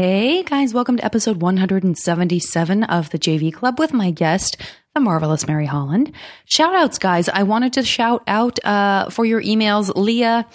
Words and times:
Hey 0.00 0.44
guys, 0.44 0.72
welcome 0.72 0.98
to 0.98 1.04
episode 1.04 1.42
177 1.42 2.84
of 2.84 3.10
the 3.10 3.18
JV 3.18 3.52
Club 3.52 3.80
with 3.80 3.92
my 3.92 4.12
guest, 4.12 4.56
the 4.94 5.00
marvelous 5.00 5.44
Mary 5.48 5.66
Holland. 5.66 6.12
Shout 6.44 6.72
outs, 6.72 7.00
guys. 7.00 7.28
I 7.28 7.42
wanted 7.42 7.72
to 7.72 7.82
shout 7.82 8.22
out 8.28 8.64
uh, 8.64 9.10
for 9.10 9.24
your 9.24 9.42
emails, 9.42 9.90
Leah. 9.96 10.46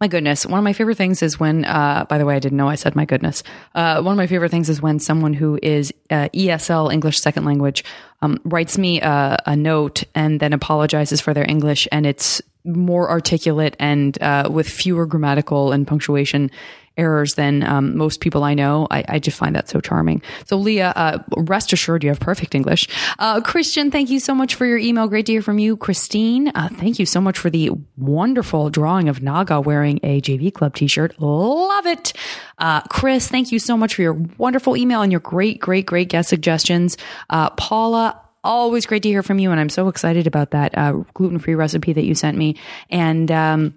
My 0.00 0.06
goodness, 0.06 0.46
one 0.46 0.58
of 0.60 0.64
my 0.64 0.74
favorite 0.74 0.96
things 0.96 1.24
is 1.24 1.40
when, 1.40 1.64
uh, 1.64 2.06
by 2.08 2.18
the 2.18 2.24
way, 2.24 2.36
I 2.36 2.38
didn't 2.38 2.56
know 2.56 2.68
I 2.68 2.76
said 2.76 2.94
my 2.94 3.04
goodness. 3.04 3.42
Uh, 3.74 4.00
one 4.00 4.12
of 4.12 4.16
my 4.16 4.28
favorite 4.28 4.52
things 4.52 4.68
is 4.68 4.80
when 4.80 5.00
someone 5.00 5.34
who 5.34 5.58
is 5.60 5.92
uh, 6.10 6.28
ESL, 6.32 6.92
English 6.92 7.18
second 7.18 7.44
language, 7.44 7.82
um, 8.22 8.38
writes 8.44 8.78
me 8.78 9.00
a, 9.00 9.36
a 9.44 9.56
note 9.56 10.04
and 10.14 10.38
then 10.38 10.52
apologizes 10.52 11.20
for 11.20 11.34
their 11.34 11.44
English 11.50 11.88
and 11.90 12.06
it's 12.06 12.40
more 12.64 13.10
articulate 13.10 13.76
and 13.78 14.22
uh, 14.22 14.48
with 14.50 14.68
fewer 14.68 15.04
grammatical 15.04 15.72
and 15.72 15.86
punctuation 15.86 16.50
errors 16.96 17.34
than 17.34 17.62
um, 17.64 17.96
most 17.96 18.20
people 18.20 18.44
I 18.44 18.54
know. 18.54 18.86
I, 18.90 19.04
I, 19.08 19.18
just 19.18 19.36
find 19.36 19.56
that 19.56 19.68
so 19.68 19.80
charming. 19.80 20.22
So, 20.46 20.56
Leah, 20.56 20.92
uh, 20.94 21.18
rest 21.36 21.72
assured 21.72 22.04
you 22.04 22.10
have 22.10 22.20
perfect 22.20 22.54
English. 22.54 22.88
Uh, 23.18 23.40
Christian, 23.40 23.90
thank 23.90 24.10
you 24.10 24.20
so 24.20 24.34
much 24.34 24.54
for 24.54 24.66
your 24.66 24.78
email. 24.78 25.08
Great 25.08 25.26
to 25.26 25.32
hear 25.32 25.42
from 25.42 25.58
you. 25.58 25.76
Christine, 25.76 26.48
uh, 26.48 26.68
thank 26.72 26.98
you 26.98 27.06
so 27.06 27.20
much 27.20 27.38
for 27.38 27.50
the 27.50 27.70
wonderful 27.96 28.70
drawing 28.70 29.08
of 29.08 29.22
Naga 29.22 29.60
wearing 29.60 29.98
a 30.02 30.20
JV 30.20 30.52
Club 30.52 30.74
t 30.74 30.86
shirt. 30.86 31.20
Love 31.20 31.86
it. 31.86 32.12
Uh, 32.58 32.82
Chris, 32.82 33.28
thank 33.28 33.50
you 33.50 33.58
so 33.58 33.76
much 33.76 33.94
for 33.94 34.02
your 34.02 34.14
wonderful 34.38 34.76
email 34.76 35.02
and 35.02 35.10
your 35.10 35.20
great, 35.20 35.60
great, 35.60 35.86
great 35.86 36.08
guest 36.08 36.28
suggestions. 36.28 36.96
Uh, 37.30 37.50
Paula, 37.50 38.20
always 38.44 38.86
great 38.86 39.02
to 39.02 39.08
hear 39.08 39.22
from 39.22 39.38
you. 39.38 39.50
And 39.50 39.58
I'm 39.58 39.68
so 39.68 39.88
excited 39.88 40.26
about 40.26 40.52
that 40.52 40.76
uh, 40.76 40.92
gluten 41.14 41.38
free 41.38 41.54
recipe 41.54 41.92
that 41.92 42.04
you 42.04 42.14
sent 42.14 42.38
me. 42.38 42.56
And, 42.90 43.30
um, 43.32 43.74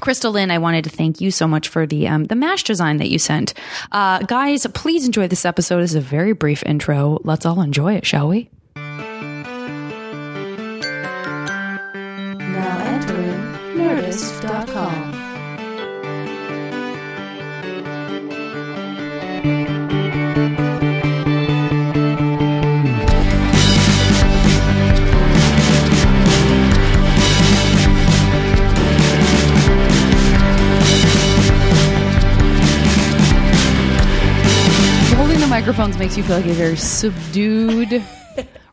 Crystal 0.00 0.32
Lynn, 0.32 0.50
I 0.50 0.58
wanted 0.58 0.84
to 0.84 0.90
thank 0.90 1.20
you 1.20 1.30
so 1.30 1.46
much 1.46 1.68
for 1.68 1.86
the 1.86 2.08
um, 2.08 2.24
the 2.24 2.34
mash 2.34 2.64
design 2.64 2.96
that 2.98 3.08
you 3.08 3.18
sent. 3.18 3.54
Uh, 3.92 4.18
guys, 4.20 4.66
please 4.74 5.06
enjoy 5.06 5.28
this 5.28 5.44
episode. 5.44 5.82
It's 5.82 5.94
a 5.94 6.00
very 6.00 6.32
brief 6.32 6.62
intro. 6.64 7.20
Let's 7.24 7.46
all 7.46 7.60
enjoy 7.60 7.94
it, 7.94 8.06
shall 8.06 8.28
we? 8.28 8.50
Now 12.38 12.78
entering 12.84 13.40
Nerdist.com. 13.76 15.09
microphones 35.60 35.98
makes 35.98 36.16
you 36.16 36.22
feel 36.22 36.36
like 36.36 36.46
a 36.46 36.54
very 36.54 36.74
subdued 36.74 38.02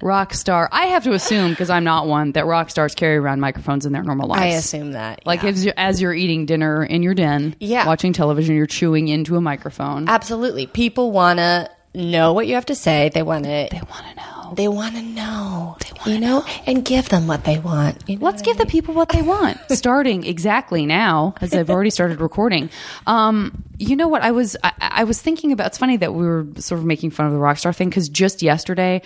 rock 0.01 0.33
star. 0.33 0.69
I 0.71 0.85
have 0.85 1.03
to 1.03 1.11
assume 1.11 1.49
because 1.49 1.69
I'm 1.69 1.83
not 1.83 2.07
one 2.07 2.31
that 2.31 2.45
rock 2.45 2.69
stars 2.69 2.95
carry 2.95 3.17
around 3.17 3.41
microphones 3.41 3.85
in 3.85 3.91
their 3.91 4.03
normal 4.03 4.29
lives. 4.29 4.41
I 4.41 4.45
assume 4.45 4.93
that. 4.93 5.25
Like 5.25 5.43
yeah. 5.43 5.49
you're, 5.49 5.73
as 5.75 6.01
you're 6.01 6.13
eating 6.13 6.45
dinner 6.45 6.85
in 6.85 7.03
your 7.03 7.13
den, 7.13 7.57
Yeah. 7.59 7.85
watching 7.85 8.13
television, 8.13 8.55
you're 8.55 8.67
chewing 8.67 9.09
into 9.09 9.35
a 9.35 9.41
microphone. 9.41 10.07
absolutely, 10.07 10.65
people 10.65 11.11
want 11.11 11.39
to 11.39 11.69
know 11.93 12.33
what 12.33 12.47
you 12.47 12.55
have 12.55 12.67
to 12.67 12.75
say. 12.75 13.09
They 13.13 13.23
want 13.23 13.45
it. 13.45 13.71
They 13.71 13.81
want 13.81 14.05
to 14.07 14.15
know. 14.15 14.53
They 14.55 14.67
want 14.67 14.95
to 14.95 15.01
know. 15.01 15.77
They 15.79 15.91
want 15.91 16.07
you 16.07 16.19
know, 16.19 16.45
and 16.65 16.85
give 16.85 17.09
them 17.09 17.27
what 17.27 17.43
they 17.43 17.59
want. 17.59 18.03
you 18.07 18.17
know 18.17 18.25
Let's 18.25 18.41
give 18.41 18.59
I 18.59 18.63
the 18.63 18.69
people 18.69 18.93
what 18.93 19.09
they 19.09 19.21
want. 19.21 19.57
Starting 19.69 20.25
exactly 20.25 20.85
now, 20.85 21.35
as 21.41 21.53
I've 21.53 21.69
already 21.69 21.89
started 21.89 22.21
recording. 22.21 22.69
Um, 23.05 23.63
you 23.77 23.95
know 23.95 24.07
what? 24.07 24.21
I 24.21 24.31
was 24.31 24.55
I, 24.63 24.73
I 24.79 25.03
was 25.03 25.21
thinking 25.21 25.51
about. 25.51 25.67
It's 25.67 25.77
funny 25.77 25.97
that 25.97 26.13
we 26.13 26.25
were 26.25 26.47
sort 26.57 26.79
of 26.79 26.85
making 26.85 27.11
fun 27.11 27.25
of 27.25 27.33
the 27.33 27.39
rock 27.39 27.57
star 27.57 27.73
thing 27.73 27.89
because 27.89 28.09
just 28.09 28.41
yesterday. 28.41 29.01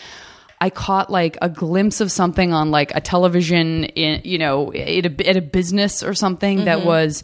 I 0.64 0.70
caught 0.70 1.10
like 1.10 1.40
a 1.42 1.50
glimpse 1.50 2.02
of 2.02 2.12
something 2.12 2.54
on 2.54 2.70
like 2.70 2.94
a 2.94 3.02
television 3.02 3.86
in 3.86 4.22
you 4.24 4.38
know 4.38 4.72
at 4.72 5.08
a, 5.08 5.28
at 5.28 5.36
a 5.36 5.42
business 5.42 6.04
or 6.04 6.14
something 6.14 6.66
that 6.66 6.86
was 6.86 7.24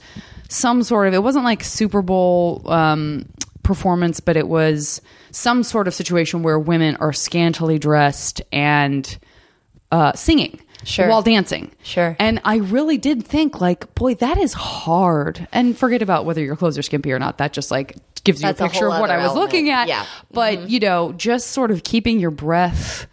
some 0.50 0.82
sort 0.82 1.08
of 1.08 1.14
it 1.14 1.22
wasn't 1.22 1.46
like 1.46 1.64
Super 1.64 2.02
Bowl 2.02 2.64
um, 2.66 3.30
performance, 3.64 4.20
but 4.20 4.38
it 4.38 4.48
was 4.48 5.02
some 5.38 5.64
sort 5.64 5.88
of 5.88 5.94
situation 5.94 6.42
where 6.44 6.58
women 6.58 6.96
are 6.98 7.14
scantily 7.14 7.78
dressed 7.80 8.42
and 8.52 9.18
uh, 9.92 10.14
singing 10.14 10.60
Sure. 10.84 11.08
while 11.10 11.22
dancing. 11.22 11.72
Sure. 11.84 12.16
And 12.20 12.40
I 12.46 12.58
really 12.58 12.98
did 12.98 13.26
think 13.26 13.60
like, 13.60 13.94
boy, 13.96 14.16
that 14.16 14.38
is 14.38 14.54
hard. 14.54 15.48
And 15.52 15.78
forget 15.78 16.02
about 16.02 16.24
whether 16.26 16.42
your 16.42 16.56
clothes 16.56 16.78
are 16.78 16.82
skimpy 16.82 17.12
or 17.12 17.20
not. 17.20 17.40
That 17.40 17.52
just 17.52 17.72
like 17.72 17.98
gives 18.24 18.42
you 18.42 18.48
That's 18.48 18.62
a 18.62 18.66
a 18.66 18.68
picture 18.70 18.86
whole 18.86 18.94
of 18.94 19.02
what 19.02 19.10
I 19.10 19.18
was 19.26 19.36
looking 19.36 19.70
at. 19.70 19.88
Yeah. 19.90 20.06
But 20.32 20.70
you 20.70 20.80
know, 20.80 21.12
just 21.14 21.50
sort 21.52 21.72
of 21.72 21.84
keeping 21.84 22.20
your 22.20 22.32
breath 22.32 23.06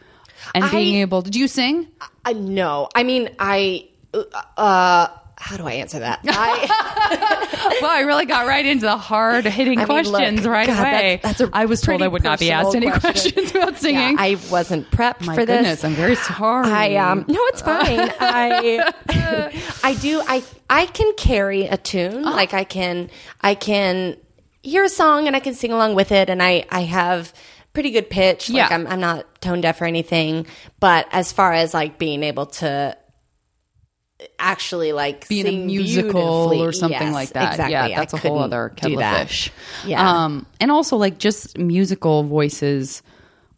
and 0.55 0.71
being 0.71 0.97
I- 0.99 1.01
able. 1.01 1.23
Did 1.23 1.35
you 1.35 1.49
sing? 1.49 1.89
Uh, 2.25 2.33
no, 2.33 2.89
I 2.95 3.03
mean, 3.03 3.31
I. 3.39 3.89
Uh, 4.57 5.09
how 5.37 5.57
do 5.57 5.67
I 5.67 5.73
answer 5.73 5.99
that? 5.99 6.21
I, 6.27 7.79
well, 7.83 7.91
I 7.91 8.01
really 8.01 8.25
got 8.27 8.47
right 8.47 8.65
into 8.65 8.87
the 8.87 8.97
hard 8.97 9.45
hitting 9.45 9.79
I 9.81 9.85
mean, 9.87 10.05
look, 10.05 10.07
questions 10.15 10.47
right 10.47 10.67
God, 10.67 10.79
away. 10.81 11.21
that's- 11.23 11.39
that's 11.39 11.51
a 11.53 11.57
I 11.57 11.65
was 11.67 11.81
told 11.81 12.03
I 12.03 12.09
would 12.09 12.23
not 12.23 12.39
be 12.39 12.51
asked 12.51 12.75
any 12.75 12.89
question. 12.91 13.11
questions 13.33 13.51
about 13.55 13.77
singing. 13.79 14.01
yeah, 14.13 14.17
I 14.19 14.37
wasn't 14.51 14.91
prepped 14.91 15.27
My 15.27 15.35
for 15.35 15.45
this. 15.45 15.57
goodness, 15.59 15.85
I'm 15.85 15.95
very 15.95 16.15
sorry. 16.17 16.69
I 16.71 16.95
um 16.97 17.25
no, 17.29 17.39
it's 17.47 17.61
fine. 17.63 18.11
I 18.21 18.93
I 19.83 19.95
do 19.95 20.23
I 20.27 20.43
I 20.71 20.87
can 20.87 21.13
carry 21.17 21.65
a 21.67 21.77
tune. 21.77 22.25
Uh-huh. 22.25 22.35
Like 22.37 22.55
I 22.55 22.65
can 22.65 23.11
I 23.41 23.55
can 23.55 24.17
hear 24.63 24.85
a 24.85 24.89
song 24.89 25.27
and 25.27 25.37
I 25.37 25.41
can 25.41 25.55
sing 25.55 25.73
along 25.73 25.95
with 25.95 26.13
it 26.13 26.31
and 26.31 26.43
I 26.43 26.65
I 26.71 26.83
have 26.83 27.33
pretty 27.73 27.91
good 27.91 28.09
pitch. 28.09 28.49
Like 28.49 28.71
Yeah. 28.71 28.75
I'm 28.75 28.87
I'm 28.87 29.01
not 29.01 29.41
tone 29.41 29.61
deaf 29.61 29.81
or 29.81 29.85
anything. 29.85 30.47
But 30.81 31.07
as 31.13 31.33
far 31.33 31.53
as 31.53 31.75
like 31.75 31.99
being 31.99 32.23
able 32.23 32.47
to 32.47 32.97
actually 34.39 34.93
like 34.93 35.29
be 35.29 35.41
in 35.41 35.47
a 35.47 35.65
musical 35.65 36.63
or 36.63 36.73
something 36.73 37.01
yes, 37.01 37.15
like 37.15 37.29
that. 37.31 37.53
Exactly. 37.53 37.73
Yeah, 37.73 37.97
that's 37.97 38.13
a 38.13 38.17
whole 38.19 38.39
other 38.39 38.71
kettle 38.77 39.03
of 39.03 39.19
fish. 39.19 39.51
Yeah. 39.87 40.25
Um, 40.25 40.47
and 40.61 40.71
also 40.71 40.97
like 40.97 41.19
just 41.19 41.59
musical 41.59 42.23
voices 42.25 43.03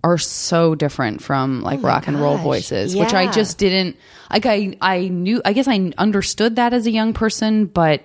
are 0.04 0.18
so 0.18 0.74
different 0.74 1.22
from 1.22 1.62
like 1.62 1.82
rock 1.82 2.06
and 2.06 2.20
roll 2.20 2.34
Oh 2.34 2.36
gosh. 2.36 2.44
voices, 2.44 2.94
which 2.94 3.12
I 3.12 3.30
just 3.30 3.58
didn't 3.58 3.96
like 4.30 4.46
I 4.46 4.76
I 4.80 5.08
knew 5.08 5.42
I 5.44 5.52
guess 5.52 5.66
I 5.66 5.92
understood 5.98 6.56
that 6.56 6.72
as 6.72 6.86
a 6.86 6.90
young 6.90 7.12
person, 7.12 7.66
but 7.66 8.04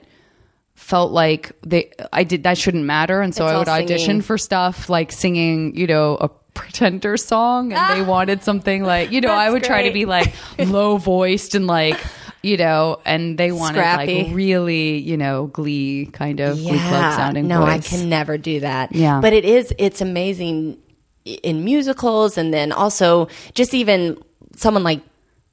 felt 0.74 1.12
like 1.12 1.52
they 1.62 1.92
I 2.12 2.24
did 2.24 2.44
that 2.44 2.58
shouldn't 2.58 2.86
matter 2.86 3.22
and 3.22 3.36
so 3.36 3.46
It's 3.46 3.54
I 3.54 3.58
would 3.60 3.68
audition 3.68 4.06
singing. 4.06 4.22
for 4.22 4.38
stuff 4.40 4.90
like 4.90 5.12
singing, 5.12 5.76
you 5.76 5.86
know, 5.86 6.18
a 6.20 6.30
pretender 6.56 7.18
song 7.18 7.72
and 7.72 7.98
they 7.98 8.02
wanted 8.08 8.44
something 8.44 8.84
like, 8.84 9.12
you 9.12 9.22
know, 9.22 9.32
I 9.32 9.50
would 9.52 9.64
try 9.64 9.84
to 9.84 9.94
be 9.94 10.06
like 10.06 10.34
low 10.58 10.98
voiced 10.98 11.54
and 11.54 11.68
like 11.68 12.00
you 12.44 12.58
know, 12.58 13.00
and 13.06 13.38
they 13.38 13.52
wanted 13.52 13.76
Scrappy. 13.76 14.24
like 14.24 14.36
really, 14.36 14.98
you 14.98 15.18
know, 15.18 15.48
glee 15.48 16.08
kind 16.08 16.40
of 16.40 16.58
glee 16.58 16.80
club 16.80 17.16
sounding 17.16 17.48
no, 17.48 17.62
voice. 17.62 17.94
I 17.94 17.98
can 17.98 18.10
never 18.10 18.38
do 18.38 18.62
that. 18.62 18.94
Yeah. 18.94 19.22
but 19.22 19.34
it 19.34 19.46
is 19.46 19.74
it's 19.78 20.02
amazing 20.02 20.78
in 21.26 21.64
musicals, 21.64 22.38
and 22.38 22.54
then 22.54 22.72
also 22.72 23.28
just 23.54 23.74
even 23.74 24.18
someone 24.56 24.84
like 24.84 25.02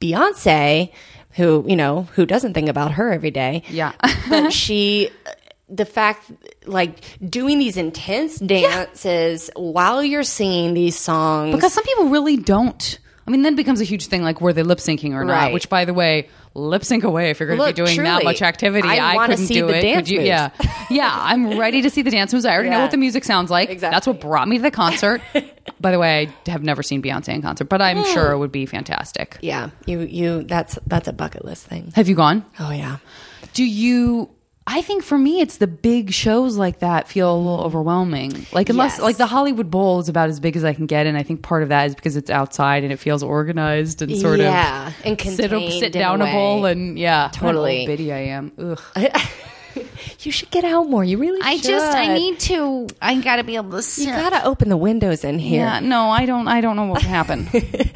Beyonce, 0.00 0.90
who 1.32 1.64
you 1.68 1.76
know 1.76 2.02
who 2.14 2.24
doesn't 2.24 2.54
think 2.54 2.68
about 2.68 2.92
her 2.92 3.12
every 3.12 3.30
day. 3.30 3.62
Yeah. 3.68 3.92
but 4.28 4.52
she. 4.52 5.10
The 5.70 5.84
fact, 5.84 6.32
like 6.64 7.04
doing 7.28 7.58
these 7.58 7.76
intense 7.76 8.38
dances 8.38 9.50
while 9.54 10.02
you're 10.02 10.22
singing 10.22 10.72
these 10.72 10.98
songs, 10.98 11.54
because 11.54 11.74
some 11.74 11.84
people 11.84 12.08
really 12.08 12.38
don't. 12.38 12.98
I 13.26 13.30
mean, 13.30 13.42
then 13.42 13.52
it 13.52 13.56
becomes 13.56 13.82
a 13.82 13.84
huge 13.84 14.06
thing, 14.06 14.22
like 14.22 14.40
were 14.40 14.54
they 14.54 14.62
lip 14.62 14.78
syncing 14.78 15.12
or 15.12 15.26
not? 15.26 15.34
Right. 15.34 15.52
Which, 15.52 15.68
by 15.68 15.84
the 15.84 15.92
way, 15.92 16.30
lip 16.58 16.84
sync 16.84 17.04
away 17.04 17.30
if 17.30 17.40
you're 17.40 17.46
going 17.46 17.58
to 17.58 17.66
be 17.66 17.72
doing 17.72 18.02
that 18.04 18.24
much 18.24 18.42
activity. 18.42 18.88
I 18.88 19.16
I, 19.16 19.26
couldn't 19.26 19.46
see 19.46 19.54
do 19.54 19.66
the 19.66 19.76
it. 19.76 19.94
Could 19.94 20.08
you? 20.08 20.18
moves. 20.18 20.28
Yeah, 20.28 20.50
yeah. 20.90 21.10
I'm 21.14 21.58
ready 21.58 21.82
to 21.82 21.90
see 21.90 22.02
the 22.02 22.10
dance 22.10 22.32
moves. 22.32 22.44
I 22.44 22.52
already 22.52 22.70
know 22.70 22.80
what 22.80 22.90
the 22.90 22.96
music 22.96 23.24
sounds 23.24 23.50
like. 23.50 23.70
Exactly. 23.70 23.94
That's 23.94 24.06
what 24.06 24.20
brought 24.20 24.48
me 24.48 24.56
to 24.58 24.62
the 24.62 24.70
concert. 24.70 25.20
by 25.80 25.90
the 25.90 25.98
way, 25.98 26.28
I 26.46 26.50
have 26.50 26.62
never 26.62 26.82
seen 26.82 27.02
Beyonce 27.02 27.28
in 27.28 27.42
concert, 27.42 27.66
but 27.66 27.80
I'm 27.80 27.98
hmm. 27.98 28.12
sure 28.12 28.32
it 28.32 28.38
would 28.38 28.52
be 28.52 28.66
fantastic. 28.66 29.38
yeah, 29.40 29.70
you 29.86 30.00
you 30.00 30.42
that's 30.44 30.78
that's 30.86 31.08
a 31.08 31.12
bucket 31.12 31.44
list 31.44 31.66
thing. 31.66 31.92
Have 31.94 32.08
you 32.08 32.14
gone? 32.14 32.44
Oh 32.58 32.70
yeah, 32.70 32.98
Do 33.54 33.64
you? 33.64 34.30
I 34.70 34.82
think 34.82 35.02
for 35.02 35.16
me, 35.16 35.40
it's 35.40 35.56
the 35.56 35.66
big 35.66 36.12
shows 36.12 36.58
like 36.58 36.80
that 36.80 37.08
feel 37.08 37.34
a 37.34 37.38
little 37.38 37.62
overwhelming. 37.64 38.46
Like 38.52 38.68
unless 38.68 38.96
Yes. 38.96 39.00
like 39.00 39.16
the 39.16 39.26
Hollywood 39.26 39.70
Bowl 39.70 39.98
is 39.98 40.10
about 40.10 40.28
as 40.28 40.40
big 40.40 40.56
as 40.56 40.64
I 40.64 40.74
can 40.74 40.84
get, 40.84 41.06
and 41.06 41.16
I 41.16 41.22
think 41.22 41.40
part 41.40 41.62
of 41.62 41.70
that 41.70 41.86
is 41.86 41.94
because 41.94 42.16
it's 42.16 42.28
outside 42.28 42.82
and 42.84 42.92
it 42.92 42.98
feels 42.98 43.22
organized 43.22 44.02
and 44.02 44.14
sort 44.14 44.40
Yeah, 44.40 44.88
of 44.88 44.92
yeah 44.94 45.10
and 45.10 45.20
sit, 45.20 45.48
contained 45.50 45.72
sit 45.80 45.96
a 45.96 45.98
downable 45.98 46.70
and 46.70 46.98
yeah, 46.98 47.30
Totally. 47.32 47.86
An 47.86 48.10
I 48.12 48.18
am. 48.28 48.52
Ugh. 48.58 48.80
you 50.28 50.32
should 50.32 50.50
get 50.50 50.62
out 50.62 50.90
more. 50.90 51.02
You 51.02 51.16
really. 51.16 51.38
Should. 51.40 51.46
I 51.46 51.56
just 51.56 51.96
I 51.96 52.12
need 52.12 52.38
to. 52.40 52.86
I 53.00 53.18
got 53.18 53.36
to 53.36 53.44
be 53.44 53.56
able 53.56 53.70
to 53.70 53.82
sit. 53.82 54.08
You 54.08 54.12
gotta 54.12 54.44
open 54.44 54.68
the 54.68 54.76
windows 54.76 55.24
in 55.24 55.38
here. 55.38 55.64
yeah, 55.64 55.80
no, 55.80 56.10
I 56.10 56.26
don't. 56.26 56.46
I 56.46 56.60
don't 56.60 56.76
know 56.76 56.84
what 56.84 57.02
happened. 57.02 57.48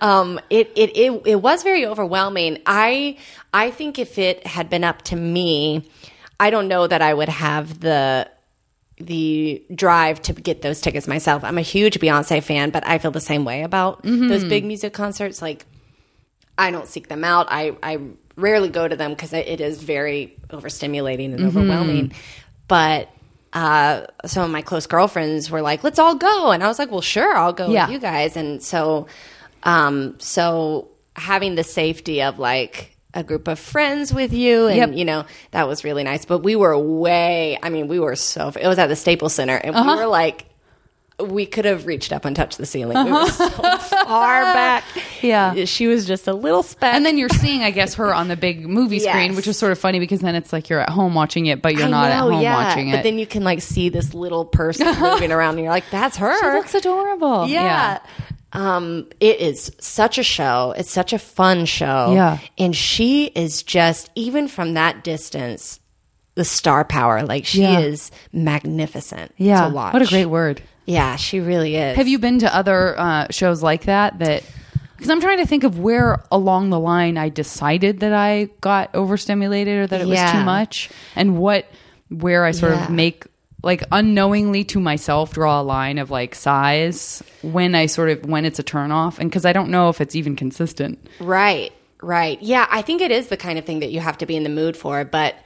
Um, 0.00 0.40
it, 0.50 0.72
it 0.74 0.96
it 0.96 1.22
it 1.26 1.36
was 1.36 1.62
very 1.62 1.86
overwhelming. 1.86 2.58
I 2.66 3.18
I 3.54 3.70
think 3.70 4.00
if 4.00 4.18
it 4.18 4.44
had 4.44 4.68
been 4.68 4.82
up 4.82 5.02
to 5.02 5.16
me, 5.16 5.88
I 6.40 6.50
don't 6.50 6.66
know 6.66 6.88
that 6.88 7.00
I 7.00 7.14
would 7.14 7.28
have 7.28 7.78
the 7.78 8.28
the 8.96 9.64
drive 9.72 10.20
to 10.22 10.32
get 10.32 10.60
those 10.60 10.80
tickets 10.80 11.06
myself. 11.06 11.44
I'm 11.44 11.56
a 11.56 11.62
huge 11.62 12.00
Beyonce 12.00 12.42
fan, 12.42 12.70
but 12.70 12.84
I 12.84 12.98
feel 12.98 13.12
the 13.12 13.20
same 13.20 13.44
way 13.44 13.62
about 13.62 14.02
those 14.02 14.44
big 14.44 14.64
music 14.64 14.92
concerts. 14.92 15.40
Like, 15.40 15.66
I 16.58 16.72
don't 16.72 16.88
seek 16.88 17.06
them 17.06 17.22
out. 17.22 17.46
I, 17.48 17.76
I 17.80 18.00
rarely 18.36 18.68
go 18.68 18.86
to 18.88 18.96
them 18.96 19.10
because 19.12 19.32
it 19.32 19.60
is 19.60 19.82
very 19.82 20.36
overstimulating 20.50 21.34
and 21.34 21.44
overwhelming. 21.44 22.12
But 22.68 23.08
uh, 23.52 24.06
some 24.24 24.44
of 24.44 24.50
my 24.50 24.62
close 24.62 24.86
girlfriends 24.86 25.50
were 25.50 25.60
like, 25.62 25.84
"Let's 25.84 25.98
all 25.98 26.14
go," 26.14 26.50
and 26.52 26.62
I 26.64 26.68
was 26.68 26.78
like, 26.78 26.90
"Well, 26.90 27.00
sure, 27.02 27.36
I'll 27.36 27.52
go 27.52 27.68
Yeah. 27.68 27.86
with 27.86 27.92
you 27.94 27.98
guys." 27.98 28.36
And 28.36 28.62
so, 28.62 29.06
um, 29.62 30.16
so 30.18 30.88
having 31.16 31.54
the 31.54 31.64
safety 31.64 32.22
of 32.22 32.38
like 32.38 32.96
a 33.14 33.22
group 33.22 33.46
of 33.48 33.58
friends 33.58 34.12
with 34.14 34.32
you, 34.32 34.68
and 34.68 34.76
Yep. 34.76 34.92
you 34.94 35.04
know, 35.04 35.26
that 35.50 35.68
was 35.68 35.84
really 35.84 36.02
nice. 36.02 36.24
But 36.24 36.38
we 36.38 36.56
were 36.56 36.78
way. 36.78 37.58
I 37.62 37.68
mean, 37.68 37.88
we 37.88 38.00
were 38.00 38.16
so. 38.16 38.48
It 38.58 38.66
was 38.66 38.78
at 38.78 38.86
the 38.86 38.96
Staples 38.96 39.34
Center, 39.34 39.56
and 39.56 39.76
Uh-huh. 39.76 39.92
we 39.92 39.98
were 40.00 40.06
like. 40.06 40.46
We 41.22 41.46
could 41.46 41.64
have 41.64 41.86
reached 41.86 42.12
up 42.12 42.24
and 42.24 42.34
touched 42.36 42.58
the 42.58 42.66
ceiling. 42.66 43.04
We 43.04 43.12
were 43.12 43.26
so 43.28 43.48
far 43.48 44.42
back. 44.54 44.84
Uh-huh. 44.96 45.00
Yeah. 45.22 45.64
she 45.66 45.86
was 45.86 46.06
just 46.06 46.26
a 46.28 46.32
little 46.32 46.62
speck. 46.62 46.94
And 46.94 47.06
then 47.06 47.16
you're 47.18 47.28
seeing, 47.28 47.62
I 47.62 47.70
guess, 47.70 47.94
her 47.94 48.12
on 48.14 48.28
the 48.28 48.36
big 48.36 48.66
movie 48.68 48.98
screen, 48.98 49.34
which 49.36 49.46
is 49.46 49.56
sort 49.58 49.72
of 49.72 49.78
funny 49.78 49.98
because 50.00 50.20
then 50.20 50.34
it's 50.34 50.52
like 50.52 50.68
you're 50.68 50.80
at 50.80 50.88
home 50.90 51.14
watching 51.14 51.46
it, 51.46 51.62
but 51.62 51.74
you're 51.74 51.86
I 51.86 51.90
not 51.90 52.10
at 52.10 52.18
home 52.18 52.40
yeah. 52.42 52.54
watching 52.68 52.88
it. 52.88 52.96
But 52.96 53.02
then 53.04 53.18
you 53.18 53.26
can 53.26 53.44
like 53.44 53.62
see 53.62 53.88
this 53.88 54.14
little 54.14 54.44
person 54.44 54.86
moving 55.00 55.30
around, 55.32 55.54
and 55.54 55.60
you're 55.64 55.72
like, 55.72 55.90
"That's 55.90 56.16
her." 56.16 56.38
she 56.40 56.56
looks 56.58 56.74
adorable. 56.74 57.46
yeah. 57.46 58.00
Um, 58.54 59.08
it 59.18 59.40
is 59.40 59.72
such 59.80 60.18
a 60.18 60.22
show. 60.22 60.74
It's 60.76 60.90
such 60.90 61.12
a 61.14 61.18
fun 61.18 61.64
show. 61.64 62.12
Yeah. 62.12 62.38
And 62.58 62.76
she 62.76 63.26
is 63.26 63.62
just, 63.62 64.10
even 64.14 64.46
from 64.46 64.74
that 64.74 65.02
distance, 65.04 65.80
the 66.34 66.44
star 66.44 66.84
power. 66.84 67.22
Like 67.22 67.46
she 67.46 67.62
Yeah. 67.62 67.78
is 67.80 68.10
magnificent 68.30 69.32
Yeah. 69.38 69.68
to 69.68 69.74
watch. 69.74 69.92
What 69.94 70.02
a 70.02 70.06
great 70.06 70.26
word. 70.26 70.62
Yeah, 70.86 71.16
she 71.16 71.40
really 71.40 71.76
is. 71.76 71.96
Have 71.96 72.08
you 72.08 72.18
been 72.18 72.40
to 72.40 72.54
other 72.54 72.98
uh, 72.98 73.26
shows 73.30 73.62
like 73.62 73.84
that? 73.84 74.18
That 74.18 74.42
because 74.96 75.10
I'm 75.10 75.20
trying 75.20 75.38
to 75.38 75.46
think 75.46 75.64
of 75.64 75.78
where 75.78 76.22
along 76.30 76.70
the 76.70 76.78
line 76.80 77.18
I 77.18 77.28
decided 77.28 78.00
that 78.00 78.12
I 78.12 78.48
got 78.60 78.94
overstimulated 78.94 79.78
or 79.78 79.86
that 79.86 80.00
it 80.00 80.06
was 80.06 80.18
too 80.32 80.42
much, 80.44 80.90
and 81.16 81.38
what 81.38 81.66
where 82.08 82.44
I 82.44 82.50
sort 82.50 82.72
Yeah. 82.72 82.84
of 82.84 82.90
make 82.90 83.26
like 83.64 83.84
unknowingly 83.92 84.64
to 84.64 84.80
myself 84.80 85.32
draw 85.34 85.60
a 85.60 85.62
line 85.62 85.98
of 85.98 86.10
like 86.10 86.34
size 86.34 87.22
when 87.42 87.76
I 87.76 87.86
sort 87.86 88.10
of 88.10 88.26
when 88.26 88.44
it's 88.44 88.58
a 88.58 88.62
turn 88.64 88.90
off, 88.90 89.18
and 89.20 89.30
because 89.30 89.44
I 89.44 89.52
don't 89.52 89.70
know 89.70 89.88
if 89.88 90.00
it's 90.00 90.16
even 90.16 90.34
consistent. 90.36 90.98
Right, 91.20 91.72
right. 92.02 92.42
Yeah, 92.42 92.66
I 92.70 92.82
think 92.82 93.00
it 93.02 93.12
is 93.12 93.28
the 93.28 93.36
kind 93.36 93.58
of 93.60 93.64
thing 93.64 93.78
that 93.80 93.92
you 93.92 94.00
have 94.00 94.18
to 94.18 94.26
be 94.26 94.34
in 94.36 94.42
the 94.42 94.48
mood 94.50 94.76
for. 94.76 95.04
But 95.04 95.36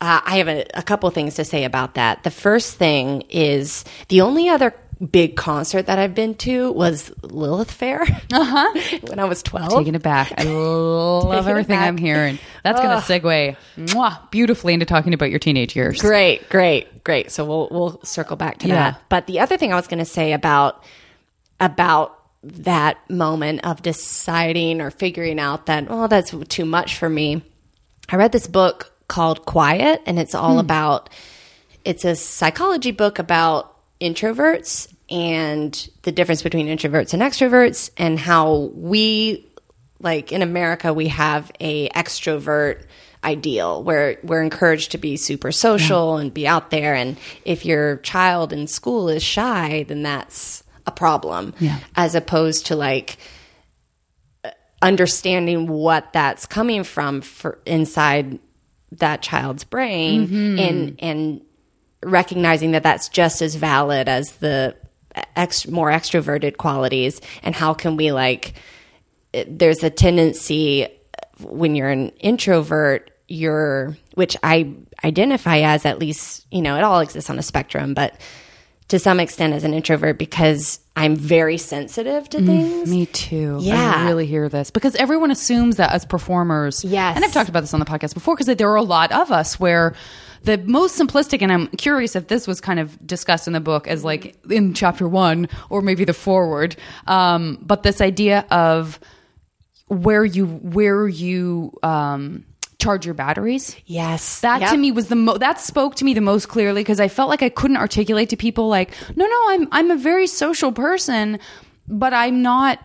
uh, 0.00 0.20
I 0.24 0.36
have 0.38 0.48
a, 0.48 0.64
a 0.74 0.82
couple 0.82 1.08
things 1.10 1.36
to 1.36 1.44
say 1.44 1.64
about 1.64 1.94
that. 1.94 2.22
The 2.24 2.30
first 2.30 2.76
thing 2.76 3.22
is 3.30 3.84
the 4.08 4.20
only 4.20 4.48
other 4.48 4.74
big 5.10 5.36
concert 5.36 5.86
that 5.86 5.98
I've 5.98 6.14
been 6.14 6.34
to 6.36 6.70
was 6.72 7.12
Lilith 7.22 7.70
Fair 7.70 8.02
uh-huh. 8.32 8.98
when 9.08 9.18
I 9.18 9.24
was 9.24 9.42
12. 9.42 9.70
Taking 9.72 9.94
it 9.94 10.02
back, 10.02 10.32
I 10.38 10.44
love 10.44 11.48
everything. 11.48 11.78
I'm 11.78 11.96
hearing. 11.96 12.38
That's 12.62 12.80
going 12.80 12.90
to 12.90 13.02
segue 13.04 13.56
mwah, 13.76 14.30
beautifully 14.30 14.72
into 14.74 14.86
talking 14.86 15.14
about 15.14 15.30
your 15.30 15.38
teenage 15.38 15.74
years. 15.74 16.00
Great, 16.00 16.48
great, 16.48 17.02
great. 17.04 17.30
So 17.30 17.44
we'll 17.44 17.68
we'll 17.70 18.00
circle 18.04 18.36
back 18.36 18.58
to 18.58 18.68
Yeah. 18.68 18.92
that. 18.92 19.02
But 19.08 19.26
the 19.26 19.40
other 19.40 19.56
thing 19.56 19.72
I 19.72 19.76
was 19.76 19.86
going 19.86 19.98
to 19.98 20.04
say 20.04 20.32
about 20.32 20.82
about 21.60 22.18
that 22.42 22.98
moment 23.10 23.64
of 23.64 23.80
deciding 23.80 24.80
or 24.80 24.90
figuring 24.90 25.40
out 25.40 25.66
that 25.66 25.86
oh 25.88 26.06
that's 26.08 26.34
too 26.48 26.64
much 26.64 26.98
for 26.98 27.08
me. 27.08 27.42
I 28.10 28.16
read 28.16 28.32
this 28.32 28.46
book 28.46 28.92
called 29.08 29.44
Quiet 29.46 30.02
and 30.06 30.18
it's 30.18 30.34
all 30.34 30.54
hmm. 30.54 30.60
about 30.60 31.10
it's 31.84 32.04
a 32.04 32.16
psychology 32.16 32.90
book 32.90 33.18
about 33.18 33.76
introverts 34.00 34.92
and 35.10 35.88
the 36.02 36.12
difference 36.12 36.42
between 36.42 36.66
introverts 36.66 37.12
and 37.12 37.22
extroverts 37.22 37.90
and 37.96 38.18
how 38.18 38.70
we 38.74 39.46
like 40.00 40.32
in 40.32 40.42
America 40.42 40.92
we 40.92 41.08
have 41.08 41.52
a 41.60 41.88
extrovert 41.90 42.84
ideal 43.22 43.82
where 43.82 44.18
we're 44.22 44.42
encouraged 44.42 44.92
to 44.92 44.98
be 44.98 45.16
super 45.16 45.50
social 45.50 46.16
and 46.16 46.34
be 46.34 46.46
out 46.46 46.70
there 46.70 46.94
and 46.94 47.16
if 47.44 47.64
your 47.64 47.96
child 47.98 48.52
in 48.52 48.66
school 48.66 49.08
is 49.08 49.22
shy 49.22 49.84
then 49.88 50.02
that's 50.02 50.64
a 50.86 50.90
problem. 50.90 51.54
Yeah. 51.58 51.78
as 51.96 52.14
opposed 52.14 52.66
to 52.66 52.76
like 52.76 53.16
understanding 54.82 55.66
what 55.66 56.12
that's 56.12 56.46
coming 56.46 56.84
from 56.84 57.22
for 57.22 57.58
inside 57.64 58.38
that 58.98 59.22
child's 59.22 59.64
brain 59.64 60.26
mm-hmm. 60.26 60.58
and 60.58 60.96
and 61.00 61.40
recognizing 62.02 62.72
that 62.72 62.82
that's 62.82 63.08
just 63.08 63.42
as 63.42 63.54
valid 63.54 64.08
as 64.08 64.32
the 64.36 64.76
ex- 65.36 65.66
more 65.68 65.90
extroverted 65.90 66.56
qualities. 66.56 67.20
And 67.42 67.54
how 67.54 67.74
can 67.74 67.96
we 67.96 68.12
like 68.12 68.54
there's 69.46 69.82
a 69.82 69.90
tendency 69.90 70.86
when 71.40 71.74
you're 71.74 71.88
an 71.88 72.10
introvert 72.20 73.10
you're 73.26 73.96
which 74.14 74.36
i 74.42 74.72
identify 75.02 75.60
as 75.60 75.84
at 75.84 75.98
least 75.98 76.46
you 76.52 76.62
know 76.62 76.76
it 76.76 76.84
all 76.84 77.00
exists 77.00 77.30
on 77.30 77.38
a 77.38 77.42
spectrum 77.42 77.94
but 77.94 78.14
to 78.94 79.00
some 79.00 79.18
extent 79.18 79.52
as 79.52 79.64
an 79.64 79.74
introvert 79.74 80.18
because 80.18 80.78
i'm 80.94 81.16
very 81.16 81.58
sensitive 81.58 82.28
to 82.30 82.40
things 82.40 82.88
Me 82.88 83.06
too. 83.06 83.58
Yeah. 83.60 83.94
I 83.96 84.06
really 84.06 84.24
hear 84.24 84.48
this 84.48 84.70
because 84.70 84.94
everyone 84.94 85.32
assumes 85.32 85.78
that 85.78 85.90
as 85.92 86.04
performers. 86.04 86.84
Yes. 86.84 87.16
And 87.16 87.24
I've 87.24 87.32
talked 87.32 87.48
about 87.48 87.62
this 87.62 87.74
on 87.74 87.80
the 87.80 87.86
podcast 87.86 88.14
before 88.14 88.36
because 88.36 88.54
there 88.54 88.70
are 88.70 88.76
a 88.76 88.82
lot 88.82 89.10
of 89.10 89.32
us 89.32 89.58
where 89.58 89.94
the 90.44 90.58
most 90.58 90.96
simplistic, 90.96 91.42
and 91.42 91.50
I'm 91.50 91.66
curious 91.68 92.14
if 92.14 92.28
this 92.28 92.46
was 92.46 92.60
kind 92.60 92.78
of 92.78 93.04
discussed 93.04 93.48
in 93.48 93.52
the 93.52 93.60
book 93.60 93.88
as 93.88 94.04
like 94.04 94.36
in 94.48 94.74
chapter 94.74 95.08
one 95.08 95.48
or 95.70 95.82
maybe 95.82 96.04
the 96.04 96.14
forward. 96.14 96.76
Um, 97.08 97.58
but 97.62 97.82
this 97.82 98.00
idea 98.00 98.46
of 98.50 99.00
where 99.88 100.24
you, 100.24 100.46
where 100.46 101.08
you, 101.08 101.72
um, 101.82 102.44
charge 102.84 103.04
your 103.06 103.14
batteries. 103.14 103.76
yes 103.86 104.40
That 104.40 104.60
Yep. 104.60 104.70
to 104.72 104.76
me 104.76 104.92
was 104.92 105.06
the 105.08 105.16
mo- 105.26 105.38
that 105.38 105.60
spoke 105.60 105.94
to 105.96 106.04
me 106.04 106.12
the 106.14 106.20
most 106.32 106.46
clearly 106.48 106.80
because 106.82 107.00
I 107.00 107.08
felt 107.08 107.28
like 107.32 107.42
I 107.42 107.48
couldn't 107.60 107.78
articulate 107.78 108.28
to 108.30 108.36
people 108.36 108.68
like, 108.68 108.88
no, 109.16 109.24
no, 109.34 109.40
I'm 109.52 109.68
I'm 109.76 109.90
a 109.90 109.96
very 110.10 110.26
social 110.26 110.72
person, 110.72 111.38
but 111.88 112.12
I'm 112.12 112.42
not. 112.42 112.78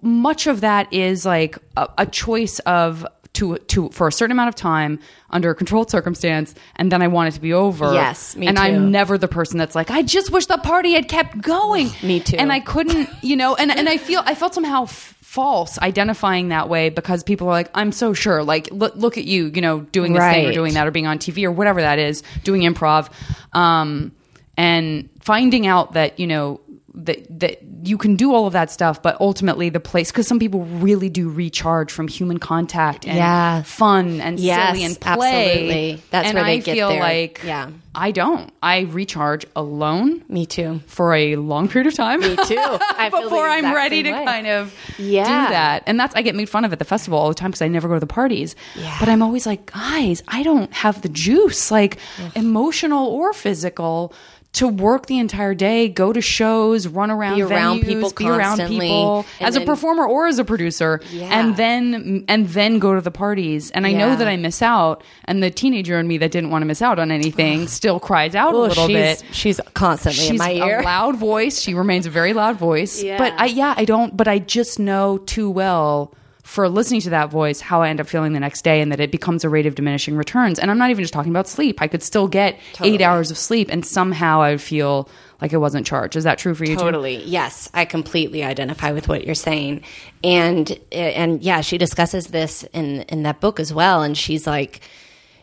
Much 0.00 0.46
of 0.46 0.62
that 0.62 0.90
is 0.92 1.26
like 1.26 1.58
a, 1.76 1.86
a 1.98 2.06
choice 2.06 2.58
of 2.60 3.06
to 3.34 3.56
to 3.72 3.88
for 3.90 4.06
a 4.08 4.12
certain 4.12 4.32
amount 4.32 4.48
of 4.48 4.54
time 4.54 4.98
under 5.30 5.50
a 5.50 5.54
controlled 5.54 5.90
circumstance, 5.90 6.54
and 6.76 6.90
then 6.92 7.02
I 7.02 7.08
want 7.08 7.28
it 7.28 7.32
to 7.32 7.40
be 7.40 7.52
over. 7.52 7.92
Yes, 7.92 8.34
me 8.36 8.46
and 8.46 8.56
too. 8.56 8.62
I'm 8.62 8.90
never 8.90 9.18
the 9.18 9.28
person 9.28 9.58
that's 9.58 9.74
like, 9.74 9.90
I 9.90 10.02
just 10.02 10.30
wish 10.30 10.46
the 10.46 10.58
party 10.58 10.92
had 10.94 11.08
kept 11.08 11.40
going. 11.42 11.90
Me 12.02 12.20
too. 12.20 12.36
And 12.38 12.50
I 12.52 12.60
couldn't, 12.60 13.08
you 13.22 13.36
know, 13.36 13.54
and 13.54 13.70
and 13.70 13.86
I 13.88 13.98
feel 13.98 14.22
I 14.24 14.34
felt 14.34 14.54
somehow. 14.54 14.84
F- 14.84 15.18
false 15.32 15.78
identifying 15.78 16.48
that 16.48 16.68
way 16.68 16.90
because 16.90 17.22
people 17.22 17.48
are 17.48 17.52
like 17.52 17.70
i'm 17.74 17.90
so 17.90 18.12
sure. 18.12 18.44
Like 18.44 18.70
look, 18.70 18.94
look 18.96 19.16
at 19.16 19.24
you 19.24 19.46
you 19.46 19.62
know 19.62 19.80
doing 19.80 20.12
this 20.12 20.22
thing 20.22 20.46
or 20.46 20.52
doing 20.52 20.74
that 20.74 20.86
or 20.86 20.90
being 20.90 21.06
on 21.06 21.18
tv 21.18 21.44
or 21.44 21.50
whatever 21.50 21.80
that 21.80 21.98
is 21.98 22.22
doing 22.44 22.60
improv 22.60 23.08
um 23.54 24.12
and 24.58 25.08
finding 25.20 25.66
out 25.66 25.94
that 25.94 26.20
you 26.20 26.26
know 26.26 26.60
that 26.94 27.40
that 27.40 27.58
you 27.84 27.96
can 27.96 28.16
do 28.16 28.34
all 28.34 28.46
of 28.46 28.52
that 28.52 28.70
stuff 28.70 29.00
but 29.02 29.18
ultimately 29.20 29.70
the 29.70 29.80
place 29.80 30.10
because 30.12 30.26
some 30.26 30.38
people 30.38 30.64
really 30.66 31.08
do 31.08 31.28
recharge 31.30 31.90
from 31.90 32.06
human 32.06 32.38
contact 32.38 33.06
and 33.06 33.16
Yeah. 33.16 33.62
fun 33.62 34.20
and 34.20 34.38
Yes, 34.38 34.72
silly 34.74 34.84
and 34.84 35.00
play 35.00 35.12
absolutely. 35.52 36.02
That's 36.10 36.28
and 36.28 36.34
where 36.34 36.44
they 36.44 36.52
i 36.54 36.58
get 36.58 36.74
feel 36.74 36.88
there. 36.90 37.00
like 37.00 37.40
Yeah. 37.44 37.70
i 37.94 38.10
don't 38.10 38.52
i 38.62 38.80
recharge 38.80 39.46
alone 39.56 40.22
me 40.28 40.44
too 40.44 40.80
for 40.86 41.14
a 41.14 41.36
long 41.36 41.66
period 41.68 41.86
of 41.86 41.94
time. 41.94 42.20
Me 42.20 42.36
too. 42.36 42.56
I 42.58 43.08
feel 43.10 43.22
Before 43.22 43.48
I'm 43.48 43.72
ready 43.74 44.02
to 44.02 44.12
way. 44.12 44.24
kind 44.24 44.46
of 44.46 44.74
Yeah. 44.98 45.24
do 45.46 45.52
that. 45.52 45.82
And 45.86 45.98
that's, 45.98 46.14
I 46.14 46.20
get 46.22 46.34
made 46.34 46.48
fun 46.48 46.64
of 46.64 46.72
at 46.72 46.78
the 46.78 46.84
festival 46.84 47.18
all 47.18 47.28
the 47.28 47.34
time 47.34 47.50
because 47.50 47.62
I 47.62 47.68
never 47.68 47.88
go 47.88 47.94
to 47.94 48.00
the 48.00 48.06
parties. 48.06 48.54
Yeah. 48.76 48.96
But 49.00 49.08
I'm 49.08 49.22
always 49.22 49.46
like, 49.46 49.66
guys, 49.72 50.22
I 50.28 50.42
don't 50.42 50.72
have 50.72 51.02
the 51.02 51.08
juice, 51.08 51.70
like 51.70 51.98
emotional 52.36 53.06
or 53.08 53.32
physical. 53.32 54.12
To 54.56 54.68
work 54.68 55.06
the 55.06 55.18
entire 55.18 55.54
day, 55.54 55.88
go 55.88 56.12
to 56.12 56.20
shows, 56.20 56.86
run 56.86 57.10
around, 57.10 57.36
Be 57.36 57.42
around 57.42 57.78
venues, 57.80 57.86
people 57.86 58.10
be 58.10 58.28
around 58.28 58.58
people 58.68 59.24
as 59.40 59.56
a 59.56 59.62
performer 59.62 60.04
or 60.06 60.26
as 60.26 60.38
a 60.38 60.44
producer, 60.44 61.00
Yeah. 61.10 61.40
and 61.40 61.56
then 61.56 62.24
and 62.28 62.46
then 62.48 62.78
go 62.78 62.94
to 62.94 63.00
the 63.00 63.10
parties. 63.10 63.70
And 63.70 63.86
I 63.86 63.92
know 63.92 64.14
that 64.14 64.28
I 64.28 64.36
miss 64.36 64.60
out, 64.60 65.02
and 65.24 65.42
the 65.42 65.50
teenager 65.50 65.98
in 65.98 66.06
me 66.06 66.18
that 66.18 66.32
didn't 66.32 66.50
want 66.50 66.60
to 66.62 66.66
miss 66.66 66.82
out 66.82 66.98
on 66.98 67.10
anything 67.10 67.66
still 67.66 67.98
cries 67.98 68.34
out 68.34 68.52
a 68.52 68.58
little 68.58 68.86
she's, 68.88 68.94
bit 68.94 69.24
she's 69.32 69.60
constantly 69.72 70.28
in 70.28 70.36
my 70.36 70.52
ear 70.52 70.80
a 70.80 70.84
loud 70.84 71.16
voice. 71.16 71.58
She 71.58 71.72
remains 71.72 72.04
a 72.04 72.10
very 72.10 72.34
loud 72.34 72.58
voice. 72.58 73.02
Yeah. 73.02 73.16
But 73.16 73.32
I 73.38 73.46
yeah, 73.46 73.72
I 73.78 73.86
don't 73.86 74.14
but 74.14 74.28
I 74.28 74.38
just 74.38 74.78
know 74.78 75.16
too 75.16 75.48
well 75.48 76.12
for 76.42 76.68
listening 76.68 77.00
to 77.00 77.10
that 77.10 77.30
voice 77.30 77.60
how 77.60 77.82
I 77.82 77.88
end 77.88 78.00
up 78.00 78.08
feeling 78.08 78.32
the 78.32 78.40
next 78.40 78.62
day 78.62 78.80
and 78.80 78.90
that 78.90 78.98
it 79.00 79.12
becomes 79.12 79.44
a 79.44 79.48
rate 79.48 79.66
of 79.66 79.74
diminishing 79.76 80.16
returns. 80.16 80.58
And 80.58 80.70
I'm 80.70 80.78
not 80.78 80.90
even 80.90 81.02
just 81.02 81.14
talking 81.14 81.30
about 81.30 81.46
sleep. 81.46 81.80
I 81.80 81.86
could 81.86 82.02
still 82.02 82.26
get 82.26 82.58
8 82.80 83.00
hours 83.00 83.30
of 83.30 83.38
sleep 83.38 83.68
and 83.70 83.86
somehow 83.86 84.42
I 84.42 84.50
would 84.50 84.60
feel 84.60 85.08
like 85.40 85.52
it 85.52 85.58
wasn't 85.58 85.86
charged. 85.86 86.16
Is 86.16 86.24
that 86.24 86.38
true 86.38 86.54
for 86.54 86.64
you 86.64 86.74
too? 86.74 86.82
Totally. 86.82 87.22
Yes, 87.24 87.70
I 87.74 87.84
completely 87.84 88.42
identify 88.42 88.90
with 88.90 89.08
what 89.08 89.24
you're 89.24 89.34
saying. 89.34 89.82
And 90.24 90.78
and 90.90 91.42
yeah, 91.42 91.60
she 91.60 91.78
discusses 91.78 92.28
this 92.28 92.64
in 92.72 93.02
in 93.02 93.22
that 93.22 93.40
book 93.40 93.60
as 93.60 93.72
well 93.72 94.02
and 94.02 94.18
she's 94.18 94.46
like 94.46 94.80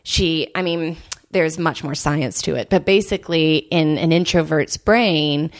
she 0.03 0.51
I 0.53 0.62
mean, 0.62 0.98
there's 1.32 1.58
much 1.58 1.84
more 1.84 1.96
science 1.96 2.41
to 2.44 2.56
it. 2.56 2.70
But 2.70 2.86
basically, 2.86 3.58
in 3.58 3.98
an 3.98 4.12
introvert's 4.12 4.77
brain, 4.77 5.51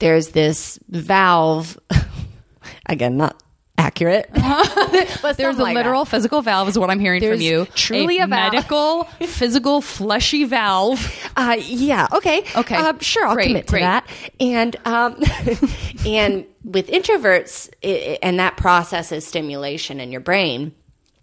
there's 0.00 0.28
this 0.28 0.78
valve. 0.88 1.78
again, 2.86 3.16
not 3.16 3.40
accurate. 3.78 4.28
but 4.34 5.36
There's 5.38 5.56
a 5.56 5.62
like 5.62 5.74
that. 5.74 5.74
literal 5.74 6.04
physical 6.04 6.42
valve, 6.42 6.68
is 6.68 6.78
what 6.78 6.90
I'm 6.90 7.00
hearing 7.00 7.20
There's 7.22 7.36
from 7.38 7.42
you. 7.42 7.66
truly 7.74 8.18
a 8.18 8.26
valve. 8.26 8.52
medical, 8.52 9.04
physical, 9.22 9.80
fleshy 9.80 10.44
valve. 10.44 11.30
Uh, 11.36 11.56
yeah. 11.64 12.08
Okay. 12.12 12.44
Okay. 12.56 12.74
Um, 12.76 12.98
sure, 12.98 13.24
I'll 13.26 13.34
Great, 13.34 13.46
commit 13.46 13.66
to 13.68 13.70
great. 13.70 13.80
that. 13.82 14.06
And 14.40 14.76
um, 14.84 15.16
and 16.06 16.44
with 16.64 16.88
introverts, 16.88 17.70
i 17.84 17.88
i- 17.88 18.18
and 18.22 18.38
that 18.40 18.56
process 18.56 19.12
is 19.12 19.26
stimulation 19.26 20.00
in 20.00 20.12
your 20.12 20.20
brain. 20.20 20.74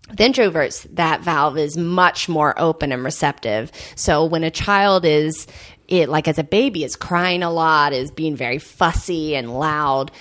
With 0.10 0.20
introverts, 0.20 0.88
that 0.96 1.22
valve 1.22 1.58
is 1.58 1.78
much 1.78 2.30
more 2.30 2.58
open 2.60 2.92
and 2.92 3.04
receptive. 3.04 3.72
So 3.96 4.24
when 4.26 4.44
a 4.44 4.52
child 4.52 5.04
is, 5.04 5.48
it 5.88 6.10
like 6.10 6.28
as 6.28 6.38
a 6.40 6.44
baby, 6.44 6.84
is 6.84 6.96
crying 6.96 7.42
a 7.44 7.52
lot, 7.52 7.92
is 7.92 8.12
being 8.12 8.36
very 8.36 8.60
fussy 8.60 9.36
and 9.36 9.58
loud. 9.58 10.12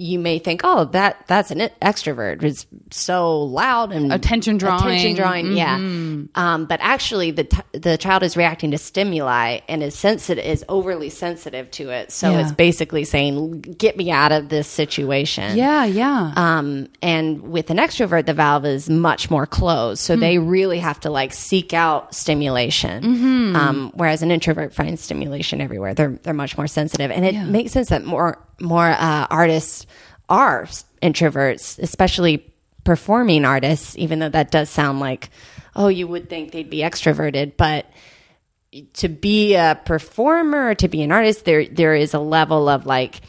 You 0.00 0.20
may 0.20 0.38
think, 0.38 0.60
oh, 0.62 0.84
that 0.92 1.26
that's 1.26 1.50
an 1.50 1.58
extrovert. 1.82 2.40
It's 2.44 2.66
so 2.92 3.42
loud 3.42 3.90
and 3.90 4.12
Attention 4.12 4.56
drawing. 4.56 4.78
Mm-hmm. 4.78 4.86
Attention 4.88 5.14
drawing, 5.16 5.56
yeah. 5.56 5.74
Um, 6.36 6.66
but 6.66 6.78
actually, 6.80 7.32
the 7.32 7.42
t- 7.44 7.58
the 7.72 7.98
child 7.98 8.22
is 8.22 8.36
reacting 8.36 8.70
to 8.70 8.78
stimuli 8.78 9.58
and 9.68 9.82
is 9.82 9.96
sensitive, 9.98 10.44
is 10.44 10.64
overly 10.68 11.10
sensitive 11.10 11.68
to 11.72 11.90
it. 11.90 12.12
So 12.12 12.30
Yeah. 12.30 12.42
it's 12.42 12.52
basically 12.52 13.02
saying, 13.02 13.60
"Get 13.76 13.96
me 13.96 14.12
out 14.12 14.30
of 14.30 14.50
this 14.50 14.68
situation." 14.68 15.56
Yeah, 15.56 15.84
yeah. 15.84 16.32
Um, 16.36 16.86
and 17.02 17.42
with 17.50 17.70
an 17.70 17.78
extrovert, 17.78 18.26
the 18.26 18.34
valve 18.34 18.66
is 18.66 18.88
much 18.88 19.32
more 19.32 19.46
closed, 19.46 20.00
so 20.00 20.14
they 20.14 20.38
really 20.38 20.78
have 20.78 21.00
to 21.00 21.10
like 21.10 21.32
seek 21.34 21.74
out 21.74 22.14
stimulation. 22.14 23.56
Um, 23.56 23.90
whereas 23.94 24.22
an 24.22 24.30
introvert 24.30 24.72
finds 24.72 25.02
stimulation 25.02 25.60
everywhere. 25.60 25.92
They're 25.94 26.20
they're 26.22 26.34
much 26.34 26.56
more 26.56 26.68
sensitive, 26.68 27.10
and 27.10 27.24
it 27.24 27.34
makes 27.46 27.72
sense 27.72 27.88
that 27.88 28.04
more 28.04 28.38
more 28.60 28.86
uh, 28.90 29.26
artists 29.30 29.86
are 30.28 30.64
introverts, 31.02 31.78
especially 31.78 32.52
performing 32.84 33.44
artists. 33.44 33.96
Even 33.98 34.18
though 34.18 34.28
that 34.28 34.50
does 34.50 34.70
sound 34.70 35.00
like, 35.00 35.30
oh, 35.76 35.88
you 35.88 36.06
would 36.06 36.28
think 36.28 36.52
they'd 36.52 36.70
be 36.70 36.78
extroverted, 36.78 37.56
but 37.56 37.86
to 38.94 39.08
be 39.08 39.54
a 39.54 39.80
performer 39.84 40.74
to 40.74 40.88
be 40.88 41.02
an 41.02 41.10
artist 41.10 41.44
there 41.44 41.66
there 41.66 41.94
is 41.94 42.12
a 42.12 42.18
level 42.18 42.68
of 42.68 42.84
like 42.84 43.20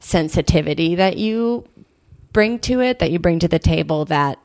sensitivity 0.00 0.94
that 0.94 1.18
you 1.18 1.66
bring 2.32 2.58
to 2.58 2.80
it 2.80 2.98
that 2.98 3.10
you 3.10 3.18
bring 3.18 3.38
to 3.38 3.48
the 3.48 3.58
table 3.58 4.06
that 4.06 4.38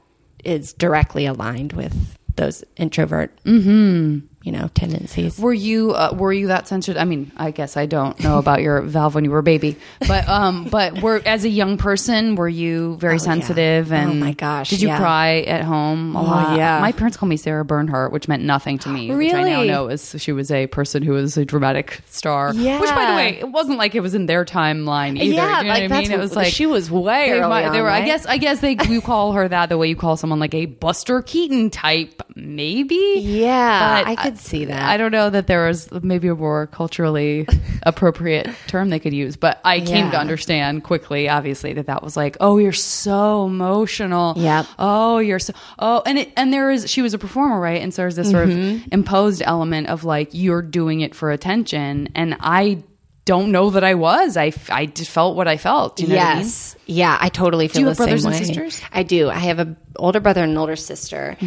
is 0.44 0.74
directly 0.74 1.26
aligned 1.26 1.72
with 1.74 2.18
those 2.36 2.64
introvert 2.76 3.32
mm-hmm. 3.44 4.26
You 4.44 4.52
know 4.52 4.70
tendencies 4.74 5.38
Were 5.40 5.54
you 5.54 5.92
uh, 5.92 6.14
were 6.18 6.34
you 6.34 6.48
that 6.48 6.68
sensitive? 6.68 7.00
I 7.00 7.06
mean, 7.06 7.32
I 7.38 7.52
guess 7.52 7.78
I 7.78 7.86
don't 7.86 8.20
know 8.22 8.40
about 8.40 8.62
your 8.62 8.82
valve 8.96 9.14
when 9.16 9.24
you 9.24 9.32
were 9.32 9.40
a 9.40 9.44
baby, 9.44 9.76
but 10.08 10.28
um, 10.28 10.66
but 10.66 11.02
were 11.02 11.22
as 11.26 11.46
a 11.46 11.50
young 11.50 11.78
person, 11.78 12.36
were 12.36 12.50
you 12.50 12.96
very 12.98 13.20
sensitive? 13.20 13.92
Oh, 13.92 13.96
And 13.96 14.20
my 14.20 14.34
gosh, 14.34 14.70
did 14.72 14.82
you 14.82 14.88
yeah. 14.88 14.98
cry 14.98 15.42
at 15.42 15.62
home? 15.64 16.16
A 16.16 16.22
lot? 16.24 16.58
yeah. 16.58 16.80
My 16.80 16.92
parents 16.92 17.18
called 17.18 17.30
me 17.30 17.38
Sarah 17.38 17.64
Bernhardt, 17.64 18.12
which 18.12 18.28
meant 18.28 18.44
nothing 18.44 18.80
to 18.80 18.90
me. 18.90 19.14
Which 19.14 19.34
I 19.34 19.44
now 19.44 19.64
know 19.64 19.88
is 19.90 20.16
she 20.18 20.32
was 20.32 20.50
a 20.52 20.66
person 20.68 21.04
who 21.04 21.14
was 21.14 21.38
a 21.38 21.46
dramatic 21.46 22.02
star. 22.10 22.54
Yeah. 22.56 22.80
Which, 22.80 22.90
by 22.90 23.06
the 23.12 23.16
way, 23.16 23.40
it 23.40 23.50
wasn't 23.52 23.78
like 23.78 23.94
it 23.94 24.00
was 24.02 24.16
in 24.16 24.26
their 24.26 24.44
timeline 24.44 25.20
either. 25.22 25.36
yeah 25.36 25.60
you 25.62 25.68
know 25.68 25.74
like 25.74 25.90
what 25.90 25.98
I 25.98 26.02
mean? 26.02 26.12
It 26.12 26.18
was 26.20 26.36
like 26.36 26.52
she 26.54 26.66
was 26.66 26.90
way 26.90 27.32
they, 27.32 27.40
might- 27.42 27.70
they 27.72 27.82
were. 27.82 27.90
I 27.90 28.06
guess. 28.06 28.26
I 28.26 28.38
guess 28.38 28.60
they 28.60 28.76
you 28.90 29.02
call 29.02 29.34
her 29.34 29.48
that 29.48 29.70
the 29.70 29.78
way 29.78 29.88
you 29.88 29.96
call 29.96 30.18
someone 30.18 30.40
like 30.40 30.54
a 30.56 30.66
Buster 30.66 31.22
Keaton 31.22 31.70
type, 31.70 32.22
maybe. 32.36 32.98
Yeah, 33.42 34.04
But 34.04 34.08
I 34.10 34.16
could 34.16 34.31
see 34.40 34.66
that. 34.66 34.82
I 34.90 34.98
don't 34.98 35.12
know 35.12 35.30
that 35.30 35.48
there 35.48 35.68
was 35.68 35.92
maybe 36.04 36.28
a 36.28 36.36
more 36.36 36.68
culturally 36.68 37.48
appropriate 37.84 38.50
term 38.68 38.90
they 38.90 39.00
could 39.00 39.14
use, 39.14 39.36
but 39.36 39.60
I 39.66 39.80
came 39.82 40.12
to 40.12 40.18
understand 40.20 40.84
quickly, 40.84 41.28
obviously, 41.30 41.74
that 41.74 41.88
that 41.88 42.04
was 42.04 42.16
like, 42.16 42.38
oh, 42.40 42.58
you're 42.58 42.72
so 42.72 43.46
emotional. 43.46 44.34
Yeah. 44.38 44.66
Oh, 44.80 45.20
you're 45.20 45.40
so. 45.40 45.54
Oh, 45.80 46.02
and 46.06 46.18
it 46.18 46.32
and 46.38 46.54
there 46.54 46.72
is. 46.72 46.90
She 46.90 47.02
was 47.02 47.14
a 47.14 47.18
performer, 47.18 47.60
right? 47.60 47.82
And 47.82 47.94
so 47.94 48.04
there's 48.04 48.16
this 48.16 48.30
sort 48.32 48.50
Mm-hmm. 48.50 48.86
of 48.88 48.94
imposed 48.94 49.42
element 49.46 49.88
of 49.88 50.04
like 50.04 50.30
you're 50.34 50.62
doing 50.62 51.02
it 51.02 51.14
for 51.16 51.32
attention, 51.32 52.10
and 52.16 52.36
I 52.40 52.84
don't 53.26 53.52
know 53.52 53.70
that 53.70 53.84
I 53.84 53.94
was. 53.94 54.36
I, 54.36 54.50
just 54.88 55.12
felt 55.12 55.36
what 55.36 55.48
I 55.48 55.58
felt. 55.58 56.00
You 56.00 56.08
know 56.08 56.16
what 56.16 56.26
I 56.26 56.34
mean? 56.34 56.38
yes 56.44 56.76
yeah 56.88 57.18
i 57.22 57.30
totally 57.30 57.68
feel 57.70 57.82
you 57.82 57.86
the 57.86 57.92
have 57.92 57.98
brothers 57.98 58.24
same 58.24 58.32
and 58.34 58.40
way. 58.42 58.46
sisters? 58.46 58.82
i 58.92 59.04
do 59.04 59.30
i 59.30 59.36
have 59.38 59.60
a 59.60 59.78
older 59.96 60.20
brother 60.20 60.42
and 60.44 60.52
an 60.52 60.58
older 60.58 60.76
sister 60.76 61.38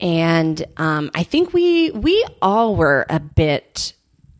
and 0.00 0.64
um, 0.76 1.10
i 1.14 1.22
think 1.22 1.52
we 1.52 1.90
we 1.92 2.24
all 2.42 2.76
were 2.76 3.06
a 3.10 3.20
bit 3.20 3.92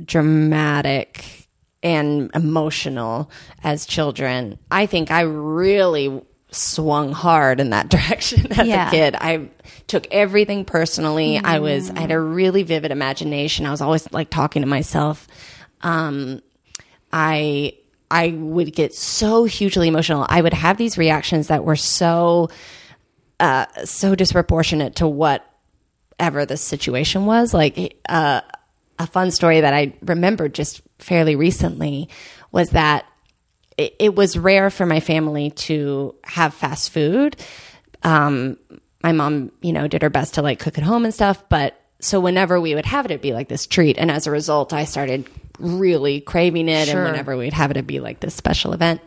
dramatic 0.03 1.49
and 1.83 2.31
emotional 2.35 3.31
as 3.65 3.87
children. 3.87 4.59
I 4.71 4.85
think 4.87 5.11
i 5.11 5.23
really 5.23 6.21
swung 6.51 7.13
hard 7.13 7.61
in 7.61 7.71
that 7.71 7.89
direction 7.95 8.53
as 8.53 8.67
Yeah. 8.67 8.89
a 8.89 8.91
kid. 8.91 9.15
I 9.19 9.49
took 9.87 10.07
everything 10.11 10.65
personally. 10.65 11.39
I 11.39 11.59
was 11.61 11.91
i 11.91 12.01
had 12.01 12.11
a 12.11 12.21
really 12.21 12.65
vivid 12.65 12.91
imagination. 12.91 13.67
I 13.67 13.71
was 13.71 13.81
always 13.81 14.11
like 14.13 14.31
talking 14.31 14.63
to 14.63 14.69
myself. 14.69 15.27
Um, 15.83 16.43
I 17.13 17.75
I 18.11 18.29
would 18.37 18.75
get 18.75 18.93
so 18.95 19.45
hugely 19.45 19.89
emotional. 19.89 20.27
I 20.29 20.43
would 20.43 20.53
have 20.53 20.77
these 20.77 20.99
reactions 20.99 21.47
that 21.49 21.65
were 21.65 21.77
so 21.77 22.51
uh, 23.39 23.67
so 23.85 24.15
disproportionate 24.15 24.97
to 24.97 25.09
whatever 26.21 26.45
the 26.45 26.57
situation 26.59 27.25
was. 27.25 27.55
Like 27.55 27.97
uh, 28.07 28.43
a 28.99 29.07
fun 29.07 29.31
story 29.31 29.63
that 29.63 29.73
I 29.73 29.95
remembered 30.03 30.55
just 30.55 30.83
fairly 30.99 31.35
recently 31.35 32.11
was 32.53 32.71
that 32.71 33.07
it, 33.79 33.95
it 33.99 34.15
was 34.15 34.37
rare 34.37 34.69
for 34.69 34.85
my 34.85 35.01
family 35.01 35.51
to 35.51 36.15
have 36.25 36.53
fast 36.53 36.91
food. 36.91 37.37
Um, 38.03 38.59
my 39.03 39.13
mom, 39.13 39.51
you 39.63 39.73
know, 39.73 39.89
did 39.89 40.03
her 40.03 40.11
best 40.11 40.35
to 40.35 40.43
like 40.43 40.59
cook 40.59 40.77
at 40.77 40.85
home 40.85 41.07
and 41.07 41.15
stuff, 41.15 41.43
but 41.49 41.81
so 42.01 42.21
whenever 42.21 42.61
we 42.61 42.75
would 42.75 42.85
have 42.85 43.07
it, 43.07 43.11
it'd 43.11 43.23
be 43.23 43.33
like 43.33 43.49
this 43.49 43.67
treat. 43.67 43.97
And 43.97 44.11
as 44.11 44.27
a 44.27 44.31
result, 44.31 44.75
I 44.75 44.85
started 44.85 45.27
really 45.59 46.21
craving 46.21 46.69
it. 46.69 46.89
Sure. 46.89 46.99
And 47.03 47.11
whenever 47.11 47.35
we'd 47.35 47.55
have 47.55 47.71
it, 47.71 47.79
it'd 47.79 47.87
be 47.87 48.01
like 48.01 48.21
this 48.21 48.35
special 48.35 48.75
event. 48.75 49.01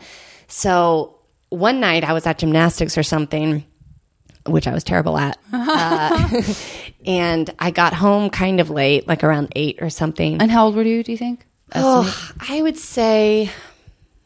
So 0.48 1.20
one 1.50 1.80
night 1.80 2.04
I 2.04 2.14
was 2.14 2.26
at 2.26 2.40
gymnastics 2.40 2.98
or 2.98 3.04
something, 3.04 3.66
which 4.46 4.68
I 4.68 4.74
was 4.74 4.84
terrible 4.84 5.18
at. 5.18 5.38
uh, 5.54 6.42
and 7.06 7.54
I 7.60 7.72
got 7.72 7.94
home 7.94 8.30
kind 8.30 8.60
of 8.60 8.70
late, 8.70 9.08
like 9.08 9.24
around 9.24 9.54
eight 9.56 9.80
or 9.82 9.90
something. 9.90 10.42
And 10.42 10.52
how 10.52 10.66
old 10.66 10.76
were 10.76 10.84
you? 10.84 11.04
Do 11.04 11.12
you 11.12 11.18
think? 11.18 11.46
Oh, 11.76 12.34
I 12.50 12.62
would 12.62 12.78
say 12.78 13.50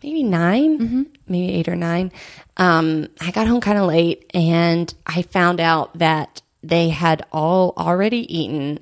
maybe 0.04 0.24
9 0.24 1.08
maybe 1.28 1.54
eight 1.54 1.68
or 1.68 1.76
nine. 1.76 2.12
Um, 2.58 3.08
I 3.22 3.32
got 3.32 3.48
home 3.48 3.62
kind 3.62 3.78
of 3.78 3.86
late 3.86 4.30
and 4.34 4.94
I 5.06 5.22
found 5.22 5.60
out 5.60 5.98
that 5.98 6.42
they 6.64 6.90
had 6.90 7.26
all 7.32 7.74
already 7.78 8.36
eaten 8.36 8.80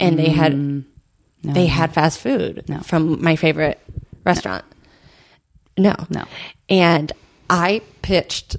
and 0.00 0.18
they 0.18 0.30
had 0.30 0.84
they 1.42 1.66
had 1.66 1.92
fast 1.92 2.18
food 2.18 2.64
from 2.82 3.22
my 3.22 3.36
favorite 3.36 3.80
restaurant. 4.24 4.64
No. 5.78 5.94
No. 6.10 6.24
And 6.68 7.12
I 7.48 7.82
pitched 8.02 8.56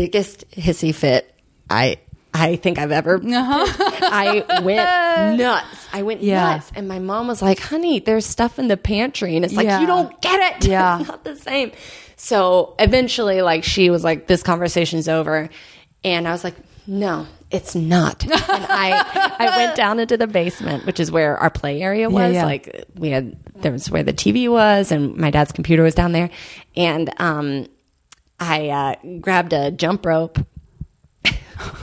biggest 0.00 0.48
hissy 0.50 0.94
fit 0.94 1.32
I 1.70 1.96
I 2.34 2.56
think 2.56 2.78
I've 2.78 2.92
ever. 2.92 3.18
I 3.24 4.44
went 4.62 5.38
nuts. 5.40 5.88
I 5.92 6.02
went 6.02 6.22
Yeah. 6.22 6.56
nuts, 6.56 6.70
and 6.76 6.86
my 6.86 6.98
mom 6.98 7.28
was 7.28 7.40
like, 7.40 7.58
"Honey, 7.58 7.98
there's 8.00 8.26
stuff 8.26 8.58
in 8.58 8.68
the 8.68 8.76
pantry," 8.76 9.36
and 9.36 9.44
it's 9.44 9.54
like 9.54 9.64
Yeah. 9.64 9.80
you 9.80 9.86
don't 9.86 10.20
get 10.20 10.38
it. 10.62 10.68
Yeah. 10.68 11.00
it's 11.00 11.08
not 11.08 11.24
the 11.24 11.36
same. 11.36 11.72
So 12.16 12.74
eventually, 12.78 13.40
like 13.40 13.64
she 13.64 13.88
was 13.88 14.04
like, 14.04 14.26
"This 14.26 14.42
conversation's 14.42 15.08
over," 15.08 15.48
and 16.04 16.28
I 16.28 16.32
was 16.32 16.44
like, 16.44 16.56
"No." 16.86 17.26
It's 17.50 17.74
not. 17.76 18.24
And 18.24 18.32
I 18.34 19.36
I 19.38 19.56
went 19.56 19.76
down 19.76 20.00
into 20.00 20.16
the 20.16 20.26
basement, 20.26 20.84
which 20.84 20.98
is 21.00 21.10
where 21.12 21.38
our 21.38 21.48
play 21.48 21.80
area 21.80 22.10
was. 22.10 22.34
yeah. 22.34 22.44
Like 22.44 22.84
we 22.96 23.10
had 23.10 23.36
there 23.62 23.70
was 23.72 23.88
where 23.88 24.02
the 24.02 24.12
TV 24.12 24.50
was 24.50 24.90
and 24.92 25.16
my 25.16 25.30
dad's 25.30 25.52
computer 25.52 25.84
was 25.84 25.94
down 25.94 26.10
there. 26.12 26.28
And 26.76 27.08
um 27.18 27.68
I 28.38 28.68
uh, 28.68 29.18
grabbed 29.20 29.52
a 29.52 29.70
jump 29.70 30.04
rope 30.04 30.38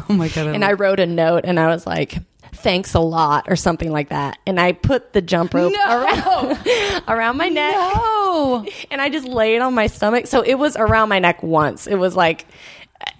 Oh 0.10 0.13
my 0.13 0.27
god! 0.27 0.48
and 0.48 0.63
I 0.63 0.74
wrote 0.74 1.00
a 1.00 1.05
note 1.05 1.45
and 1.45 1.60
I 1.60 1.67
was 1.67 1.88
like, 1.88 2.17
thanks 2.53 2.93
a 2.93 3.00
lot 3.00 3.45
or 3.50 3.55
something 3.55 3.91
like 3.91 4.10
that. 4.10 4.38
And 4.45 4.60
I 4.60 4.72
put 4.72 5.13
the 5.13 5.22
jump 5.22 5.53
rope 5.53 5.74
around, 5.74 6.57
around 7.07 7.38
my 7.38 7.50
neck 7.50 7.74
no, 7.75 8.65
and 8.91 9.01
I 9.01 9.10
just 9.10 9.27
laid 9.27 9.62
on 9.62 9.74
my 9.74 9.88
stomach. 9.88 10.27
So 10.27 10.41
it 10.41 10.55
was 10.55 10.75
around 10.77 11.10
my 11.10 11.19
neck 11.19 11.43
once. 11.43 11.88
It 11.88 11.95
was 11.95 12.15
like, 12.15 12.45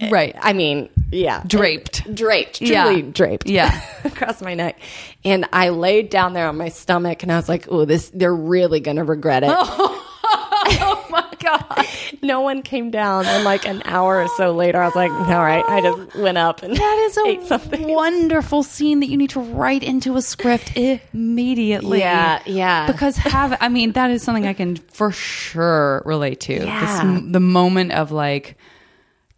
right? 0.10 0.36
I 0.40 0.54
mean, 0.54 0.90
yeah. 1.12 1.44
Draped. 1.46 2.14
Draped. 2.14 2.62
Yeah. 2.62 3.02
Draped. 3.02 3.48
Yeah. 3.48 3.82
across 4.04 4.42
my 4.42 4.54
neck. 4.54 4.80
And 5.26 5.48
I 5.52 5.70
laid 5.70 6.10
down 6.10 6.34
there 6.34 6.48
on 6.48 6.58
my 6.58 6.70
stomach 6.70 7.24
and 7.24 7.32
I 7.32 7.36
was 7.36 7.50
like, 7.50 7.68
oh, 7.70 7.86
this, 7.86 8.10
they're 8.14 8.36
really 8.36 8.80
going 8.80 8.98
to 8.98 9.04
regret 9.04 9.44
it. 9.44 9.50
oh 9.52 11.03
god! 11.44 11.86
no 12.24 12.42
one 12.42 12.62
came 12.64 12.90
down. 12.90 13.26
And 13.26 13.44
like 13.44 13.68
an 13.68 13.82
hour 13.86 14.24
or 14.24 14.28
so 14.38 14.52
later, 14.52 14.82
I 14.82 14.86
was 14.86 14.96
like, 14.96 15.12
all 15.12 15.44
right, 15.44 15.64
I 15.68 15.82
just 15.82 16.16
went 16.16 16.38
up 16.38 16.64
and 16.64 16.76
That 16.76 17.08
is 17.10 17.18
ate 17.28 17.40
a 17.42 17.46
something. 17.48 17.88
wonderful 17.88 18.64
scene 18.64 19.00
that 19.02 19.08
you 19.10 19.18
need 19.18 19.30
to 19.32 19.40
write 19.40 19.84
into 19.84 20.16
a 20.18 20.22
script 20.22 20.76
immediately. 21.14 22.00
Yeah, 22.00 22.42
yeah. 22.46 22.92
Because 22.92 23.18
have 23.18 23.58
I 23.62 23.70
mean 23.70 23.92
that 23.94 24.10
is 24.12 24.24
something 24.24 24.48
I 24.48 24.54
can 24.54 24.76
for 24.78 25.12
sure 25.12 26.02
relate 26.06 26.40
to. 26.42 26.64
Yeah. 26.66 27.00
m- 27.02 27.32
the 27.32 27.40
moment 27.40 27.92
of 27.92 28.12
like, 28.12 28.58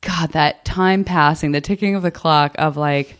God, 0.02 0.32
that 0.32 0.66
time 0.66 1.04
passing, 1.04 1.52
the 1.52 1.62
ticking 1.62 1.96
of 1.96 2.04
the 2.04 2.12
clock 2.12 2.56
of 2.58 2.78
like, 2.78 3.18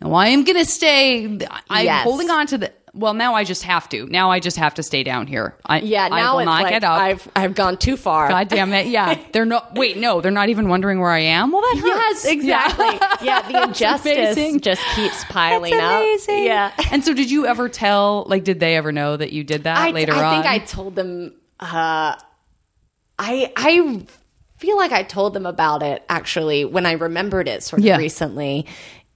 no, 0.00 0.12
I 0.12 0.28
am 0.28 0.44
gonna 0.44 0.64
stay. 0.64 1.24
I'm 1.70 1.84
Yes. 1.84 2.02
holding 2.04 2.30
on 2.30 2.46
to 2.48 2.58
the. 2.58 2.72
Well, 2.94 3.12
now 3.14 3.34
I 3.34 3.42
just 3.44 3.64
have 3.64 3.88
to. 3.88 4.06
Now 4.06 4.30
I 4.30 4.38
just 4.38 4.56
have 4.56 4.74
to 4.74 4.82
stay 4.82 5.02
down 5.02 5.26
here. 5.26 5.56
I, 5.66 5.80
Yeah, 5.80 6.04
I 6.04 6.08
now 6.10 6.32
will 6.34 6.38
it's 6.40 6.46
not 6.46 6.62
like 6.62 6.70
get 6.72 6.84
up. 6.84 7.00
I've 7.00 7.28
I've 7.34 7.54
gone 7.54 7.76
too 7.76 7.96
far. 7.96 8.28
God 8.28 8.48
damn 8.48 8.72
it! 8.72 8.86
Yeah, 8.86 9.18
they're 9.32 9.44
not. 9.44 9.74
Wait, 9.74 9.96
no, 9.96 10.20
they're 10.20 10.30
not 10.30 10.48
even 10.48 10.68
wondering 10.68 11.00
where 11.00 11.10
I 11.10 11.18
am. 11.20 11.50
Well, 11.50 11.60
that 11.60 11.82
Yes, 11.84 12.22
hurts. 12.22 12.24
exactly. 12.26 13.08
Yeah, 13.26 13.42
the 13.50 13.62
injustice 13.64 14.12
amazing. 14.12 14.60
just 14.60 14.82
keeps 14.94 15.24
piling 15.24 15.76
That's 15.76 16.28
up. 16.28 16.34
Yeah. 16.36 16.72
And 16.92 17.02
so, 17.04 17.14
did 17.14 17.30
you 17.30 17.46
ever 17.46 17.68
tell? 17.68 18.24
Like, 18.28 18.44
did 18.44 18.60
they 18.60 18.76
ever 18.76 18.92
know 18.92 19.16
that 19.16 19.32
you 19.32 19.42
did 19.44 19.64
that 19.64 19.76
I, 19.78 19.90
later 19.90 20.12
I 20.14 20.24
on? 20.24 20.34
think 20.42 20.46
I 20.46 20.58
told 20.64 20.94
them. 20.94 21.34
Uh, 21.58 22.14
I 23.18 23.52
I 23.56 24.06
feel 24.58 24.76
like 24.76 24.92
I 24.92 25.02
told 25.02 25.34
them 25.34 25.46
about 25.46 25.82
it 25.82 26.04
actually 26.08 26.64
when 26.64 26.86
I 26.86 26.92
remembered 26.92 27.48
it 27.48 27.62
sort 27.62 27.80
of 27.80 27.86
Yeah. 27.86 27.96
recently, 27.96 28.66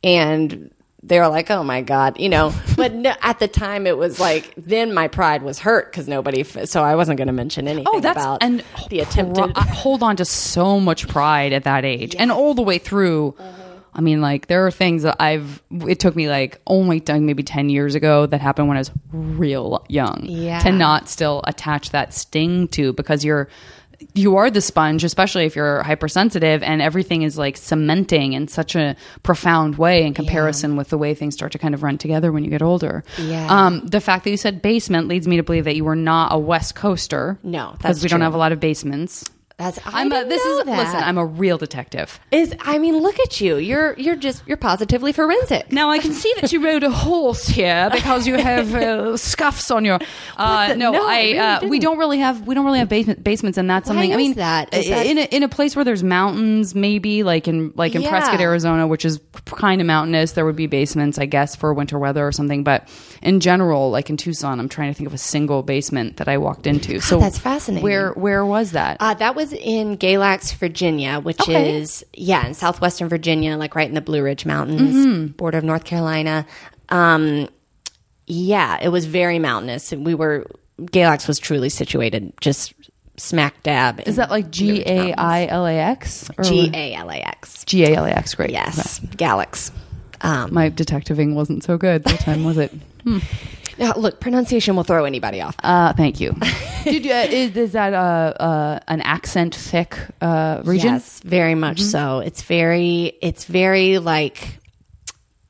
and 0.02 0.70
they 1.02 1.18
were 1.20 1.28
like, 1.28 1.50
"Oh 1.50 1.62
my 1.62 1.80
god," 1.80 2.18
you 2.18 2.28
know. 2.28 2.52
But 2.76 2.92
no, 2.94 3.12
at 3.22 3.38
the 3.38 3.48
time, 3.48 3.86
it 3.86 3.96
was 3.96 4.18
like 4.20 4.52
then 4.56 4.92
my 4.92 5.08
pride 5.08 5.42
was 5.42 5.58
hurt 5.60 5.90
because 5.90 6.08
nobody. 6.08 6.40
f- 6.40 6.66
So 6.68 6.82
I 6.82 6.94
wasn't 6.96 7.18
going 7.18 7.26
to 7.28 7.32
mention 7.32 7.66
oh, 7.68 7.70
anything 7.70 7.92
Oh, 7.94 8.00
that's 8.00 8.20
about 8.20 8.42
and 8.42 8.64
the 8.90 9.00
attempted. 9.00 9.54
pri- 9.54 9.62
hold 9.64 10.02
on 10.02 10.16
to 10.16 10.24
so 10.24 10.80
much 10.80 11.06
pride 11.08 11.52
at 11.52 11.64
that 11.64 11.84
age, 11.84 12.14
and 12.18 12.30
all 12.32 12.54
the 12.54 12.62
way 12.62 12.78
through. 12.78 13.34
Mm-hmm. 13.38 13.62
I 13.94 14.00
mean, 14.00 14.20
like 14.20 14.46
there 14.46 14.64
are 14.66 14.70
things 14.70 15.02
that 15.02 15.16
I've. 15.20 15.60
It 15.70 15.98
took 15.98 16.14
me 16.14 16.28
like 16.28 16.60
oh 16.66 16.76
only 16.78 17.00
like, 17.00 17.20
maybe 17.22 17.42
ten 17.42 17.68
years 17.68 17.94
ago 17.96 18.26
that 18.26 18.40
happened 18.40 18.68
when 18.68 18.76
I 18.76 18.80
was 18.80 18.90
real 19.12 19.84
young. 19.88 20.24
Yeah. 20.24 20.60
To 20.60 20.70
not 20.70 21.08
still 21.08 21.42
attach 21.46 21.90
that 21.90 22.14
sting 22.14 22.68
to 22.68 22.92
because 22.92 23.24
you're. 23.24 23.48
You 24.14 24.36
are 24.36 24.50
the 24.50 24.60
sponge, 24.60 25.02
especially 25.02 25.44
if 25.44 25.56
you're 25.56 25.82
hypersensitive, 25.82 26.62
and 26.62 26.80
everything 26.80 27.22
is 27.22 27.36
like 27.36 27.56
cementing 27.56 28.32
in 28.32 28.46
such 28.46 28.76
a 28.76 28.94
profound 29.22 29.76
way 29.76 30.04
in 30.06 30.14
comparison 30.14 30.76
with 30.76 30.88
the 30.88 30.98
way 30.98 31.14
things 31.14 31.34
start 31.34 31.52
to 31.52 31.58
kind 31.58 31.74
of 31.74 31.82
run 31.82 31.98
together 31.98 32.30
when 32.30 32.44
you 32.44 32.50
get 32.50 32.62
older. 32.62 33.02
Yeah. 33.18 33.46
Um, 33.48 33.86
the 33.86 34.00
fact 34.00 34.24
that 34.24 34.30
you 34.30 34.36
said 34.36 34.62
basement 34.62 35.08
leads 35.08 35.26
me 35.26 35.36
to 35.36 35.42
believe 35.42 35.64
that 35.64 35.74
you 35.74 35.84
were 35.84 35.96
not 35.96 36.32
a 36.32 36.38
West 36.38 36.74
Coaster. 36.76 37.38
No, 37.42 37.72
because 37.72 37.96
that's 37.96 38.02
we 38.04 38.08
don't 38.08 38.20
have 38.20 38.34
a 38.34 38.38
lot 38.38 38.52
of 38.52 38.60
basements. 38.60 39.24
That's 39.58 39.78
I 39.84 40.02
I'm 40.02 40.12
a, 40.12 40.24
this 40.24 40.40
is 40.40 40.64
that. 40.66 40.78
listen. 40.78 41.00
I'm 41.02 41.18
a 41.18 41.26
real 41.26 41.58
detective. 41.58 42.20
is 42.30 42.54
I 42.60 42.78
mean, 42.78 42.96
look 42.98 43.18
at 43.18 43.40
you. 43.40 43.56
You're 43.56 43.94
you're 43.98 44.14
just 44.14 44.44
you're 44.46 44.56
positively 44.56 45.12
forensic. 45.12 45.72
Now 45.72 45.90
I 45.90 45.98
can 45.98 46.12
see 46.12 46.32
that 46.40 46.52
you 46.52 46.64
rode 46.64 46.84
a 46.84 46.90
horse 46.90 47.48
here 47.48 47.90
because 47.92 48.24
you 48.28 48.36
have 48.36 48.72
uh, 48.74 49.16
scuffs 49.16 49.70
on 49.72 49.84
your. 49.84 49.98
Uh, 50.36 50.68
the- 50.68 50.76
no, 50.76 50.92
no, 50.92 51.04
I 51.08 51.16
really 51.22 51.38
uh, 51.38 51.66
we 51.68 51.78
don't 51.80 51.98
really 51.98 52.18
have 52.20 52.46
we 52.46 52.54
don't 52.54 52.64
really 52.64 52.78
have 52.78 52.88
basement, 52.88 53.24
basements, 53.24 53.58
and 53.58 53.68
that's 53.68 53.88
Why 53.88 53.94
something. 53.96 54.12
I 54.12 54.16
mean, 54.16 54.34
that? 54.34 54.72
Is 54.72 54.88
that- 54.88 55.04
in 55.04 55.18
a, 55.18 55.22
in 55.24 55.42
a 55.42 55.48
place 55.48 55.74
where 55.74 55.84
there's 55.84 56.04
mountains, 56.04 56.76
maybe 56.76 57.24
like 57.24 57.48
in 57.48 57.72
like 57.74 57.96
in 57.96 58.02
Yeah. 58.02 58.10
Prescott, 58.10 58.40
Arizona, 58.40 58.86
which 58.86 59.04
is 59.04 59.20
kind 59.46 59.80
of 59.80 59.86
mountainous, 59.88 60.32
there 60.32 60.44
would 60.44 60.54
be 60.54 60.68
basements, 60.68 61.18
I 61.18 61.26
guess, 61.26 61.56
for 61.56 61.74
winter 61.74 61.98
weather 61.98 62.24
or 62.24 62.30
something. 62.30 62.62
But 62.62 62.88
in 63.20 63.40
general, 63.40 63.90
like 63.90 64.08
in 64.10 64.16
Tucson, 64.16 64.60
I'm 64.60 64.68
trying 64.68 64.92
to 64.92 64.94
think 64.96 65.08
of 65.08 65.14
a 65.14 65.18
single 65.18 65.64
basement 65.64 66.18
that 66.18 66.28
I 66.28 66.38
walked 66.38 66.68
into. 66.68 67.00
So 67.00 67.18
that's 67.18 67.38
fascinating. 67.38 67.82
Where 67.82 68.12
where 68.12 68.44
was 68.46 68.70
that? 68.72 68.98
Uh, 69.00 69.14
that 69.14 69.34
was 69.34 69.47
in 69.52 69.96
Galax, 69.98 70.54
Virginia, 70.54 71.20
which 71.20 71.40
Okay. 71.40 71.78
is 71.78 72.04
yeah, 72.14 72.46
in 72.46 72.54
southwestern 72.54 73.08
Virginia, 73.08 73.56
like 73.56 73.74
right 73.74 73.88
in 73.88 73.94
the 73.94 74.00
Blue 74.00 74.22
Ridge 74.22 74.44
Mountains, 74.46 74.94
Mm-hmm. 74.94 75.26
border 75.32 75.58
of 75.58 75.64
North 75.64 75.84
Carolina. 75.84 76.46
Um, 76.88 77.48
yeah, 78.26 78.78
it 78.82 78.88
was 78.88 79.06
very 79.06 79.38
mountainous. 79.38 79.92
And 79.92 80.04
we 80.04 80.14
were 80.14 80.46
Galax 80.80 81.26
was 81.26 81.38
truly 81.38 81.68
situated 81.70 82.32
just 82.40 82.72
smack 83.16 83.62
dab. 83.64 84.00
is 84.06 84.16
that 84.16 84.30
like 84.30 84.50
G 84.50 84.82
A 84.86 85.12
I 85.14 85.46
L 85.46 85.66
A 85.66 85.74
X? 85.74 86.30
or- 86.38 86.44
G 86.44 86.70
A 86.72 86.94
L 86.94 87.10
A 87.10 87.16
X? 87.16 87.64
G 87.64 87.84
A 87.84 87.94
L 87.96 88.04
A 88.04 88.10
X? 88.10 88.34
Great. 88.34 88.50
Yes, 88.50 89.00
Galax. 89.00 89.72
Um, 90.20 90.52
My 90.54 90.68
detectiving 90.68 91.34
wasn't 91.34 91.62
so 91.64 91.76
good. 91.78 92.04
What 92.04 92.20
time 92.20 92.44
was 92.44 92.58
it? 92.58 92.72
now, 93.78 93.92
look, 93.94 94.20
pronunciation 94.20 94.76
will 94.76 94.84
throw 94.84 95.04
anybody 95.04 95.40
off. 95.40 95.56
Uh, 95.62 95.92
thank 95.92 96.20
you. 96.20 96.32
Did 96.84 97.04
you, 97.04 97.12
uh, 97.12 97.26
is, 97.30 97.56
is 97.56 97.72
that 97.72 97.92
uh, 97.94 97.96
uh, 98.42 98.80
an 98.88 99.00
accent 99.02 99.54
thick 99.54 99.98
uh, 100.20 100.62
region? 100.64 100.94
Yes, 100.94 101.20
very 101.20 101.54
much 101.54 101.80
so. 101.82 102.20
It's 102.20 102.42
very, 102.42 103.12
it's 103.22 103.44
very 103.44 103.98
like. 103.98 104.58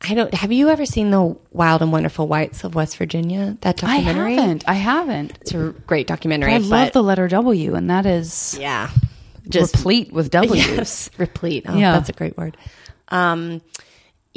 I 0.01 0.15
don't. 0.15 0.33
Have 0.33 0.53
you 0.53 0.69
ever 0.69 0.87
seen 0.87 1.11
the 1.11 1.37
Wild 1.51 1.83
and 1.83 1.91
Wonderful 1.91 2.29
Whites 2.29 2.63
of 2.63 2.77
West 2.77 2.97
Virginia? 2.99 3.57
That 3.63 3.79
documentary. 3.79 3.99
I 3.99 4.13
documentary. 4.13 4.35
haven't. 4.37 4.65
I 4.69 4.75
haven't. 4.75 5.39
It's 5.41 5.53
a 5.55 5.75
great 5.89 6.07
documentary. 6.07 6.53
I 6.55 6.59
but 6.61 6.67
love 6.69 6.93
the 6.93 7.03
letter 7.03 7.27
W, 7.27 7.75
and 7.75 7.91
that 7.91 8.07
is 8.07 8.57
yeah, 8.61 8.91
just 9.49 9.75
replete 9.75 10.13
with 10.13 10.31
W's. 10.31 10.57
yes, 10.69 11.11
replete. 11.19 11.65
Oh, 11.69 11.77
Yeah. 11.77 11.93
that's 11.93 12.09
a 12.09 12.13
great 12.13 12.37
word. 12.37 12.57
Um, 13.09 13.61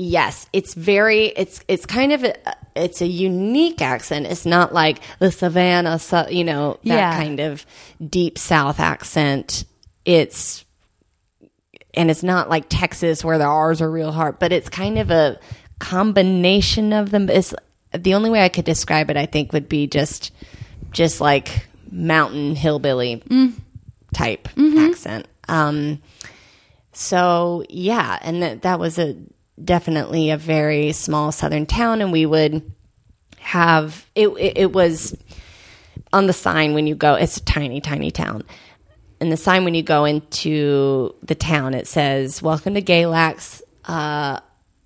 yes, 0.01 0.47
it's 0.51 0.73
very. 0.73 1.25
It's 1.27 1.61
it's 1.67 1.85
kind 1.85 2.11
of 2.11 2.23
a, 2.23 2.33
it's 2.75 3.01
a 3.01 3.07
unique 3.07 3.81
accent. 3.81 4.25
It's 4.25 4.45
not 4.45 4.73
like 4.73 4.99
the 5.19 5.31
Savannah, 5.31 5.99
you 6.29 6.43
know, 6.43 6.79
that 6.83 6.95
Yeah. 6.95 7.15
kind 7.17 7.39
of 7.39 7.65
deep 8.05 8.37
South 8.37 8.79
accent. 8.79 9.65
It's 10.05 10.65
and 11.93 12.09
it's 12.09 12.23
not 12.23 12.49
like 12.49 12.65
Texas 12.69 13.23
where 13.23 13.37
the 13.37 13.45
R's 13.45 13.81
are 13.81 13.91
real 13.91 14.11
hard, 14.11 14.39
but 14.39 14.51
it's 14.51 14.69
kind 14.69 14.97
of 14.97 15.11
a 15.11 15.39
combination 15.79 16.93
of 16.93 17.11
them. 17.11 17.29
It's 17.29 17.53
the 17.93 18.13
only 18.13 18.29
way 18.29 18.43
I 18.43 18.49
could 18.49 18.65
describe 18.65 19.09
it. 19.11 19.17
I 19.17 19.25
think 19.25 19.51
would 19.53 19.69
be 19.69 19.87
just 19.87 20.31
just 20.91 21.21
like 21.21 21.67
mountain 21.91 22.55
hillbilly 22.55 23.21
type 24.13 24.47
accent. 24.77 25.27
Um, 25.49 26.01
so 26.93 27.63
yeah, 27.69 28.17
and 28.21 28.41
that 28.41 28.61
that 28.63 28.79
was 28.79 28.97
a 28.97 29.15
definitely 29.63 30.29
a 30.29 30.37
very 30.37 30.91
small 30.91 31.31
southern 31.31 31.65
town, 31.65 32.01
and 32.01 32.11
we 32.11 32.25
would 32.25 32.71
have 33.39 34.05
it. 34.15 34.27
It, 34.27 34.57
it 34.57 34.71
was 34.71 35.17
on 36.13 36.27
the 36.27 36.33
sign 36.33 36.73
when 36.73 36.87
you 36.87 36.95
go. 36.95 37.15
It's 37.15 37.37
a 37.37 37.43
tiny, 37.43 37.81
tiny 37.81 38.11
town. 38.11 38.43
And 39.19 39.31
the 39.31 39.37
sign 39.37 39.63
when 39.63 39.75
you 39.75 39.83
go 39.83 40.05
into 40.05 41.13
the 41.21 41.35
town, 41.35 41.73
it 41.73 41.87
says, 41.87 42.41
"Welcome 42.41 42.73
to 42.73 42.81
Galax, 42.81 43.61
uh, 43.85 44.39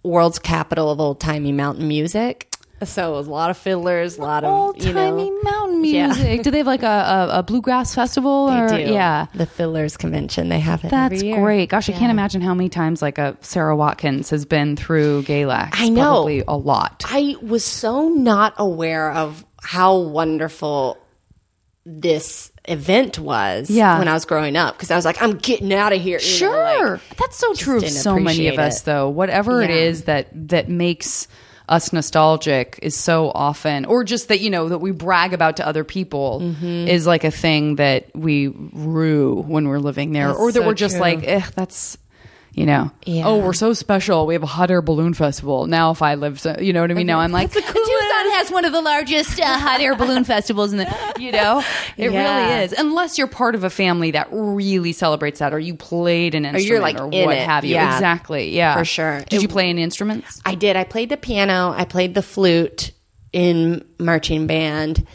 world's 0.03 0.39
capital 0.39 0.91
of 0.91 0.99
old 0.99 1.19
timey 1.19 1.51
mountain 1.51 1.87
music." 1.87 2.54
So 2.83 3.17
a 3.17 3.19
lot 3.21 3.49
of 3.49 3.57
fiddlers, 3.57 4.17
a 4.17 4.21
lot 4.21 4.43
of 4.43 4.51
Old 4.51 4.83
you 4.83 4.93
know, 4.93 5.09
timey 5.09 5.31
mountain 5.43 5.85
Yeah. 5.85 6.07
music. 6.07 6.43
Do 6.43 6.51
they 6.51 6.57
have 6.59 6.67
like 6.67 6.83
a, 6.83 6.85
a, 7.31 7.39
a 7.39 7.43
bluegrass 7.43 7.95
festival? 7.95 8.47
They 8.47 8.59
or, 8.59 8.67
do. 8.67 8.77
Yeah. 8.93 9.27
the 9.33 9.45
Fiddlers 9.45 9.97
Convention. 9.97 10.49
They 10.49 10.59
have 10.59 10.83
it. 10.83 10.91
That's 10.91 11.23
great. 11.23 11.69
Gosh, 11.69 11.89
I 11.89 11.93
can't 11.93 12.11
imagine 12.11 12.41
how 12.41 12.53
many 12.53 12.67
times 12.69 13.01
like 13.01 13.17
a 13.17 13.37
Sara 13.41 13.75
Watkins 13.75 14.29
has 14.31 14.45
been 14.45 14.75
through 14.75 15.23
Galax. 15.23 15.69
I 15.73 15.87
know. 15.89 16.01
Probably 16.01 16.43
a 16.47 16.57
lot. 16.57 17.05
I 17.07 17.35
was 17.41 17.63
so 17.63 18.09
not 18.09 18.53
aware 18.57 19.11
of 19.11 19.45
how 19.63 19.97
wonderful 19.97 20.97
this 21.85 22.51
event 22.67 23.19
was 23.19 23.69
Yeah. 23.69 23.99
when 23.99 24.07
I 24.07 24.13
was 24.13 24.25
growing 24.25 24.57
up 24.57 24.75
because 24.75 24.89
I 24.91 24.95
was 24.95 25.05
like, 25.05 25.21
I'm 25.21 25.37
getting 25.37 25.71
out 25.73 25.93
of 25.93 26.01
here. 26.01 26.17
you 26.19 26.25
know, 26.25 26.51
Sure. 26.51 26.91
like- 26.91 27.17
That's 27.17 27.37
so 27.37 27.53
true 27.53 27.77
of 27.77 27.89
so 27.89 28.17
many 28.19 28.47
of 28.47 28.57
us 28.59 28.81
it. 28.81 28.85
though. 28.85 29.07
Whatever 29.09 29.61
it 29.61 29.69
Yeah. 29.69 29.75
is 29.75 30.03
that 30.03 30.27
that 30.49 30.67
makes 30.67 31.27
us 31.67 31.91
nostalgic 31.93 32.79
is 32.83 32.95
so 32.95 33.31
often 33.33 33.85
or 33.85 34.03
just 34.03 34.27
that 34.27 34.39
you 34.39 34.49
know 34.49 34.69
that 34.69 34.77
we 34.79 34.91
brag 34.91 35.33
about 35.33 35.57
to 35.57 35.67
other 35.67 35.83
people 35.83 36.39
Mm-hmm. 36.41 36.87
is 36.87 37.07
like 37.07 37.23
a 37.23 37.31
thing 37.31 37.75
that 37.77 38.05
we 38.15 38.47
rue 38.73 39.41
when 39.47 39.67
we're 39.67 39.79
living 39.79 40.11
there 40.11 40.27
That's 40.27 40.39
or 40.39 40.51
that 40.51 40.59
so 40.61 40.65
we're 40.67 40.73
just 40.75 40.95
true. 40.95 41.01
like 41.01 41.27
eh, 41.27 41.41
that's 41.55 41.97
you 42.53 42.65
know 42.65 42.91
Yeah. 43.05 43.23
oh 43.27 43.37
we're 43.39 43.53
so 43.53 43.73
special 43.73 44.27
we 44.27 44.33
have 44.35 44.43
a 44.43 44.47
hot 44.47 44.69
air 44.71 44.81
balloon 44.81 45.13
festival 45.13 45.65
now 45.65 45.91
if 45.91 46.01
i 46.01 46.15
live 46.15 46.39
so, 46.39 46.55
you 46.59 46.71
know 46.71 46.81
what 46.81 46.91
i 46.91 46.93
mean 46.93 47.07
now 47.07 47.19
i'm 47.19 47.31
like 47.31 47.51
That's 47.51 47.65
the 47.65 47.73
coolest. 47.73 47.91
Has 48.31 48.51
one 48.51 48.65
of 48.65 48.71
the 48.71 48.81
largest 48.81 49.39
uh, 49.39 49.45
hot 49.59 49.81
air 49.81 49.95
balloon 49.95 50.23
festivals 50.23 50.71
in 50.71 50.77
the 50.79 51.13
you 51.19 51.31
know 51.31 51.63
it 51.97 52.11
Yeah. 52.11 52.49
really 52.55 52.63
is 52.65 52.73
unless 52.73 53.17
you're 53.17 53.27
part 53.27 53.55
of 53.55 53.63
a 53.63 53.69
family 53.69 54.11
that 54.11 54.27
really 54.31 54.91
celebrates 54.93 55.39
that 55.39 55.53
or 55.53 55.59
you 55.59 55.75
played 55.75 56.35
an 56.35 56.45
instrument 56.45 56.65
or, 56.65 56.67
you're, 56.67 56.79
like, 56.81 56.99
or 56.99 57.09
in 57.11 57.25
what 57.25 57.37
it. 57.37 57.45
have 57.47 57.65
you 57.65 57.75
Yeah. 57.75 57.93
exactly 57.95 58.55
yeah 58.55 58.77
For 58.77 58.85
sure. 58.85 59.21
did 59.29 59.41
you 59.41 59.47
play 59.47 59.69
any 59.69 59.81
instruments 59.83 60.41
I 60.45 60.55
did. 60.55 60.75
I 60.75 60.83
played 60.83 61.09
the 61.09 61.17
piano. 61.17 61.73
I 61.75 61.85
played 61.85 62.13
the 62.13 62.21
flute 62.21 62.91
in 63.33 63.83
marching 63.99 64.47
band. 64.47 65.05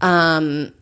Um, 0.00 0.72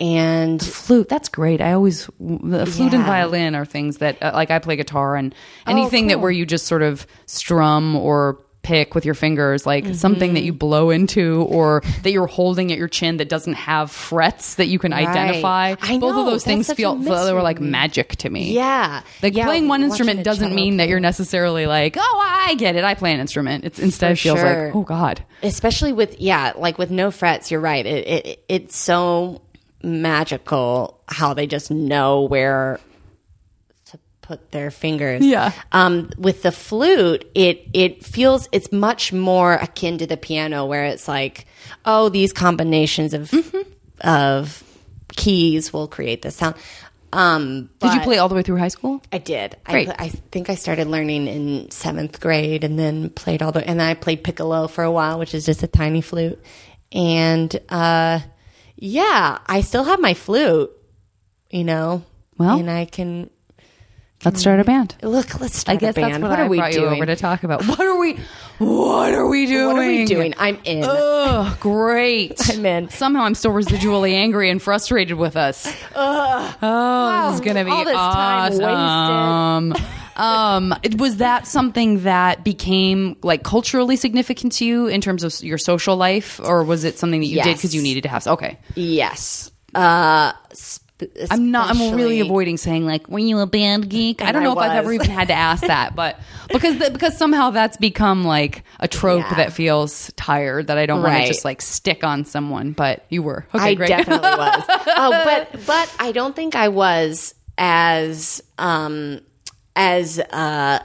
and 0.00 0.62
flute 0.62 1.08
that's 1.08 1.28
great 1.28 1.60
i 1.60 1.72
always 1.72 2.08
the 2.20 2.64
flute 2.66 2.94
and 2.94 3.04
violin 3.04 3.56
are 3.56 3.64
things 3.64 3.96
that 3.96 4.16
uh, 4.22 4.30
like 4.32 4.48
i 4.52 4.60
play 4.60 4.76
guitar 4.76 5.16
and 5.16 5.34
anything 5.66 6.06
that 6.06 6.14
cool. 6.14 6.22
where 6.22 6.30
you 6.30 6.46
just 6.46 6.68
sort 6.68 6.82
of 6.82 7.04
strum 7.26 7.96
or 7.96 8.38
pick 8.62 8.94
with 8.94 9.04
your 9.04 9.14
fingers, 9.14 9.64
like 9.64 9.84
mm-hmm. 9.84 9.92
something 9.94 10.34
that 10.34 10.42
you 10.42 10.52
blow 10.52 10.90
into 10.90 11.42
or 11.48 11.82
that 12.02 12.12
you're 12.12 12.26
holding 12.26 12.70
at 12.72 12.78
your 12.78 12.88
chin 12.88 13.16
that 13.18 13.28
doesn't 13.28 13.54
have 13.54 13.90
frets 13.90 14.56
that 14.56 14.66
you 14.66 14.78
can 14.78 14.92
identify. 14.92 15.74
I 15.80 15.98
Both 15.98 16.14
know, 16.14 16.20
of 16.20 16.26
those 16.26 16.44
things 16.44 16.72
feel 16.72 16.96
they 16.96 17.32
were 17.32 17.42
like 17.42 17.60
magic 17.60 18.16
to 18.16 18.30
me. 18.30 18.52
Yeah. 18.52 19.02
Like 19.22 19.34
Yeah, 19.34 19.44
playing 19.44 19.68
one 19.68 19.82
instrument 19.82 20.24
doesn't 20.24 20.54
mean 20.54 20.78
that 20.78 20.88
you're 20.88 21.00
necessarily 21.00 21.66
like, 21.66 21.96
oh, 21.98 22.22
I 22.24 22.54
get 22.56 22.76
it. 22.76 22.84
I 22.84 22.94
play 22.94 23.12
an 23.12 23.20
instrument. 23.20 23.64
It's 23.64 23.78
instead 23.78 24.18
For 24.18 24.22
feels 24.22 24.40
sure. 24.40 24.66
like, 24.66 24.76
oh 24.76 24.82
God. 24.82 25.24
especially 25.42 25.92
with 25.92 26.20
yeah 26.20 26.52
like 26.56 26.78
with 26.78 26.90
no 26.90 27.10
frets 27.10 27.50
you're 27.50 27.60
right 27.60 27.86
it, 27.86 28.06
it 28.06 28.44
it's 28.48 28.76
so 28.76 29.40
magical 29.82 31.00
how 31.08 31.34
they 31.34 31.46
just 31.46 31.70
know 31.70 32.22
where 32.22 32.80
put 34.28 34.50
their 34.52 34.70
fingers 34.70 35.24
Yeah. 35.24 35.52
um 35.72 36.10
with 36.18 36.42
the 36.42 36.52
flute 36.52 37.24
it 37.34 37.66
it 37.72 38.04
feels 38.04 38.46
it's 38.52 38.70
much 38.70 39.12
more 39.12 39.54
akin 39.54 39.96
to 39.98 40.06
the 40.06 40.16
piano 40.18 40.66
where 40.66 40.84
it's 40.84 41.08
like 41.08 41.46
oh 41.86 42.10
these 42.10 42.32
combinations 42.34 43.14
of 43.14 43.32
of 44.02 44.62
keys 45.16 45.72
will 45.72 45.88
create 45.88 46.20
this 46.22 46.36
sound 46.36 46.54
um 47.12 47.70
Did 47.80 47.94
you 47.94 48.00
play 48.00 48.18
all 48.18 48.28
the 48.28 48.34
way 48.34 48.42
through 48.42 48.58
high 48.58 48.68
school? 48.68 49.00
I 49.10 49.16
did. 49.16 49.56
I, 49.64 49.72
Great. 49.72 49.86
pl- 49.86 49.96
I 49.98 50.08
think 50.10 50.50
I 50.50 50.56
started 50.56 50.88
learning 50.88 51.26
in 51.26 51.70
seventh 51.70 52.20
grade, 52.20 52.64
and 52.64 52.78
then 52.78 53.08
played 53.08 53.40
all 53.42 53.50
the. 53.50 53.66
And 53.66 53.80
then 53.80 53.88
I 53.88 53.94
played 53.94 54.22
piccolo 54.22 54.66
for 54.68 54.84
a 54.84 54.92
while, 54.92 55.18
which 55.18 55.32
is 55.32 55.46
just 55.46 55.62
a 55.62 55.66
tiny 55.66 56.02
flute. 56.02 56.38
And 56.92 57.48
uh, 57.70 58.20
yeah, 58.76 59.38
I 59.46 59.62
still 59.62 59.84
have 59.84 60.00
my 60.00 60.12
flute. 60.12 60.70
You 61.48 61.64
know, 61.64 62.04
Well- 62.36 62.58
and 62.60 62.70
I 62.70 62.84
can 62.84 63.30
Let's 64.24 64.40
start 64.40 64.58
a 64.58 64.64
band. 64.64 64.96
look. 65.02 65.38
Let's 65.40 65.54
I 65.54 65.58
start 65.60 65.78
guess 65.80 65.96
a 65.96 66.00
band. 66.00 66.14
that's 66.14 66.22
what, 66.22 66.30
what 66.30 66.38
I 66.40 66.42
are 66.46 66.48
we 66.48 66.56
brought 66.58 66.72
you 66.74 66.80
doing? 66.80 66.94
over 66.94 67.06
to 67.06 67.14
talk 67.16 67.44
about. 67.44 67.64
What 67.66 67.80
are 67.80 67.96
we? 67.98 68.18
What 68.58 69.14
are 69.14 69.28
we 69.28 69.46
doing? 69.46 69.66
What 69.76 69.84
are 69.84 69.86
we 69.88 70.04
doing? 70.06 70.34
I'm 70.38 70.58
in. 70.64 70.82
Ugh, 70.84 71.60
great. 71.60 72.36
I'm 72.50 72.66
in. 72.66 72.88
Somehow 72.90 73.22
I'm 73.22 73.36
still 73.36 73.52
residually 73.52 74.14
angry 74.14 74.50
and 74.50 74.60
frustrated 74.60 75.16
with 75.16 75.36
us. 75.36 75.72
oh, 75.94 77.26
this 77.30 77.34
is 77.40 77.46
gonna 77.46 77.64
be 77.64 77.70
all 77.70 77.84
this 77.84 77.94
time 77.94 78.60
awesome. 78.60 79.74
um, 80.16 80.74
it- 80.82 80.98
was 81.00 81.18
that 81.18 81.46
something 81.46 82.02
that 82.02 82.42
became 82.42 83.16
like 83.22 83.44
culturally 83.44 83.94
significant 83.94 84.52
to 84.54 84.64
you 84.64 84.86
in 84.88 85.00
terms 85.00 85.22
of 85.22 85.32
your 85.44 85.58
social 85.58 85.96
life, 85.96 86.40
or 86.42 86.64
was 86.64 86.82
it 86.82 86.98
something 86.98 87.20
that 87.20 87.26
you 87.26 87.40
did 87.42 87.54
because 87.56 87.72
you 87.74 87.82
needed 87.82 88.02
to 88.02 88.08
have? 88.08 88.26
Okay, 88.26 88.58
yes. 88.74 89.52
Uh, 89.76 90.32
sp- 90.58 90.82
I'm 91.30 91.50
not. 91.52 91.70
I'm 91.70 91.94
really 91.94 92.18
avoiding 92.20 92.56
saying 92.56 92.84
like, 92.84 93.08
"Were 93.08 93.20
you 93.20 93.38
a 93.38 93.46
band 93.46 93.88
geek?" 93.88 94.20
I 94.20 94.32
don't 94.32 94.42
I 94.42 94.44
know 94.46 94.52
if 94.52 94.58
I've 94.58 94.72
ever 94.78 94.92
even 94.92 95.08
had 95.10 95.28
to 95.28 95.34
ask 95.34 95.62
that, 95.66 95.94
but 95.94 96.18
because 96.52 96.78
the, 96.78 96.90
because 96.90 97.16
somehow 97.16 97.50
that's 97.50 97.76
become 97.76 98.24
like 98.24 98.64
a 98.80 98.88
trope 98.88 99.20
Yeah. 99.30 99.34
that 99.36 99.52
feels 99.52 100.12
tired 100.16 100.66
that 100.66 100.76
I 100.78 100.86
don't 100.86 101.02
want 101.02 101.22
to 101.22 101.26
just 101.28 101.44
like 101.44 101.62
stick 101.62 102.02
on 102.02 102.24
someone. 102.24 102.72
But 102.72 103.04
you 103.10 103.22
were. 103.22 103.46
Okay, 103.54 103.64
I 103.64 103.74
great. 103.74 103.88
definitely 103.88 104.28
was. 104.28 104.64
Oh, 104.88 105.10
but 105.24 105.66
but 105.66 105.94
I 106.00 106.10
don't 106.12 106.34
think 106.34 106.56
I 106.56 106.68
was 106.68 107.34
as 107.56 108.42
um 108.58 109.20
as 109.76 110.18
uh 110.18 110.80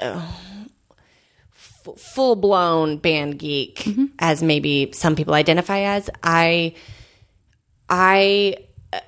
f- 0.00 1.88
full 1.98 2.36
blown 2.36 2.98
band 2.98 3.38
geek 3.38 3.78
Mm-hmm. 3.78 4.04
as 4.18 4.42
maybe 4.42 4.90
some 4.92 5.16
people 5.16 5.34
identify 5.34 5.80
as. 5.80 6.08
I 6.22 6.74
I 7.88 8.56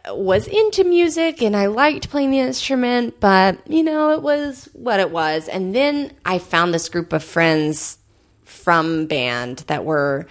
was 0.09 0.47
into 0.47 0.85
music 0.85 1.43
and 1.43 1.57
I 1.57 1.67
liked 1.67 2.11
playing 2.11 2.31
the 2.31 2.39
instrument, 2.39 3.21
but 3.21 3.59
you 3.69 3.83
know, 3.83 4.13
it 4.13 4.23
was 4.23 4.69
what 4.73 5.01
it 5.01 5.11
was. 5.11 5.49
And 5.49 5.75
then 5.75 6.13
I 6.25 6.39
found 6.39 6.73
this 6.73 6.89
group 6.89 7.13
of 7.13 7.23
friends 7.23 7.99
from 8.45 9.07
band 9.07 9.59
that 9.69 9.85
were 9.85 10.27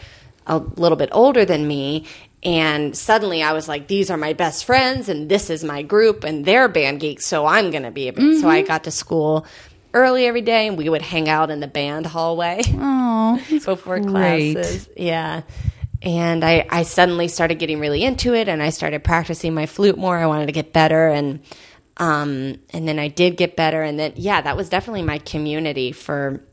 a 0.45 0.57
little 0.57 0.97
bit 0.97 1.09
older 1.11 1.45
than 1.45 1.67
me. 1.67 2.05
And 2.43 2.95
suddenly 2.95 3.43
I 3.43 3.53
was 3.53 3.67
like, 3.67 3.87
these 3.87 4.09
are 4.09 4.17
my 4.17 4.33
best 4.33 4.65
friends, 4.65 5.09
and 5.09 5.27
this 5.27 5.49
is 5.49 5.63
my 5.63 5.81
group, 5.81 6.23
and 6.23 6.45
they're 6.45 6.67
band 6.67 6.99
geeks, 6.99 7.25
so 7.25 7.45
I'm 7.45 7.71
going 7.71 7.83
to 7.83 7.91
be 7.91 8.07
a 8.07 8.13
band. 8.13 8.39
So 8.39 8.47
I 8.47 8.59
mm-hmm. 8.59 8.67
got 8.67 8.83
to 8.83 8.91
school 8.91 9.45
early 9.93 10.25
every 10.25 10.41
day, 10.41 10.67
and 10.67 10.77
we 10.77 10.87
would 10.87 11.01
hang 11.01 11.27
out 11.27 11.49
in 11.49 11.59
the 11.59 11.67
band 11.67 12.05
hallway 12.05 12.61
before 13.65 13.99
great. 13.99 14.53
classes. 14.53 14.87
Yeah. 14.95 15.41
And 16.01 16.43
I, 16.43 16.65
I 16.69 16.83
suddenly 16.83 17.27
started 17.27 17.59
getting 17.59 17.79
really 17.79 18.03
into 18.03 18.33
it 18.33 18.47
and 18.47 18.61
I 18.61 18.69
started 18.69 19.03
practicing 19.03 19.53
my 19.53 19.65
flute 19.65 19.97
more. 19.97 20.17
I 20.17 20.27
wanted 20.27 20.47
to 20.47 20.51
get 20.51 20.73
better 20.73 21.07
and 21.07 21.41
um 21.99 22.59
and 22.69 22.87
then 22.87 22.99
I 22.99 23.07
did 23.07 23.37
get 23.37 23.55
better 23.55 23.81
and 23.81 23.99
then 23.99 24.13
yeah, 24.15 24.41
that 24.41 24.55
was 24.55 24.69
definitely 24.69 25.01
my 25.01 25.17
community 25.17 25.91
for 25.91 26.43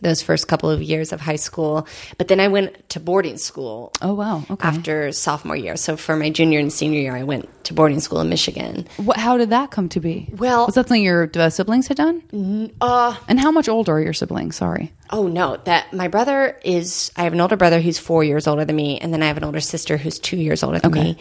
those 0.00 0.22
first 0.22 0.48
couple 0.48 0.70
of 0.70 0.82
years 0.82 1.12
of 1.12 1.20
high 1.20 1.36
school. 1.36 1.86
But 2.18 2.28
then 2.28 2.40
I 2.40 2.48
went 2.48 2.88
to 2.90 3.00
boarding 3.00 3.36
school 3.38 3.92
Oh 4.02 4.14
wow. 4.14 4.44
Okay. 4.50 4.66
after 4.68 5.12
sophomore 5.12 5.56
year. 5.56 5.76
So 5.76 5.96
for 5.96 6.16
my 6.16 6.30
junior 6.30 6.58
and 6.58 6.72
senior 6.72 7.00
year 7.00 7.16
I 7.16 7.22
went 7.22 7.48
to 7.64 7.74
boarding 7.74 8.00
school 8.00 8.20
in 8.20 8.28
Michigan. 8.28 8.86
What, 8.96 9.16
how 9.18 9.36
did 9.36 9.50
that 9.50 9.70
come 9.70 9.88
to 9.90 10.00
be? 10.00 10.28
Well- 10.36 10.66
was 10.66 10.74
that 10.74 10.88
something 10.88 11.02
your 11.02 11.30
uh, 11.34 11.50
siblings 11.50 11.88
had 11.88 11.96
done? 11.96 12.70
Uh 12.80 13.16
And 13.28 13.38
how 13.40 13.50
much 13.50 13.68
older 13.68 13.92
are 13.92 14.00
your 14.00 14.12
siblings? 14.14 14.56
Sorry. 14.56 14.92
Oh 15.10 15.26
no, 15.26 15.56
that 15.64 15.92
my 15.92 16.06
brother 16.08 16.56
is. 16.64 17.10
I 17.16 17.24
have 17.24 17.32
an 17.32 17.40
older 17.40 17.56
brother 17.56 17.80
who's 17.80 17.98
four 17.98 18.22
years 18.22 18.46
older 18.46 18.64
than 18.64 18.76
me, 18.76 18.98
and 19.00 19.12
then 19.12 19.22
I 19.24 19.26
have 19.26 19.36
an 19.36 19.42
older 19.44 19.60
sister 19.60 19.96
who's 19.96 20.20
two 20.20 20.36
years 20.36 20.62
older 20.62 20.78
than 20.78 20.92
me. 20.92 21.18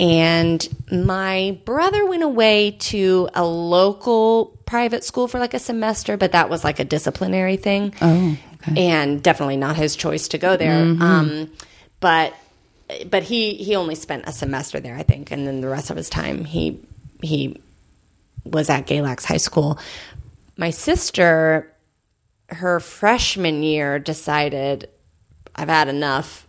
And 0.00 0.66
my 0.90 1.58
brother 1.66 2.06
went 2.06 2.22
away 2.22 2.70
to 2.70 3.28
a 3.34 3.44
local 3.44 4.58
private 4.64 5.04
school 5.04 5.28
for 5.28 5.38
like 5.38 5.52
a 5.52 5.58
semester, 5.58 6.16
but 6.16 6.32
that 6.32 6.48
was 6.48 6.64
like 6.64 6.78
a 6.78 6.84
disciplinary 6.84 7.56
thing. 7.56 7.94
Oh, 8.00 8.36
okay. 8.62 8.88
and 8.88 9.22
definitely 9.22 9.58
not 9.58 9.76
his 9.76 9.96
choice 9.96 10.28
to 10.28 10.38
go 10.38 10.56
there. 10.56 10.80
Um, 10.80 11.50
but 12.00 12.34
but 13.10 13.22
he 13.22 13.54
he 13.54 13.76
only 13.76 13.94
spent 13.94 14.24
a 14.26 14.32
semester 14.32 14.80
there, 14.80 14.96
I 14.96 15.02
think, 15.02 15.30
and 15.30 15.46
then 15.46 15.60
the 15.60 15.68
rest 15.68 15.90
of 15.90 15.96
his 15.96 16.08
time 16.08 16.44
he 16.44 16.80
he 17.22 17.60
was 18.44 18.70
at 18.70 18.86
Galax 18.86 19.24
High 19.24 19.36
School. 19.36 19.78
My 20.56 20.70
sister, 20.70 21.70
her 22.48 22.80
freshman 22.80 23.62
year, 23.62 23.98
decided 23.98 24.88
I've 25.54 25.68
had 25.68 25.88
enough, 25.88 26.46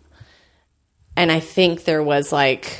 and 1.18 1.32
I 1.32 1.40
think 1.42 1.84
there 1.84 2.04
was 2.04 2.32
like 2.32 2.80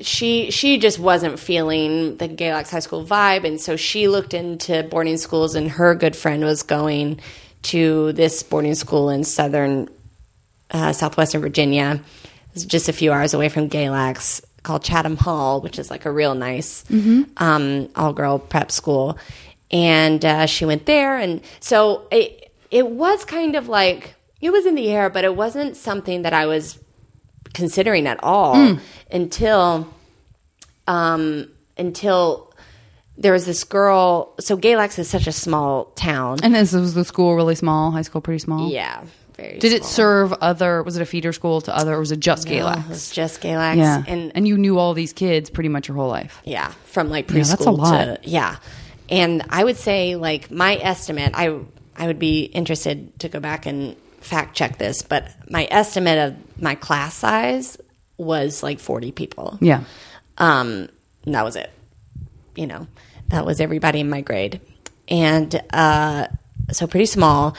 she 0.00 0.50
she 0.50 0.78
just 0.78 0.98
wasn't 0.98 1.38
feeling 1.38 2.16
the 2.16 2.28
Galax 2.28 2.70
High 2.70 2.80
School 2.80 3.04
vibe, 3.04 3.44
and 3.44 3.60
so 3.60 3.76
she 3.76 4.08
looked 4.08 4.34
into 4.34 4.82
boarding 4.84 5.18
schools, 5.18 5.54
and 5.54 5.70
her 5.70 5.94
good 5.94 6.16
friend 6.16 6.42
was 6.44 6.62
going 6.62 7.20
to 7.62 8.12
this 8.12 8.42
boarding 8.42 8.74
school 8.74 9.10
in 9.10 9.24
southern 9.24 9.88
uh, 10.70 10.92
southwestern 10.92 11.40
Virginia. 11.40 12.00
It's 12.54 12.64
just 12.64 12.88
a 12.88 12.92
few 12.92 13.12
hours 13.12 13.34
away 13.34 13.48
from 13.48 13.68
Galax, 13.68 14.42
called 14.62 14.82
Chatham 14.82 15.16
Hall, 15.16 15.60
which 15.60 15.78
is 15.78 15.90
like 15.90 16.04
a 16.04 16.10
real 16.10 16.34
nice 16.34 16.84
um, 17.36 17.88
all 17.94 18.12
girl 18.12 18.38
prep 18.38 18.70
school. 18.70 19.18
And 19.70 20.24
uh, 20.24 20.46
she 20.46 20.64
went 20.64 20.86
there, 20.86 21.16
and 21.16 21.42
so 21.60 22.08
it 22.10 22.52
it 22.70 22.86
was 22.88 23.24
kind 23.24 23.54
of 23.54 23.68
like 23.68 24.14
it 24.40 24.50
was 24.50 24.64
in 24.66 24.74
the 24.74 24.88
air, 24.88 25.10
but 25.10 25.24
it 25.24 25.36
wasn't 25.36 25.76
something 25.76 26.22
that 26.22 26.32
I 26.32 26.46
was 26.46 26.78
considering 27.54 28.06
at 28.06 28.22
all 28.22 28.78
until 29.10 29.88
um 30.86 31.50
until 31.76 32.52
there 33.16 33.32
was 33.32 33.44
this 33.46 33.64
girl 33.64 34.34
so 34.40 34.56
Galax 34.56 34.98
is 34.98 35.08
such 35.08 35.26
a 35.26 35.32
small 35.32 35.86
town. 35.96 36.38
And 36.42 36.54
this 36.54 36.72
was 36.72 36.94
the 36.94 37.04
school 37.04 37.34
really 37.36 37.54
small, 37.54 37.90
high 37.90 38.02
school 38.02 38.20
pretty 38.20 38.38
small. 38.38 38.70
yeah, 38.70 39.04
very 39.36 39.58
Did 39.58 39.72
it 39.72 39.84
serve 39.84 40.32
other? 40.34 40.82
Was 40.82 40.96
it 40.96 41.02
a 41.02 41.06
feeder 41.06 41.32
school 41.32 41.60
to 41.62 41.76
other, 41.76 41.94
or 41.94 42.00
was 42.00 42.12
it 42.12 42.20
just 42.20 42.48
No, 42.48 42.52
Galax? 42.54 42.84
it 42.84 42.88
was 42.88 43.10
just 43.10 43.40
Galax 43.42 43.76
Yeah, 43.76 44.02
and 44.06 44.32
and 44.34 44.48
you 44.48 44.56
knew 44.56 44.78
all 44.78 44.94
these 44.94 45.12
kids 45.12 45.50
pretty 45.50 45.68
much 45.68 45.88
your 45.88 45.96
whole 45.96 46.08
life. 46.08 46.40
yeah, 46.44 46.68
from 46.86 47.10
like 47.10 47.28
Yeah, 47.30 47.36
preschool 47.40 47.48
that's 47.48 47.66
a 47.66 47.70
lot. 47.70 48.22
to 48.22 48.28
yeah. 48.28 48.56
And 49.10 49.44
I 49.50 49.64
would 49.64 49.76
say 49.76 50.16
like 50.16 50.50
my 50.50 50.76
estimate 50.76 51.32
I 51.34 51.58
I 51.96 52.06
would 52.06 52.18
be 52.18 52.44
interested 52.44 53.18
to 53.20 53.28
go 53.28 53.40
back 53.40 53.66
and 53.66 53.96
fact 54.20 54.56
check 54.56 54.78
this, 54.78 55.02
but 55.02 55.28
my 55.50 55.66
estimate 55.70 56.18
of 56.18 56.62
my 56.62 56.74
class 56.74 57.14
size 57.14 57.76
was 58.16 58.62
like 58.62 58.78
40 58.80 59.12
people. 59.12 59.58
Yeah. 59.60 59.84
Um, 60.38 60.88
and 61.24 61.34
that 61.34 61.44
was 61.44 61.56
it. 61.56 61.70
You 62.54 62.66
know, 62.66 62.86
that 63.28 63.44
was 63.46 63.60
everybody 63.60 64.00
in 64.00 64.10
my 64.10 64.20
grade. 64.20 64.60
And 65.08 65.60
uh, 65.72 66.28
so 66.72 66.86
pretty 66.86 67.06
small. 67.06 67.56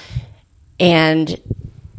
And 0.79 1.39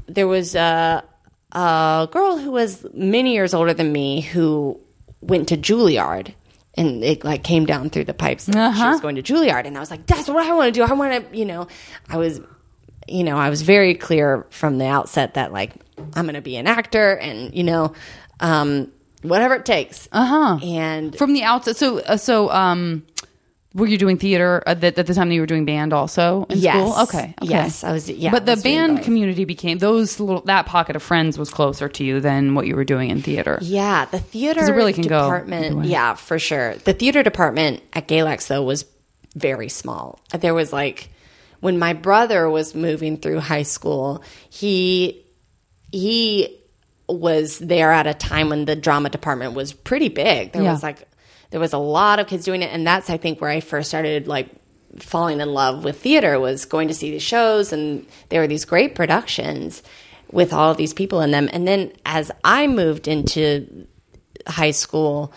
there 0.06 0.26
was 0.28 0.54
a, 0.54 1.04
a 1.52 2.08
girl 2.10 2.36
who 2.38 2.50
was 2.50 2.84
many 2.94 3.34
years 3.34 3.54
older 3.54 3.74
than 3.74 3.92
me 3.92 4.20
who 4.20 4.80
went 5.20 5.48
to 5.48 5.56
Juilliard. 5.56 6.34
And 6.74 7.04
it 7.04 7.22
like 7.22 7.44
came 7.44 7.66
down 7.66 7.90
through 7.90 8.04
the 8.04 8.14
pipes. 8.14 8.46
that 8.46 8.54
She 8.54 8.58
Uh-huh. 8.58 8.92
was 8.92 9.00
going 9.02 9.16
to 9.16 9.22
Juilliard, 9.22 9.66
and 9.66 9.76
I 9.76 9.80
was 9.80 9.90
like, 9.90 10.06
"That's 10.06 10.26
what 10.26 10.46
I 10.46 10.54
want 10.54 10.72
to 10.74 10.80
do. 10.80 10.82
I 10.82 10.94
want 10.94 11.30
to, 11.30 11.36
you 11.36 11.44
know." 11.44 11.68
I 12.08 12.16
was, 12.16 12.40
you 13.08 13.24
know, 13.24 13.36
I 13.36 13.50
was 13.50 13.62
very 13.62 13.94
clear 13.94 14.46
from 14.50 14.78
the 14.78 14.86
outset 14.86 15.34
that 15.34 15.52
like 15.52 15.72
I'm 16.14 16.24
going 16.24 16.34
to 16.34 16.40
be 16.40 16.56
an 16.56 16.66
actor, 16.66 17.16
and 17.16 17.54
you 17.54 17.64
know, 17.64 17.92
um, 18.40 18.90
whatever 19.22 19.54
it 19.54 19.64
takes. 19.64 20.08
Uh 20.12 20.24
huh. 20.26 20.58
And 20.64 21.16
From 21.16 21.32
the 21.32 21.42
outset, 21.44 21.76
so 21.76 21.98
uh, 22.00 22.16
so 22.16 22.50
um, 22.50 23.04
Were 23.74 23.86
you 23.86 23.96
doing 23.96 24.18
theater 24.18 24.62
at 24.66 24.80
the, 24.82 24.88
at 24.88 25.06
the 25.06 25.14
time 25.14 25.28
that 25.30 25.34
you 25.34 25.40
were 25.40 25.46
doing 25.46 25.64
band 25.64 25.92
also 25.94 26.44
in 26.50 26.58
Yes. 26.58 26.74
school? 26.76 27.02
Okay, 27.04 27.34
okay. 27.42 27.48
Yes, 27.50 27.84
I 27.84 27.92
was- 27.92 28.10
yeah, 28.10 28.30
but 28.30 28.44
the 28.44 28.56
band 28.56 29.02
community 29.02 29.44
became 29.46 29.78
those 29.78 30.20
little 30.20 30.42
that 30.42 30.66
pocket 30.66 30.94
of 30.96 31.02
friends 31.02 31.38
was 31.38 31.48
closer 31.50 31.88
to 31.88 32.04
you 32.04 32.20
than 32.20 32.54
what 32.54 32.66
you 32.66 32.76
were 32.76 32.84
doing 32.84 33.08
in 33.10 33.22
theater. 33.22 33.58
Yeah, 33.62 34.04
the 34.06 34.18
theater 34.18 34.60
it 34.64 34.74
really 34.74 34.92
can 34.92 35.06
go 35.06 35.22
department. 35.22 35.76
way. 35.78 35.86
Yeah, 35.86 36.14
for 36.14 36.38
sure. 36.38 36.74
The 36.84 36.92
theater 36.92 37.22
department 37.22 37.80
at 37.94 38.08
Galax 38.08 38.48
though 38.48 38.62
was 38.62 38.84
very 39.34 39.68
small. 39.70 40.20
There 40.38 40.52
was 40.52 40.72
like 40.74 41.08
when 41.62 41.78
my 41.78 41.92
brother 41.92 42.50
was 42.50 42.74
moving 42.74 43.16
through 43.16 43.38
high 43.38 43.62
school, 43.62 44.22
he 44.50 45.24
he 45.92 46.58
was 47.08 47.58
there 47.58 47.92
at 47.92 48.06
a 48.06 48.14
time 48.14 48.48
when 48.50 48.64
the 48.64 48.74
drama 48.76 49.08
department 49.10 49.54
was 49.54 49.72
pretty 49.72 50.08
big. 50.08 50.52
There 50.52 50.62
Yeah. 50.62 50.72
was 50.72 50.82
like 50.82 51.08
there 51.50 51.60
was 51.60 51.72
a 51.72 51.78
lot 51.78 52.18
of 52.18 52.26
kids 52.26 52.44
doing 52.44 52.62
it 52.62 52.72
and 52.72 52.84
that's 52.86 53.08
I 53.10 53.16
think 53.16 53.40
where 53.40 53.50
I 53.50 53.60
first 53.60 53.88
started 53.88 54.26
like 54.26 54.48
falling 54.98 55.40
in 55.40 55.52
love 55.54 55.84
with 55.84 56.00
theater 56.00 56.40
was 56.40 56.64
going 56.64 56.88
to 56.88 56.94
see 56.94 57.10
these 57.12 57.22
shows 57.22 57.72
and 57.72 58.06
there 58.28 58.40
were 58.40 58.46
these 58.48 58.64
great 58.64 58.94
productions 58.94 59.82
with 60.32 60.52
all 60.52 60.70
of 60.70 60.76
these 60.78 60.92
people 60.94 61.20
in 61.20 61.30
them. 61.30 61.48
And 61.52 61.66
then 61.68 61.92
as 62.04 62.30
I 62.42 62.66
moved 62.66 63.06
into 63.06 63.86
high 64.48 64.70
school, 64.72 65.32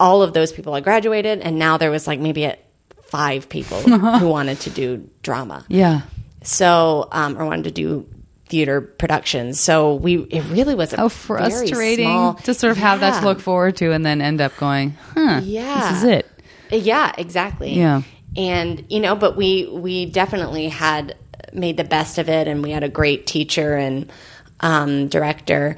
all 0.00 0.22
of 0.22 0.32
those 0.32 0.52
people 0.52 0.74
had 0.74 0.82
graduated 0.82 1.40
and 1.40 1.58
now 1.58 1.76
there 1.76 1.90
was 1.90 2.06
like 2.08 2.18
maybe 2.18 2.44
a, 2.44 2.56
five 3.14 3.48
people 3.48 3.78
who 4.20 4.28
wanted 4.28 4.58
to 4.60 4.70
do 4.70 5.08
drama 5.22 5.64
Yeah. 5.68 6.00
so 6.42 7.08
um, 7.12 7.38
or 7.38 7.44
wanted 7.46 7.64
to 7.64 7.70
do 7.70 8.06
theater 8.48 8.80
productions. 8.82 9.58
So 9.60 9.94
we 9.94 10.18
it 10.38 10.44
really 10.50 10.74
was 10.74 10.92
a 10.92 11.00
Oh, 11.02 11.08
frustrating 11.08 12.06
small- 12.06 12.34
to 12.46 12.52
sort 12.54 12.72
of 12.72 12.76
have 12.78 13.00
that 13.00 13.20
to 13.20 13.24
look 13.26 13.40
forward 13.40 13.76
to 13.76 13.90
and 13.92 14.04
then 14.04 14.20
end 14.20 14.40
up 14.40 14.54
going, 14.58 14.96
huh, 15.14 15.40
Yeah. 15.42 15.90
this 15.90 15.98
is 15.98 16.04
it. 16.04 16.26
Yeah, 16.70 17.12
exactly. 17.16 17.72
Yeah. 17.74 18.02
And 18.36 18.84
you 18.90 19.00
know, 19.00 19.14
but 19.16 19.36
we 19.36 19.66
we 19.72 20.06
definitely 20.06 20.68
had 20.68 21.16
made 21.52 21.76
the 21.76 21.84
best 21.96 22.18
of 22.18 22.28
it 22.28 22.48
and 22.48 22.62
we 22.62 22.70
had 22.72 22.82
a 22.84 22.88
great 22.88 23.26
teacher 23.26 23.76
and 23.76 24.10
um, 24.60 25.08
director. 25.08 25.76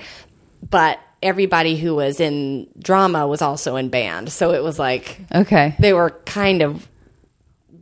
But 0.68 0.98
everybody 1.22 1.76
who 1.76 1.94
was 1.94 2.18
in 2.20 2.66
drama 2.78 3.26
was 3.26 3.42
also 3.42 3.76
in 3.76 3.88
band. 3.90 4.30
So 4.32 4.52
it 4.54 4.62
was 4.62 4.78
like 4.78 5.18
Okay. 5.34 5.74
they 5.78 5.92
were 5.92 6.10
kind 6.24 6.62
of 6.62 6.88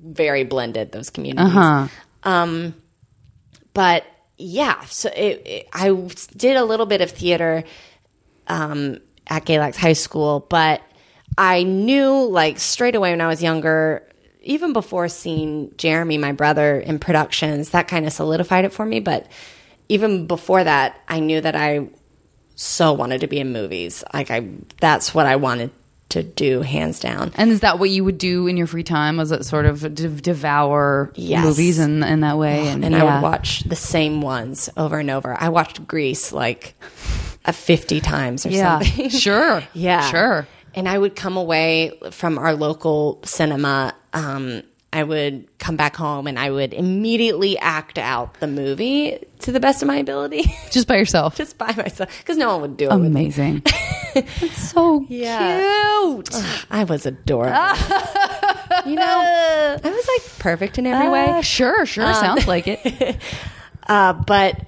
very 0.04 0.44
blended 0.44 0.92
those 0.92 1.10
communities. 1.10 1.54
Uh-huh. 1.54 1.88
Um, 2.22 2.74
but 3.72 4.04
yeah, 4.36 4.84
so 4.84 5.08
it, 5.10 5.42
it, 5.46 5.68
I 5.72 5.88
did 6.36 6.56
a 6.56 6.64
little 6.64 6.86
bit 6.86 7.00
of 7.00 7.10
theater 7.10 7.64
um, 8.46 8.98
at 9.26 9.44
Galax 9.44 9.76
High 9.76 9.94
School, 9.94 10.46
but 10.48 10.82
I 11.38 11.62
knew 11.62 12.26
like 12.26 12.58
straight 12.58 12.94
away 12.94 13.10
when 13.10 13.20
I 13.20 13.28
was 13.28 13.42
younger, 13.42 14.08
even 14.42 14.72
before 14.72 15.08
seeing 15.08 15.74
Jeremy, 15.76 16.18
my 16.18 16.32
brother, 16.32 16.78
in 16.78 16.98
productions, 16.98 17.70
that 17.70 17.88
kind 17.88 18.06
of 18.06 18.12
solidified 18.12 18.64
it 18.64 18.72
for 18.72 18.84
me. 18.84 19.00
But 19.00 19.26
even 19.88 20.26
before 20.26 20.62
that, 20.62 21.00
I 21.08 21.20
knew 21.20 21.40
that 21.40 21.56
I 21.56 21.88
so 22.54 22.92
wanted 22.92 23.22
to 23.22 23.26
be 23.26 23.40
in 23.40 23.52
movies. 23.52 24.04
Like 24.12 24.30
I, 24.30 24.48
that's 24.80 25.14
what 25.14 25.26
I 25.26 25.36
wanted 25.36 25.70
to 26.10 26.22
do, 26.22 26.60
hands 26.62 27.00
down. 27.00 27.32
And 27.36 27.50
is 27.50 27.60
that 27.60 27.78
what 27.78 27.90
you 27.90 28.04
would 28.04 28.18
do 28.18 28.46
in 28.46 28.56
your 28.56 28.66
free 28.66 28.82
time? 28.84 29.16
Was 29.16 29.32
it 29.32 29.44
sort 29.44 29.66
of 29.66 29.80
de- 29.94 30.08
devour 30.08 31.10
Yes. 31.16 31.44
movies 31.44 31.78
in, 31.78 32.02
in 32.02 32.20
that 32.20 32.38
way? 32.38 32.68
and 32.68 32.82
yeah. 32.84 33.02
I 33.02 33.14
would 33.14 33.22
watch 33.22 33.60
the 33.64 33.74
same 33.76 34.20
ones 34.20 34.68
over 34.76 34.98
and 34.98 35.10
over. 35.10 35.36
I 35.40 35.48
watched 35.48 35.86
Grease 35.86 36.32
like 36.32 36.74
a 37.46 37.52
50 37.52 38.00
times 38.00 38.46
or 38.46 38.50
Yeah. 38.50 38.80
something. 38.80 39.08
Sure. 39.24 39.62
yeah. 39.72 40.08
Sure. 40.10 40.46
And 40.74 40.88
I 40.88 40.98
would 40.98 41.16
come 41.16 41.36
away 41.36 41.92
from 42.10 42.38
our 42.38 42.54
local 42.54 43.20
cinema. 43.24 43.94
Um, 44.12 44.62
I 44.94 45.02
would 45.02 45.48
come 45.58 45.76
back 45.76 45.96
home 45.96 46.26
and 46.26 46.38
I 46.38 46.50
would 46.50 46.72
immediately 46.72 47.58
act 47.58 47.98
out 47.98 48.38
the 48.40 48.46
movie 48.46 49.18
to 49.40 49.52
the 49.52 49.60
best 49.60 49.82
of 49.82 49.88
my 49.88 49.96
ability, 49.96 50.44
Just 50.70 50.86
by 50.88 50.96
yourself. 50.96 51.36
just 51.36 51.58
by 51.58 51.72
myself, 51.76 52.16
because 52.18 52.36
no 52.36 52.52
one 52.52 52.60
would 52.62 52.76
do 52.76 52.86
it. 52.86 52.92
Amazing. 52.92 53.62
It's 54.14 54.70
so 54.70 55.04
Yeah. 55.08 55.58
cute. 56.04 56.30
I 56.70 56.84
was 56.84 57.04
adorable. 57.06 57.56
you 58.86 58.94
know, 58.94 59.76
I 59.84 59.90
was 59.90 60.08
like 60.08 60.38
perfect 60.38 60.78
in 60.78 60.86
every 60.86 61.08
way. 61.08 61.30
Uh, 61.30 61.42
sure, 61.42 61.84
sure. 61.86 62.04
Um, 62.06 62.14
sounds 62.14 62.46
like 62.46 62.66
it. 62.68 63.16
Uh, 63.86 64.14
but 64.14 64.58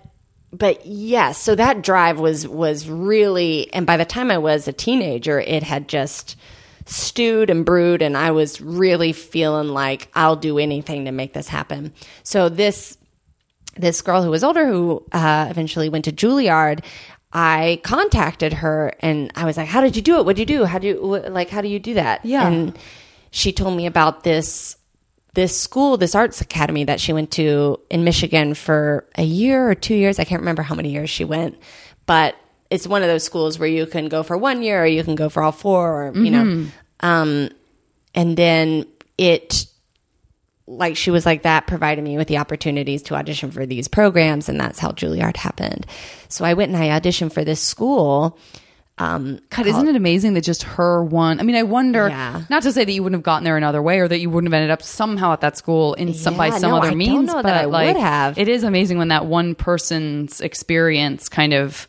but 0.52 0.84
yes, 0.84 1.38
so 1.38 1.54
that 1.54 1.80
drive 1.82 2.20
was 2.20 2.46
was 2.46 2.86
really, 2.86 3.72
and 3.72 3.86
by 3.86 3.96
the 3.96 4.04
time 4.04 4.30
I 4.30 4.36
was 4.36 4.68
a 4.68 4.74
teenager, 4.74 5.40
it 5.40 5.62
had 5.62 5.88
just 5.88 6.36
stewed 6.86 7.50
and 7.50 7.64
brewed, 7.64 8.00
and 8.00 8.16
I 8.16 8.30
was 8.30 8.60
really 8.60 9.12
feeling 9.12 9.68
like 9.68 10.08
I'll 10.14 10.36
do 10.36 10.58
anything 10.58 11.04
to 11.04 11.12
make 11.12 11.34
this 11.34 11.48
happen. 11.48 11.92
So 12.22 12.48
this 12.48 12.96
this 13.76 14.00
girl 14.00 14.22
who 14.22 14.30
was 14.30 14.42
older, 14.42 14.66
who 14.66 15.04
uh, 15.12 15.48
eventually 15.50 15.88
went 15.88 16.06
to 16.06 16.12
Juilliard. 16.12 16.82
I 17.32 17.80
contacted 17.84 18.54
her 18.54 18.94
and 19.00 19.30
I 19.34 19.44
was 19.44 19.56
like, 19.58 19.68
"How 19.68 19.82
did 19.82 19.96
you 19.96 20.00
do 20.02 20.16
it? 20.18 20.24
What 20.24 20.36
did 20.36 20.48
you 20.48 20.58
do? 20.58 20.64
How 20.64 20.78
do 20.78 20.86
you 20.86 20.96
wh- 20.98 21.30
like? 21.30 21.50
How 21.50 21.60
do 21.60 21.68
you 21.68 21.78
do 21.78 21.94
that?" 21.94 22.24
Yeah. 22.24 22.46
and 22.48 22.78
she 23.30 23.52
told 23.52 23.76
me 23.76 23.84
about 23.86 24.22
this 24.22 24.76
this 25.34 25.58
school, 25.58 25.98
this 25.98 26.14
arts 26.14 26.40
academy 26.40 26.84
that 26.84 26.98
she 26.98 27.12
went 27.12 27.30
to 27.32 27.78
in 27.90 28.04
Michigan 28.04 28.54
for 28.54 29.06
a 29.16 29.24
year 29.24 29.68
or 29.68 29.74
two 29.74 29.94
years. 29.94 30.18
I 30.18 30.24
can't 30.24 30.40
remember 30.40 30.62
how 30.62 30.74
many 30.74 30.90
years 30.90 31.10
she 31.10 31.24
went, 31.24 31.58
but 32.06 32.34
it's 32.70 32.86
one 32.86 33.02
of 33.02 33.08
those 33.08 33.24
schools 33.24 33.58
where 33.58 33.68
you 33.68 33.86
can 33.86 34.08
go 34.08 34.22
for 34.22 34.36
one 34.36 34.62
year 34.62 34.82
or 34.82 34.86
you 34.86 35.04
can 35.04 35.14
go 35.14 35.28
for 35.28 35.42
all 35.42 35.52
four, 35.52 36.08
or, 36.08 36.16
you 36.16 36.30
know. 36.30 36.66
Um, 37.00 37.50
and 38.14 38.36
then 38.36 38.86
it, 39.18 39.66
like, 40.66 40.96
she 40.96 41.10
was 41.10 41.24
like, 41.24 41.42
that 41.42 41.66
provided 41.66 42.02
me 42.02 42.16
with 42.16 42.28
the 42.28 42.38
opportunities 42.38 43.02
to 43.04 43.14
audition 43.14 43.50
for 43.50 43.66
these 43.66 43.86
programs, 43.86 44.48
and 44.48 44.58
that's 44.58 44.78
how 44.78 44.90
Juilliard 44.90 45.36
happened. 45.36 45.86
So 46.28 46.44
I 46.44 46.54
went 46.54 46.72
and 46.72 46.82
I 46.82 46.98
auditioned 46.98 47.32
for 47.32 47.44
this 47.44 47.60
school. 47.60 48.38
Um, 48.98 49.40
God, 49.50 49.66
isn't 49.66 49.88
it 49.88 49.94
amazing 49.94 50.32
that 50.34 50.40
just 50.40 50.62
her 50.62 51.04
one? 51.04 51.38
I 51.38 51.42
mean, 51.42 51.54
I 51.54 51.64
wonder. 51.64 52.08
Yeah. 52.08 52.44
Not 52.48 52.62
to 52.62 52.72
say 52.72 52.82
that 52.82 52.90
you 52.90 53.02
wouldn't 53.02 53.18
have 53.18 53.24
gotten 53.24 53.44
there 53.44 53.58
another 53.58 53.82
way, 53.82 54.00
or 54.00 54.08
that 54.08 54.18
you 54.18 54.30
wouldn't 54.30 54.50
have 54.50 54.58
ended 54.58 54.70
up 54.70 54.82
somehow 54.82 55.34
at 55.34 55.42
that 55.42 55.58
school 55.58 55.92
in 55.94 56.14
some 56.14 56.36
by 56.36 56.48
some 56.48 56.70
no, 56.70 56.78
other 56.78 56.88
I 56.88 56.94
means. 56.94 57.30
but 57.30 57.42
that 57.42 57.62
I 57.62 57.66
would 57.66 57.72
like, 57.72 57.96
have. 57.98 58.38
it 58.38 58.48
is 58.48 58.64
amazing 58.64 58.96
when 58.96 59.08
that 59.08 59.26
one 59.26 59.54
person's 59.54 60.40
experience 60.40 61.28
kind 61.28 61.52
of 61.52 61.86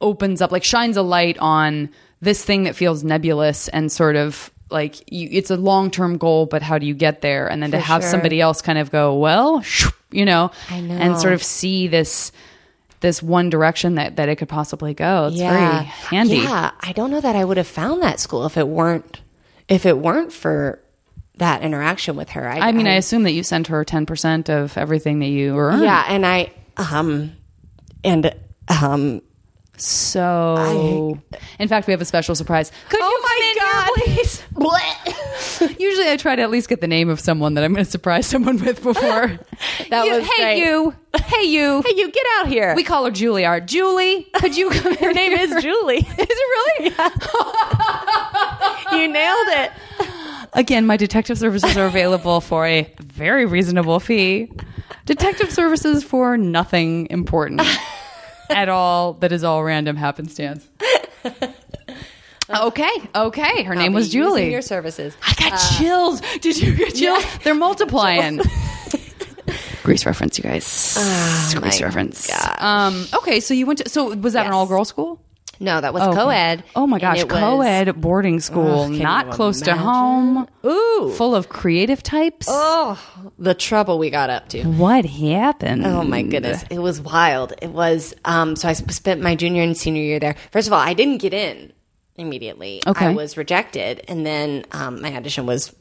opens 0.00 0.42
up, 0.42 0.52
like 0.52 0.64
shines 0.64 0.96
a 0.96 1.02
light 1.02 1.38
on 1.38 1.90
this 2.20 2.44
thing 2.44 2.64
that 2.64 2.76
feels 2.76 3.04
nebulous 3.04 3.68
and 3.68 3.90
sort 3.90 4.16
of 4.16 4.50
like 4.70 5.10
you, 5.12 5.28
it's 5.30 5.50
a 5.50 5.56
long 5.56 5.90
term 5.90 6.18
goal, 6.18 6.46
but 6.46 6.62
how 6.62 6.78
do 6.78 6.86
you 6.86 6.94
get 6.94 7.20
there? 7.20 7.48
And 7.48 7.62
then 7.62 7.70
to 7.70 7.78
have 7.78 8.02
sure. 8.02 8.10
somebody 8.10 8.40
else 8.40 8.62
kind 8.62 8.78
of 8.78 8.90
go, 8.90 9.14
well, 9.16 9.62
you 10.10 10.24
know, 10.24 10.50
I 10.70 10.80
know. 10.80 10.94
and 10.94 11.18
sort 11.18 11.34
of 11.34 11.42
see 11.42 11.88
this. 11.88 12.32
This 13.00 13.22
one 13.22 13.50
direction 13.50 13.96
that, 13.96 14.16
that 14.16 14.30
it 14.30 14.36
could 14.36 14.48
possibly 14.48 14.94
go. 14.94 15.26
It's 15.26 15.36
very 15.36 15.84
handy. 15.84 16.36
Yeah, 16.38 16.70
I 16.80 16.92
don't 16.92 17.10
know 17.10 17.20
that 17.20 17.36
I 17.36 17.44
would 17.44 17.58
have 17.58 17.66
found 17.66 18.02
that 18.02 18.18
school 18.20 18.46
if 18.46 18.56
it 18.56 18.66
weren't 18.66 19.20
if 19.68 19.84
it 19.84 19.98
weren't 19.98 20.32
for 20.32 20.80
that 21.36 21.62
interaction 21.62 22.16
with 22.16 22.30
her. 22.30 22.48
I 22.48 22.72
mean, 22.72 22.86
I, 22.86 22.94
assume 22.94 23.24
that 23.24 23.32
you 23.32 23.42
sent 23.42 23.66
her 23.66 23.84
ten 23.84 24.06
percent 24.06 24.48
of 24.48 24.76
everything 24.78 25.18
that 25.18 25.26
you 25.26 25.56
earn. 25.58 25.82
yeah, 25.82 26.06
and 26.08 26.24
I 26.24 26.52
um 26.78 27.36
and 28.02 28.34
um 28.68 29.20
So, 29.78 31.18
in 31.58 31.68
fact, 31.68 31.86
we 31.86 31.90
have 31.92 32.00
a 32.00 32.04
special 32.06 32.34
surprise. 32.34 32.72
Could 32.88 33.00
Oh 33.02 33.08
you 33.08 33.22
my 33.22 33.36
come 33.38 33.50
in 33.50 33.56
God. 33.66 33.90
here, 34.06 34.16
please? 34.16 34.42
Usually, 35.78 36.08
I 36.10 36.16
try 36.16 36.34
to 36.36 36.42
at 36.42 36.50
least 36.50 36.68
get 36.68 36.80
the 36.80 36.86
name 36.88 37.08
of 37.08 37.20
someone 37.20 37.54
that 37.54 37.62
I'm 37.64 37.72
going 37.72 37.84
to 37.84 37.90
surprise 37.90 38.26
someone 38.26 38.58
with 38.64 38.82
before. 38.82 39.38
That 39.90 40.06
You- 40.06 40.14
was 40.16 40.26
hey 40.26 40.42
great. 40.42 40.58
you, 40.58 40.94
hey 41.24 41.42
you. 41.44 41.82
hey, 41.86 41.94
you 41.96 42.10
get 42.10 42.26
out 42.38 42.48
here. 42.48 42.74
We 42.74 42.82
call 42.84 43.04
her 43.04 43.10
Juilliard. 43.10 43.66
Julie, 43.66 44.24
could 44.34 44.56
you 44.56 44.70
come? 44.70 44.96
her 44.96 45.12
name 45.12 45.32
is 45.32 45.62
Julie. 45.62 45.98
Is 45.98 46.06
it 46.18 46.88
really? 46.88 46.94
you 49.00 49.08
nailed 49.12 49.48
it. 49.48 49.72
Again, 50.54 50.86
my 50.86 50.96
detective 50.96 51.38
services 51.38 51.76
are 51.76 51.86
available 51.86 52.40
for 52.40 52.66
a 52.66 52.92
very 53.00 53.44
reasonable 53.46 54.00
fee. 54.00 54.50
Detective 55.04 55.52
services 55.52 56.02
for 56.02 56.36
nothing 56.36 57.06
important 57.10 57.60
at 58.50 58.68
all. 58.68 59.14
That 59.14 59.32
is 59.32 59.44
all 59.44 59.62
random 59.64 59.96
happenstance. 59.96 60.66
Okay, 62.48 62.90
okay. 63.12 63.64
Her 63.64 63.74
name 63.74 63.90
I'll 63.90 63.96
was 63.96 64.08
be 64.12 64.18
using 64.18 64.30
Julie. 64.30 64.52
Your 64.52 64.62
services. 64.62 65.16
I 65.20 65.34
got 65.36 65.56
chills. 65.78 66.20
Did 66.40 66.56
you 66.56 66.76
get 66.76 66.94
chills? 66.94 67.24
They're 67.42 67.56
multiplying. 67.56 68.38
Grease 69.82 70.06
reference, 70.06 70.38
you 70.38 70.44
guys. 70.44 70.94
Grease 71.56 71.82
reference. 71.82 72.28
gosh. 72.28 72.56
Um, 72.62 73.06
okay, 73.14 73.40
so 73.40 73.52
you 73.52 73.66
went 73.66 73.80
to. 73.80 73.88
So 73.88 74.14
was 74.14 74.34
that 74.34 74.46
an 74.46 74.52
all 74.52 74.66
girl 74.66 74.84
school? 74.84 75.20
No, 75.58 75.80
that 75.80 75.94
was 75.94 76.02
Okay. 76.02 76.16
co-ed. 76.16 76.64
Oh 76.74 76.86
my 76.86 76.98
gosh, 76.98 77.24
co-ed 77.24 78.00
boarding 78.00 78.40
school, 78.40 78.82
Ugh, 78.84 78.90
not 78.92 79.30
close 79.30 79.60
to 79.62 79.74
home. 79.74 80.46
Ooh. 80.64 81.12
full 81.16 81.34
of 81.34 81.48
creative 81.48 82.02
types. 82.02 82.46
Oh, 82.50 83.00
the 83.38 83.54
trouble 83.54 83.98
we 83.98 84.10
got 84.10 84.30
up 84.30 84.48
to. 84.50 84.64
What 84.64 85.04
happened? 85.04 85.86
Oh 85.86 86.02
my 86.02 86.22
goodness, 86.22 86.64
it 86.70 86.78
was 86.78 87.00
wild. 87.00 87.54
It 87.62 87.70
was. 87.70 88.14
Um, 88.24 88.56
so 88.56 88.68
I 88.68 88.72
spent 88.74 89.20
my 89.20 89.34
junior 89.34 89.62
and 89.62 89.76
senior 89.76 90.02
year 90.02 90.18
there. 90.18 90.36
First 90.50 90.66
of 90.66 90.72
all, 90.72 90.80
I 90.80 90.94
didn't 90.94 91.18
get 91.18 91.32
in 91.34 91.72
immediately. 92.16 92.82
Okay. 92.86 93.06
I 93.06 93.12
was 93.14 93.36
rejected, 93.36 94.04
and 94.08 94.24
then 94.26 94.64
um, 94.72 95.00
my 95.02 95.14
audition 95.14 95.46
was 95.46 95.74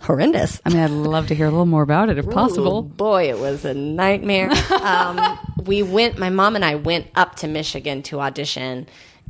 horrendous. 0.00 0.60
I 0.64 0.70
mean, 0.70 0.78
I'd 0.80 0.90
love 0.90 1.28
to 1.28 1.34
hear 1.34 1.46
a 1.46 1.50
little 1.50 1.66
more 1.66 1.82
about 1.82 2.08
it 2.08 2.18
if 2.18 2.28
possible. 2.28 2.82
boy, 2.82 3.28
it 3.28 3.38
was 3.38 3.64
a 3.64 3.74
nightmare. 3.74 4.50
um, 4.82 5.38
we 5.64 5.82
went, 5.82 6.18
my 6.18 6.30
mom 6.30 6.56
and 6.56 6.64
I 6.64 6.76
went 6.76 7.08
up 7.14 7.36
to 7.36 7.48
Michigan 7.48 8.02
to 8.04 8.20
audition 8.20 8.86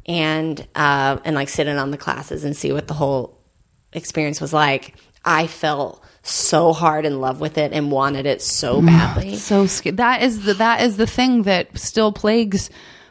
and, 0.07 0.67
uh, 0.75 1.19
and 1.25 1.35
like 1.35 1.49
sit 1.49 1.67
in 1.67 1.77
on 1.77 1.91
the 1.91 1.99
classes 1.99 2.45
and 2.45 2.57
see 2.57 2.73
what 2.73 2.89
the 2.89 2.95
whole 2.95 3.39
experience 3.93 4.41
was 4.41 4.53
like. 4.53 4.95
I 5.25 5.47
felt 5.47 6.03
so 6.23 6.73
hard 6.73 7.05
in 7.05 7.21
love 7.21 7.41
with 7.41 7.59
it 7.59 7.73
and 7.73 7.91
wanted 7.91 8.27
it 8.27 8.41
so 8.41 8.81
badly. 8.81 9.37
So 9.37 9.67
that 9.67 10.23
is 10.23 10.45
the 10.45 10.55
that 10.55 10.83
is 10.83 10.97
the 10.97 11.07
thing 11.07 11.43
that 11.43 11.79
still 11.79 12.13
plagues 12.13 12.71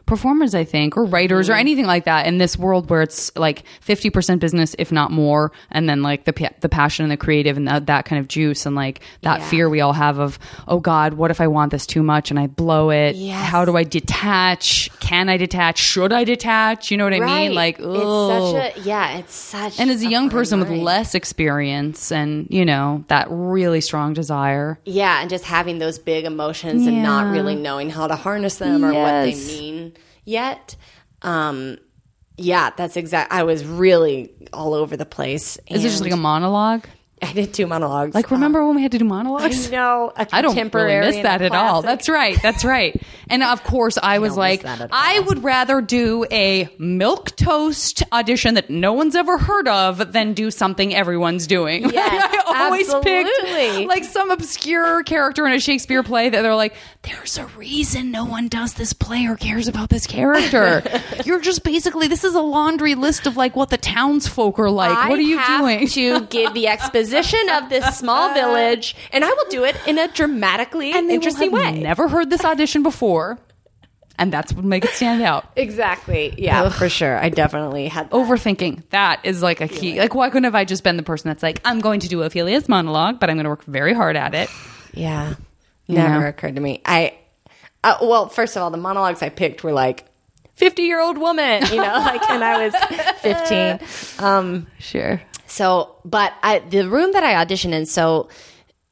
performers, 0.09 0.53
I 0.53 0.65
think, 0.65 0.97
or 0.97 1.05
writers, 1.05 1.47
or 1.49 1.53
Mm-hmm. 1.53 1.59
anything 1.59 1.85
like 1.85 2.05
that 2.05 2.25
in 2.27 2.37
this 2.39 2.57
world 2.57 2.89
where 2.89 3.01
it's 3.01 3.33
like 3.37 3.63
fifty 3.79 4.09
percent 4.09 4.41
business, 4.41 4.75
if 4.79 4.91
not 4.91 5.11
more, 5.11 5.51
and 5.71 5.87
then 5.87 6.01
like 6.01 6.25
the 6.25 6.33
the 6.59 6.67
passion 6.69 7.03
and 7.03 7.11
the 7.11 7.17
creative 7.17 7.55
and 7.55 7.67
that, 7.67 7.85
that 7.85 8.05
kind 8.05 8.19
of 8.19 8.27
juice 8.27 8.65
and 8.65 8.75
like 8.75 8.99
that 9.21 9.39
Yeah. 9.39 9.49
fear 9.49 9.69
we 9.69 9.79
all 9.81 9.93
have 9.93 10.19
of, 10.19 10.37
oh 10.67 10.79
God, 10.79 11.13
what 11.13 11.31
if 11.31 11.39
I 11.39 11.47
want 11.47 11.71
this 11.71 11.85
too 11.85 12.03
much 12.03 12.31
and 12.31 12.39
I 12.39 12.47
blow 12.47 12.89
it? 12.89 13.15
Yes. 13.15 13.49
How 13.49 13.63
do 13.65 13.77
I 13.77 13.83
detach? 13.83 14.89
Can 14.99 15.29
I 15.29 15.37
detach? 15.37 15.77
Should 15.77 16.11
I 16.11 16.23
detach? 16.23 16.91
You 16.91 16.97
know 16.97 17.03
what 17.05 17.13
I 17.13 17.19
mean? 17.19 17.53
Like, 17.53 17.77
it's 17.79 17.85
such 17.87 18.77
a, 18.77 18.81
yeah, 18.81 19.17
it's 19.19 19.33
such 19.35 19.79
and 19.79 19.89
as 19.89 20.03
a 20.03 20.09
young 20.09 20.29
fine 20.29 20.37
person 20.37 20.59
with 20.59 20.69
less 20.69 21.15
experience 21.15 22.11
and 22.11 22.47
you 22.49 22.65
know 22.65 23.03
that 23.07 23.27
really 23.29 23.81
strong 23.81 24.13
desire 24.13 24.79
Yeah, 24.85 25.21
and 25.21 25.29
just 25.29 25.45
having 25.45 25.79
those 25.79 25.99
big 25.99 26.25
emotions 26.25 26.87
and 26.87 27.03
not 27.03 27.31
really 27.31 27.55
knowing 27.55 27.89
how 27.89 28.07
to 28.07 28.15
harness 28.15 28.57
them 28.57 28.83
or 28.83 28.93
what 28.93 29.23
they 29.23 29.35
mean 29.35 29.93
yet. 30.29 30.75
Um, 31.21 31.77
yeah, 32.37 32.69
that's 32.75 32.95
exact. 32.95 33.33
I 33.33 33.43
was 33.43 33.65
really 33.65 34.31
all 34.53 34.73
over 34.73 34.95
the 34.95 35.05
place. 35.05 35.57
is 35.67 35.83
it 35.83 35.89
just 35.89 36.01
like 36.01 36.13
a 36.13 36.17
monologue 36.17 36.85
I 37.29 37.33
did 37.33 37.53
two 37.53 37.67
monologues. 37.67 38.15
like 38.15 38.31
remember 38.31 38.65
when 38.65 38.75
we 38.75 38.81
had 38.81 38.91
to 38.93 38.97
do 38.97 39.05
monologues 39.05 39.67
I 39.67 39.71
know 39.71 40.11
a 40.15 40.27
I 40.31 40.41
don't 40.41 40.55
really 40.73 40.99
miss 40.99 41.23
that 41.23 41.41
at 41.41 41.51
all. 41.53 41.81
That's 41.81 42.07
right. 42.07 42.41
That's 42.41 42.63
right. 42.63 42.99
And 43.29 43.43
of 43.43 43.63
course, 43.63 43.97
I, 44.01 44.19
was 44.19 44.37
like, 44.37 44.63
miss 44.63 44.77
that 44.77 44.81
at 44.81 44.89
I 44.93 45.19
would 45.19 45.43
rather 45.43 45.81
do 45.81 46.25
a 46.31 46.69
milk 46.77 47.35
toast 47.35 48.03
audition 48.11 48.55
that 48.55 48.69
no 48.69 48.93
one's 48.93 49.15
ever 49.15 49.37
heard 49.37 49.67
of 49.67 50.13
than 50.13 50.33
do 50.33 50.49
something 50.49 50.93
everyone's 50.95 51.47
doing. 51.47 51.89
Yes, 51.99 52.45
I 52.47 52.63
always 52.65 52.87
absolutely. 52.89 53.77
picked 53.79 53.87
like 53.89 54.03
some 54.05 54.31
obscure 54.31 55.03
character 55.03 55.45
in 55.45 55.53
a 55.53 55.59
Shakespeare 55.59 56.01
play 56.01 56.29
that 56.29 56.41
they're 56.41 56.55
like, 56.55 56.73
there's 57.01 57.37
a 57.37 57.45
reason 57.47 58.11
no 58.11 58.23
one 58.23 58.47
does 58.47 58.75
this 58.75 58.93
play 58.93 59.25
or 59.25 59.35
cares 59.35 59.67
about 59.67 59.89
this 59.89 60.07
character. 60.07 60.81
You're 61.25 61.41
just 61.41 61.63
basically 61.63 62.07
this 62.07 62.23
is 62.23 62.35
a 62.35 62.41
laundry 62.41 62.95
list 62.95 63.27
of 63.27 63.35
like 63.35 63.55
what 63.55 63.69
the 63.69 63.77
townsfolk 63.77 64.59
are 64.59 64.69
like. 64.69 64.97
I 64.97 65.09
what 65.09 65.19
are 65.19 65.23
you 65.23 65.37
have 65.39 65.61
doing? 65.61 65.87
to 65.89 66.21
give 66.27 66.53
the 66.53 66.67
exposition 66.67 67.08
of 67.13 67.69
this 67.69 67.97
small 67.97 68.33
village, 68.33 68.95
and 69.11 69.23
I 69.23 69.29
will 69.29 69.49
do 69.49 69.63
it 69.63 69.75
in 69.87 69.97
a 69.97 70.07
dramatically 70.07 70.91
and 70.93 71.09
interesting 71.09 71.51
way. 71.51 71.79
Never 71.79 72.07
heard 72.07 72.29
this 72.29 72.43
audition 72.45 72.83
before, 72.83 73.37
and 74.17 74.31
that's 74.33 74.53
what 74.53 74.65
make 74.65 74.83
it 74.85 74.91
stand 74.91 75.21
out. 75.21 75.45
exactly. 75.55 76.33
Yeah, 76.37 76.69
for 76.69 76.89
sure. 76.89 77.17
I 77.17 77.29
definitely 77.29 77.87
had 77.87 78.09
that. 78.09 78.15
Overthinking 78.15 78.83
that 78.89 79.21
is 79.23 79.41
like 79.41 79.61
a 79.61 79.67
key. 79.67 79.99
Like, 79.99 80.13
why 80.13 80.29
couldn't 80.29 80.43
have 80.45 80.55
I 80.55 80.65
just 80.65 80.83
been 80.83 80.97
the 80.97 81.03
person 81.03 81.29
that's 81.29 81.43
like, 81.43 81.61
I'm 81.63 81.79
going 81.79 82.01
to 82.01 82.07
do 82.07 82.23
Ophelia's 82.23 82.67
monologue, 82.67 83.19
but 83.19 83.29
I'm 83.29 83.35
going 83.37 83.45
to 83.45 83.49
work 83.49 83.63
very 83.63 83.93
hard 83.93 84.15
at 84.15 84.33
it. 84.35 84.49
Yeah. 84.91 85.35
Never 85.87 86.21
know? 86.21 86.27
occurred 86.27 86.55
to 86.55 86.61
me. 86.61 86.81
I, 86.83 87.15
uh, 87.83 87.97
well, 88.01 88.27
first 88.27 88.55
of 88.55 88.63
all, 88.63 88.71
the 88.71 88.77
monologues 88.77 89.21
I 89.21 89.29
picked 89.29 89.63
were 89.63 89.71
like 89.71 90.05
50 90.55 90.81
year 90.81 90.99
old 90.99 91.17
woman, 91.19 91.63
you 91.67 91.77
know, 91.77 91.81
like, 91.93 92.27
and 92.29 92.43
I 92.43 92.65
was 92.65 92.75
15. 93.21 93.79
Um, 94.25 94.67
Sure. 94.79 95.21
So, 95.49 95.95
but 96.05 96.33
I, 96.43 96.59
the 96.59 96.87
room 96.87 97.11
that 97.13 97.23
I 97.23 97.43
auditioned 97.43 97.73
in, 97.73 97.85
so 97.85 98.29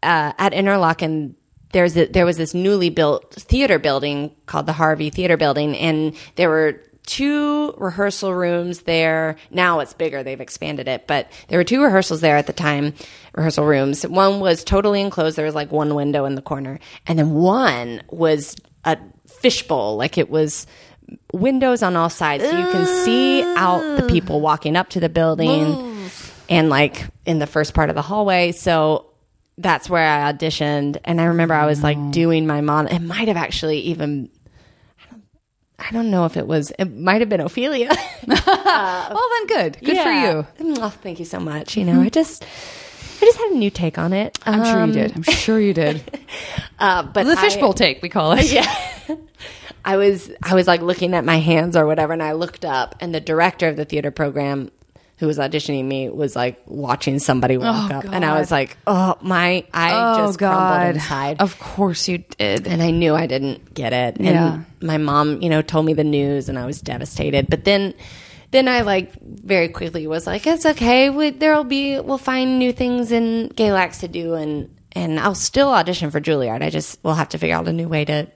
uh, 0.03 0.33
at 0.37 0.53
Interlochen, 0.53 1.35
there's 1.71 1.95
a, 1.97 2.07
there 2.07 2.25
was 2.25 2.37
this 2.37 2.53
newly 2.53 2.89
built 2.89 3.33
theater 3.33 3.79
building 3.79 4.35
called 4.45 4.65
the 4.65 4.73
Harvey 4.73 5.09
Theater 5.09 5.37
Building, 5.37 5.75
and 5.77 6.15
there 6.35 6.49
were 6.49 6.81
two 7.05 7.73
rehearsal 7.77 8.33
rooms 8.33 8.81
there. 8.81 9.35
Now 9.51 9.79
it's 9.79 9.93
bigger; 9.93 10.23
they've 10.23 10.41
expanded 10.41 10.87
it, 10.87 11.07
but 11.07 11.31
there 11.49 11.59
were 11.59 11.63
two 11.63 11.83
rehearsals 11.83 12.21
there 12.21 12.37
at 12.37 12.47
the 12.47 12.53
time. 12.53 12.93
Rehearsal 13.35 13.65
rooms. 13.65 14.07
One 14.07 14.39
was 14.39 14.63
totally 14.63 15.01
enclosed. 15.01 15.37
There 15.37 15.45
was 15.45 15.55
like 15.55 15.71
one 15.71 15.93
window 15.93 16.25
in 16.25 16.35
the 16.35 16.41
corner, 16.41 16.79
and 17.05 17.19
then 17.19 17.33
one 17.33 18.01
was 18.09 18.55
a 18.85 18.97
fishbowl, 19.27 19.97
like 19.97 20.17
it 20.17 20.29
was 20.29 20.65
windows 21.33 21.83
on 21.83 21.95
all 21.95 22.09
sides, 22.09 22.43
so 22.43 22.57
you 22.57 22.71
can 22.71 22.85
see 22.85 23.43
out 23.55 23.97
the 23.97 24.07
people 24.07 24.41
walking 24.41 24.75
up 24.75 24.89
to 24.89 24.99
the 24.99 25.09
building 25.09 25.86
and 26.49 26.69
like 26.69 27.05
in 27.25 27.39
the 27.39 27.47
first 27.47 27.73
part 27.73 27.89
of 27.89 27.95
the 27.95 28.01
hallway. 28.01 28.51
So 28.51 29.11
that's 29.57 29.89
where 29.89 30.07
I 30.07 30.31
auditioned. 30.31 30.97
And 31.03 31.19
I 31.19 31.25
remember 31.25 31.53
I 31.53 31.65
was 31.65 31.81
like 31.83 31.97
doing 32.11 32.45
my 32.47 32.61
mon. 32.61 32.87
It 32.87 32.99
might 32.99 33.27
have 33.27 33.37
actually 33.37 33.79
even. 33.79 34.29
I 34.99 35.05
don't- 35.11 35.23
I 35.79 35.91
don't 35.91 36.09
know 36.11 36.25
if 36.25 36.37
it 36.37 36.47
was. 36.47 36.71
It 36.79 36.85
might 36.85 37.21
have 37.21 37.29
been 37.29 37.39
Ophelia. 37.41 37.89
well, 38.27 39.29
then 39.29 39.47
good. 39.47 39.77
Good 39.83 39.97
for 39.97 40.11
you. 40.11 40.47
Oh, 40.79 40.89
thank 40.89 41.19
you 41.19 41.25
so 41.25 41.39
much. 41.39 41.77
You 41.77 41.85
know, 41.85 42.01
I 42.01 42.09
just, 42.09 42.43
I 42.43 43.25
just 43.25 43.37
had 43.37 43.51
a 43.51 43.55
new 43.57 43.69
take 43.69 43.97
on 43.97 44.11
it. 44.13 44.37
I'm 44.45 44.63
sure 44.65 44.81
Um, 44.81 44.89
you 44.89 44.95
did. 44.95 45.15
I'm 45.15 45.23
sure 45.23 45.59
you 45.59 45.73
did. 45.73 46.01
Uh, 46.79 47.01
but 47.01 47.23
The 47.23 47.35
fishbowl 47.35 47.73
take, 47.73 48.03
we 48.03 48.09
call 48.09 48.33
it. 48.33 48.51
yeah. 48.51 48.71
I 49.83 49.97
was 49.97 50.29
I 50.43 50.53
was 50.53 50.67
like 50.67 50.81
looking 50.81 51.15
at 51.15 51.25
my 51.25 51.37
hands 51.37 51.75
or 51.75 51.87
whatever, 51.87 52.13
and 52.13 52.21
I 52.21 52.33
looked 52.33 52.63
up, 52.65 52.93
and 52.99 53.15
the 53.15 53.19
director 53.19 53.67
of 53.67 53.77
the 53.77 53.85
theater 53.85 54.11
program, 54.11 54.69
who 55.17 55.25
was 55.27 55.37
auditioning 55.39 55.85
me, 55.85 56.09
was 56.09 56.35
like 56.35 56.61
watching 56.67 57.17
somebody 57.19 57.57
walk 57.57 57.91
Oh, 57.91 57.95
up, 57.97 58.05
and 58.05 58.23
I 58.23 58.39
was 58.39 58.51
like, 58.51 58.77
oh 58.85 59.15
my, 59.21 59.65
I 59.73 59.91
Oh, 59.93 60.25
just 60.27 60.37
crumbled 60.37 60.95
inside. 60.95 61.41
Of 61.41 61.57
course 61.59 62.07
you 62.07 62.19
did. 62.19 62.67
and 62.67 62.81
I 62.83 62.91
knew 62.91 63.15
I 63.15 63.25
didn't 63.25 63.73
get 63.73 63.93
it. 63.93 64.17
And 64.19 64.65
my 64.81 64.97
mom, 64.97 65.41
you 65.41 65.49
know, 65.49 65.61
told 65.63 65.85
me 65.85 65.93
the 65.93 66.03
news 66.03 66.49
and 66.49 66.57
I 66.59 66.65
was 66.65 66.81
devastated. 66.81 67.47
But 67.49 67.63
then 67.65 67.93
then 68.51 68.67
I 68.69 68.81
like 68.81 69.11
very 69.21 69.67
quickly 69.69 70.07
was 70.07 70.25
like, 70.25 70.47
it's 70.47 70.65
okay. 70.65 71.09
We, 71.09 71.31
there'll 71.31 71.63
be 71.65 71.99
we'll 71.99 72.17
find 72.17 72.59
new 72.59 72.71
things 72.71 73.11
in 73.11 73.49
Galax 73.55 73.99
to 74.01 74.07
do 74.07 74.35
and 74.35 74.73
and 74.93 75.19
I'll 75.19 75.35
still 75.35 75.69
audition 75.69 76.11
for 76.11 76.21
Juilliard. 76.21 76.61
I 76.61 76.69
just 76.69 77.03
will 77.03 77.15
have 77.15 77.29
to 77.29 77.37
figure 77.37 77.55
out 77.55 77.67
a 77.67 77.73
new 77.73 77.87
way 77.89 78.05
to 78.05 78.27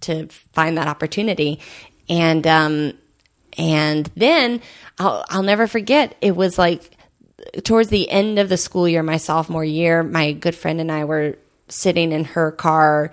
to 0.00 0.26
find 0.52 0.76
that 0.78 0.88
opportunity. 0.88 1.60
And 2.08 2.44
um 2.46 2.92
and 3.56 4.10
then 4.16 4.60
I'll 4.98 5.24
I'll 5.28 5.42
never 5.42 5.66
forget 5.66 6.14
it 6.20 6.36
was 6.36 6.58
like 6.58 6.90
towards 7.64 7.88
the 7.88 8.08
end 8.10 8.38
of 8.38 8.48
the 8.48 8.56
school 8.56 8.88
year, 8.88 9.02
my 9.02 9.16
sophomore 9.16 9.64
year, 9.64 10.02
my 10.02 10.32
good 10.32 10.54
friend 10.54 10.80
and 10.80 10.90
I 10.90 11.04
were 11.04 11.36
sitting 11.68 12.12
in 12.12 12.24
her 12.24 12.52
car 12.52 13.10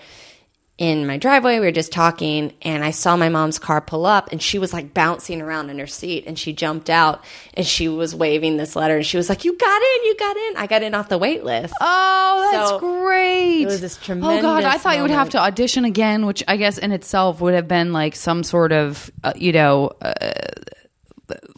in 0.77 1.05
my 1.05 1.17
driveway. 1.17 1.59
We 1.59 1.65
were 1.67 1.71
just 1.71 1.91
talking, 1.91 2.53
and 2.63 2.83
I 2.83 2.89
saw 2.89 3.15
my 3.15 3.29
mom's 3.29 3.59
car 3.59 3.81
pull 3.81 4.05
up, 4.05 4.31
and 4.31 4.41
she 4.41 4.57
was 4.57 4.73
like 4.73 4.93
bouncing 4.95 5.39
around 5.41 5.69
in 5.69 5.77
her 5.77 5.85
seat, 5.87 6.23
and 6.25 6.39
she 6.39 6.53
jumped 6.53 6.89
out, 6.89 7.23
and 7.53 7.65
she 7.65 7.87
was 7.87 8.15
waving 8.15 8.57
this 8.57 8.75
letter, 8.75 8.95
and 8.95 9.05
she 9.05 9.17
was 9.17 9.29
like, 9.29 9.45
"You 9.45 9.55
got 9.57 9.81
in, 9.81 10.03
you 10.05 10.15
got 10.17 10.37
in." 10.37 10.57
I 10.57 10.67
got 10.67 10.81
in 10.81 10.95
off 10.95 11.07
the 11.09 11.17
wait 11.19 11.43
list. 11.43 11.73
Oh, 11.81 12.49
that's 12.51 12.69
So, 12.69 12.79
great. 12.79 13.61
it 13.61 13.65
was 13.67 13.81
this 13.81 13.97
tremendous. 13.97 14.39
Oh 14.39 14.41
God, 14.41 14.63
I 14.63 14.77
thought 14.77 14.95
you 14.95 15.01
would 15.03 15.11
have 15.11 15.29
to 15.31 15.37
audition 15.39 15.85
again, 15.85 16.25
which 16.25 16.43
I 16.47 16.57
guess 16.57 16.77
in 16.79 16.91
itself 16.91 17.41
would 17.41 17.53
have 17.53 17.67
been 17.67 17.93
like 17.93 18.15
some 18.15 18.43
sort 18.43 18.71
of, 18.71 19.11
uh, 19.23 19.33
you 19.35 19.51
know, 19.51 19.91
uh, 20.01 20.31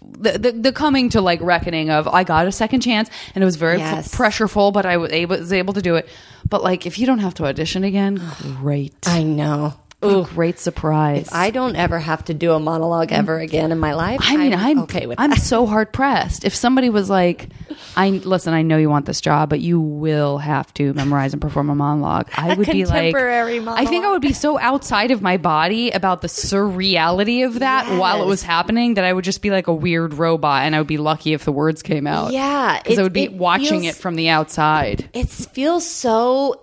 the, 0.02 0.38
the 0.38 0.52
the 0.52 0.72
coming 0.72 1.10
to 1.10 1.22
like 1.22 1.42
reckoning 1.42 1.90
of 1.90 2.08
I 2.08 2.24
got 2.24 2.48
a 2.48 2.52
second 2.52 2.82
chance, 2.82 3.10
and 3.36 3.42
it 3.42 3.46
was 3.46 3.56
very 3.56 3.78
Yes. 3.78 4.14
f- 4.14 4.20
pressureful, 4.20 4.72
but 4.74 4.86
I 4.86 4.98
was 4.98 5.12
able 5.12 5.38
was 5.38 5.54
able 5.54 5.74
to 5.74 5.82
do 5.82 5.96
it. 5.96 6.08
But 6.50 6.62
like, 6.64 6.86
if 6.86 7.00
you 7.00 7.06
don't 7.06 7.20
have 7.20 7.34
to 7.36 7.46
audition 7.46 7.84
again, 7.84 8.22
great, 8.60 8.94
I 9.08 9.24
know. 9.24 9.74
A 10.04 10.24
great 10.24 10.60
surprise. 10.60 11.30
I 11.32 11.52
don't 11.52 11.76
ever 11.76 12.00
have 12.00 12.26
to 12.26 12.34
do 12.34 12.54
a 12.54 12.60
monologue 12.60 13.10
mm. 13.10 13.18
ever 13.18 13.40
again 13.40 13.72
in 13.72 13.80
my 13.80 13.94
life. 13.94 14.20
I 14.24 14.38
mean, 14.38 14.54
I'm, 14.54 14.80
okay 14.80 15.06
with 15.06 15.20
I'm 15.20 15.32
that. 15.32 15.42
so 15.42 15.66
hard 15.66 15.92
pressed. 15.94 16.46
If 16.46 16.56
somebody 16.56 16.90
was 16.90 17.10
like, 17.10 17.50
"I 17.96 18.10
listen, 18.10 18.54
I 18.54 18.62
know 18.62 18.78
you 18.78 18.90
want 18.90 19.06
this 19.06 19.22
job, 19.22 19.50
but 19.50 19.60
you 19.60 19.80
will 19.80 20.38
have 20.38 20.74
to 20.76 20.94
memorize 20.94 21.34
and 21.34 21.42
perform 21.42 21.70
a 21.70 21.76
monologue," 21.76 22.30
I 22.36 22.54
would 22.56 22.68
be 22.68 22.86
like, 22.86 23.14
contemporary 23.14 23.60
I 23.68 23.86
think 23.86 24.06
I 24.06 24.12
would 24.12 24.22
be 24.22 24.34
so 24.34 24.60
outside 24.60 25.12
of 25.12 25.22
my 25.22 25.38
body 25.38 25.92
about 25.92 26.22
the 26.22 26.28
surreality 26.28 27.46
of 27.46 27.60
that 27.60 28.00
while 28.00 28.22
it 28.22 28.26
was 28.28 28.44
happening 28.44 28.96
that 28.96 29.04
I 29.04 29.14
would 29.14 29.24
just 29.26 29.42
be 29.42 29.50
like 29.50 29.68
a 29.68 29.74
weird 29.74 30.14
robot, 30.14 30.64
and 30.64 30.76
I 30.76 30.80
would 30.80 30.88
be 30.88 30.98
lucky 30.98 31.34
if 31.34 31.46
the 31.46 31.52
words 31.52 31.82
came 31.82 32.08
out. 32.08 32.32
Yeah, 32.32 32.82
because 32.82 33.00
I 33.00 33.04
would 33.04 33.14
be 33.14 33.24
it 33.24 33.34
watching 33.34 33.82
feels- 33.82 33.96
it 33.96 34.00
from 34.00 34.16
the 34.16 34.30
outside. 34.30 35.10
it 35.14 35.30
feels 35.30 35.88
so 35.90 36.60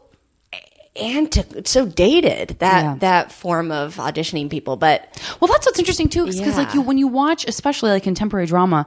anti- 0.96 1.62
so 1.64 1.86
dated 1.86 2.56
that 2.58 2.82
Yeah. 2.82 2.94
that 2.98 3.32
form 3.32 3.70
of 3.70 3.96
auditioning 3.96 4.50
people 4.50 4.76
but 4.76 5.06
Well, 5.40 5.48
that's 5.50 5.66
what's 5.66 5.78
interesting 5.78 6.08
too, 6.08 6.26
because 6.26 6.56
like 6.56 6.74
you 6.74 6.80
when 6.80 6.98
you 6.98 7.06
watch, 7.08 7.44
especially 7.46 7.90
like 7.90 8.02
contemporary 8.02 8.46
drama, 8.46 8.86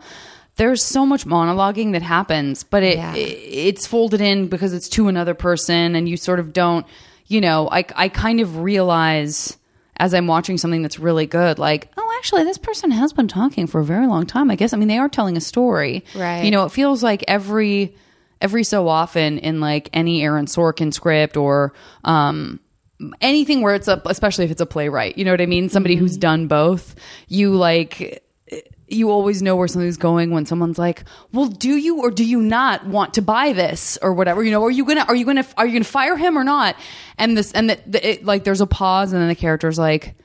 there's 0.57 0.83
so 0.83 1.05
much 1.05 1.25
monologuing 1.25 1.93
that 1.93 2.01
happens, 2.01 2.63
but 2.63 2.83
it, 2.83 2.97
Yeah. 2.97 3.15
it 3.15 3.19
it's 3.69 3.87
folded 3.87 4.21
in 4.21 4.47
because 4.47 4.73
it's 4.73 4.89
to 4.89 5.07
another 5.07 5.33
person, 5.33 5.95
and 5.95 6.07
you 6.09 6.17
sort 6.17 6.39
of 6.39 6.51
don't, 6.53 6.85
you 7.27 7.39
know, 7.41 7.69
I 7.71 7.85
I 7.95 8.09
kind 8.09 8.39
of 8.41 8.57
realize 8.59 9.57
as 9.97 10.13
I'm 10.13 10.27
watching 10.27 10.57
something 10.57 10.81
that's 10.81 10.99
really 10.99 11.25
good, 11.27 11.57
like, 11.59 11.89
oh, 11.97 12.13
actually, 12.17 12.43
this 12.43 12.57
person 12.57 12.91
has 12.91 13.13
been 13.13 13.27
talking 13.27 13.67
for 13.67 13.79
a 13.79 13.85
very 13.85 14.07
long 14.07 14.25
time. 14.25 14.51
I 14.51 14.55
guess 14.55 14.73
I 14.73 14.77
mean 14.77 14.89
they 14.89 14.97
are 14.97 15.07
telling 15.09 15.37
a 15.37 15.41
story, 15.41 16.03
Right. 16.15 16.43
You 16.43 16.51
know, 16.51 16.65
it 16.65 16.71
feels 16.71 17.01
like 17.01 17.23
every 17.27 17.95
every 18.43 18.63
so 18.63 18.87
often 18.87 19.39
in 19.39 19.59
like 19.59 19.89
any 19.93 20.21
Aaron 20.21 20.45
Sorkin 20.45 20.93
script 20.93 21.35
or 21.35 21.73
um 22.03 22.59
anything 23.21 23.61
where 23.61 23.73
it's 23.73 23.87
a 23.87 24.01
especially 24.05 24.45
if 24.45 24.51
it's 24.51 24.61
a 24.61 24.65
playwright, 24.67 25.17
you 25.17 25.25
know 25.25 25.31
what 25.31 25.41
I 25.41 25.47
mean? 25.47 25.69
Somebody 25.69 25.95
who's 25.95 26.17
done 26.17 26.47
both, 26.47 26.93
you 27.27 27.55
like 27.55 28.23
you 28.87 29.09
always 29.09 29.41
know 29.41 29.55
where 29.55 29.67
something's 29.67 29.97
going 29.97 30.31
when 30.31 30.45
someone's 30.45 30.77
like, 30.77 31.03
"Well, 31.31 31.47
do 31.47 31.75
you 31.75 32.01
or 32.01 32.11
do 32.11 32.23
you 32.23 32.41
not 32.41 32.85
want 32.85 33.15
to 33.15 33.21
buy 33.21 33.53
this 33.53 33.97
or 34.01 34.13
whatever?" 34.13 34.43
You 34.43 34.51
know, 34.51 34.63
are 34.63 34.71
you 34.71 34.85
gonna 34.85 35.05
are 35.07 35.15
you 35.15 35.25
gonna 35.25 35.45
are 35.57 35.65
you 35.65 35.73
gonna 35.73 35.83
fire 35.85 36.15
him 36.15 36.37
or 36.37 36.43
not? 36.43 36.75
And 37.17 37.35
this 37.37 37.51
and 37.53 37.69
the, 37.69 38.19
like 38.23 38.43
there's 38.43 38.61
a 38.61 38.67
pause 38.67 39.13
and 39.13 39.21
then 39.21 39.29
the 39.29 39.35
character's 39.35 39.79
like, 39.79 40.15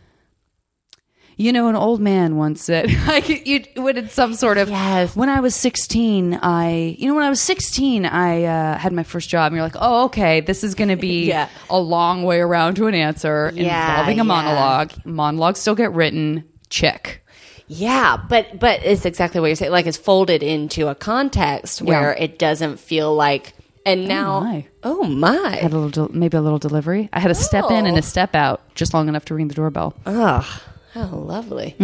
you 1.38 1.52
know, 1.52 1.68
an 1.68 1.76
old 1.76 2.00
man 2.00 2.36
once 2.36 2.62
said, 2.62 2.90
like, 3.06 3.46
you, 3.46 3.64
when 3.76 3.96
it's 3.96 4.12
some 4.12 4.34
sort 4.34 4.58
of, 4.58 4.68
Yes. 4.68 5.16
when 5.16 5.28
I 5.30 5.40
was 5.40 5.54
16, 5.54 6.34
I, 6.42 6.96
you 6.98 7.06
know, 7.08 7.14
when 7.14 7.24
I 7.24 7.30
was 7.30 7.40
16, 7.40 8.04
I 8.04 8.42
uh, 8.44 8.76
had 8.76 8.92
my 8.92 9.04
first 9.04 9.28
job. 9.30 9.46
And 9.46 9.56
you're 9.56 9.62
like, 9.64 9.76
oh, 9.80 10.04
okay, 10.06 10.40
this 10.42 10.62
is 10.64 10.74
going 10.74 10.88
to 10.88 10.96
be 10.96 11.24
Yeah. 11.28 11.48
a 11.70 11.78
long 11.78 12.24
way 12.24 12.40
around 12.40 12.74
to 12.76 12.86
an 12.88 12.94
answer 12.94 13.50
Yeah, 13.54 13.90
involving 13.92 14.14
a 14.20 14.24
yeah. 14.24 14.34
monologue. 14.34 14.92
Monologues 15.06 15.60
still 15.60 15.74
get 15.76 15.92
written. 15.92 16.44
Check. 16.68 17.22
Yeah, 17.70 18.16
but 18.28 18.58
but 18.58 18.80
it's 18.82 19.04
exactly 19.04 19.40
what 19.40 19.46
you're 19.48 19.56
saying. 19.56 19.72
Like 19.72 19.86
it's 19.86 19.98
folded 19.98 20.42
into 20.42 20.88
a 20.88 20.94
context 20.94 21.82
where 21.82 22.12
it 22.14 22.38
doesn't 22.38 22.78
feel 22.80 23.14
like. 23.14 23.52
And 23.86 24.08
now, 24.08 24.40
my. 24.40 24.66
oh 24.82 25.04
my, 25.04 25.56
Had 25.56 25.72
a 25.72 25.78
little, 25.78 26.08
maybe 26.14 26.36
a 26.36 26.40
little 26.42 26.58
delivery. 26.58 27.08
I 27.12 27.20
had 27.20 27.30
a 27.30 27.34
step 27.34 27.70
in 27.70 27.86
and 27.86 27.94
Oh. 27.96 28.00
a 28.00 28.02
step 28.02 28.34
out 28.34 28.60
just 28.74 28.92
long 28.92 29.08
enough 29.08 29.24
to 29.26 29.34
ring 29.34 29.48
the 29.48 29.54
doorbell. 29.54 29.94
Ugh, 30.04 30.44
how 30.92 31.06
lovely. 31.06 31.76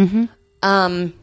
Um, 0.61 1.13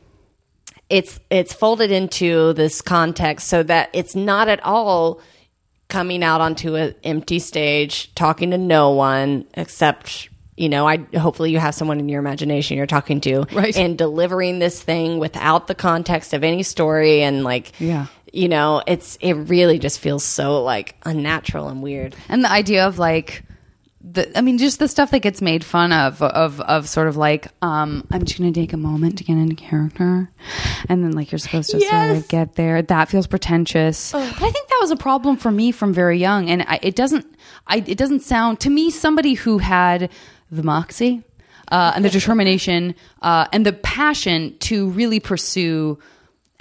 it's 0.88 1.18
it's 1.30 1.52
folded 1.52 1.90
into 1.90 2.52
this 2.52 2.80
context 2.82 3.48
so 3.48 3.62
that 3.62 3.90
it's 3.92 4.14
not 4.14 4.48
at 4.48 4.62
all 4.64 5.20
coming 5.88 6.22
out 6.22 6.40
onto 6.40 6.74
an 6.76 6.94
empty 7.04 7.38
stage, 7.38 8.14
talking 8.14 8.50
to 8.50 8.58
no 8.58 8.90
one 8.90 9.46
except 9.54 10.28
you 10.56 10.68
know. 10.68 10.86
I 10.86 10.98
hopefully 11.16 11.50
you 11.50 11.58
have 11.58 11.74
someone 11.74 11.98
in 11.98 12.08
your 12.08 12.20
imagination 12.20 12.76
you're 12.76 12.86
talking 12.86 13.20
to, 13.22 13.44
Right. 13.52 13.76
And 13.76 13.96
delivering 13.96 14.58
this 14.58 14.82
thing 14.82 15.18
without 15.18 15.66
the 15.66 15.74
context 15.74 16.34
of 16.34 16.44
any 16.44 16.62
story 16.62 17.22
and 17.22 17.42
like, 17.42 17.72
Yeah. 17.80 18.06
you 18.32 18.48
know, 18.48 18.82
it's 18.86 19.16
it 19.22 19.32
really 19.34 19.78
just 19.78 19.98
feels 19.98 20.24
so 20.24 20.62
like 20.62 20.94
unnatural 21.04 21.68
and 21.68 21.82
weird. 21.82 22.14
and 22.28 22.44
the 22.44 22.50
idea 22.50 22.86
of 22.86 22.98
like 22.98 23.42
the 24.04 24.36
i 24.36 24.40
mean 24.40 24.58
just 24.58 24.78
the 24.78 24.88
stuff 24.88 25.10
that 25.12 25.20
gets 25.20 25.40
made 25.40 25.64
fun 25.64 25.92
of 25.92 26.20
of 26.22 26.60
of 26.62 26.88
sort 26.88 27.06
of 27.06 27.16
like 27.16 27.46
um 27.62 28.06
i'm 28.10 28.24
just 28.24 28.38
gonna 28.38 28.52
take 28.52 28.72
a 28.72 28.76
moment 28.76 29.18
to 29.18 29.24
get 29.24 29.34
into 29.34 29.54
character. 29.54 30.30
And 30.88 31.04
then 31.04 31.12
like 31.12 31.30
you're 31.30 31.38
supposed 31.38 31.70
to 31.70 31.80
sort 31.80 32.10
of 32.10 32.28
get 32.28 32.56
there. 32.56 32.82
That 32.82 33.08
feels 33.08 33.26
pretentious. 33.26 34.12
But 34.12 34.22
i 34.22 34.50
think 34.50 34.68
that 34.68 34.78
was 34.80 34.90
a 34.90 34.96
problem 34.96 35.36
for 35.36 35.50
me 35.50 35.72
from 35.72 35.92
very 35.92 36.18
young. 36.18 36.50
And 36.50 36.62
I, 36.62 36.80
it 36.82 36.96
doesn't 36.96 37.26
i 37.66 37.76
it 37.86 37.96
doesn't 37.96 38.20
sound 38.20 38.60
to 38.60 38.70
me 38.70 38.90
somebody 38.90 39.34
who 39.34 39.58
had 39.58 40.10
the 40.50 40.62
moxie 40.62 41.22
uh, 41.70 41.92
and 41.94 42.04
the 42.04 42.10
determination 42.10 42.94
uh, 43.22 43.46
and 43.52 43.64
the 43.64 43.72
passion 43.72 44.56
to 44.58 44.90
really 44.90 45.20
pursue 45.20 45.98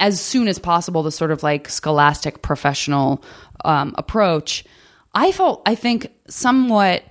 as 0.00 0.20
soon 0.20 0.48
as 0.48 0.58
possible 0.58 1.02
the 1.02 1.12
sort 1.12 1.30
of 1.30 1.42
like 1.42 1.68
scholastic 1.68 2.40
professional 2.40 3.22
um, 3.64 3.94
approach 3.98 4.64
i 5.14 5.30
felt 5.30 5.60
i 5.66 5.74
think 5.74 6.10
somewhat 6.28 7.02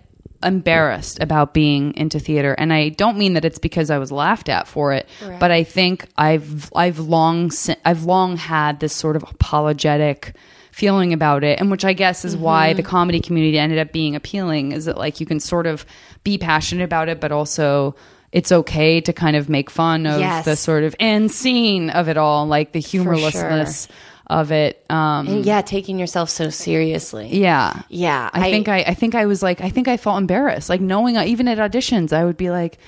embarrassed 0.44 1.20
about 1.22 1.54
being 1.54 1.94
into 1.96 2.20
theater. 2.20 2.54
And 2.58 2.72
i 2.74 2.90
don't 2.90 3.18
mean 3.18 3.34
that 3.34 3.46
it's 3.46 3.60
because 3.60 3.90
i 3.90 3.98
was 3.98 4.12
laughed 4.12 4.50
at 4.50 4.68
for 4.68 4.94
it 4.94 5.08
but 5.40 5.52
i 5.52 5.64
think 5.64 6.08
i've 6.18 6.72
i've 6.76 7.00
long 7.00 7.52
i've 7.86 8.04
long 8.06 8.38
had 8.38 8.80
this 8.80 8.94
sort 8.94 9.16
of 9.16 9.24
apologetic 9.24 10.36
feeling 10.72 11.14
about 11.14 11.44
it 11.44 11.60
and 11.60 11.70
which 11.70 11.84
i 11.86 11.94
guess 11.94 12.24
is 12.26 12.36
why 12.38 12.70
mm-hmm. 12.70 12.78
the 12.78 12.84
comedy 12.84 13.20
community 13.20 13.60
ended 13.60 13.78
up 13.78 13.92
being 13.92 14.16
appealing 14.16 14.72
is 14.72 14.86
that 14.86 14.98
like 14.98 15.20
you 15.20 15.26
can 15.26 15.40
sort 15.40 15.68
of 15.68 15.86
be 16.24 16.38
passionate 16.38 16.84
about 16.84 17.10
it 17.10 17.20
but 17.20 17.32
also 17.32 17.96
it's 18.32 18.52
okay 18.52 19.02
to 19.02 19.12
kind 19.12 19.36
of 19.36 19.50
make 19.50 19.70
fun 19.70 20.06
of 20.06 20.20
Yes. 20.20 20.46
the 20.46 20.56
sort 20.56 20.84
of 20.84 20.96
end 21.00 21.32
scene 21.32 21.90
of 21.90 22.08
it 22.08 22.18
all 22.18 22.48
like 22.48 22.72
the 22.72 22.80
humorlessness 22.80 23.88
of 24.32 24.52
it 24.52 24.84
um 24.90 25.28
And 25.28 25.46
yeah, 25.46 25.62
taking 25.62 26.00
yourself 26.00 26.30
so 26.30 26.50
seriously. 26.50 27.28
yeah. 27.36 27.84
Yeah, 27.90 28.30
I, 28.34 28.48
I- 28.48 28.52
think 28.52 28.68
I, 28.68 28.80
I 28.80 28.94
think 28.96 29.14
I 29.14 29.26
was 29.26 29.44
like 29.44 29.62
I 29.62 29.70
think 29.70 29.88
I 29.88 29.98
felt 29.98 30.18
embarrassed. 30.18 30.70
Like 30.70 30.82
knowing 30.82 31.18
uh, 31.18 31.24
even 31.24 31.48
at 31.48 31.58
auditions 31.60 32.14
I 32.14 32.24
would 32.26 32.38
be 32.38 32.50
like 32.50 32.80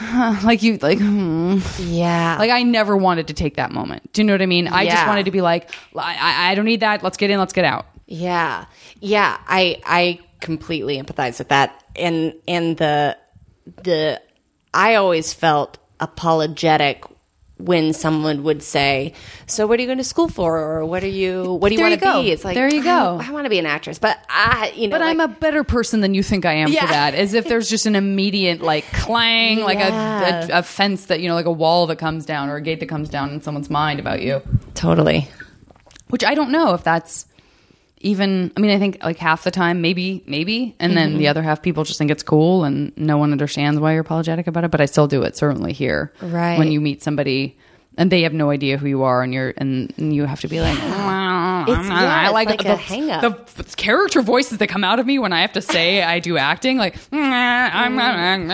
like 0.44 0.62
you 0.62 0.78
like 0.80 0.98
hmm. 0.98 1.58
Yeah, 1.80 2.36
like 2.38 2.50
I 2.50 2.62
never 2.62 2.96
wanted 2.96 3.28
to 3.28 3.34
take 3.34 3.56
that 3.56 3.72
moment. 3.72 4.12
Do 4.12 4.20
you 4.20 4.26
know 4.26 4.34
what 4.34 4.42
I 4.42 4.46
mean? 4.46 4.68
I 4.68 4.84
just 4.86 5.06
wanted 5.06 5.24
to 5.24 5.30
be 5.32 5.40
like 5.40 5.70
I, 5.96 6.14
I 6.14 6.50
I 6.50 6.54
don't 6.54 6.66
need 6.66 6.80
that. 6.80 7.02
Let's 7.02 7.16
get 7.16 7.30
in. 7.30 7.38
Let's 7.38 7.52
get 7.52 7.64
out. 7.64 7.86
Yeah. 8.06 8.66
Yeah, 9.00 9.36
I 9.48 9.80
I 9.84 10.20
completely 10.40 11.02
empathize 11.02 11.38
with 11.38 11.48
that. 11.48 11.82
And 11.96 12.34
and 12.46 12.76
the 12.76 13.16
the 13.82 14.20
I 14.72 14.94
always 14.96 15.32
felt 15.32 15.78
apologetic 15.98 17.02
when 17.58 17.92
someone 17.92 18.42
would 18.44 18.62
say, 18.62 19.12
"So 19.46 19.66
what 19.66 19.78
are 19.78 19.82
you 19.82 19.88
going 19.88 19.98
to 19.98 20.04
school 20.04 20.28
for 20.28 20.58
or 20.58 20.84
what 20.86 21.02
are 21.02 21.08
you 21.08 21.54
what 21.54 21.68
do 21.68 21.74
you 21.74 21.78
There 21.78 21.84
want 21.90 21.92
you 21.92 21.98
to 21.98 22.04
go. 22.04 22.22
be?" 22.22 22.30
It's 22.30 22.44
like 22.44 22.54
There 22.54 22.72
you 22.72 22.82
go. 22.82 23.18
I, 23.20 23.26
go. 23.26 23.32
want 23.32 23.44
to 23.46 23.50
be 23.50 23.58
an 23.58 23.66
actress, 23.66 23.98
but 23.98 24.16
I, 24.28 24.72
you 24.76 24.88
know, 24.88 24.94
but 24.98 25.02
I'm 25.04 25.20
a 25.20 25.28
better 25.28 25.64
person 25.64 26.00
than 26.00 26.14
you 26.14 26.22
think 26.22 26.44
I 26.46 26.52
am 26.54 26.70
Yeah. 26.70 26.82
for 26.82 26.86
that 26.92 27.14
as 27.14 27.34
if 27.34 27.46
there's 27.46 27.68
just 27.68 27.86
an 27.86 27.96
immediate 27.96 28.60
like 28.62 28.84
clang 28.92 29.60
like 29.60 29.78
a, 29.80 29.90
a, 30.52 30.58
a 30.58 30.62
fence 30.62 31.06
that 31.06 31.20
you 31.20 31.28
know 31.28 31.34
like 31.34 31.46
a 31.46 31.52
wall 31.52 31.86
that 31.88 31.96
comes 31.96 32.24
down 32.24 32.48
or 32.48 32.56
a 32.56 32.60
gate 32.60 32.80
that 32.80 32.86
comes 32.88 33.08
down 33.08 33.30
in 33.30 33.42
someone's 33.42 33.70
mind 33.70 33.98
about 34.00 34.22
you 34.22 34.40
totally. 34.74 35.28
which 36.08 36.24
I 36.24 36.34
don't 36.34 36.50
know 36.50 36.74
if 36.74 36.84
that's 36.84 37.26
even 38.00 38.52
I 38.56 38.60
mean 38.60 38.70
I 38.70 38.78
think 38.78 38.98
like 39.02 39.18
half 39.18 39.44
the 39.44 39.50
time 39.50 39.80
maybe 39.80 40.22
maybe 40.26 40.74
and 40.78 40.96
then 40.96 41.10
Mm-hmm. 41.10 41.18
the 41.18 41.28
other 41.28 41.42
half 41.42 41.62
people 41.62 41.84
just 41.84 41.98
think 41.98 42.10
it's 42.10 42.22
cool 42.22 42.64
and 42.64 42.92
no 42.96 43.18
one 43.18 43.32
understands 43.32 43.80
why 43.80 43.92
you're 43.92 44.02
apologetic 44.02 44.46
about 44.46 44.64
it 44.64 44.70
but 44.70 44.80
I 44.80 44.86
still 44.86 45.06
do 45.08 45.22
it 45.22 45.36
certainly 45.36 45.72
here 45.72 46.12
Right. 46.20 46.58
when 46.58 46.70
you 46.72 46.80
meet 46.80 47.02
somebody 47.02 47.56
and 47.96 48.12
they 48.12 48.22
have 48.22 48.32
no 48.32 48.50
idea 48.50 48.78
who 48.78 48.86
you 48.86 49.02
are 49.02 49.22
and 49.22 49.34
you're 49.34 49.52
and, 49.56 49.92
you 49.98 50.24
have 50.26 50.40
to 50.42 50.48
be 50.48 50.60
like 50.60 50.78
yeah, 51.70 52.20
I 52.20 52.24
it's 52.24 52.32
like, 52.32 52.48
like 52.48 52.58
the, 52.62 53.28
the 53.28 53.60
f- 53.60 53.76
character 53.76 54.22
voices 54.22 54.58
that 54.58 54.66
come 54.68 54.84
out 54.84 54.98
of 55.00 55.06
me 55.06 55.18
when 55.18 55.32
I 55.32 55.40
have 55.42 55.52
to 55.54 55.62
say 55.62 56.02
I 56.02 56.18
do 56.20 56.36
acting 56.36 56.76
like 56.78 56.96
I'm 57.12 57.96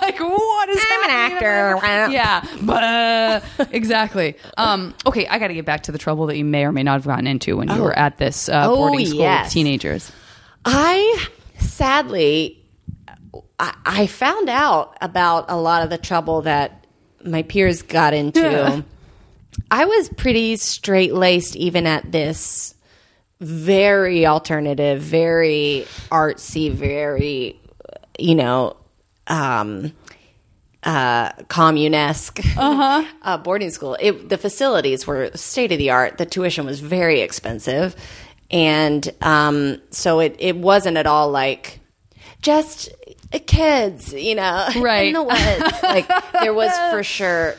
like 0.00 0.20
what 0.20 0.68
is 0.68 0.84
I'm 0.90 1.04
an 1.04 1.10
actor. 1.10 1.78
yeah 2.12 2.44
but 2.62 3.42
exactly. 3.72 4.36
Um 4.56 4.94
okay 5.06 5.26
i 5.26 5.38
gotta 5.38 5.54
get 5.54 5.64
back 5.64 5.82
to 5.84 5.92
the 5.92 5.98
trouble 5.98 6.26
that 6.26 6.36
you 6.36 6.44
may 6.44 6.64
or 6.64 6.72
may 6.72 6.82
not 6.82 6.94
have 6.94 7.04
gotten 7.06 7.26
into 7.26 7.56
when 7.56 7.68
you 7.68 7.82
were 7.82 7.96
at 7.98 8.18
this 8.18 8.48
uh, 8.48 8.62
Oh, 8.66 8.76
boarding 8.76 9.06
school 9.06 9.20
yes. 9.20 9.46
with 9.46 9.52
teenagers. 9.52 10.12
I 10.64 11.26
sadly, 11.58 12.62
I, 13.58 13.74
I 13.84 14.06
found 14.06 14.48
out 14.48 14.96
about 15.00 15.46
a 15.48 15.56
lot 15.56 15.82
of 15.82 15.90
the 15.90 15.98
trouble 15.98 16.42
that 16.42 16.86
my 17.24 17.42
peers 17.42 17.82
got 17.82 18.14
into. 18.14 18.84
I 19.70 19.84
was 19.84 20.08
pretty 20.10 20.56
straight 20.56 21.14
laced 21.14 21.56
even 21.56 21.86
at 21.86 22.10
this 22.12 22.74
very 23.40 24.26
alternative, 24.26 25.00
very 25.02 25.86
artsy, 26.10 26.72
very, 26.72 27.60
you 28.18 28.34
know, 28.34 28.76
um, 29.26 29.92
uh, 30.82 31.30
communesque 31.48 32.40
uh, 33.22 33.38
boarding 33.38 33.70
school. 33.70 33.96
It, 34.00 34.28
the 34.28 34.38
facilities 34.38 35.06
were 35.06 35.30
state 35.34 35.72
of 35.72 35.78
the 35.78 35.90
art. 35.90 36.18
The 36.18 36.26
tuition 36.26 36.66
was 36.66 36.80
very 36.80 37.20
expensive, 37.20 37.96
and 38.50 39.08
um, 39.22 39.80
so 39.90 40.20
it 40.20 40.36
it 40.38 40.56
wasn't 40.56 40.96
at 40.98 41.06
all 41.06 41.30
like 41.30 41.80
just 42.42 42.90
kids, 43.46 44.12
you 44.12 44.34
know, 44.34 44.68
Right. 44.76 45.08
in 45.08 45.14
the 45.14 45.22
woods. 45.22 45.82
like 45.82 46.06
there 46.40 46.52
was 46.54 46.70
for 46.90 47.02
sure 47.02 47.56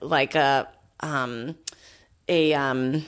like 0.00 0.34
a 0.36 0.68
um, 1.02 1.56
a 2.28 2.54
um, 2.54 3.04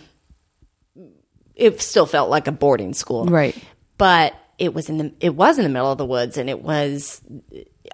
it 1.55 1.80
still 1.80 2.07
felt 2.07 2.30
like 2.30 2.47
a 2.47 2.53
boarding 2.53 2.95
school, 2.95 3.26
Right. 3.26 3.57
But 3.97 4.34
it 4.59 4.74
was 4.74 4.88
in 4.88 4.99
the 4.99 5.12
it 5.20 5.34
was 5.34 5.59
in 5.59 5.64
the 5.64 5.70
middle 5.70 5.90
of 5.90 5.99
the 5.99 6.07
woods, 6.07 6.36
and 6.36 6.51
it 6.51 6.62
was 6.62 7.22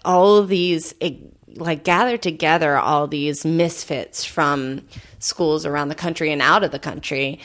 all 0.05 0.37
of 0.37 0.49
these 0.49 0.95
it, 1.01 1.17
like 1.57 1.85
gathered 1.85 2.23
together 2.23 2.77
all 2.77 3.07
these 3.07 3.45
misfits 3.45 4.25
from 4.25 4.87
schools 5.19 5.67
around 5.67 5.89
the 5.89 5.95
country 5.95 6.33
and 6.33 6.41
out 6.41 6.65
of 6.65 6.71
the 6.71 6.79
country 6.79 7.41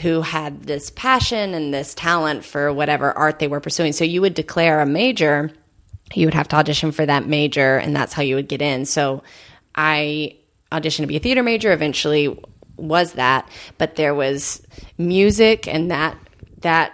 who 0.00 0.22
had 0.22 0.64
this 0.64 0.90
passion 0.90 1.54
and 1.54 1.72
this 1.72 1.94
talent 1.94 2.44
for 2.44 2.72
whatever 2.72 3.12
art 3.16 3.38
they 3.38 3.46
were 3.46 3.60
pursuing. 3.60 3.92
So 3.92 4.04
you 4.04 4.20
would 4.22 4.34
declare 4.34 4.80
a 4.80 4.86
major, 4.86 5.52
you 6.14 6.26
would 6.26 6.34
have 6.34 6.48
to 6.48 6.56
audition 6.56 6.90
for 6.90 7.06
that 7.06 7.28
major, 7.28 7.76
and 7.76 7.94
that's 7.94 8.12
how 8.12 8.22
you 8.22 8.34
would 8.34 8.48
get 8.48 8.60
in. 8.60 8.86
So 8.86 9.22
I 9.74 10.36
auditioned 10.80 11.02
to 11.02 11.06
be 11.06 11.16
a 11.16 11.20
theater 11.20 11.42
major, 11.42 11.72
eventually 11.72 12.38
was 12.76 13.12
that, 13.12 13.48
but 13.78 13.96
there 13.96 14.14
was 14.14 14.60
music 14.98 15.68
and 15.68 15.90
that 15.90 16.18
that 16.62 16.92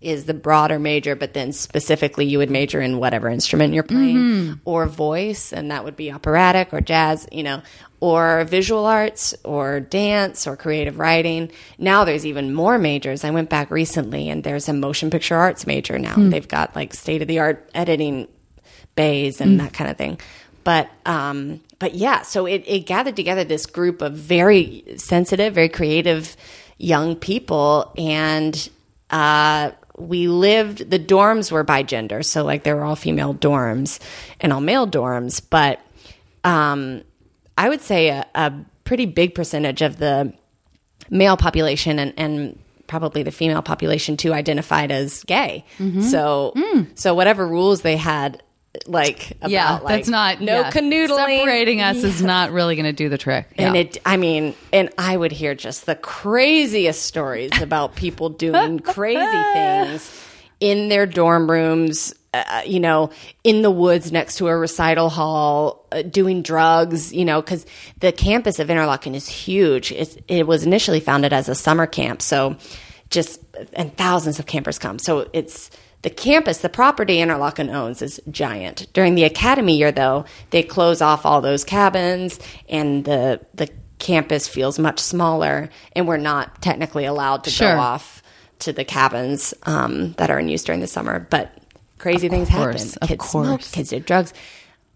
is 0.00 0.24
the 0.24 0.34
broader 0.34 0.78
major, 0.78 1.14
but 1.14 1.34
then 1.34 1.52
specifically 1.52 2.24
you 2.24 2.38
would 2.38 2.50
major 2.50 2.80
in 2.80 2.98
whatever 2.98 3.28
instrument 3.28 3.74
you're 3.74 3.82
playing 3.82 4.16
mm-hmm. 4.16 4.52
or 4.64 4.86
voice, 4.86 5.52
and 5.52 5.70
that 5.70 5.84
would 5.84 5.96
be 5.96 6.10
operatic 6.10 6.72
or 6.72 6.80
jazz, 6.80 7.28
you 7.30 7.42
know, 7.42 7.60
or 8.00 8.44
visual 8.44 8.86
arts 8.86 9.34
or 9.44 9.78
dance 9.78 10.46
or 10.46 10.56
creative 10.56 10.98
writing. 10.98 11.50
Now 11.76 12.04
there's 12.04 12.24
even 12.24 12.54
more 12.54 12.78
majors. 12.78 13.24
I 13.24 13.30
went 13.30 13.50
back 13.50 13.70
recently 13.70 14.30
and 14.30 14.42
there's 14.42 14.70
a 14.70 14.72
motion 14.72 15.10
picture 15.10 15.36
arts 15.36 15.66
major 15.66 15.98
now. 15.98 16.14
Hmm. 16.14 16.30
They've 16.30 16.48
got 16.48 16.74
like 16.74 16.94
state 16.94 17.20
of 17.20 17.28
the 17.28 17.40
art 17.40 17.68
editing 17.74 18.26
bays 18.96 19.42
and 19.42 19.52
hmm. 19.52 19.56
that 19.58 19.74
kind 19.74 19.90
of 19.90 19.98
thing. 19.98 20.18
But 20.64 20.88
um, 21.04 21.60
but 21.80 21.94
yeah, 21.96 22.22
so 22.22 22.46
it, 22.46 22.62
it 22.66 22.86
gathered 22.86 23.16
together 23.16 23.42
this 23.42 23.66
group 23.66 24.00
of 24.02 24.12
very 24.12 24.84
sensitive, 24.96 25.52
very 25.54 25.68
creative 25.68 26.36
young 26.78 27.16
people, 27.16 27.92
and 27.98 28.70
uh, 29.10 29.72
we 29.98 30.28
lived. 30.28 30.88
The 30.90 30.98
dorms 31.00 31.50
were 31.50 31.64
by 31.64 31.82
gender, 31.82 32.22
so 32.22 32.44
like 32.44 32.62
they 32.62 32.72
were 32.72 32.84
all 32.84 32.96
female 32.96 33.34
dorms 33.34 33.98
and 34.40 34.52
all 34.52 34.60
male 34.60 34.86
dorms. 34.86 35.42
But 35.50 35.80
um, 36.44 37.02
I 37.58 37.68
would 37.68 37.80
say 37.80 38.08
a, 38.08 38.24
a 38.34 38.52
pretty 38.84 39.06
big 39.06 39.34
percentage 39.34 39.82
of 39.82 39.96
the 39.98 40.32
male 41.10 41.36
population 41.36 41.98
and, 41.98 42.14
and 42.16 42.58
probably 42.86 43.22
the 43.22 43.30
female 43.30 43.62
population 43.62 44.16
too 44.16 44.32
identified 44.32 44.90
as 44.90 45.22
gay. 45.24 45.64
Mm-hmm. 45.78 46.02
So 46.02 46.52
Mm. 46.56 46.86
so 46.98 47.14
whatever 47.14 47.46
rules 47.46 47.82
they 47.82 47.96
had 47.96 48.42
like 48.86 49.32
about 49.32 49.50
yeah, 49.50 49.72
like, 49.78 49.86
that's 49.88 50.08
not 50.08 50.40
no 50.40 50.60
yeah. 50.60 50.70
canoodling 50.70 51.38
Separating 51.38 51.80
us 51.80 51.96
is 52.04 52.22
not 52.22 52.52
really 52.52 52.76
going 52.76 52.86
to 52.86 52.92
do 52.92 53.08
the 53.08 53.18
trick. 53.18 53.52
and 53.58 53.76
it 53.76 53.98
i 54.06 54.16
mean 54.16 54.54
and 54.72 54.90
i 54.96 55.16
would 55.16 55.32
hear 55.32 55.56
just 55.56 55.86
the 55.86 55.96
craziest 55.96 57.02
stories 57.02 57.50
about 57.60 57.96
people 57.96 58.28
doing 58.28 58.78
crazy 58.80 59.42
things 59.52 60.24
in 60.60 60.88
their 60.88 61.04
dorm 61.04 61.50
rooms 61.50 62.14
uh, 62.32 62.62
you 62.64 62.78
know 62.78 63.10
in 63.42 63.62
the 63.62 63.72
woods 63.72 64.12
next 64.12 64.36
to 64.36 64.46
a 64.46 64.56
recital 64.56 65.08
hall 65.08 65.84
uh, 65.90 66.02
doing 66.02 66.40
drugs 66.40 67.12
you 67.12 67.24
know 67.24 67.42
because 67.42 67.66
the 67.98 68.12
campus 68.12 68.60
of 68.60 68.68
interlochen 68.68 69.16
is 69.16 69.28
huge 69.28 69.90
it's, 69.90 70.16
it 70.28 70.46
was 70.46 70.64
initially 70.64 71.00
founded 71.00 71.32
as 71.32 71.48
a 71.48 71.56
summer 71.56 71.88
camp 71.88 72.22
so 72.22 72.56
just 73.10 73.40
and 73.72 73.96
thousands 73.96 74.38
of 74.38 74.46
campers 74.46 74.78
come 74.78 74.96
so 74.96 75.28
it's 75.32 75.70
the 76.02 76.10
campus, 76.10 76.58
the 76.58 76.68
property 76.68 77.18
Interlochen 77.18 77.72
owns 77.72 78.00
is 78.02 78.20
giant. 78.30 78.86
During 78.92 79.14
the 79.16 79.24
academy 79.24 79.76
year, 79.76 79.92
though, 79.92 80.24
they 80.50 80.62
close 80.62 81.02
off 81.02 81.26
all 81.26 81.40
those 81.40 81.64
cabins, 81.64 82.38
and 82.68 83.04
the 83.04 83.40
the 83.54 83.68
campus 83.98 84.48
feels 84.48 84.78
much 84.78 84.98
smaller, 84.98 85.68
and 85.94 86.08
we're 86.08 86.16
not 86.16 86.62
technically 86.62 87.04
allowed 87.04 87.44
to 87.44 87.50
Sure. 87.50 87.74
go 87.74 87.80
off 87.80 88.22
to 88.60 88.72
the 88.72 88.84
cabins 88.84 89.52
um, 89.64 90.12
that 90.14 90.30
are 90.30 90.38
in 90.38 90.48
use 90.48 90.64
during 90.64 90.80
the 90.80 90.86
summer. 90.86 91.26
But 91.30 91.52
crazy 91.98 92.28
things 92.28 92.48
course, 92.48 92.94
happen. 92.94 92.98
of 93.02 93.08
Kids 93.08 93.24
course. 93.30 93.46
smoked, 93.46 93.72
kids 93.72 93.90
did 93.90 94.06
drugs. 94.06 94.32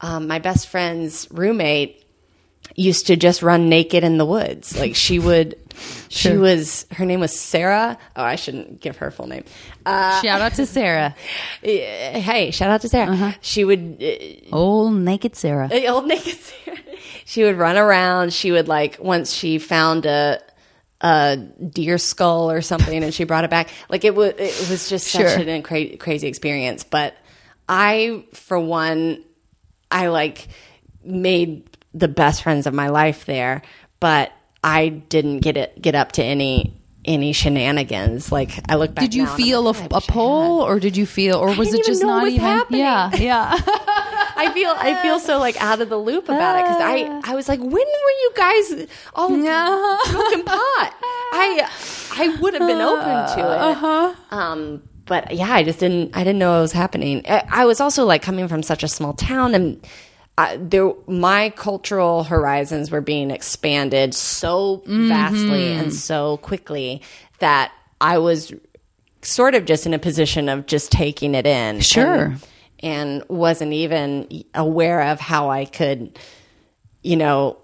Um, 0.00 0.26
my 0.26 0.38
best 0.38 0.68
friend's 0.68 1.28
roommate 1.30 2.03
used 2.74 3.06
to 3.08 3.16
just 3.16 3.42
run 3.42 3.68
naked 3.68 4.04
in 4.04 4.18
the 4.18 4.26
woods. 4.26 4.78
Like 4.78 4.94
she 4.96 5.18
would, 5.18 5.56
she 6.08 6.36
was, 6.36 6.86
her 6.92 7.04
name 7.04 7.20
was 7.20 7.38
Sarah. 7.38 7.96
Oh, 8.16 8.22
I 8.22 8.36
shouldn't 8.36 8.80
give 8.80 8.96
her 8.98 9.10
full 9.10 9.26
name. 9.26 9.44
Uh, 9.86 10.20
Shout 10.22 10.40
out 10.40 10.54
to 10.54 10.66
Sarah, 10.66 11.14
hey, 11.62 12.50
shout 12.52 12.70
out 12.70 12.80
to 12.82 12.88
Sarah. 12.88 13.12
Uh-huh. 13.12 13.32
She 13.40 13.64
would, 13.64 14.02
uh, 14.02 14.54
old 14.56 14.94
naked 14.94 15.36
Sarah. 15.36 15.68
uh, 15.72 15.92
old 15.92 16.06
naked 16.06 16.34
Sarah. 16.38 16.78
She 17.26 17.42
would 17.44 17.56
run 17.56 17.76
around. 17.76 18.32
She 18.32 18.50
would 18.52 18.68
like, 18.68 18.98
once 19.00 19.32
she 19.32 19.58
found 19.58 20.04
a, 20.06 20.40
a 21.00 21.36
deer 21.36 21.98
skull 21.98 22.50
or 22.50 22.60
something 22.62 23.02
and 23.04 23.12
she 23.14 23.24
brought 23.24 23.44
it 23.44 23.50
back. 23.50 23.68
Like 23.88 24.04
it 24.04 24.14
was, 24.14 24.32
it 24.38 24.68
was 24.70 24.88
just 24.88 25.08
such 25.08 25.22
Sure. 25.34 25.48
an 25.48 25.62
cra- 25.62 25.96
crazy 25.96 26.26
experience. 26.28 26.82
But 26.84 27.14
I, 27.68 28.24
for 28.34 28.58
one, 28.58 29.22
I 29.90 30.08
like 30.08 30.48
made 31.02 31.73
the 31.94 32.08
best 32.08 32.42
friends 32.42 32.66
of 32.66 32.74
my 32.74 32.88
life 32.88 33.24
there, 33.24 33.62
but 34.00 34.32
I 34.62 34.88
didn't 34.88 35.40
get 35.40 35.56
it 35.56 35.80
get 35.80 35.94
up 35.94 36.12
to 36.12 36.22
any 36.22 36.74
any 37.04 37.32
shenanigans. 37.32 38.32
Like 38.32 38.50
I 38.68 38.76
look 38.76 38.94
back. 38.94 39.02
Did 39.04 39.14
you 39.14 39.26
feel 39.26 39.62
like, 39.62 39.92
a, 39.92 39.96
a 39.96 40.00
pull, 40.00 40.60
or 40.60 40.80
did 40.80 40.96
you 40.96 41.06
feel, 41.06 41.36
or 41.36 41.54
was 41.54 41.72
it 41.72 41.84
just 41.84 42.02
not 42.02 42.26
even? 42.26 42.40
happening. 42.40 42.80
Yeah, 42.80 43.14
yeah. 43.16 43.60
I 44.36 44.50
feel 44.52 44.74
I 44.76 45.00
feel 45.02 45.20
so 45.20 45.38
like 45.38 45.60
out 45.62 45.80
of 45.80 45.88
the 45.88 45.96
loop 45.96 46.24
about 46.24 46.58
it 46.58 46.64
because 46.64 46.80
I 46.80 47.32
I 47.32 47.34
was 47.34 47.48
like, 47.48 47.60
when 47.60 47.70
were 47.72 47.78
you 47.78 48.32
guys 48.34 48.86
all 49.14 49.28
smoking 49.28 50.44
pot? 50.44 50.94
I 51.32 51.70
I 52.16 52.36
would 52.40 52.54
have 52.54 52.66
been 52.66 52.80
open 52.80 53.36
to 53.36 53.40
it. 53.40 53.54
Uh-huh. 53.74 54.14
Um, 54.30 54.82
but 55.06 55.34
yeah, 55.34 55.52
I 55.52 55.62
just 55.62 55.78
didn't 55.80 56.16
I 56.16 56.24
didn't 56.24 56.38
know 56.38 56.58
it 56.58 56.62
was 56.62 56.72
happening. 56.72 57.22
I, 57.28 57.44
I 57.50 57.64
was 57.64 57.80
also 57.80 58.04
like 58.04 58.22
coming 58.22 58.48
from 58.48 58.62
such 58.62 58.82
a 58.82 58.88
small 58.88 59.12
town 59.12 59.54
and. 59.54 59.86
I, 60.36 60.56
there, 60.56 60.92
my 61.06 61.50
cultural 61.50 62.24
horizons 62.24 62.90
were 62.90 63.00
being 63.00 63.30
expanded 63.30 64.14
so 64.14 64.82
vastly 64.86 65.68
Mm-hmm. 65.68 65.80
and 65.84 65.94
so 65.94 66.38
quickly 66.38 67.02
that 67.38 67.72
I 68.00 68.18
was 68.18 68.52
sort 69.22 69.54
of 69.54 69.64
just 69.64 69.86
in 69.86 69.94
a 69.94 69.98
position 69.98 70.48
of 70.48 70.66
just 70.66 70.90
taking 70.90 71.34
it 71.34 71.46
in. 71.46 71.80
Sure. 71.80 72.24
And, 72.24 72.46
and 72.80 73.24
wasn't 73.28 73.72
even 73.72 74.44
aware 74.54 75.02
of 75.12 75.20
how 75.20 75.50
I 75.50 75.64
could, 75.66 76.18
you 77.02 77.16
know, 77.16 77.58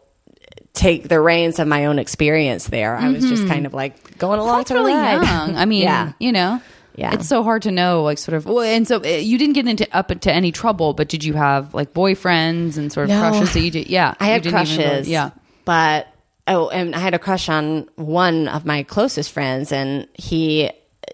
take 0.73 1.09
the 1.09 1.21
reins 1.21 1.59
of 1.59 1.67
my 1.67 1.87
own 1.87 1.99
experience 1.99 2.69
there. 2.69 2.97
I 2.97 3.09
was 3.11 3.25
just 3.29 3.47
kind 3.49 3.67
of 3.67 3.75
like 3.75 4.17
going 4.17 4.39
along 4.39 4.65
to 4.65 4.75
the 4.75 4.81
really 4.81 4.95
ride. 4.95 5.23
young. 5.23 5.57
I 5.57 5.65
mean, 5.67 5.83
Yeah. 5.83 6.13
you 6.21 6.31
know, 6.33 6.63
Yeah. 6.97 7.15
it's 7.15 7.29
so 7.29 7.43
hard 7.43 7.63
to 7.63 7.71
know, 7.71 8.03
like, 8.03 8.19
sort 8.19 8.37
of. 8.37 8.47
Well, 8.47 8.61
and 8.61 8.87
so 8.87 8.97
uh, 8.97 9.07
you 9.07 9.39
didn't 9.39 9.55
get 9.55 9.67
into 9.67 9.89
up 9.97 10.11
into 10.11 10.33
any 10.33 10.53
trouble, 10.53 10.93
but 10.93 11.09
did 11.09 11.25
you 11.25 11.35
have 11.35 11.73
like 11.73 11.95
boyfriends 11.95 12.77
and 12.77 12.93
sort 12.93 13.05
of 13.05 13.11
No. 13.11 13.21
crushes 13.21 13.53
that 13.55 13.61
you 13.61 13.71
did? 13.71 13.89
Yeah, 13.89 14.15
I 14.21 14.27
had 14.27 14.43
didn't 14.43 14.61
even 14.61 14.77
really- 14.77 14.89
crushes. 14.91 15.09
yeah, 15.09 15.31
But 15.65 16.09
oh, 16.47 16.69
and 16.69 16.95
I 16.95 16.99
had 16.99 17.15
a 17.15 17.19
crush 17.19 17.49
on 17.49 17.89
one 17.97 18.49
of 18.49 18.65
my 18.67 18.83
closest 18.83 19.31
friends, 19.33 19.73
and 19.73 20.09
he, 20.15 20.71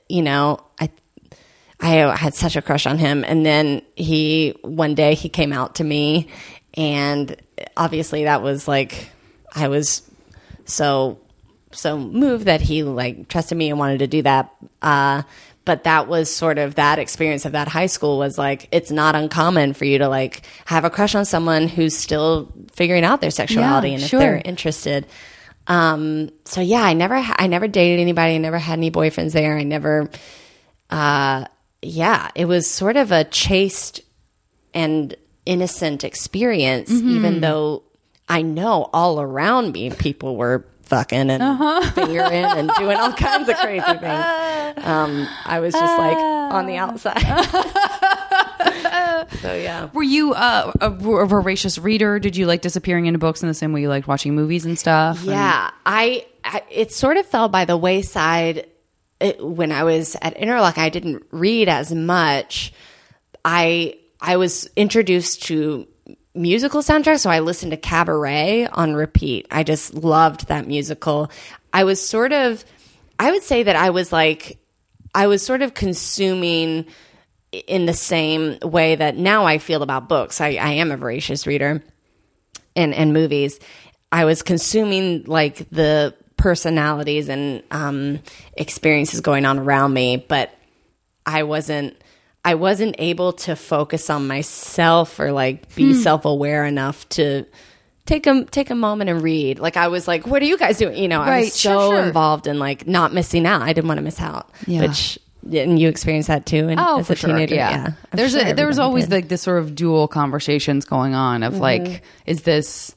you 0.09 0.23
know, 0.23 0.61
I. 0.81 0.91
I 1.79 2.17
had 2.17 2.35
such 2.35 2.57
a 2.57 2.63
crush 2.63 2.87
on 2.87 2.97
him, 2.97 3.23
and 3.23 3.45
then 3.45 3.83
he 3.97 4.55
one 4.63 4.95
day 4.95 5.13
he 5.15 5.29
came 5.29 5.53
out 5.53 5.75
to 5.75 5.85
me, 5.85 6.29
and 6.73 7.37
obviously 7.77 8.25
that 8.25 8.41
was 8.43 8.67
like 8.67 9.11
I 9.55 9.69
was 9.69 10.01
so 10.65 11.19
so 11.73 11.99
moved 11.99 12.47
that 12.47 12.63
he 12.63 12.83
like 12.83 13.29
trusted 13.29 13.59
me 13.59 13.69
and 13.69 13.79
wanted 13.79 13.99
to 13.99 14.07
do 14.07 14.23
that. 14.23 14.55
Uh, 14.81 15.23
but 15.67 15.85
that 15.85 16.09
was 16.09 16.35
sort 16.35 16.57
of 16.57 16.77
that 16.77 16.99
experience 16.99 17.45
of 17.45 17.53
that 17.53 17.69
high 17.69 17.87
school 17.87 18.17
was 18.17 18.39
like 18.39 18.69
it's 18.73 18.91
not 18.91 19.15
uncommon 19.15 19.75
for 19.75 19.85
you 19.85 19.99
to 19.99 20.09
like 20.09 20.41
have 20.65 20.85
a 20.87 20.91
crush 20.91 21.15
on 21.15 21.27
someone 21.27 21.69
who's 21.69 21.95
still 21.95 22.51
figuring 22.73 23.05
out 23.05 23.21
their 23.21 23.31
sexuality 23.31 23.89
Yeah, 23.89 23.95
and 23.97 24.03
sure. 24.03 24.21
if 24.21 24.23
they're 24.25 24.43
interested. 24.45 25.07
Um, 25.67 26.31
so 26.45 26.61
yeah, 26.63 26.83
I 26.83 26.95
never 26.95 27.21
ha- 27.21 27.37
I 27.39 27.47
never 27.49 27.69
dated 27.69 28.01
anybody. 28.01 28.37
I 28.37 28.39
never 28.39 28.59
had 28.59 28.79
any 28.79 28.91
boyfriends 28.91 29.33
there. 29.33 29.59
I 29.59 29.65
never. 29.65 30.09
Uh, 30.89 31.45
yeah, 31.83 32.31
it 32.35 32.47
was 32.47 32.71
sort 32.71 32.97
of 32.97 33.13
a 33.13 33.25
chaste 33.25 34.01
and 34.73 35.15
innocent 35.45 36.05
experience, 36.05 36.91
Mm-hmm. 36.91 37.17
even 37.17 37.41
though 37.41 37.83
I 38.29 38.43
know 38.43 38.89
all 38.93 39.21
around 39.21 39.73
me 39.73 39.91
people 39.91 40.37
were 40.37 40.65
fucking 40.87 41.31
and 41.31 41.43
Uh-huh. 41.43 41.91
fingering 41.93 42.45
and 42.45 42.71
doing 42.79 42.97
all 42.97 43.13
kinds 43.13 43.49
of 43.49 43.57
crazy 43.57 43.85
things. 43.85 44.25
Um, 44.77 45.27
I 45.47 45.61
was 45.61 45.73
just 45.73 45.99
like 45.99 46.17
on 46.19 46.67
the 46.67 46.77
outside. 46.77 47.19
so 49.41 49.55
yeah. 49.55 49.89
Were 49.93 50.03
you 50.03 50.33
uh, 50.35 50.73
a, 50.81 50.87
a 50.91 51.27
voracious 51.27 51.79
reader? 51.79 52.19
Did 52.19 52.37
you 52.37 52.47
like 52.47 52.63
disappearing 52.63 53.07
into 53.07 53.19
books 53.19 53.43
in 53.43 53.49
the 53.49 53.55
same 53.55 53.73
way 53.73 53.81
you 53.81 53.89
liked 53.89 54.07
watching 54.07 54.35
movies 54.35 54.65
and 54.67 54.79
stuff? 54.79 55.19
And- 55.21 55.29
Yeah, 55.31 55.71
I, 55.87 56.27
I 56.45 56.63
it 56.71 56.93
sort 56.93 57.17
of 57.17 57.27
fell 57.27 57.49
by 57.49 57.65
the 57.65 57.77
wayside 57.77 58.67
it, 59.21 59.45
when 59.45 59.73
I 59.73 59.85
was 59.85 60.17
at 60.21 60.37
Interlochen. 60.37 60.79
I 60.79 60.89
didn't 60.91 61.25
read 61.31 61.69
as 61.69 61.93
much. 61.95 62.73
I 63.45 63.97
I 64.21 64.37
was 64.37 64.69
introduced 64.77 65.45
to 65.45 65.87
musical 66.37 66.83
soundtracks, 66.83 67.21
so 67.21 67.31
I 67.31 67.41
listened 67.41 67.73
to 67.73 67.77
Cabaret 67.77 68.67
on 68.67 68.95
repeat. 68.95 69.47
I 69.51 69.63
just 69.63 69.95
loved 69.95 70.49
that 70.49 70.67
musical. 70.67 71.31
I 71.73 71.85
was 71.85 72.07
sort 72.07 72.33
of, 72.33 72.65
I 73.19 73.31
would 73.31 73.43
say 73.43 73.63
that 73.63 73.77
I 73.77 73.91
was 73.91 74.13
like, 74.13 74.59
I 75.15 75.27
was 75.27 75.45
sort 75.45 75.63
of 75.63 75.75
consuming 75.75 76.87
in 77.53 77.87
the 77.87 77.95
same 77.95 78.59
way 78.63 78.97
that 78.97 79.17
now 79.17 79.47
I 79.47 79.59
feel 79.59 79.83
about 79.83 80.09
books. 80.09 80.41
I, 80.41 80.55
I 80.55 80.73
am 80.73 80.91
a 80.91 80.97
voracious 80.97 81.47
reader 81.47 81.83
and 82.77 82.95
and 82.95 83.13
movies, 83.13 83.59
I 84.13 84.27
was 84.27 84.43
consuming 84.43 85.25
like 85.25 85.69
the 85.71 86.15
personalities 86.37 87.29
and 87.29 87.63
um, 87.71 88.21
experiences 88.57 89.21
going 89.21 89.47
on 89.47 89.59
around 89.59 89.95
me, 89.95 90.19
but 90.29 90.53
I 91.25 91.43
wasn't. 91.43 91.97
I 92.47 92.55
wasn't 92.55 92.95
able 92.99 93.33
to 93.33 93.57
focus 93.57 94.09
on 94.09 94.27
myself 94.29 95.19
or 95.21 95.33
like 95.33 95.75
be 95.75 95.93
self 95.95 96.25
aware 96.25 96.65
enough 96.65 97.09
to 97.11 97.45
take 98.07 98.27
a 98.27 98.45
take 98.45 98.71
a 98.71 98.75
moment 98.75 99.11
and 99.11 99.21
read. 99.21 99.59
Like 99.59 99.77
I 99.77 99.89
was 99.89 100.07
like, 100.07 100.27
"What 100.27 100.41
are 100.43 100.47
you 100.47 100.57
guys 100.57 100.79
doing?" 100.79 100.97
You 100.97 101.09
know, 101.09 101.21
I 101.21 101.41
was 101.41 101.55
so 101.55 101.91
sure. 101.91 102.01
involved 102.05 102.47
in 102.47 102.59
like 102.59 102.87
not 102.87 103.13
missing 103.13 103.47
out. 103.47 103.63
I 103.63 103.73
didn't 103.73 103.89
want 103.89 103.99
to 103.99 104.03
miss 104.05 104.21
out, 104.21 104.49
Yeah. 104.67 104.83
which 104.83 105.19
and 105.53 105.79
you 105.79 105.89
experienced 105.89 106.27
that 106.29 106.45
too. 106.47 106.69
And 106.69 106.81
Oh, 106.81 106.99
as 107.01 107.07
for 107.07 107.13
a 107.13 107.17
teenager, 107.17 107.55
sure. 107.55 107.57
Yeah. 107.57 107.71
yeah. 107.71 107.93
There's 108.13 108.33
sure 108.33 108.47
a, 108.47 108.53
there 108.53 108.67
was 108.67 108.79
always 108.81 109.05
did. 109.05 109.11
Mm-hmm. 109.11 109.15
like 109.15 109.29
this 109.29 109.43
sort 109.43 109.59
of 109.59 109.75
dual 109.77 110.09
conversations 110.09 110.85
going 110.85 111.15
on 111.15 111.43
of 111.45 111.59
like, 111.59 112.03
is 112.27 112.43
this 112.43 112.95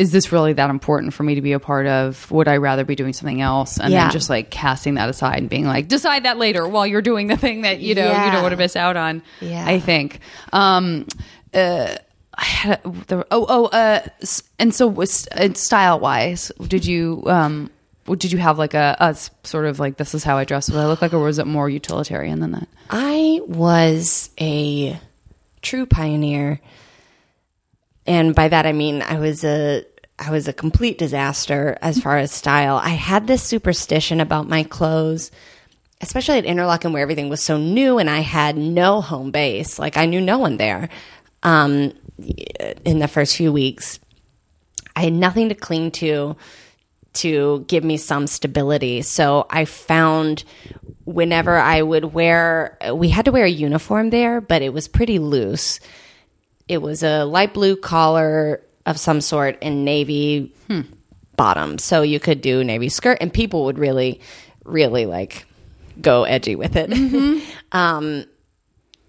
is 0.00 0.12
this 0.12 0.32
really 0.32 0.54
that 0.54 0.70
important 0.70 1.12
for 1.12 1.22
me 1.24 1.34
to 1.34 1.42
be 1.42 1.52
a 1.52 1.60
part 1.60 1.86
of? 1.86 2.30
Would 2.30 2.48
I 2.48 2.56
rather 2.56 2.84
be 2.86 2.94
doing 2.96 3.12
something 3.12 3.42
else? 3.42 3.78
And 3.78 3.92
Yeah. 3.92 4.04
then 4.04 4.12
just 4.12 4.30
like 4.30 4.50
casting 4.50 4.94
that 4.94 5.10
aside 5.10 5.38
and 5.38 5.50
being 5.50 5.66
like, 5.66 5.88
decide 5.88 6.22
that 6.24 6.38
later 6.38 6.66
while 6.66 6.86
you're 6.86 7.02
doing 7.02 7.26
the 7.26 7.36
thing 7.36 7.62
that 7.62 7.80
you 7.80 7.94
know 7.94 8.06
you 8.06 8.32
don't 8.32 8.42
want 8.42 8.52
to 8.52 8.56
miss 8.56 8.76
out 8.76 8.96
on. 8.96 9.22
Yeah. 9.42 9.62
I 9.66 9.78
think. 9.78 10.20
Um, 10.54 11.06
uh, 11.52 11.94
I 12.34 12.44
had 12.44 12.80
a, 12.82 12.90
the, 13.08 13.26
oh 13.30 13.44
oh 13.46 13.66
uh, 13.66 14.00
and 14.58 14.74
so 14.74 14.86
was 14.86 15.28
style 15.54 16.00
wise, 16.00 16.50
did 16.66 16.86
you 16.86 17.22
um. 17.26 17.70
Did 18.06 18.32
you 18.32 18.38
have 18.38 18.58
like 18.58 18.74
a, 18.74 18.96
a 18.98 19.14
sort 19.46 19.66
of 19.66 19.78
like 19.78 19.96
this 19.98 20.14
is 20.14 20.24
how 20.24 20.36
I 20.38 20.44
dress? 20.44 20.68
What 20.70 20.80
I 20.80 20.86
look 20.86 21.02
like, 21.02 21.12
or 21.12 21.20
was 21.20 21.38
it 21.38 21.46
more 21.46 21.68
utilitarian 21.68 22.40
than 22.40 22.52
that? 22.52 22.66
I 22.88 23.40
was 23.46 24.30
a 24.40 24.98
true 25.62 25.84
pioneer. 25.86 26.60
And 28.06 28.34
by 28.34 28.48
that 28.48 28.66
I 28.66 28.72
mean 28.72 29.02
I 29.02 29.18
was 29.20 29.44
a 29.44 29.84
I 30.20 30.30
was 30.30 30.46
a 30.46 30.52
complete 30.52 30.98
disaster 30.98 31.78
as 31.80 31.98
far 31.98 32.18
as 32.18 32.30
style. 32.30 32.76
I 32.76 32.90
had 32.90 33.26
this 33.26 33.42
superstition 33.42 34.20
about 34.20 34.46
my 34.46 34.64
clothes, 34.64 35.30
especially 36.02 36.36
at 36.36 36.44
Interlochen 36.44 36.92
where 36.92 37.02
everything 37.02 37.30
was 37.30 37.42
so 37.42 37.56
new 37.56 37.98
and 37.98 38.10
I 38.10 38.20
had 38.20 38.58
no 38.58 39.00
home 39.00 39.30
base. 39.30 39.78
Like 39.78 39.96
I 39.96 40.04
knew 40.04 40.20
no 40.20 40.38
one 40.38 40.58
there. 40.58 40.90
Um, 41.42 41.94
in 42.84 42.98
the 42.98 43.08
first 43.08 43.34
few 43.34 43.50
weeks, 43.50 43.98
I 44.94 45.04
had 45.04 45.14
nothing 45.14 45.48
to 45.48 45.54
cling 45.54 45.90
to 45.92 46.36
to 47.12 47.64
give 47.66 47.82
me 47.82 47.96
some 47.96 48.26
stability. 48.26 49.02
So 49.02 49.46
I 49.50 49.64
found 49.64 50.44
whenever 51.04 51.56
I 51.56 51.82
would 51.82 52.04
wear, 52.04 52.78
we 52.94 53.08
had 53.08 53.24
to 53.24 53.32
wear 53.32 53.46
a 53.46 53.50
uniform 53.50 54.10
there, 54.10 54.40
but 54.40 54.62
it 54.62 54.72
was 54.72 54.86
pretty 54.86 55.18
loose. 55.18 55.80
It 56.68 56.82
was 56.82 57.02
a 57.02 57.24
light 57.24 57.52
blue 57.52 57.74
collar 57.74 58.62
of 58.90 58.98
some 58.98 59.20
sort 59.20 59.58
in 59.62 59.84
navy 59.84 60.54
bottom. 61.36 61.78
So 61.78 62.02
you 62.02 62.20
could 62.20 62.42
do 62.42 62.62
navy 62.62 62.90
skirt 62.90 63.18
and 63.20 63.32
people 63.32 63.64
would 63.64 63.78
really, 63.78 64.20
really 64.64 65.06
like 65.06 65.46
go 66.00 66.24
edgy 66.24 66.54
with 66.56 66.76
it. 66.76 66.92
um, 67.72 68.26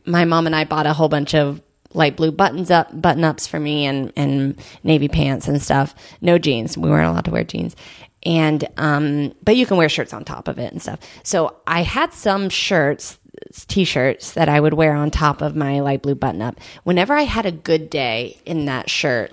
my 0.06 0.26
mom 0.26 0.46
and 0.46 0.56
I 0.56 0.64
bought 0.64 0.86
a 0.86 0.94
whole 0.94 1.10
bunch 1.10 1.36
of 1.36 1.62
light 1.94 2.16
blue 2.16 2.32
buttons 2.32 2.72
up 2.72 2.90
button 3.02 3.26
ups 3.26 3.48
for 3.48 3.60
me 3.60 3.86
and 3.86 4.14
and 4.16 4.58
navy 4.84 5.10
pants 5.10 5.50
and 5.50 5.62
stuff. 5.62 5.94
No 6.22 6.38
jeans. 6.38 6.78
We 6.78 6.90
weren't 6.90 7.10
allowed 7.10 7.26
to 7.26 7.32
wear 7.32 7.44
jeans. 7.44 7.76
And 8.24 8.66
um 8.78 9.34
but 9.44 9.58
you 9.58 9.66
can 9.66 9.76
wear 9.78 9.90
shirts 9.90 10.14
on 10.14 10.24
top 10.24 10.48
of 10.48 10.58
it 10.58 10.72
and 10.72 10.82
stuff. 10.82 11.00
So 11.24 11.58
I 11.68 11.84
had 11.84 12.14
some 12.14 12.48
shirts 12.48 13.20
t-shirts 13.68 14.34
that 14.34 14.50
I 14.50 14.60
would 14.60 14.74
wear 14.74 14.94
on 14.94 15.12
top 15.12 15.42
of 15.42 15.56
my 15.56 15.80
light 15.82 16.02
blue 16.02 16.16
button 16.16 16.42
up. 16.42 16.60
Whenever 16.84 17.14
I 17.14 17.24
had 17.24 17.46
a 17.46 17.52
good 17.52 17.90
day 17.90 18.40
in 18.46 18.66
that 18.66 18.90
shirt, 18.90 19.32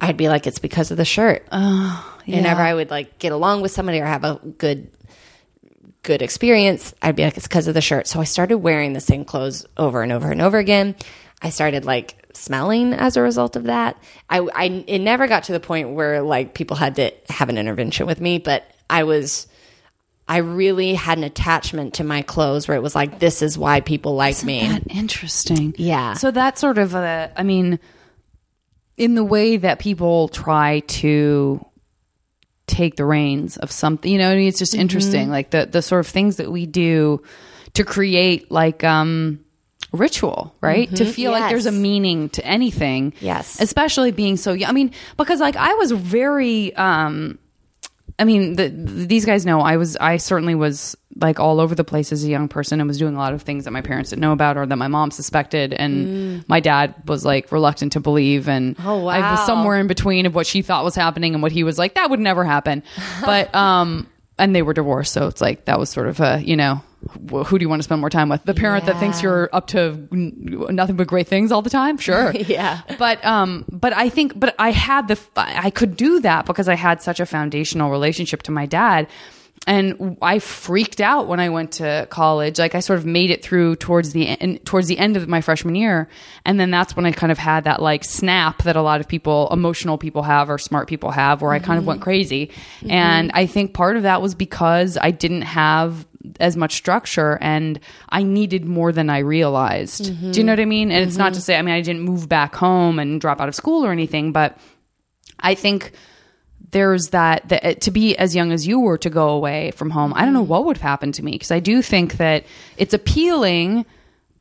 I'd 0.00 0.16
be 0.16 0.28
like 0.28 0.46
it's 0.46 0.58
because 0.58 0.90
of 0.90 0.96
the 0.96 1.04
shirt. 1.04 1.46
Whenever 1.50 2.60
I 2.60 2.74
would 2.74 2.90
like 2.90 3.18
get 3.18 3.32
along 3.32 3.62
with 3.62 3.70
somebody 3.70 4.00
or 4.00 4.06
have 4.06 4.24
a 4.24 4.40
good 4.58 4.90
good 6.02 6.22
experience, 6.22 6.94
I'd 7.02 7.16
be 7.16 7.24
like, 7.24 7.36
it's 7.36 7.48
because 7.48 7.66
of 7.66 7.74
the 7.74 7.80
shirt. 7.80 8.06
So 8.06 8.20
I 8.20 8.24
started 8.24 8.58
wearing 8.58 8.92
the 8.92 9.00
same 9.00 9.24
clothes 9.24 9.66
over 9.76 10.02
and 10.02 10.12
over 10.12 10.30
and 10.30 10.40
over 10.40 10.56
again. 10.56 10.94
I 11.42 11.50
started 11.50 11.84
like 11.84 12.14
smelling 12.32 12.92
as 12.92 13.16
a 13.16 13.22
result 13.22 13.56
of 13.56 13.64
that. 13.64 13.96
I, 14.30 14.38
I, 14.38 14.64
it 14.86 15.00
never 15.00 15.26
got 15.26 15.44
to 15.44 15.52
the 15.52 15.60
point 15.60 15.90
where 15.90 16.22
like 16.22 16.54
people 16.54 16.76
had 16.76 16.96
to 16.96 17.12
have 17.28 17.48
an 17.48 17.58
intervention 17.58 18.06
with 18.06 18.20
me, 18.20 18.38
but 18.38 18.70
I 18.88 19.02
was, 19.02 19.48
I 20.28 20.38
really 20.38 20.94
had 20.94 21.18
an 21.18 21.24
attachment 21.24 21.94
to 21.94 22.04
my 22.04 22.22
clothes 22.22 22.68
where 22.68 22.76
it 22.76 22.82
was 22.82 22.94
like, 22.94 23.18
this 23.18 23.42
is 23.42 23.58
why 23.58 23.80
people 23.80 24.14
like 24.14 24.44
me. 24.44 24.66
That 24.66 24.84
interesting. 24.88 25.74
Yeah. 25.76 26.14
So 26.14 26.30
that 26.30 26.58
sort 26.58 26.78
of 26.78 26.94
a, 26.94 27.32
I 27.36 27.42
mean, 27.42 27.80
in 28.96 29.14
the 29.14 29.24
way 29.24 29.56
that 29.58 29.78
people 29.78 30.28
try 30.28 30.80
to 30.80 31.64
take 32.66 32.96
the 32.96 33.04
reins 33.04 33.56
of 33.58 33.70
something, 33.70 34.10
you 34.10 34.18
know, 34.18 34.30
I 34.30 34.36
mean, 34.36 34.48
it's 34.48 34.58
just 34.58 34.72
Mm-hmm. 34.72 34.80
interesting. 34.80 35.30
Like 35.30 35.50
the, 35.50 35.66
the 35.66 35.82
sort 35.82 36.00
of 36.00 36.06
things 36.06 36.36
that 36.36 36.50
we 36.50 36.66
do 36.66 37.22
to 37.74 37.84
create 37.84 38.50
like, 38.50 38.82
um, 38.84 39.40
ritual, 39.92 40.54
right? 40.60 40.94
To 40.96 41.04
feel 41.04 41.30
like 41.30 41.48
there's 41.48 41.66
a 41.66 41.70
Mm-hmm. 41.70 41.82
Meaning 41.82 42.28
to 42.30 42.44
anything. 42.44 43.12
Yes. 43.20 43.60
Especially 43.60 44.10
being 44.10 44.36
so 44.36 44.52
young. 44.52 44.68
I 44.68 44.72
mean, 44.72 44.90
because 45.16 45.40
like 45.40 45.56
I 45.56 45.74
was 45.74 45.92
very, 45.92 46.74
um, 46.74 47.38
I 48.18 48.24
mean, 48.24 48.56
the, 48.56 48.68
these 48.70 49.26
guys 49.26 49.44
know 49.44 49.60
I 49.60 49.76
was. 49.76 49.96
I 49.96 50.16
certainly 50.16 50.54
was 50.54 50.96
like 51.18 51.38
all 51.38 51.60
over 51.60 51.74
the 51.74 51.84
place 51.84 52.12
as 52.12 52.24
a 52.24 52.28
young 52.28 52.48
person 52.48 52.80
and 52.80 52.88
was 52.88 52.98
doing 52.98 53.14
a 53.14 53.18
lot 53.18 53.32
of 53.34 53.42
things 53.42 53.64
that 53.64 53.70
my 53.72 53.80
parents 53.82 54.10
didn't 54.10 54.20
know 54.22 54.32
about 54.32 54.56
or 54.56 54.64
that 54.64 54.76
my 54.76 54.88
mom 54.88 55.10
suspected, 55.10 55.74
and 55.74 56.48
my 56.48 56.60
dad 56.60 56.94
was 57.06 57.24
like 57.26 57.52
reluctant 57.52 57.92
to 57.92 58.00
believe. 58.00 58.48
And 58.48 58.74
Oh, 58.82 59.06
I 59.06 59.32
was 59.32 59.44
somewhere 59.46 59.78
in 59.78 59.86
between 59.86 60.24
of 60.24 60.34
what 60.34 60.46
she 60.46 60.62
thought 60.62 60.82
was 60.84 60.94
happening 60.94 61.34
and 61.34 61.42
what 61.42 61.52
he 61.52 61.62
was 61.62 61.78
like 61.78 61.94
that 61.94 62.08
would 62.10 62.20
never 62.20 62.44
happen. 62.44 62.82
But 63.20 63.54
um, 63.54 64.06
and 64.38 64.54
they 64.54 64.62
were 64.62 64.72
divorced, 64.72 65.12
so 65.12 65.26
it's 65.26 65.40
like 65.42 65.66
that 65.66 65.78
was 65.78 65.90
sort 65.90 66.08
of 66.08 66.20
a 66.20 66.40
you 66.42 66.56
know. 66.56 66.82
Wh- 67.30 67.44
Who 67.46 67.58
do 67.58 67.62
you 67.62 67.68
want 67.68 67.80
to 67.80 67.84
spend 67.84 68.00
more 68.00 68.10
time 68.10 68.28
with? 68.28 68.42
The 68.44 68.54
parent 68.54 68.86
that 68.86 68.98
thinks 68.98 69.22
you're 69.22 69.48
up 69.52 69.66
to 69.68 70.06
nothing 70.10 70.96
but 70.96 71.06
great 71.06 71.28
things 71.28 71.52
all 71.52 71.62
the 71.62 71.70
time? 71.70 71.98
Sure. 71.98 72.32
Yeah. 72.46 72.80
But 72.98 73.24
um 73.24 73.64
but 73.70 73.92
I 73.96 74.08
think 74.08 74.38
but 74.38 74.54
I 74.58 74.70
had 74.70 75.08
the 75.08 75.18
I 75.36 75.70
could 75.70 75.96
do 75.96 76.20
that 76.20 76.46
because 76.46 76.68
I 76.68 76.74
had 76.76 77.02
such 77.02 77.20
a 77.20 77.26
foundational 77.26 77.90
relationship 77.90 78.42
to 78.44 78.52
my 78.52 78.66
dad 78.66 79.08
and 79.66 80.16
I 80.22 80.38
freaked 80.38 81.00
out 81.00 81.26
when 81.26 81.40
I 81.40 81.48
went 81.48 81.72
to 81.72 82.06
college. 82.08 82.58
Like 82.58 82.76
I 82.76 82.80
sort 82.80 83.00
of 83.00 83.06
made 83.06 83.30
it 83.30 83.42
through 83.42 83.76
towards 83.76 84.12
the 84.12 84.28
end, 84.28 84.64
towards 84.64 84.86
the 84.86 84.96
end 84.96 85.16
of 85.16 85.26
my 85.28 85.40
freshman 85.40 85.74
year, 85.74 86.08
and 86.44 86.60
then 86.60 86.70
that's 86.70 86.94
when 86.94 87.04
I 87.04 87.10
kind 87.10 87.32
of 87.32 87.38
had 87.38 87.64
that 87.64 87.82
like 87.82 88.04
snap 88.04 88.62
that 88.62 88.76
a 88.76 88.82
lot 88.82 89.00
of 89.00 89.08
people, 89.08 89.48
emotional 89.50 89.98
people 89.98 90.22
have 90.22 90.50
or 90.50 90.58
smart 90.58 90.86
people 90.88 91.10
have, 91.10 91.42
where 91.42 91.52
I 91.52 91.58
kind 91.58 91.78
of 91.78 91.86
went 91.86 92.00
crazy. 92.00 92.52
And 92.88 93.32
I 93.34 93.46
think 93.46 93.74
part 93.74 93.96
of 93.96 94.04
that 94.04 94.22
was 94.22 94.36
because 94.36 94.98
I 95.00 95.10
didn't 95.10 95.42
have 95.42 96.06
as 96.40 96.56
much 96.56 96.74
structure 96.74 97.38
and 97.40 97.80
I 98.08 98.22
needed 98.22 98.64
more 98.64 98.92
than 98.92 99.10
I 99.10 99.18
realized. 99.18 100.04
Do 100.32 100.40
you 100.40 100.44
know 100.44 100.52
what 100.52 100.60
I 100.60 100.64
mean? 100.64 100.90
And 100.90 101.04
it's 101.04 101.16
not 101.16 101.34
to 101.34 101.40
say 101.40 101.56
I 101.56 101.62
mean 101.62 101.74
I 101.74 101.80
didn't 101.80 102.02
move 102.02 102.28
back 102.28 102.54
home 102.54 102.98
and 102.98 103.20
drop 103.20 103.40
out 103.40 103.48
of 103.48 103.54
school 103.54 103.84
or 103.84 103.92
anything, 103.92 104.32
but 104.32 104.58
I 105.40 105.54
think 105.54 105.92
there's 106.70 107.10
that, 107.10 107.48
that 107.48 107.64
uh, 107.64 107.74
to 107.74 107.90
be 107.90 108.16
as 108.16 108.34
young 108.34 108.52
as 108.52 108.66
you 108.66 108.80
were 108.80 108.98
to 108.98 109.10
go 109.10 109.30
away 109.30 109.70
from 109.72 109.90
home. 109.90 110.12
I 110.14 110.24
don't 110.24 110.34
know 110.34 110.42
what 110.42 110.64
would 110.64 110.78
happen 110.78 111.12
to 111.12 111.24
me 111.24 111.32
because 111.32 111.50
I 111.50 111.60
do 111.60 111.82
think 111.82 112.16
that 112.18 112.44
it's 112.76 112.92
appealing, 112.92 113.86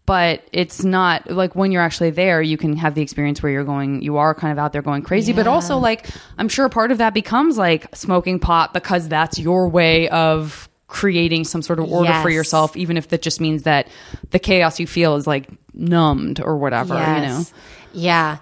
but 0.05 0.47
it's 0.51 0.83
not 0.83 1.29
like 1.29 1.55
when 1.55 1.71
you're 1.71 1.81
actually 1.81 2.11
there, 2.11 2.41
you 2.41 2.57
can 2.57 2.75
have 2.77 2.95
the 2.95 3.01
experience 3.01 3.41
where 3.41 3.51
you're 3.51 3.63
going, 3.63 4.01
you 4.01 4.17
are 4.17 4.33
kind 4.33 4.51
of 4.51 4.59
out 4.59 4.73
there 4.73 4.81
going 4.81 5.01
crazy, 5.01 5.33
but 5.33 5.47
also 5.47 5.77
like 5.77 6.07
I'm 6.37 6.49
sure 6.49 6.67
part 6.69 6.91
of 6.91 6.97
that 6.97 7.13
becomes 7.13 7.57
like 7.57 7.95
smoking 7.95 8.39
pot 8.39 8.73
because 8.73 9.07
that's 9.07 9.37
your 9.39 9.69
way 9.69 10.09
of 10.09 10.67
creating 10.87 11.43
some 11.43 11.61
sort 11.61 11.79
of 11.79 11.91
order 11.91 12.13
for 12.21 12.29
yourself, 12.29 12.77
even 12.77 12.95
if 12.97 13.07
that 13.09 13.21
just 13.21 13.41
means 13.41 13.63
that 13.63 13.87
the 14.31 14.39
chaos 14.39 14.79
you 14.79 14.85
feel 14.87 15.15
is 15.15 15.25
like 15.25 15.47
numbed 15.73 16.39
or 16.39 16.57
whatever, 16.57 16.93
you 16.93 17.21
know? 17.27 17.43
Yeah. 17.93 18.37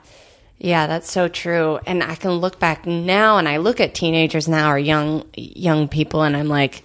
Yeah, 0.59 0.87
that's 0.87 1.11
so 1.11 1.27
true. 1.27 1.79
And 1.85 2.03
I 2.03 2.15
can 2.15 2.31
look 2.31 2.59
back 2.59 2.85
now 2.85 3.37
and 3.37 3.47
I 3.49 3.57
look 3.57 3.79
at 3.81 3.93
teenagers 3.95 4.47
now 4.47 4.71
or 4.71 4.77
young 4.77 5.25
young 5.35 5.87
people 5.89 6.21
and 6.23 6.37
I'm 6.37 6.47
like, 6.47 6.83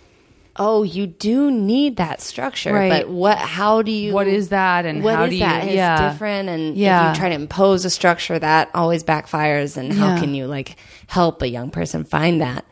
"Oh, 0.56 0.82
you 0.82 1.06
do 1.06 1.50
need 1.52 1.96
that 1.98 2.20
structure." 2.20 2.72
Right. 2.72 2.90
But 3.04 3.08
what 3.08 3.38
how 3.38 3.82
do 3.82 3.92
you 3.92 4.12
What 4.12 4.26
is 4.26 4.48
that 4.48 4.84
and 4.84 5.04
what 5.04 5.14
how 5.14 5.24
is 5.24 5.30
do 5.30 5.36
you- 5.36 5.40
that? 5.42 5.64
It's 5.64 5.74
yeah. 5.74 6.10
different 6.10 6.48
and 6.48 6.76
Yeah. 6.76 7.10
if 7.10 7.16
you 7.16 7.20
try 7.20 7.28
to 7.28 7.34
impose 7.36 7.84
a 7.84 7.90
structure 7.90 8.36
that 8.38 8.68
always 8.74 9.04
backfires 9.04 9.76
and 9.76 9.92
how 9.92 10.14
Yeah. 10.14 10.20
can 10.20 10.34
you 10.34 10.46
like 10.46 10.76
help 11.06 11.42
a 11.42 11.48
young 11.48 11.70
person 11.70 12.02
find 12.04 12.40
that? 12.40 12.64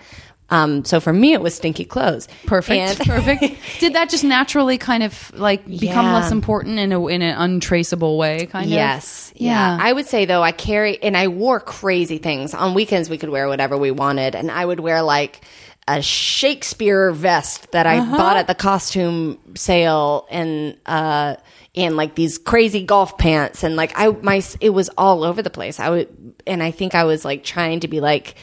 Um, 0.49 0.85
so 0.85 1.01
for 1.01 1.13
me, 1.13 1.33
it 1.33 1.41
was 1.41 1.55
stinky 1.57 1.85
clothes. 1.85 2.29
Perfect. 2.47 3.01
Perfect. 3.07 3.43
Did 3.81 3.95
that 3.95 4.09
just 4.11 4.23
naturally 4.25 4.79
kind 4.79 5.03
of 5.03 5.33
like 5.35 5.65
become 5.67 6.07
Yeah. 6.07 6.15
less 6.15 6.31
important 6.31 6.79
in 6.79 6.93
a 6.93 7.07
in 7.09 7.21
an 7.23 7.37
untraceable 7.37 8.17
way? 8.17 8.47
Kind 8.47 8.67
of. 8.67 8.73
Yes. 8.73 9.33
Yeah. 9.35 9.77
I 9.81 9.93
would 9.93 10.07
say 10.07 10.25
though, 10.25 10.43
I 10.43 10.53
carry 10.53 11.03
and 11.03 11.17
I 11.17 11.29
wore 11.29 11.59
crazy 11.61 12.19
things. 12.19 12.55
On 12.55 12.75
weekends 12.75 13.11
we 13.11 13.19
could 13.19 13.31
wear 13.31 13.49
whatever 13.49 13.77
we 13.77 13.91
wanted. 13.91 14.35
And 14.37 14.51
I 14.51 14.65
would 14.65 14.79
wear 14.81 15.03
like 15.03 15.41
a 15.89 16.01
Shakespeare 16.03 17.11
vest 17.13 17.73
that 17.73 17.87
I 17.87 17.99
Uh-huh. 17.99 18.17
bought 18.17 18.37
at 18.37 18.47
the 18.47 18.55
costume 18.55 19.39
sale 19.57 20.27
and 20.31 20.77
uh 20.87 21.37
and 21.75 21.97
like 21.97 22.15
these 22.15 22.39
crazy 22.39 22.83
golf 22.85 23.19
pants 23.19 23.65
and 23.65 23.75
like 23.77 23.93
I 23.97 24.09
my 24.23 24.43
it 24.61 24.71
was 24.71 24.91
all 24.97 25.25
over 25.25 25.43
the 25.43 25.51
place. 25.51 25.81
I 25.81 25.91
would 25.91 26.35
and 26.47 26.63
I 26.63 26.71
think 26.71 26.95
I 26.95 27.05
was 27.05 27.25
like 27.25 27.43
trying 27.43 27.81
to 27.81 27.89
be 27.89 28.01
like 28.01 28.37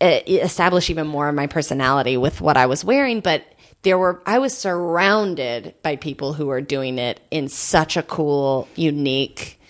establish 0.00 0.90
even 0.90 1.06
more 1.06 1.28
of 1.28 1.34
my 1.34 1.46
personality 1.46 2.16
with 2.16 2.40
what 2.40 2.56
I 2.56 2.66
was 2.66 2.84
wearing, 2.84 3.20
but 3.20 3.44
there 3.82 3.98
were 3.98 4.22
I 4.26 4.38
was 4.38 4.56
surrounded 4.56 5.74
by 5.82 5.96
people 5.96 6.32
who 6.32 6.46
were 6.46 6.60
doing 6.60 6.98
it 6.98 7.20
in 7.30 7.48
such 7.48 7.96
a 7.96 8.02
cool, 8.02 8.68
unique, 8.74 9.60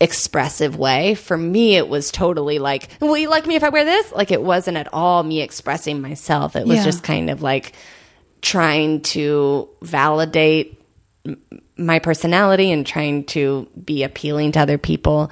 expressive 0.00 0.76
way. 0.76 1.14
For 1.14 1.36
me, 1.36 1.76
it 1.76 1.88
was 1.88 2.10
totally 2.10 2.58
like, 2.58 2.88
"Will 3.00 3.16
you 3.16 3.28
like 3.30 3.46
me 3.46 3.54
if 3.54 3.62
I 3.64 3.68
wear 3.68 3.84
this?" 3.84 4.12
Like 4.12 4.30
it 4.30 4.42
wasn't 4.42 4.76
at 4.76 4.92
all 4.92 5.22
me 5.22 5.40
expressing 5.42 6.00
myself. 6.00 6.56
It 6.56 6.66
was 6.66 6.78
Yeah. 6.78 6.84
just 6.84 7.02
kind 7.02 7.30
of 7.30 7.42
like 7.42 7.72
trying 8.42 9.02
to 9.02 9.68
validate 9.82 10.82
m- 11.26 11.40
my 11.76 11.98
personality 11.98 12.70
and 12.72 12.86
trying 12.86 13.24
to 13.24 13.68
be 13.84 14.02
appealing 14.02 14.52
to 14.52 14.60
other 14.60 14.78
people. 14.78 15.30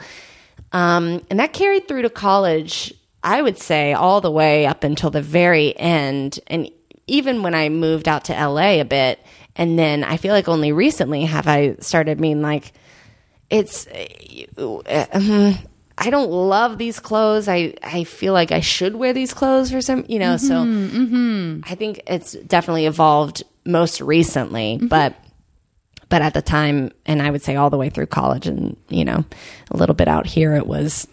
Um, 0.73 1.23
and 1.31 1.41
that 1.41 1.55
carried 1.55 1.89
through 1.89 2.03
to 2.03 2.11
college, 2.11 2.93
I 3.23 3.43
would 3.43 3.59
say, 3.59 3.93
all 3.93 4.21
the 4.21 4.31
way 4.31 4.67
up 4.67 4.85
until 4.85 5.11
the 5.11 5.23
very 5.23 5.77
end. 5.77 6.41
And 6.47 6.71
even 7.07 7.43
when 7.43 7.55
I 7.55 7.69
moved 7.69 8.09
out 8.09 8.25
to 8.27 8.33
LA 8.33 8.81
a 8.81 8.85
bit, 8.85 9.21
and 9.57 9.79
then 9.79 10.05
I 10.05 10.17
feel 10.17 10.33
like 10.33 10.49
only 10.49 10.73
recently 10.73 11.25
have 11.25 11.49
I 11.49 11.77
started 11.81 12.21
being 12.21 12.43
like, 12.43 12.73
it's, 13.51 13.87
uh, 13.89 15.55
I 16.01 16.11
don't 16.11 16.31
love 16.31 16.79
these 16.79 17.01
clothes. 17.01 17.49
I, 17.49 17.75
I 17.83 18.05
feel 18.05 18.33
like 18.33 18.53
I 18.53 18.61
should 18.61 18.95
wear 18.95 19.13
these 19.13 19.35
clothes 19.35 19.73
for 19.73 19.81
some, 19.81 20.05
you 20.09 20.21
know, 20.21 20.37
so 20.37 20.55
mm-hmm, 20.55 20.97
mm-hmm. 20.97 21.61
I 21.65 21.75
think 21.75 22.03
it's 22.07 22.33
definitely 22.33 22.87
evolved 22.87 23.43
most 23.65 24.01
recently, 24.01 24.77
mm-hmm. 24.77 24.87
but 24.87 25.17
but 26.09 26.23
at 26.23 26.35
the 26.35 26.43
time 26.43 26.91
and 27.05 27.21
i 27.21 27.31
would 27.31 27.43
say 27.43 27.57
all 27.57 27.69
the 27.69 27.77
way 27.77 27.91
through 27.91 28.07
college 28.07 28.47
and 28.47 28.77
you 28.89 29.05
know 29.05 29.25
a 29.71 29.77
little 29.77 29.95
bit 29.95 30.09
out 30.09 30.27
here 30.27 30.55
it 30.55 30.67
was 30.67 31.07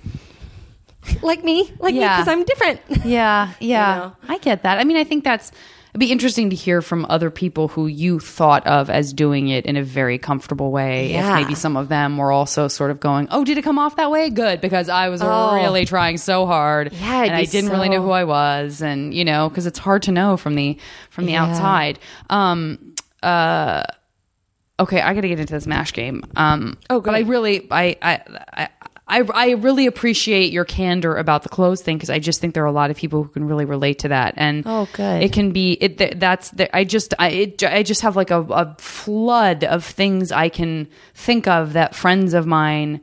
like 1.21 1.43
me 1.43 1.71
like 1.79 1.93
me 1.93 1.99
because 1.99 2.27
i'm 2.27 2.43
different 2.43 2.79
Yeah, 3.05 3.51
yeah. 3.59 3.95
know? 3.95 4.15
I 4.27 4.37
get 4.39 4.63
that. 4.63 4.79
I 4.79 4.83
mean, 4.83 4.97
I 4.97 5.03
think 5.03 5.23
that's 5.23 5.51
it'd 5.91 5.99
be 5.99 6.11
interesting 6.11 6.49
to 6.49 6.55
hear 6.55 6.81
from 6.81 7.05
other 7.07 7.29
people 7.29 7.67
who 7.69 7.87
you 7.87 8.19
thought 8.19 8.65
of 8.67 8.89
as 8.89 9.13
doing 9.13 9.47
it 9.47 9.65
in 9.65 9.77
a 9.77 9.83
very 9.83 10.17
comfortable 10.17 10.71
way. 10.71 11.11
Yeah. 11.11 11.29
If 11.37 11.43
maybe 11.43 11.55
some 11.55 11.77
of 11.77 11.87
them 11.87 12.17
were 12.17 12.31
also 12.33 12.67
sort 12.67 12.91
of 12.91 12.99
going, 12.99 13.27
"Oh, 13.31 13.43
did 13.45 13.57
it 13.57 13.61
come 13.61 13.79
off 13.79 13.95
that 13.97 14.11
way? 14.11 14.29
Good," 14.29 14.59
because 14.61 14.89
I 14.89 15.07
was 15.09 15.21
Oh. 15.23 15.55
really 15.55 15.85
trying 15.85 16.17
so 16.17 16.45
hard, 16.45 16.91
Yeah, 16.91 17.23
and 17.23 17.35
I 17.35 17.45
didn't 17.45 17.69
really 17.69 17.87
know 17.89 18.01
who 18.01 18.11
I 18.11 18.23
was, 18.25 18.81
and 18.81 19.13
you 19.13 19.23
know, 19.23 19.47
because 19.49 19.65
it's 19.67 19.79
hard 19.79 20.01
to 20.03 20.11
know 20.11 20.35
from 20.37 20.55
the 20.55 20.77
from 21.11 21.25
the 21.27 21.33
Yeah. 21.33 21.43
outside. 21.45 21.99
Um, 22.29 22.95
uh, 23.23 23.83
okay, 24.79 25.01
I 25.01 25.13
got 25.13 25.21
to 25.21 25.27
get 25.29 25.39
into 25.39 25.53
this 25.53 25.67
mash 25.67 25.93
game. 25.93 26.23
Um, 26.35 26.77
Oh, 26.89 26.99
but 26.99 27.15
I 27.15 27.19
really, 27.19 27.67
I, 27.71 27.95
I, 28.01 28.21
I, 28.53 28.69
I, 29.07 29.19
I 29.21 29.51
really 29.51 29.85
appreciate 29.85 30.51
your 30.51 30.65
candor 30.65 31.15
about 31.15 31.43
the 31.43 31.49
clothes 31.49 31.81
thing 31.81 31.97
because 31.97 32.09
I 32.09 32.17
just 32.17 32.41
think 32.41 32.55
there 32.55 32.63
are 32.63 32.67
a 32.67 32.71
lot 32.71 32.89
of 32.89 32.97
people 32.97 33.21
who 33.23 33.29
can 33.29 33.45
really 33.45 33.65
relate 33.65 33.99
to 33.99 34.07
that. 34.07 34.33
And 34.37 34.63
Oh, 34.65 34.87
good. 34.93 35.21
It 35.21 35.31
can 35.31 35.51
be 35.51 35.73
it. 35.73 35.99
th- 35.99 36.15
That's 36.17 36.49
the, 36.49 36.75
I 36.75 36.85
just 36.85 37.13
I 37.19 37.27
it, 37.29 37.63
I 37.63 37.83
just 37.83 38.01
have 38.01 38.15
like 38.15 38.31
a, 38.31 38.41
a 38.41 38.75
flood 38.79 39.63
of 39.63 39.83
things 39.85 40.31
I 40.31 40.49
can 40.49 40.87
think 41.13 41.47
of 41.47 41.73
that 41.73 41.93
friends 41.95 42.33
of 42.33 42.47
mine 42.47 42.99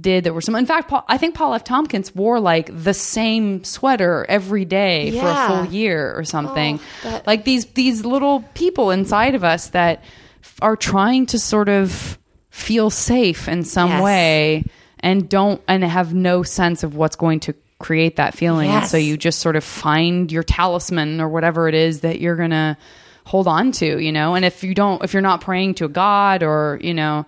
did 0.00 0.24
that 0.24 0.34
were 0.34 0.40
some. 0.42 0.54
In 0.54 0.66
fact, 0.66 0.88
Paul, 0.90 1.04
I 1.08 1.16
think 1.18 1.34
Paul 1.34 1.54
F. 1.54 1.64
Tompkins 1.64 2.14
wore 2.14 2.38
like 2.40 2.70
the 2.84 2.94
same 2.94 3.64
sweater 3.64 4.26
every 4.28 4.64
day 4.66 5.10
for 5.12 5.16
a 5.16 5.20
Yeah. 5.32 5.48
full 5.64 5.72
year 5.72 6.12
or 6.14 6.24
something. 6.24 6.78
Oh, 7.04 7.10
that- 7.10 7.26
like 7.26 7.44
these 7.44 7.64
these 7.72 8.04
little 8.04 8.42
people 8.52 8.90
inside 8.90 9.34
of 9.34 9.44
us 9.44 9.68
that 9.68 10.04
f- 10.42 10.58
are 10.60 10.76
trying 10.76 11.24
to 11.26 11.38
sort 11.38 11.70
of 11.70 12.18
feel 12.50 12.90
safe 12.90 13.48
in 13.48 13.64
some 13.64 13.88
Yes. 13.90 14.02
way 14.02 14.64
and 15.00 15.28
don't 15.28 15.60
and 15.68 15.84
have 15.84 16.14
no 16.14 16.42
sense 16.42 16.82
of 16.82 16.96
what's 16.96 17.16
going 17.16 17.40
to 17.40 17.54
create 17.78 18.16
that 18.16 18.34
feeling. 18.34 18.70
And 18.70 18.86
so 18.86 18.96
you 18.96 19.16
just 19.16 19.38
sort 19.38 19.56
of 19.56 19.64
find 19.64 20.32
your 20.32 20.42
talisman 20.42 21.20
or 21.20 21.28
whatever 21.28 21.68
it 21.68 21.74
is 21.74 22.00
that 22.00 22.20
you're 22.20 22.36
gonna 22.36 22.76
hold 23.24 23.46
on 23.46 23.72
to 23.72 23.98
you 23.98 24.12
know? 24.12 24.34
And 24.34 24.44
if 24.44 24.64
you 24.64 24.74
don't 24.74 25.02
if 25.04 25.12
you're 25.12 25.22
not 25.22 25.40
praying 25.40 25.74
to 25.74 25.84
a 25.84 25.88
god 25.88 26.42
or 26.42 26.78
you 26.82 26.94
know 26.94 27.26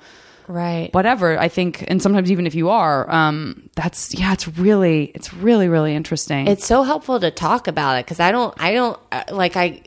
right. 0.49 0.93
whatever 0.93 1.39
i 1.39 1.49
think 1.49 1.85
and 1.89 2.03
sometimes 2.03 2.31
even 2.31 2.47
if 2.47 2.55
you 2.55 2.71
are 2.71 3.09
um 3.11 3.71
that's 3.77 4.15
yeah 4.15 4.33
it's 4.33 4.49
really 4.49 5.13
it's 5.15 5.33
really 5.33 5.69
really 5.69 5.95
interesting. 5.95 6.49
It's 6.49 6.67
so 6.67 6.83
helpful 6.83 7.21
to 7.21 7.31
talk 7.31 7.69
about 7.69 7.99
it 7.99 8.07
because 8.07 8.19
i 8.21 8.33
don't 8.33 8.55
i 8.61 8.73
don't 8.73 8.99
uh, 9.13 9.25
like 9.31 9.57
i 9.57 9.83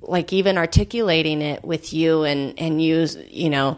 like 0.00 0.32
even 0.32 0.58
articulating 0.58 1.42
it 1.42 1.64
with 1.64 1.92
you 1.92 2.24
and 2.24 2.58
and 2.58 2.82
use 2.82 3.16
you 3.30 3.50
know 3.50 3.76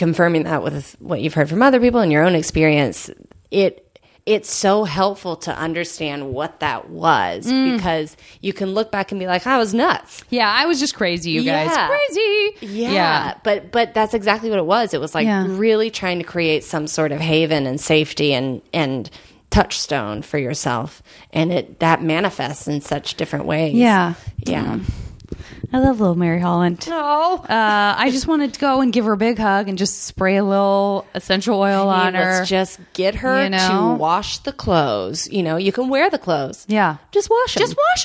confirming 0.00 0.42
that 0.44 0.62
with 0.64 0.96
what 0.98 1.20
you've 1.20 1.34
heard 1.34 1.48
from 1.48 1.62
other 1.62 1.78
people 1.78 2.00
and 2.00 2.10
your 2.10 2.24
own 2.24 2.34
experience 2.34 3.10
it 3.50 3.86
it's 4.26 4.52
so 4.52 4.84
helpful 4.84 5.34
to 5.36 5.56
understand 5.56 6.32
what 6.32 6.60
that 6.60 6.88
was 6.90 7.46
Mm. 7.46 7.76
because 7.76 8.16
you 8.42 8.52
can 8.52 8.74
look 8.74 8.90
back 8.92 9.12
and 9.12 9.18
be 9.20 9.26
like 9.26 9.46
i 9.46 9.56
was 9.58 9.72
nuts 9.74 10.24
yeah 10.30 10.50
i 10.60 10.66
was 10.66 10.80
just 10.80 10.94
crazy 10.94 11.30
you 11.32 11.42
guys 11.44 11.70
Yeah. 11.70 11.88
crazy 11.88 12.66
yeah, 12.78 12.90
yeah. 12.92 13.34
but 13.44 13.70
but 13.72 13.94
that's 13.94 14.14
exactly 14.14 14.50
what 14.50 14.58
it 14.58 14.66
was. 14.66 14.92
It 14.94 15.00
was 15.00 15.14
like 15.14 15.24
Yeah. 15.26 15.46
really 15.48 15.90
trying 15.90 16.18
to 16.18 16.24
create 16.24 16.62
some 16.64 16.86
sort 16.86 17.12
of 17.12 17.20
haven 17.20 17.66
and 17.66 17.80
safety 17.80 18.32
and 18.34 18.60
and 18.74 19.08
touchstone 19.50 20.22
for 20.22 20.38
yourself, 20.38 21.02
and 21.32 21.50
it 21.52 21.80
that 21.80 22.02
manifests 22.02 22.68
in 22.68 22.80
such 22.80 23.14
different 23.16 23.46
ways. 23.46 23.74
Yeah. 23.74 24.14
yeah. 24.46 24.78
I 25.72 25.78
love 25.78 26.00
little 26.00 26.14
mary 26.14 26.40
holland 26.40 26.84
No, 26.88 27.36
uh, 27.48 27.94
I 27.98 28.10
just 28.10 28.26
wanted 28.26 28.54
to 28.54 28.60
go 28.60 28.80
and 28.80 28.92
give 28.92 29.04
her 29.04 29.12
a 29.12 29.16
big 29.16 29.38
hug 29.38 29.68
and 29.68 29.76
just 29.78 30.02
spray 30.04 30.36
a 30.36 30.44
little 30.44 31.06
essential 31.14 31.58
oil 31.58 31.88
on 31.88 32.14
her. 32.14 32.44
just 32.44 32.80
get 32.92 33.14
her 33.16 33.44
You 33.44 33.50
know? 33.50 33.92
to 33.94 33.94
wash 33.98 34.38
the 34.38 34.52
clothes. 34.52 35.28
You 35.30 35.42
know, 35.42 35.56
you 35.56 35.72
can 35.72 35.88
wear 35.88 36.10
the 36.10 36.18
clothes. 36.18 36.64
yeah, 36.68 36.96
just 37.12 37.30
wash 37.30 37.54
them. 37.54 37.60
just 37.62 37.76
wash 37.76 38.04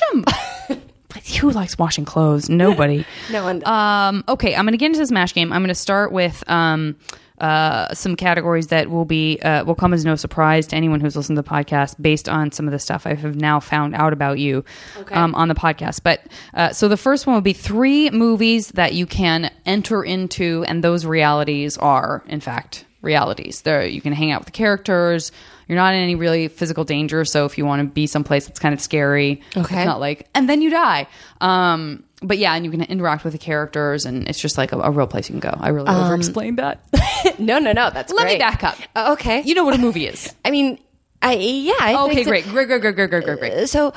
them. 0.68 0.82
Who 1.40 1.50
likes 1.50 1.78
washing 1.78 2.04
clothes? 2.04 2.48
Nobody. 2.50 3.04
No 3.32 3.42
one 3.42 3.60
does. 3.60 3.68
Um, 3.68 4.22
okay, 4.28 4.54
I'm 4.54 4.64
going 4.64 4.72
to 4.72 4.78
get 4.78 4.86
into 4.86 4.98
this 4.98 5.10
mash 5.10 5.34
game. 5.34 5.52
I'm 5.52 5.60
going 5.62 5.68
to 5.68 5.74
start 5.74 6.12
with 6.12 6.44
um, 6.48 6.96
uh, 7.38 7.92
some 7.94 8.16
categories 8.16 8.68
that 8.68 8.88
will 8.90 9.04
be 9.04 9.38
uh, 9.40 9.64
will 9.64 9.74
come 9.74 9.92
as 9.92 10.04
no 10.04 10.14
surprise 10.16 10.66
to 10.68 10.76
anyone 10.76 11.00
who's 11.00 11.16
listened 11.16 11.36
to 11.36 11.42
the 11.42 11.48
podcast, 11.48 12.00
based 12.00 12.28
on 12.28 12.50
some 12.52 12.66
of 12.66 12.72
the 12.72 12.78
stuff 12.78 13.06
I 13.06 13.14
have 13.14 13.36
now 13.36 13.60
found 13.60 13.94
out 13.94 14.12
about 14.12 14.38
you 14.38 14.64
um, 15.10 15.34
on 15.34 15.48
the 15.48 15.54
podcast. 15.54 16.02
But 16.02 16.20
uh, 16.54 16.72
so 16.72 16.88
the 16.88 16.96
first 16.96 17.26
one 17.26 17.34
would 17.34 17.44
be 17.44 17.52
three 17.52 18.10
movies 18.10 18.68
that 18.68 18.94
you 18.94 19.06
can 19.06 19.50
enter 19.64 20.02
into, 20.02 20.64
and 20.66 20.82
those 20.82 21.04
realities 21.04 21.76
are, 21.78 22.22
in 22.26 22.40
fact, 22.40 22.84
realities. 23.02 23.62
There, 23.62 23.84
you 23.86 24.00
can 24.00 24.12
hang 24.12 24.32
out 24.32 24.40
with 24.40 24.46
the 24.46 24.52
characters. 24.52 25.30
You're 25.68 25.76
not 25.76 25.94
in 25.94 26.00
any 26.00 26.14
really 26.14 26.48
physical 26.48 26.84
danger. 26.84 27.24
So 27.24 27.44
if 27.44 27.58
you 27.58 27.66
want 27.66 27.82
to 27.82 27.88
be 27.92 28.06
someplace 28.06 28.46
that's 28.46 28.60
kind 28.60 28.72
of 28.72 28.80
scary, 28.80 29.42
Okay. 29.56 29.76
it's 29.76 29.84
not 29.86 29.98
like 30.00 30.28
and 30.34 30.48
then 30.48 30.62
you 30.62 30.70
die. 30.70 31.08
Um, 31.40 32.04
but 32.22 32.38
yeah, 32.38 32.54
and 32.54 32.64
you 32.64 32.70
can 32.70 32.82
interact 32.82 33.24
with 33.24 33.32
the 33.32 33.38
characters, 33.38 34.06
and 34.06 34.28
it's 34.28 34.38
just 34.38 34.56
like 34.56 34.72
a, 34.72 34.78
a 34.78 34.90
real 34.90 35.06
place 35.06 35.28
you 35.28 35.38
can 35.38 35.50
go. 35.50 35.56
I 35.58 35.68
really 35.68 35.88
over 35.88 36.14
explained 36.14 36.58
that. 36.58 36.80
no, 37.38 37.58
no, 37.58 37.72
no. 37.72 37.90
That's 37.90 38.12
Let 38.12 38.26
me 38.26 38.38
back 38.38 38.64
up. 38.64 38.76
Uh, 38.94 39.12
okay, 39.12 39.42
You 39.42 39.54
know 39.54 39.64
what 39.64 39.74
a 39.74 39.78
movie 39.78 40.06
is. 40.06 40.34
I 40.44 40.50
mean, 40.50 40.78
I 41.20 41.34
yeah. 41.34 41.72
I 41.78 41.96
Okay, 42.06 42.24
so. 42.24 42.30
great, 42.30 42.44
great, 42.48 42.68
great, 42.68 42.80
great, 42.80 42.94
great, 42.94 43.10
great, 43.10 43.24
great, 43.24 43.38
great. 43.38 43.68
So, 43.68 43.92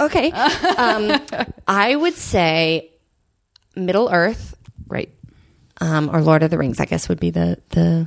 okay. 0.00 0.30
um, 0.76 1.20
I 1.66 1.96
would 1.96 2.14
say 2.14 2.90
Middle 3.76 4.08
Earth 4.12 4.54
Great. 4.88 5.10
um, 5.80 6.10
or 6.14 6.20
Lord 6.20 6.42
of 6.42 6.50
the 6.50 6.58
Rings, 6.58 6.78
I 6.80 6.84
guess 6.84 7.08
would 7.08 7.20
be 7.20 7.30
the, 7.30 7.58
the 7.70 8.06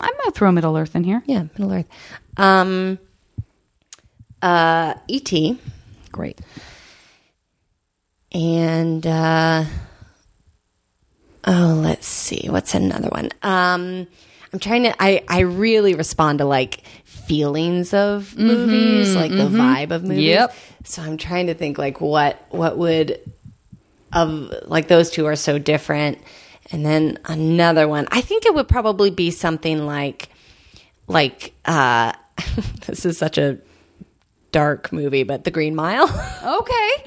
I 0.00 0.10
might 0.24 0.34
throw 0.34 0.50
Middle 0.50 0.76
Earth 0.76 0.96
in 0.96 1.04
here. 1.04 1.22
yeah, 1.26 1.42
Middle 1.56 1.72
Earth. 1.72 1.88
Um, 2.36 2.98
uh, 4.42 4.94
E.T. 5.08 5.58
Great. 6.12 6.40
And 8.34 9.06
uh, 9.06 9.64
oh, 11.44 11.80
let's 11.82 12.06
see, 12.06 12.48
what's 12.50 12.74
another 12.74 13.08
one? 13.08 13.30
Um, 13.42 14.06
I'm 14.52 14.58
trying 14.58 14.82
to. 14.84 14.94
I 15.02 15.24
I 15.28 15.40
really 15.40 15.94
respond 15.94 16.38
to 16.40 16.44
like 16.44 16.82
feelings 17.04 17.94
of 17.94 18.36
movies, 18.36 19.14
like 19.16 19.30
the 19.30 19.48
vibe 19.48 19.90
of 19.90 20.02
movies. 20.02 20.24
Yep. 20.24 20.54
So 20.84 21.02
I'm 21.02 21.16
trying 21.16 21.46
to 21.46 21.54
think 21.54 21.78
like 21.78 22.00
what 22.00 22.44
what 22.50 22.76
would 22.76 23.18
of 24.12 24.52
like 24.66 24.88
those 24.88 25.10
two 25.10 25.26
are 25.26 25.36
so 25.36 25.58
different. 25.58 26.18
And 26.70 26.84
then 26.84 27.18
another 27.26 27.86
one, 27.88 28.06
I 28.10 28.20
think 28.20 28.46
it 28.46 28.54
would 28.54 28.68
probably 28.68 29.10
be 29.10 29.30
something 29.30 29.86
like 29.86 30.28
like 31.08 31.52
uh 31.64 32.12
this 32.86 33.04
is 33.04 33.18
such 33.18 33.38
a 33.38 33.58
dark 34.52 34.92
movie, 34.92 35.24
but 35.24 35.44
The 35.44 35.50
Green 35.50 35.74
Mile 35.74 36.04
Okay. 36.60 37.04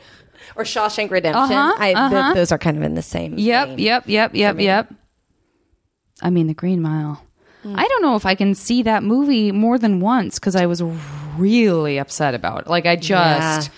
Or 0.57 0.63
Shawshank 0.63 1.11
Redemption. 1.11 1.55
Uh-huh, 1.57 1.75
I, 1.79 1.93
uh-huh. 1.93 2.33
those 2.33 2.51
are 2.51 2.57
kind 2.57 2.75
of 2.77 2.83
in 2.83 2.95
the 2.95 3.01
same. 3.01 3.37
Yep. 3.37 3.67
vein. 3.69 3.79
Yep. 3.79 4.03
Yep. 4.07 4.35
Yep. 4.35 4.59
Yep. 4.59 4.93
I 6.21 6.29
mean, 6.29 6.47
The 6.47 6.53
Green 6.53 6.81
Mile. 6.81 7.23
I 7.65 7.85
don't 7.87 8.01
know 8.01 8.15
if 8.15 8.25
I 8.25 8.35
can 8.35 8.55
see 8.55 8.83
that 8.83 9.03
movie 9.03 9.51
more 9.51 9.77
than 9.77 9.99
once 9.99 10.39
because 10.39 10.55
I 10.55 10.67
was 10.67 10.81
really 11.35 11.97
upset 11.97 12.33
about 12.33 12.61
it. 12.61 12.67
Like 12.67 12.85
I 12.85 12.95
just 12.95 13.71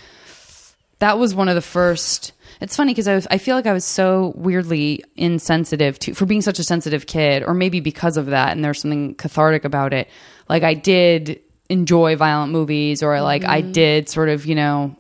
that 1.00 1.18
was 1.18 1.34
one 1.34 1.50
of 1.50 1.56
the 1.56 1.62
first. 1.62 2.34
It's 2.62 2.76
funny 2.76 2.92
because 2.92 3.08
I, 3.08 3.16
was- 3.16 3.28
I 3.32 3.40
feel 3.40 3.56
like 3.56 3.66
I 3.66 3.74
was 3.74 3.86
so 3.86 4.34
weirdly 4.36 5.04
insensitive 5.16 5.98
to 6.00 6.14
for 6.14 6.28
being 6.28 6.42
such 6.44 6.60
a 6.60 6.64
sensitive 6.64 7.08
kid, 7.08 7.42
or 7.44 7.56
maybe 7.56 7.80
because 7.80 8.16
of 8.16 8.28
that, 8.28 8.52
and 8.52 8.64
there's 8.64 8.80
something 8.82 9.16
cathartic 9.16 9.66
about 9.66 9.92
it. 9.94 10.08
Like 10.48 10.62
I 10.62 10.76
did 10.76 11.40
enjoy 11.70 12.16
violent 12.16 12.52
movies, 12.52 13.02
or 13.02 13.20
like 13.22 13.44
I 13.44 13.62
Mm-hmm. 13.64 13.72
did 13.72 14.10
sort 14.10 14.30
of 14.30 14.46
you 14.46 14.54
know 14.54 14.96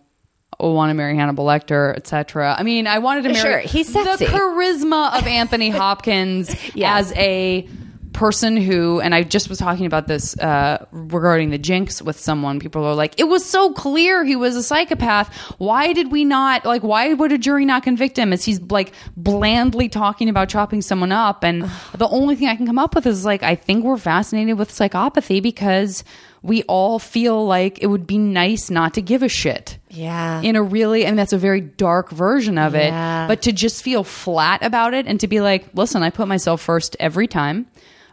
want 0.60 0.89
to 0.89 0.93
marry 0.93 1.16
Hannibal 1.16 1.45
Lecter, 1.45 1.95
etc. 1.95 2.55
I 2.57 2.64
mean, 2.64 2.86
I 2.88 2.99
wanted 2.99 3.24
to 3.24 3.30
marry 3.30 3.39
Sure, 3.41 3.60
he's 3.60 3.91
sexy. 3.91 4.26
the 4.26 4.32
charisma 4.32 5.18
of 5.18 5.26
Anthony 5.28 5.70
Hopkins 5.70 6.55
Yes. 6.76 7.12
as 7.12 7.18
a 7.18 7.68
person 8.12 8.57
who, 8.57 8.99
and 8.99 9.16
I 9.16 9.24
just 9.24 9.47
was 9.47 9.60
talking 9.60 9.86
about 9.86 10.07
this 10.07 10.38
uh, 10.39 10.86
regarding 10.91 11.51
the 11.51 11.57
jinx 11.57 12.01
with 12.01 12.20
someone. 12.20 12.60
People 12.60 12.84
are 12.84 12.93
like, 12.95 13.18
it 13.18 13.26
was 13.26 13.45
so 13.45 13.72
clear 13.72 14.26
he 14.26 14.36
was 14.36 14.57
a 14.57 14.64
psychopath. 14.64 15.34
Why 15.57 15.93
did 15.93 16.12
we 16.12 16.26
not, 16.26 16.66
like, 16.66 16.82
why 16.84 17.14
would 17.14 17.32
a 17.32 17.38
jury 17.38 17.64
not 17.66 17.84
convict 17.84 18.18
him? 18.18 18.34
As 18.34 18.43
he's 18.43 18.60
like 18.64 18.91
blandly 19.16 19.88
talking 19.88 20.28
about 20.28 20.49
chopping 20.49 20.82
someone 20.82 21.12
up. 21.14 21.43
And 21.45 21.70
the 21.95 22.10
only 22.10 22.36
thing 22.36 22.47
I 22.49 22.55
can 22.57 22.66
come 22.66 22.80
up 22.80 22.93
with 22.95 23.05
is 23.05 23.24
like, 23.24 23.43
I 23.43 23.55
think 23.55 23.86
we're 23.86 23.95
fascinated 23.97 24.57
with 24.57 24.70
psychopathy 24.72 25.41
because 25.41 26.03
we 26.41 26.63
all 26.63 26.99
feel 26.99 27.45
like 27.45 27.79
it 27.81 27.87
would 27.87 28.07
be 28.07 28.17
nice 28.17 28.69
not 28.69 28.93
to 28.93 29.01
give 29.01 29.23
a 29.23 29.29
shit. 29.29 29.77
Yeah. 29.89 30.41
in 30.41 30.55
a 30.55 30.61
really 30.63 31.03
and 31.05 31.17
that's 31.17 31.33
a 31.33 31.37
very 31.37 31.61
dark 31.61 32.11
version 32.11 32.57
of 32.57 32.75
Yeah. 32.75 33.25
it 33.25 33.27
but 33.27 33.41
to 33.41 33.51
just 33.51 33.83
feel 33.83 34.03
flat 34.03 34.63
about 34.63 34.93
it 34.93 35.07
and 35.07 35.19
to 35.19 35.27
be 35.27 35.41
like 35.41 35.65
listen 35.73 36.03
i 36.03 36.09
put 36.11 36.27
myself 36.27 36.61
first 36.61 36.95
every 36.99 37.27
time. 37.27 37.65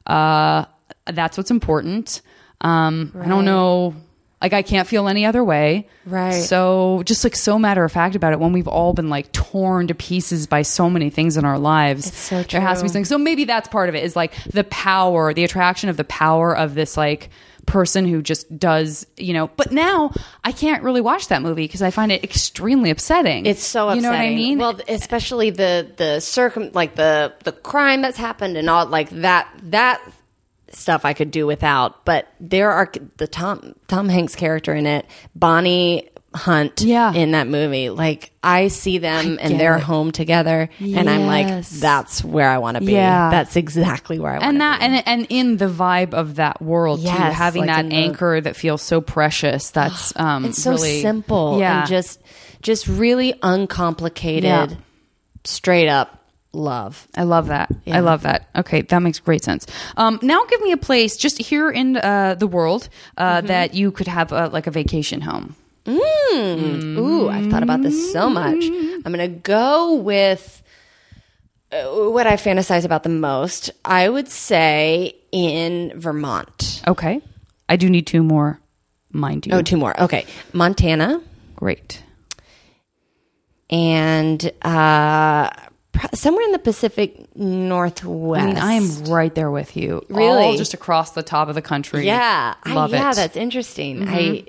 Uh 0.07 0.65
that's 1.07 1.37
what's 1.37 1.51
important. 1.51 2.23
Um 2.61 3.13
i 3.21 3.29
don't 3.29 3.45
know. 3.45 3.95
Like 4.43 4.53
i 4.53 4.63
can't 4.63 4.87
feel 4.89 5.07
any 5.09 5.25
other 5.27 5.45
way. 5.45 5.87
Right. 6.05 6.33
so 6.43 7.03
just 7.05 7.25
like 7.25 7.37
so 7.37 7.59
matter 7.59 7.85
of 7.85 7.93
fact 7.93 8.15
about 8.17 8.33
it 8.33 8.41
when 8.41 8.53
we've 8.53 8.69
all 8.69 8.93
been 8.93 9.09
like 9.11 9.31
torn 9.33 9.87
to 9.89 9.95
pieces 9.95 10.47
by 10.47 10.63
so 10.63 10.89
many 10.91 11.11
things 11.11 11.37
in 11.37 11.45
our 11.45 11.59
lives. 11.59 12.07
It's 12.09 12.19
so 12.19 12.43
there 12.43 12.61
has 12.61 12.79
to 12.79 12.85
be 12.85 12.89
something. 12.89 13.05
So 13.05 13.19
maybe 13.19 13.45
that's 13.45 13.69
part 13.69 13.89
of 13.89 13.95
it 13.95 14.03
is 14.05 14.17
like 14.17 14.33
the 14.45 14.65
power 14.65 15.33
the 15.35 15.45
attraction 15.45 15.89
of 15.91 15.97
the 15.97 16.05
power 16.05 16.57
of 16.57 16.75
this 16.75 16.97
like 16.97 17.31
person 17.67 18.07
who 18.07 18.23
just 18.23 18.59
does 18.59 19.07
you 19.17 19.33
know 19.33 19.49
but 19.57 19.73
now 19.73 20.11
i 20.45 20.53
can't 20.53 20.83
really 20.85 21.01
watch 21.01 21.29
that 21.29 21.43
movie 21.43 21.65
because 21.65 21.83
i 21.83 21.91
find 21.91 22.13
it 22.13 22.23
extremely 22.25 22.91
upsetting 22.91 23.45
It's 23.45 23.63
so 23.63 23.89
upsetting. 23.89 23.97
you 23.97 24.03
know 24.03 24.11
what 24.17 24.21
i 24.25 24.31
mean 24.35 24.59
Well, 24.59 24.81
especially 24.89 25.51
the 25.51 25.91
the 25.97 26.21
circum 26.21 26.71
like 26.73 26.95
the 26.95 27.35
the 27.45 27.53
crime 27.53 28.03
that's 28.03 28.17
happened 28.17 28.57
and 28.57 28.71
all 28.71 28.87
like 28.87 29.11
that 29.11 29.49
that 29.65 30.01
stuff 30.71 31.05
I 31.05 31.15
could 31.15 31.31
do 31.31 31.47
without. 31.47 32.05
But 32.05 32.27
there 32.41 32.71
are 32.71 32.93
the 33.17 33.27
Tom 33.27 33.75
Tom 33.89 34.09
Hanks 34.09 34.35
character 34.35 34.75
in 34.75 34.85
it, 34.85 35.07
Bonnie 35.35 36.11
Hunt, 36.37 36.83
Yeah. 36.83 37.13
in 37.13 37.33
that 37.33 37.49
movie. 37.49 37.91
Like 37.91 38.31
I 38.43 38.69
see 38.69 38.99
them 38.99 39.39
and 39.41 39.51
get 39.53 39.59
they're 39.59 39.77
it. 39.79 39.83
home 39.83 40.13
together, 40.13 40.69
and 40.79 41.11
I'm 41.11 41.27
like, 41.27 41.65
that's 41.67 42.23
where 42.23 42.49
I 42.49 42.59
want 42.59 42.77
to 42.77 42.85
be. 42.85 42.93
Yeah. 42.93 43.31
that's 43.31 43.57
exactly 43.57 44.19
where 44.21 44.31
I 44.33 44.39
want 44.39 44.43
to 44.43 44.47
be. 44.47 44.51
and 44.51 44.61
that, 44.61 44.83
and 44.83 45.03
and 45.09 45.27
in 45.31 45.57
the 45.57 45.67
vibe 45.69 46.15
of 46.15 46.37
that 46.37 46.61
world 46.63 47.01
too 47.01 47.09
having 47.09 47.63
like 47.67 47.71
that 47.77 47.81
in 47.81 47.89
the- 47.89 47.97
anchor 47.97 48.41
that 48.41 48.55
feels 48.57 48.83
so 48.83 49.01
precious 49.01 49.71
that's 49.71 50.13
um 50.21 50.45
it's 50.45 50.63
so 50.63 50.73
really 50.73 51.01
simple 51.03 51.59
yeah 51.59 51.81
and 51.81 51.89
just 51.89 52.21
just 52.63 52.87
really 52.89 53.35
uncomplicated, 53.43 54.45
Yeah. 54.45 54.77
straight 55.45 55.89
up 55.89 56.23
love. 56.53 57.07
I 57.17 57.25
love 57.25 57.49
that. 57.49 57.71
Yeah. 57.85 57.99
I 57.99 58.01
love 58.01 58.23
that. 58.23 58.49
Okay, 58.57 58.81
that 58.83 58.99
makes 59.01 59.19
great 59.21 59.45
sense. 59.45 59.67
Um, 59.99 60.19
now, 60.23 60.43
give 60.47 60.61
me 60.63 60.73
a 60.73 60.77
place 60.79 61.17
just 61.19 61.37
here 61.39 61.71
in 61.71 61.97
uh, 61.99 62.35
the 62.35 62.47
world 62.47 62.89
uh, 63.19 63.39
Mm-hmm. 63.39 63.47
that 63.49 63.75
you 63.75 63.93
could 63.93 64.09
have 64.09 64.33
a, 64.33 64.49
like 64.49 64.67
a 64.67 64.71
vacation 64.71 65.21
home. 65.21 65.55
Mm. 65.87 66.99
Ooh, 66.99 67.29
I've 67.29 67.51
thought 67.51 67.63
about 67.63 67.83
this 67.83 68.13
so 68.13 68.29
much. 68.29 68.65
I'm 68.65 69.13
going 69.13 69.19
to 69.19 69.29
go 69.29 69.95
with 69.95 70.63
uh, 71.73 71.85
what 72.11 72.27
I 72.27 72.35
fantasize 72.37 72.85
about 72.85 73.03
the 73.03 73.09
most. 73.09 73.71
I 73.85 74.09
would 74.09 74.29
say 74.29 75.15
in 75.33 75.93
Vermont. 75.99 76.83
Okay, 76.87 77.21
I 77.69 77.77
do 77.77 77.89
need 77.89 78.07
two 78.07 78.23
more, 78.23 78.61
mind 79.11 79.47
you. 79.47 79.53
Oh, 79.53 79.63
two 79.63 79.77
more. 79.77 79.99
Okay. 80.01 80.27
Montana 80.53 81.23
Great. 81.57 82.03
and 83.71 84.53
uh, 84.63 85.51
somewhere 86.15 86.45
in 86.45 86.53
the 86.53 86.59
Pacific 86.59 87.35
Northwest. 87.37 88.43
I 88.43 88.47
mean, 88.47 88.59
I 88.59 88.73
am 88.75 89.05
right 89.05 89.35
there 89.35 89.51
with 89.51 89.77
you. 89.77 90.05
Really? 90.09 90.43
All 90.45 90.57
just 90.57 90.75
across 90.75 91.13
the 91.13 91.23
top 91.23 91.49
of 91.49 91.55
the 91.55 91.63
country. 91.63 92.07
Yeah, 92.07 92.55
love 92.67 92.93
I, 92.93 92.97
it. 92.97 93.01
yeah, 93.01 93.13
that's 93.15 93.37
interesting. 93.37 94.09
I 94.09 94.45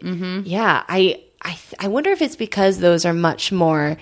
yeah, 0.45 0.83
I 0.87 1.23
I 1.41 1.49
th- 1.51 1.75
I 1.79 1.87
wonder 1.87 2.09
if 2.11 2.21
it's 2.21 2.35
because 2.35 2.79
those 2.79 3.05
are 3.05 3.13
much 3.13 3.51
more 3.51 3.97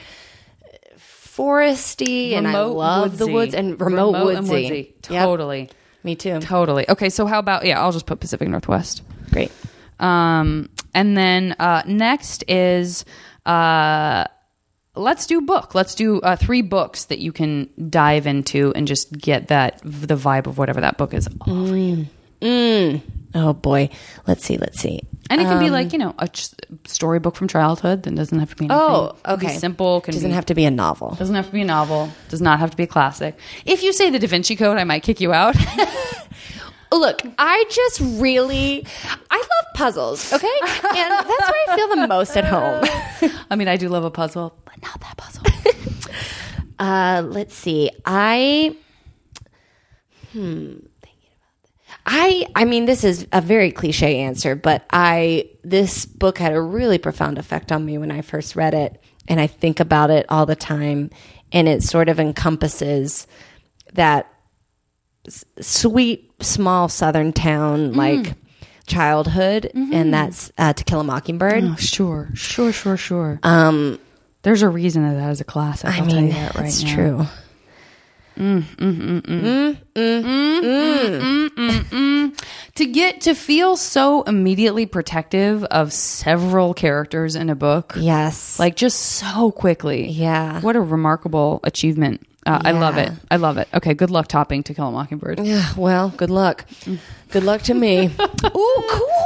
foresty, 0.97 2.31
and 2.33 2.47
I 2.47 2.51
Remote 2.51 2.75
love 2.77 3.17
the 3.17 3.27
woods 3.27 3.53
and 3.53 3.79
remote, 3.79 4.15
and 4.15 4.25
woodsy. 4.47 4.51
woodsy. 4.51 4.95
Yep, 5.09 5.23
Totally. 5.25 5.69
me 6.03 6.15
too. 6.15 6.39
Totally. 6.39 6.89
Okay, 6.89 7.09
so 7.09 7.25
how 7.25 7.39
about 7.39 7.65
yeah? 7.65 7.81
I'll 7.81 7.91
just 7.91 8.05
put 8.05 8.19
Pacific 8.19 8.47
Northwest. 8.47 9.01
Great. 9.31 9.51
Um, 9.99 10.69
and 10.93 11.17
then 11.17 11.55
uh, 11.59 11.83
next 11.85 12.43
is 12.49 13.05
uh, 13.45 14.25
let's 14.95 15.25
do 15.27 15.41
book. 15.41 15.75
Let's 15.75 15.93
do 15.95 16.21
uh, 16.21 16.35
three 16.37 16.61
books 16.61 17.05
that 17.05 17.19
you 17.19 17.31
can 17.31 17.69
dive 17.89 18.27
into 18.27 18.73
and 18.73 18.87
just 18.87 19.11
get 19.11 19.49
that 19.49 19.81
the 19.83 20.15
vibe 20.15 20.47
of 20.47 20.57
whatever 20.57 20.81
that 20.81 20.97
book 20.97 21.13
is. 21.13 21.27
Oh 23.37 23.53
boy, 23.53 23.89
let's 24.27 24.45
see, 24.45 24.57
let's 24.57 24.79
see. 24.79 25.01
And 25.29 25.41
it 25.41 25.45
can 25.45 25.59
be 25.59 25.69
like 25.71 25.91
you 25.91 25.97
know 25.99 26.13
a 26.19 26.27
ch- 26.27 26.49
storybook 26.85 27.35
from 27.35 27.47
childhood. 27.47 28.03
That 28.03 28.15
doesn't 28.15 28.37
have 28.39 28.51
to 28.51 28.55
be 28.55 28.65
anything. 28.65 28.79
Oh, 28.79 29.05
It 29.17 29.23
can 29.23 29.39
be 29.39 29.45
okay. 29.47 29.57
simple. 29.57 30.01
Can 30.01 30.13
Doesn't 30.13 30.29
be, 30.29 30.35
have 30.35 30.45
to 30.47 30.53
be 30.55 30.65
a 30.65 30.71
novel. 30.71 31.15
Doesn't 31.15 31.35
have 31.35 31.47
to 31.47 31.51
be 31.51 31.61
a 31.61 31.65
novel. 31.65 32.09
Does 32.29 32.41
not 32.41 32.59
have 32.59 32.71
to 32.71 32.77
be 32.77 32.83
a 32.83 32.87
classic. 32.87 33.37
If 33.65 33.81
you 33.83 33.91
say 33.91 34.09
the 34.11 34.19
Da 34.19 34.27
Vinci 34.27 34.55
Code, 34.55 34.77
I 34.77 34.83
might 34.83 35.01
kick 35.03 35.19
you 35.19 35.33
out. 35.33 35.55
Look, 36.91 37.21
I 37.39 37.65
just 37.69 37.99
really 38.21 38.85
I 39.29 39.37
love 39.37 39.73
puzzles. 39.75 40.31
Okay, 40.31 40.47
and 40.61 41.11
that's 41.11 41.27
where 41.27 41.63
I 41.69 41.75
feel 41.75 41.87
the 41.89 42.07
most 42.07 42.37
at 42.37 42.45
home. 42.45 42.83
I 43.51 43.55
mean, 43.55 43.67
I 43.67 43.75
do 43.77 43.89
love 43.89 44.03
a 44.05 44.11
puzzle, 44.11 44.55
but 44.63 44.81
not 44.81 44.99
that 45.01 45.17
puzzle. 45.17 45.43
Uh, 46.77 47.23
let's 47.25 47.55
see. 47.55 47.89
I 48.05 48.75
hmm 50.33 50.75
thinking 50.75 50.83
about 50.83 50.83
that. 50.83 50.94
I 52.05 52.45
I 52.55 52.65
mean 52.65 52.85
this 52.85 53.03
is 53.03 53.27
a 53.31 53.41
very 53.41 53.71
cliche 53.71 54.19
answer, 54.21 54.55
but 54.55 54.85
I 54.91 55.49
this 55.63 56.05
book 56.05 56.37
had 56.37 56.53
a 56.53 56.61
really 56.61 56.97
profound 56.99 57.37
effect 57.37 57.71
on 57.71 57.83
me 57.85 57.97
when 57.97 58.11
I 58.11 58.21
first 58.21 58.55
read 58.55 58.73
it, 58.73 59.01
and 59.27 59.39
I 59.39 59.47
think 59.47 59.79
about 59.79 60.09
it 60.11 60.25
all 60.29 60.45
the 60.45 60.55
time, 60.55 61.09
and 61.51 61.67
it 61.67 61.81
sort 61.83 62.07
of 62.09 62.19
encompasses 62.19 63.25
that 63.93 64.31
s- 65.25 65.45
sweet 65.59 66.31
small 66.41 66.89
southern 66.89 67.33
town 67.33 67.93
like 67.93 68.33
childhood, 68.85 69.71
and 69.73 70.13
that's 70.13 70.51
uh, 70.59 70.73
To 70.73 70.83
Kill 70.83 70.99
a 70.99 71.03
Mockingbird. 71.03 71.63
Oh, 71.63 71.75
sure, 71.75 72.29
sure, 72.35 72.71
sure, 72.71 72.97
sure. 72.97 73.39
Um, 73.41 73.99
there's 74.43 74.61
a 74.61 74.69
reason 74.69 75.01
that 75.07 75.15
that 75.15 75.31
is 75.31 75.41
a 75.41 75.43
classic. 75.43 75.89
I 75.89 75.97
I'll 75.97 76.05
tell 76.05 76.15
mean, 76.17 76.27
you 76.27 76.33
that 76.33 76.53
right 76.53 76.65
that's 76.65 76.83
now. 76.83 76.93
true. 76.95 77.25
To 82.75 82.85
get 82.85 83.21
to 83.21 83.33
feel 83.35 83.77
so 83.77 84.23
immediately 84.23 84.85
protective 84.85 85.63
of 85.65 85.93
several 85.93 86.73
characters 86.73 87.35
in 87.37 87.49
a 87.49 87.55
book, 87.55 87.93
Yes, 87.97 88.59
like 88.59 88.75
just 88.75 88.99
so 88.99 89.51
quickly. 89.51 90.09
Yeah. 90.09 90.59
what 90.59 90.75
a 90.75 90.81
remarkable 90.81 91.61
achievement. 91.63 92.21
Uh, 92.45 92.61
I 92.63 92.71
love 92.71 92.97
it. 92.97 93.11
I 93.31 93.37
love 93.37 93.57
it. 93.57 93.67
Okay, 93.73 93.93
good 93.93 94.11
luck 94.11 94.27
topping 94.27 94.61
To 94.63 94.73
Kill 94.73 94.87
a 94.89 94.91
Mockingbird. 94.91 95.39
Yeah, 95.39 95.65
well, 95.77 96.09
good 96.09 96.29
luck. 96.29 96.65
Good 97.31 97.43
luck 97.43 97.61
to 97.63 97.73
me. 97.73 98.05
Ooh, 98.55 98.83
cool 98.89 99.25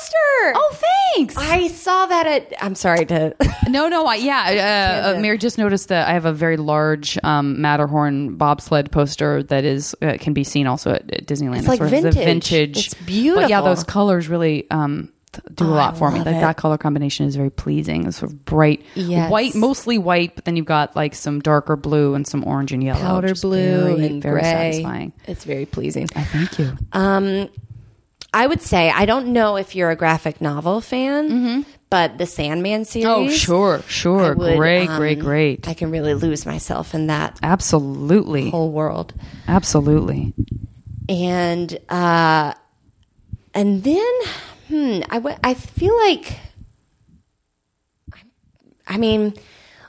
poster. 0.00 0.52
Oh, 0.56 0.76
thanks. 1.14 1.36
I 1.36 1.68
saw 1.68 2.06
that 2.06 2.26
at. 2.26 2.52
I'm 2.62 2.74
sorry 2.74 3.04
to. 3.06 3.34
No, 3.68 3.88
no, 3.88 4.04
I, 4.04 4.16
yeah. 4.16 5.04
Uh, 5.14 5.18
uh, 5.18 5.20
Mary 5.20 5.38
just 5.38 5.56
noticed 5.56 5.90
that 5.90 6.08
I 6.08 6.12
have 6.12 6.24
a 6.24 6.32
very 6.32 6.56
large 6.56 7.16
um, 7.22 7.60
Matterhorn 7.60 8.34
bobsled 8.36 8.90
poster 8.90 9.44
that 9.44 9.64
is 9.64 9.94
uh, 10.02 10.16
can 10.18 10.32
be 10.32 10.42
seen 10.42 10.66
also 10.66 10.90
at, 10.90 11.08
at 11.12 11.26
Disneyland. 11.26 11.58
It's 11.58 11.68
like 11.68 11.80
vintage. 11.80 12.14
vintage. 12.14 12.86
It's 12.86 12.94
But 12.94 13.48
yeah, 13.48 13.60
those 13.60 13.84
colors 13.84 14.28
really 14.28 14.68
um, 14.72 15.12
do 15.54 15.66
a 15.66 15.68
Oh, 15.68 15.72
lot 15.74 15.96
for 15.98 16.10
me. 16.10 16.18
Like 16.18 16.24
that 16.40 16.56
color 16.56 16.78
combination 16.78 17.26
is 17.26 17.36
very 17.36 17.50
pleasing. 17.50 18.06
It's 18.06 18.16
sort 18.16 18.32
of 18.32 18.44
bright 18.44 18.82
Yes. 18.94 19.30
white, 19.30 19.54
mostly 19.54 19.98
white, 19.98 20.34
but 20.34 20.46
then 20.46 20.56
you've 20.56 20.66
got 20.66 20.96
like 20.96 21.14
some 21.14 21.38
darker 21.38 21.76
blue 21.76 22.14
and 22.14 22.26
some 22.26 22.42
orange 22.44 22.72
and 22.72 22.82
yellow. 22.82 22.98
Powder 23.00 23.34
blue 23.34 23.82
very, 23.94 24.06
and 24.06 24.22
very 24.22 24.40
gray. 24.40 24.50
satisfying. 24.50 25.12
It's 25.28 25.44
very 25.44 25.66
pleasing. 25.66 26.08
I 26.16 26.24
thank 26.24 26.58
you. 26.58 26.72
Um, 26.92 27.48
I 28.32 28.46
would 28.46 28.60
say 28.62 28.90
I 28.90 29.06
don't 29.06 29.28
know 29.32 29.56
if 29.56 29.74
you're 29.74 29.90
a 29.90 29.96
graphic 29.96 30.40
novel 30.40 30.80
fan, 30.80 31.64
but 31.90 32.16
the 32.18 32.26
Sandman 32.26 32.84
series. 32.84 33.06
Oh, 33.06 33.28
sure, 33.28 33.82
sure. 33.88 34.34
would, 34.34 34.56
great, 34.56 34.88
um, 34.88 34.96
great, 34.96 35.18
great. 35.18 35.68
I 35.68 35.74
can 35.74 35.90
really 35.90 36.14
lose 36.14 36.46
myself 36.46 36.94
in 36.94 37.08
that 37.08 37.38
Absolutely. 37.42 38.50
whole 38.50 38.70
world. 38.70 39.14
Absolutely. 39.48 40.32
and 41.08 41.76
uh 41.88 42.54
and 43.52 43.82
then 43.82 44.12
hmm 44.68 45.00
I 45.10 45.16
w- 45.16 45.36
I 45.42 45.54
feel 45.54 45.96
like 45.98 46.38
I 48.86 48.96
mean 48.96 49.34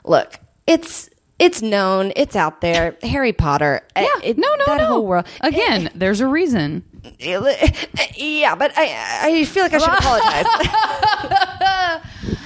look 0.04 0.38
it's 0.66 1.08
it's 1.38 1.62
known 1.62 2.12
it's 2.16 2.34
out 2.36 2.60
there 2.60 2.96
Harry 3.02 3.32
Potter 3.32 3.82
yeah 3.96 4.06
it, 4.22 4.36
no, 4.38 4.48
no, 4.56 4.64
that 4.66 4.78
no. 4.78 4.86
whole 4.86 5.06
world 5.06 5.26
Again, 5.42 5.90
there's 5.94 6.20
a 6.20 6.26
reason. 6.26 6.82
Yeah 7.20 8.54
but 8.54 8.72
I 8.76 9.28
I 9.40 9.44
feel 9.44 9.62
like 9.64 9.72
I 9.74 9.78
should 9.78 9.88
apologize 9.88 10.46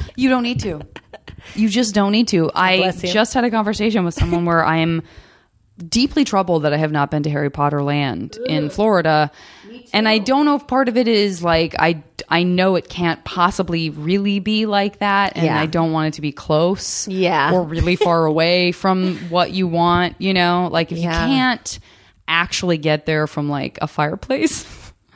You 0.18 0.30
don't 0.30 0.42
need 0.44 0.60
to. 0.60 0.80
You 1.54 1.68
just 1.68 1.94
don't 1.94 2.10
need 2.10 2.28
to. 2.28 2.50
I 2.54 2.90
just 2.92 3.34
had 3.34 3.44
a 3.44 3.50
conversation 3.50 4.02
with 4.04 4.14
someone 4.14 4.46
where 4.46 4.64
I 4.64 4.78
am 4.78 5.02
deeply 5.88 6.24
troubled 6.24 6.62
that 6.62 6.72
I 6.72 6.78
have 6.78 6.90
not 6.90 7.10
been 7.10 7.22
to 7.24 7.30
Harry 7.30 7.50
Potter 7.50 7.82
Land 7.82 8.38
in 8.46 8.70
Florida. 8.70 9.30
And 9.92 10.08
I 10.08 10.16
don't 10.16 10.46
know 10.46 10.54
if 10.56 10.66
part 10.66 10.88
of 10.88 10.96
it 10.96 11.06
is 11.06 11.42
like 11.42 11.74
I 11.78 12.02
I 12.30 12.44
know 12.44 12.76
it 12.76 12.88
can't 12.88 13.22
possibly 13.24 13.90
really 13.90 14.38
be 14.40 14.64
like 14.64 15.00
that 15.00 15.36
and 15.36 15.44
Yeah. 15.44 15.60
I 15.60 15.66
don't 15.66 15.92
want 15.92 16.08
it 16.08 16.14
to 16.14 16.22
be 16.22 16.32
close 16.32 17.06
Yeah. 17.08 17.52
or 17.52 17.62
really 17.62 17.96
far 17.96 18.24
away 18.24 18.72
from 18.72 19.16
what 19.28 19.50
you 19.52 19.66
want, 19.68 20.16
you 20.18 20.32
know? 20.32 20.70
Like 20.72 20.92
if 20.92 20.98
Yeah. 20.98 21.26
you 21.26 21.34
can't 21.34 21.78
actually 22.28 22.78
get 22.78 23.06
there 23.06 23.26
from 23.26 23.48
like 23.48 23.78
a 23.82 23.86
fireplace, 23.86 24.66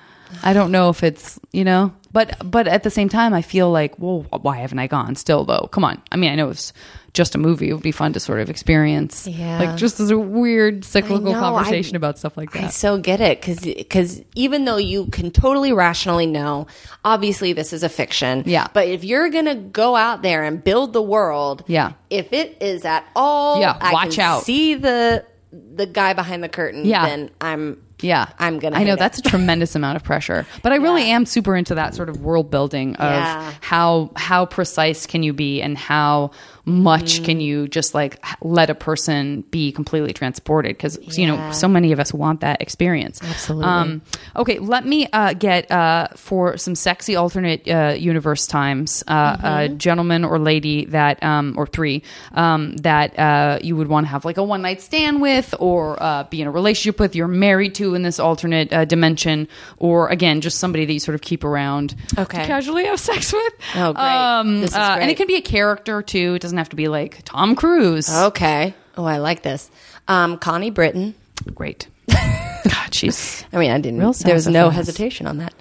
I 0.42 0.52
don't 0.52 0.70
know 0.70 0.90
if 0.90 1.02
it's, 1.02 1.38
you 1.52 1.64
know, 1.64 1.92
but 2.12 2.36
but 2.48 2.68
at 2.68 2.82
the 2.82 2.90
same 2.90 3.08
time 3.08 3.34
I 3.34 3.42
feel 3.42 3.70
like, 3.70 3.98
well, 3.98 4.26
why 4.42 4.58
haven't 4.58 4.78
I 4.78 4.86
gone 4.86 5.14
still 5.16 5.44
though? 5.44 5.68
Come 5.72 5.84
on. 5.84 6.00
I 6.12 6.16
mean, 6.16 6.30
I 6.30 6.34
know 6.36 6.50
it's 6.50 6.72
just 7.12 7.34
a 7.34 7.38
movie. 7.38 7.70
It 7.70 7.72
would 7.72 7.82
be 7.82 7.90
fun 7.90 8.12
to 8.12 8.20
sort 8.20 8.38
of 8.38 8.48
experience. 8.48 9.26
Yeah. 9.26 9.58
Like 9.58 9.76
just 9.76 9.98
as 9.98 10.12
a 10.12 10.18
weird 10.18 10.84
cyclical 10.84 11.32
know, 11.32 11.40
conversation 11.40 11.96
I- 11.96 11.98
about 11.98 12.18
stuff 12.18 12.36
like 12.36 12.52
that. 12.52 12.64
I 12.64 12.68
so 12.68 12.98
get 12.98 13.20
it 13.20 13.40
because 13.40 13.66
cause 13.90 14.22
even 14.36 14.64
though 14.64 14.76
you 14.76 15.06
can 15.06 15.32
totally 15.32 15.72
rationally 15.72 16.26
know, 16.26 16.68
obviously 17.04 17.52
this 17.52 17.72
is 17.72 17.82
a 17.82 17.88
fiction. 17.88 18.44
Yeah. 18.46 18.68
But 18.72 18.86
if 18.86 19.02
you're 19.02 19.28
gonna 19.30 19.56
go 19.56 19.96
out 19.96 20.22
there 20.22 20.44
and 20.44 20.62
build 20.62 20.92
the 20.92 21.02
world, 21.02 21.64
Yeah. 21.66 21.92
If 22.08 22.32
it 22.32 22.58
is 22.60 22.84
at 22.84 23.04
all, 23.16 23.60
Yeah, 23.60 23.76
I 23.80 23.92
watch 23.92 24.18
out. 24.18 24.42
See 24.44 24.74
the 24.76 25.24
the 25.52 25.86
guy 25.86 26.12
behind 26.12 26.42
the 26.44 26.48
curtain. 26.48 26.84
Yeah. 26.84 27.06
Then 27.06 27.30
I'm. 27.40 27.82
Yeah. 28.02 28.28
I'm 28.38 28.58
gonna 28.60 28.76
I 28.78 28.84
know 28.84 28.94
it. 28.94 28.98
that's 28.98 29.18
a 29.18 29.22
tremendous 29.22 29.74
amount 29.74 29.96
of 29.96 30.04
pressure. 30.04 30.46
But 30.62 30.72
I 30.72 30.76
really 30.76 31.10
am 31.10 31.26
super 31.26 31.54
into 31.54 31.74
that 31.74 31.94
sort 31.94 32.08
of 32.08 32.22
world 32.22 32.50
building 32.50 32.96
of 32.96 33.10
Yeah. 33.12 33.52
how 33.60 34.10
how 34.16 34.46
precise 34.46 35.06
can 35.06 35.22
you 35.22 35.32
be 35.34 35.60
and 35.60 35.76
how 35.76 36.30
much 36.64 37.16
Mm-hmm. 37.16 37.24
can 37.24 37.40
you 37.40 37.68
just 37.68 37.94
like 37.94 38.22
let 38.42 38.70
a 38.70 38.74
person 38.74 39.42
be 39.50 39.72
completely 39.72 40.12
transported 40.12 40.76
because 40.76 40.98
you 41.18 41.26
know 41.26 41.50
so 41.52 41.66
many 41.68 41.92
of 41.92 41.98
us 41.98 42.12
want 42.12 42.40
that 42.40 42.60
experience 42.60 43.20
Absolutely. 43.22 43.64
um, 43.66 44.02
okay 44.36 44.58
let 44.58 44.84
me 44.86 45.08
uh, 45.12 45.32
get 45.32 45.70
uh, 45.70 46.08
for 46.16 46.56
some 46.56 46.74
sexy 46.74 47.16
alternate 47.16 47.66
uh, 47.68 47.94
universe 47.98 48.46
times 48.46 49.02
uh, 49.08 49.36
Mm-hmm. 49.36 49.46
a 49.46 49.68
gentleman 49.76 50.24
or 50.24 50.38
lady 50.38 50.84
that 50.86 51.22
um, 51.22 51.54
or 51.56 51.66
three 51.66 52.02
um, 52.32 52.76
that 52.78 53.18
uh, 53.18 53.58
you 53.62 53.76
would 53.76 53.88
want 53.88 54.06
to 54.06 54.10
have 54.10 54.24
like 54.24 54.36
a 54.36 54.42
one 54.44 54.62
night 54.62 54.80
stand 54.82 55.20
with 55.22 55.54
or 55.58 56.00
uh, 56.02 56.24
be 56.24 56.40
in 56.42 56.46
a 56.48 56.50
relationship 56.50 57.00
with 57.00 57.14
you're 57.16 57.28
married 57.28 57.74
to 57.76 57.94
in 57.94 58.02
this 58.02 58.18
alternate 58.20 58.72
uh, 58.72 58.84
dimension 58.84 59.48
or 59.78 60.08
again 60.08 60.40
just 60.40 60.58
somebody 60.58 60.84
that 60.84 60.92
you 60.92 61.00
sort 61.00 61.14
of 61.14 61.20
keep 61.22 61.42
around 61.44 61.94
Okay. 62.18 62.40
to 62.42 62.46
casually 62.46 62.84
have 62.84 63.00
sex 63.00 63.32
with 63.32 63.52
Oh, 63.76 63.92
great. 63.92 64.04
um, 64.04 64.60
This 64.60 64.70
is 64.70 64.76
uh, 64.76 64.98
and 65.00 65.10
it 65.10 65.16
can 65.16 65.26
be 65.26 65.36
a 65.36 65.40
character 65.42 66.02
too 66.02 66.34
it 66.34 66.40
doesn't 66.50 66.58
have 66.58 66.70
to 66.70 66.76
be 66.76 66.88
like 66.88 67.22
Tom 67.24 67.54
Cruise 67.54 68.12
Okay. 68.12 68.74
Oh, 68.96 69.04
I 69.04 69.18
like 69.18 69.42
this. 69.42 69.70
Um, 70.08 70.36
Connie 70.36 70.70
Britton. 70.70 71.14
great 71.54 71.86
God 72.10 72.92
she's 72.92 73.44
I 73.52 73.58
mean, 73.58 73.70
I 73.70 73.78
didn't. 73.80 74.00
Real 74.00 74.12
was 74.34 74.48
no 74.48 74.68
hesitation 74.70 75.28
on 75.28 75.38
that. 75.38 75.54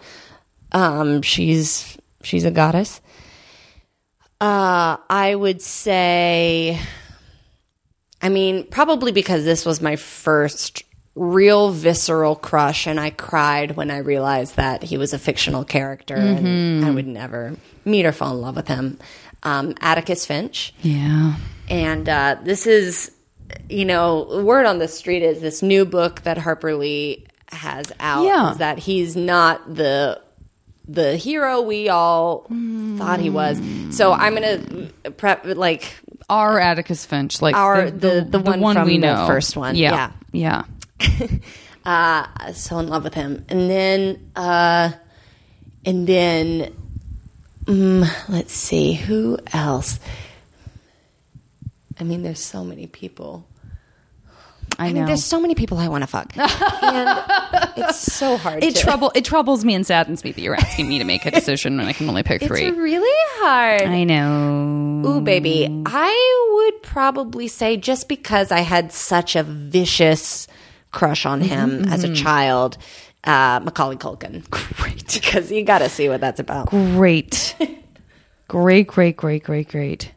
Um, 0.71 1.21
she's 1.21 1.95
she's 2.23 2.43
a 2.43 2.51
goddess. 2.51 3.01
Uh, 4.41 4.97
I 5.09 5.35
would 5.35 5.61
say. 5.61 6.79
I 8.21 8.29
mean, 8.29 8.65
probably 8.65 9.11
because 9.11 9.45
this 9.45 9.65
was 9.65 9.79
my 9.81 9.95
first 9.95 10.83
real 11.15 11.69
visceral 11.69 12.35
crush, 12.35 12.87
and 12.87 12.99
I 12.99 13.11
cried 13.11 13.75
when 13.77 13.91
I 13.91 13.99
realized 13.99 14.55
that 14.55 14.83
he 14.83 14.97
was 14.97 15.13
a 15.13 15.19
fictional 15.19 15.63
character, 15.63 16.15
and 16.15 16.83
I 16.83 16.89
would 16.89 17.07
never 17.07 17.55
meet 17.85 18.05
or 18.05 18.11
fall 18.11 18.33
in 18.33 18.41
love 18.41 18.55
with 18.55 18.67
him. 18.67 18.97
Um, 19.43 19.73
Atticus 19.81 20.25
Finch. 20.25 20.73
yeah 20.81 21.35
And 21.69 22.07
uh, 22.09 22.37
this 22.43 22.67
is, 22.67 23.11
you 23.69 23.85
know, 23.85 24.41
word 24.43 24.65
on 24.65 24.79
the 24.79 24.87
street 24.87 25.23
is 25.23 25.39
this 25.41 25.61
new 25.61 25.85
book 25.85 26.21
that 26.23 26.37
Harper 26.37 26.75
Lee 26.75 27.25
has 27.51 27.91
out 27.99 28.25
Yeah. 28.25 28.51
is 28.51 28.57
that 28.57 28.77
he's 28.79 29.15
not 29.15 29.73
the 29.75 30.21
the 30.87 31.15
hero 31.17 31.61
we 31.61 31.87
all 31.87 32.47
thought 32.97 33.19
he 33.19 33.29
was. 33.29 33.61
So 33.91 34.11
I'm 34.11 34.33
gonna 34.33 35.11
prep 35.11 35.45
like 35.45 35.95
our 36.29 36.59
Atticus 36.59 37.05
Finch, 37.05 37.41
like 37.43 37.55
Our- 37.55 37.91
the- 37.91 38.25
the 38.27 38.39
one 38.39 38.75
from 38.75 38.87
the 38.99 39.23
first 39.27 39.55
one. 39.55 39.75
Yeah, 39.75 40.11
yeah. 40.31 40.63
uh, 41.85 42.53
so 42.53 42.79
in 42.79 42.87
love 42.87 43.03
with 43.03 43.13
him, 43.13 43.45
and 43.49 43.69
then 43.69 44.31
uh, 44.35 44.91
and 45.85 46.07
then 46.07 46.75
mm, 47.69 48.09
let's 48.29 48.53
see 48.53 48.93
who 48.93 49.37
else. 49.53 49.99
I 51.99 52.03
mean, 52.03 52.23
there's 52.23 52.39
so 52.43 52.63
many 52.63 52.87
people. 52.87 53.45
I 54.77 54.85
I 54.85 54.87
know. 54.89 54.93
mean, 54.99 55.05
there's 55.07 55.23
so 55.25 55.41
many 55.41 55.55
people 55.55 55.77
I 55.77 55.87
want 55.89 56.03
to 56.03 56.07
fuck, 56.07 56.31
and 56.37 57.23
it's 57.75 57.97
so 57.97 58.37
hard. 58.37 58.63
it 58.63 58.75
to, 58.75 58.81
trouble 58.81 59.11
it 59.15 59.25
troubles 59.25 59.65
me 59.65 59.73
and 59.73 59.85
saddens 59.85 60.23
me 60.23 60.31
that 60.31 60.39
you're 60.41 60.55
asking 60.55 60.87
me 60.87 60.99
to 60.99 61.03
make 61.05 61.25
a 61.25 61.31
decision 61.39 61.75
when 61.77 61.87
I 61.87 61.93
can 61.93 62.07
only 62.07 62.23
pick 62.23 62.41
It's 62.41 62.47
three. 62.47 62.69
really 62.71 63.09
hard. 63.41 63.81
I 63.81 64.03
know. 64.05 65.03
Ooh, 65.05 65.21
baby. 65.21 65.67
I 65.85 66.69
would 66.71 66.83
probably 66.83 67.47
say 67.47 67.77
just 67.77 68.07
because 68.07 68.51
I 68.51 68.59
had 68.59 68.93
such 68.93 69.35
a 69.35 69.43
vicious 69.43 70.47
crush 70.91 71.25
on 71.25 71.41
him 71.41 71.85
as 71.89 72.03
a 72.03 72.13
child, 72.13 72.77
uh, 73.23 73.59
Macaulay 73.63 73.97
Culkin. 73.97 74.47
Great. 74.49 75.13
Because 75.13 75.51
you 75.51 75.63
got 75.63 75.79
to 75.79 75.89
see 75.89 76.09
what 76.09 76.21
that's 76.21 76.39
about. 76.39 76.67
Great, 76.69 77.55
great, 78.47 78.87
great, 78.87 79.17
great, 79.17 79.43
great, 79.43 79.69
great. 79.69 80.11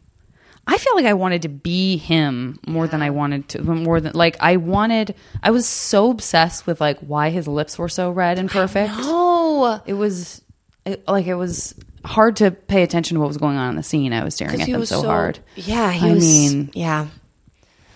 I 0.66 0.78
feel 0.78 0.94
like 0.94 1.06
I 1.06 1.14
wanted 1.14 1.42
to 1.42 1.48
be 1.48 1.96
him 1.96 2.58
more 2.68 2.86
than 2.86 3.02
I 3.02 3.10
wanted 3.10 3.48
to. 3.50 3.62
More 3.62 4.00
than 4.00 4.12
like 4.14 4.36
I 4.40 4.56
wanted. 4.58 5.16
I 5.42 5.50
was 5.50 5.66
so 5.66 6.10
obsessed 6.10 6.66
with 6.68 6.80
like 6.80 6.98
why 7.00 7.30
his 7.30 7.48
lips 7.48 7.78
were 7.78 7.88
so 7.88 8.10
red 8.12 8.38
and 8.38 8.48
perfect. 8.48 8.92
Oh, 8.94 9.80
It 9.86 9.94
was 9.94 10.40
it, 10.86 11.06
like 11.08 11.26
it 11.26 11.34
was 11.34 11.74
hard 12.04 12.36
to 12.36 12.52
pay 12.52 12.84
attention 12.84 13.16
to 13.16 13.20
what 13.20 13.26
was 13.28 13.38
going 13.38 13.56
on 13.56 13.70
in 13.70 13.76
the 13.76 13.82
scene. 13.82 14.12
I 14.12 14.22
was 14.22 14.34
staring 14.36 14.60
at 14.60 14.66
he 14.66 14.72
them 14.72 14.80
was 14.80 14.90
so, 14.90 15.02
hard. 15.02 15.40
Yeah, 15.56 15.90
he 15.90 16.08
I 16.10 16.12
was. 16.14 16.24
mean- 16.24 16.70
yeah. 16.74 17.08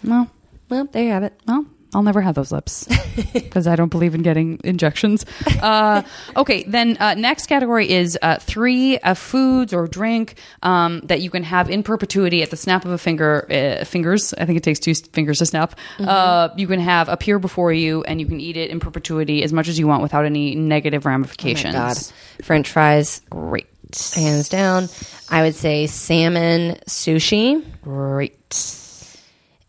Well, 0.02 0.28
Well, 0.68 0.86
there 0.86 1.04
you 1.04 1.10
have 1.10 1.22
it. 1.22 1.38
Well, 1.46 1.66
I'll 1.94 2.02
never 2.02 2.20
have 2.20 2.34
those 2.34 2.52
lips 2.52 2.88
because 3.32 3.66
I 3.66 3.76
don't 3.76 3.88
believe 3.88 4.14
in 4.14 4.22
getting 4.22 4.60
injections. 4.64 5.24
Uh, 5.62 6.02
okay, 6.36 6.64
then 6.64 6.96
uh, 6.98 7.14
next 7.14 7.46
category 7.46 7.90
is 7.90 8.18
uh, 8.20 8.36
three 8.38 8.98
uh, 8.98 9.14
foods 9.14 9.72
or 9.72 9.86
drink 9.86 10.34
um, 10.62 11.00
that 11.04 11.20
you 11.20 11.30
can 11.30 11.42
have 11.42 11.70
in 11.70 11.82
perpetuity 11.82 12.42
at 12.42 12.50
the 12.50 12.56
snap 12.56 12.84
of 12.84 12.90
a 12.90 12.98
finger. 12.98 13.46
Uh, 13.50 13.84
fingers, 13.84 14.34
I 14.34 14.44
think 14.44 14.58
it 14.58 14.62
takes 14.62 14.80
two 14.80 14.94
fingers 14.94 15.38
to 15.38 15.46
snap. 15.46 15.78
Uh, 15.98 16.50
you 16.56 16.66
can 16.66 16.80
have 16.80 17.08
appear 17.08 17.38
before 17.38 17.72
you, 17.72 18.02
and 18.04 18.20
you 18.20 18.26
can 18.26 18.40
eat 18.40 18.56
it 18.56 18.70
in 18.70 18.80
perpetuity 18.80 19.42
as 19.42 19.52
much 19.52 19.68
as 19.68 19.78
you 19.78 19.86
want 19.86 20.02
without 20.02 20.24
any 20.24 20.54
negative 20.54 21.06
ramifications. 21.06 21.74
God. 21.74 21.96
French 22.44 22.68
fries, 22.68 23.22
Great, 23.30 23.66
hands 24.14 24.48
down. 24.48 24.88
I 25.30 25.42
would 25.42 25.54
say 25.54 25.86
salmon 25.86 26.76
sushi, 26.86 27.64
great, 27.82 29.16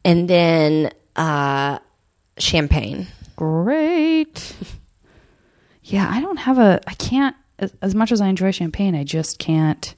and 0.03 0.29
then 0.29 0.91
uh, 1.15 1.79
champagne. 2.37 3.07
great. 3.35 4.55
Yeah, 5.83 6.09
I 6.11 6.19
don't 6.21 6.37
have 6.37 6.57
a. 6.59 6.81
I 6.87 6.93
can't. 6.95 7.35
As, 7.59 7.73
as 7.81 7.95
much 7.95 8.11
as 8.11 8.19
I 8.21 8.27
enjoy 8.27 8.51
champagne, 8.51 8.93
I 8.95 9.03
just 9.03 9.39
can't. 9.39 9.95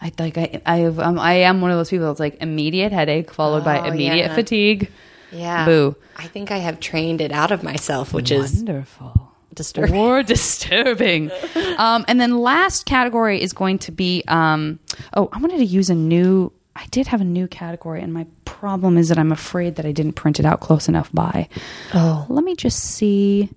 I 0.00 0.12
like. 0.18 0.38
I. 0.38 0.60
I. 0.64 0.76
have- 0.78 0.98
Um, 0.98 1.18
I 1.18 1.34
am 1.34 1.60
one 1.60 1.70
of 1.70 1.76
those 1.76 1.90
people 1.90 2.06
that's 2.06 2.20
like 2.20 2.40
immediate 2.40 2.92
headache 2.92 3.30
followed 3.32 3.64
by 3.64 3.80
Oh, 3.80 3.84
immediate 3.84 4.16
yeah. 4.28 4.34
fatigue. 4.34 4.90
Yeah. 5.30 5.66
Boo. 5.66 5.94
I 6.16 6.26
think 6.26 6.50
I 6.50 6.56
have 6.58 6.80
trained 6.80 7.20
it 7.20 7.32
out 7.32 7.52
of 7.52 7.62
myself, 7.62 8.14
which 8.14 8.30
is 8.30 8.56
Wonderful. 8.56 9.30
disturbing. 9.54 9.94
Or 10.00 10.22
disturbing. 10.22 11.30
um, 11.76 12.04
and 12.08 12.18
then 12.18 12.38
last 12.38 12.86
category 12.86 13.42
is 13.42 13.52
going 13.52 13.78
to 13.80 13.92
be. 13.92 14.24
Um, 14.26 14.78
oh, 15.14 15.28
I 15.32 15.38
wanted 15.38 15.58
to 15.58 15.64
use 15.66 15.90
a 15.90 15.94
new. 15.94 16.50
I 16.78 16.86
did 16.90 17.08
have 17.08 17.20
a 17.20 17.24
new 17.24 17.48
category, 17.48 18.00
and 18.00 18.14
my 18.14 18.26
problem 18.44 18.96
is 18.98 19.08
that 19.08 19.18
I'm 19.18 19.32
afraid 19.32 19.76
that 19.76 19.84
I 19.84 19.90
didn't 19.90 20.12
print 20.12 20.38
it 20.38 20.46
out 20.46 20.60
close 20.60 20.88
enough 20.88 21.10
by. 21.12 21.48
Oh. 21.92 22.24
Let 22.28 22.44
me 22.44 22.54
just 22.54 22.78
see. 22.78 23.50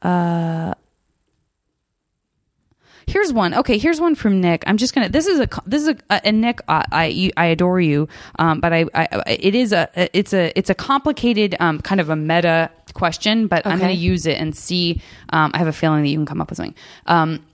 Uh, 0.00 0.74
here's 3.08 3.32
one. 3.32 3.54
Okay, 3.54 3.76
here's 3.76 4.00
one 4.00 4.14
from 4.14 4.40
Nick. 4.40 4.62
I'm 4.68 4.76
just 4.76 4.94
gonna. 4.94 5.08
This 5.08 5.26
is 5.26 5.40
a. 5.40 5.48
This 5.66 5.82
is 5.82 5.88
a. 5.88 6.26
And 6.26 6.40
Nick, 6.40 6.60
I 6.68 6.84
I, 6.92 7.30
I 7.36 7.46
adore 7.46 7.80
you. 7.80 8.08
Um, 8.38 8.60
but 8.60 8.72
I, 8.72 8.86
I. 8.94 9.08
It 9.26 9.56
is 9.56 9.72
a. 9.72 9.88
It's 10.16 10.32
a. 10.32 10.56
It's 10.56 10.70
a 10.70 10.74
complicated. 10.74 11.56
Um, 11.58 11.80
kind 11.80 12.00
of 12.00 12.08
a 12.08 12.16
meta 12.16 12.70
question. 12.92 13.48
But 13.48 13.66
I'm 13.66 13.78
going 13.78 13.94
to 13.94 14.00
use 14.00 14.26
it 14.26 14.38
and 14.38 14.56
see. 14.56 15.00
Um, 15.30 15.50
I 15.54 15.58
have 15.58 15.66
a 15.66 15.72
feeling 15.72 16.02
that 16.02 16.08
you 16.08 16.16
can 16.16 16.26
come 16.26 16.40
up 16.40 16.50
with 16.50 16.58
something. 16.58 16.76
Um. 17.06 17.44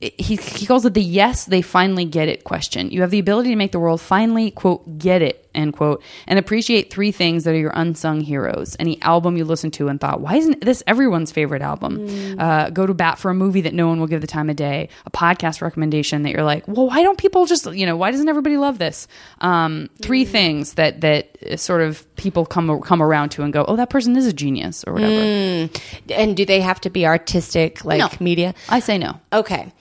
He, 0.00 0.36
he 0.36 0.64
calls 0.64 0.86
it 0.86 0.94
the 0.94 1.02
yes 1.02 1.44
they 1.44 1.60
finally 1.60 2.06
get 2.06 2.28
it 2.28 2.44
question. 2.44 2.90
You 2.90 3.02
have 3.02 3.10
the 3.10 3.18
ability 3.18 3.50
to 3.50 3.56
make 3.56 3.72
the 3.72 3.78
world 3.78 4.00
finally 4.00 4.50
quote 4.50 4.98
get 4.98 5.20
it 5.20 5.49
end 5.54 5.74
quote, 5.74 6.02
and 6.26 6.38
appreciate 6.38 6.92
three 6.92 7.12
things 7.12 7.44
that 7.44 7.54
are 7.54 7.58
your 7.58 7.72
unsung 7.74 8.20
heroes. 8.20 8.76
Any 8.78 9.00
album 9.02 9.36
you 9.36 9.44
listened 9.44 9.72
to 9.74 9.88
and 9.88 10.00
thought, 10.00 10.20
why 10.20 10.36
isn't 10.36 10.64
this 10.64 10.82
everyone's 10.86 11.32
favorite 11.32 11.62
album? 11.62 12.38
Uh, 12.38 12.70
go 12.70 12.86
to 12.86 12.94
bat 12.94 13.18
for 13.18 13.30
a 13.30 13.34
movie 13.34 13.60
that 13.62 13.74
no 13.74 13.88
one 13.88 14.00
will 14.00 14.06
give 14.06 14.20
the 14.20 14.26
time 14.26 14.48
of 14.50 14.56
day. 14.56 14.88
A 15.06 15.10
podcast 15.10 15.60
recommendation 15.62 16.22
that 16.22 16.30
you're 16.32 16.44
like, 16.44 16.66
well, 16.68 16.86
why 16.86 17.02
don't 17.02 17.18
people 17.18 17.46
just, 17.46 17.66
you 17.72 17.86
know, 17.86 17.96
why 17.96 18.10
doesn't 18.10 18.28
everybody 18.28 18.56
love 18.56 18.78
this? 18.78 19.06
Um, 19.40 19.88
three 20.02 20.24
things 20.24 20.74
that 20.74 21.00
that 21.00 21.58
sort 21.60 21.82
of 21.82 22.06
people 22.16 22.44
come 22.46 22.80
come 22.82 23.02
around 23.02 23.30
to 23.30 23.42
and 23.42 23.52
go, 23.52 23.64
oh, 23.66 23.76
that 23.76 23.90
person 23.90 24.16
is 24.16 24.26
a 24.26 24.32
genius 24.32 24.84
or 24.86 24.92
whatever. 24.92 25.68
And 26.10 26.36
do 26.36 26.44
they 26.44 26.60
have 26.60 26.80
to 26.82 26.90
be 26.90 27.06
artistic, 27.06 27.84
like 27.84 27.98
No. 27.98 28.08
media? 28.20 28.54
I 28.68 28.80
say 28.80 28.98
no. 28.98 29.20
Okay. 29.32 29.72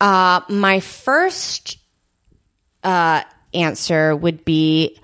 Uh, 0.00 0.40
my 0.48 0.80
first 0.80 1.78
uh, 2.82 3.22
answer 3.52 4.16
would 4.16 4.44
be 4.44 4.98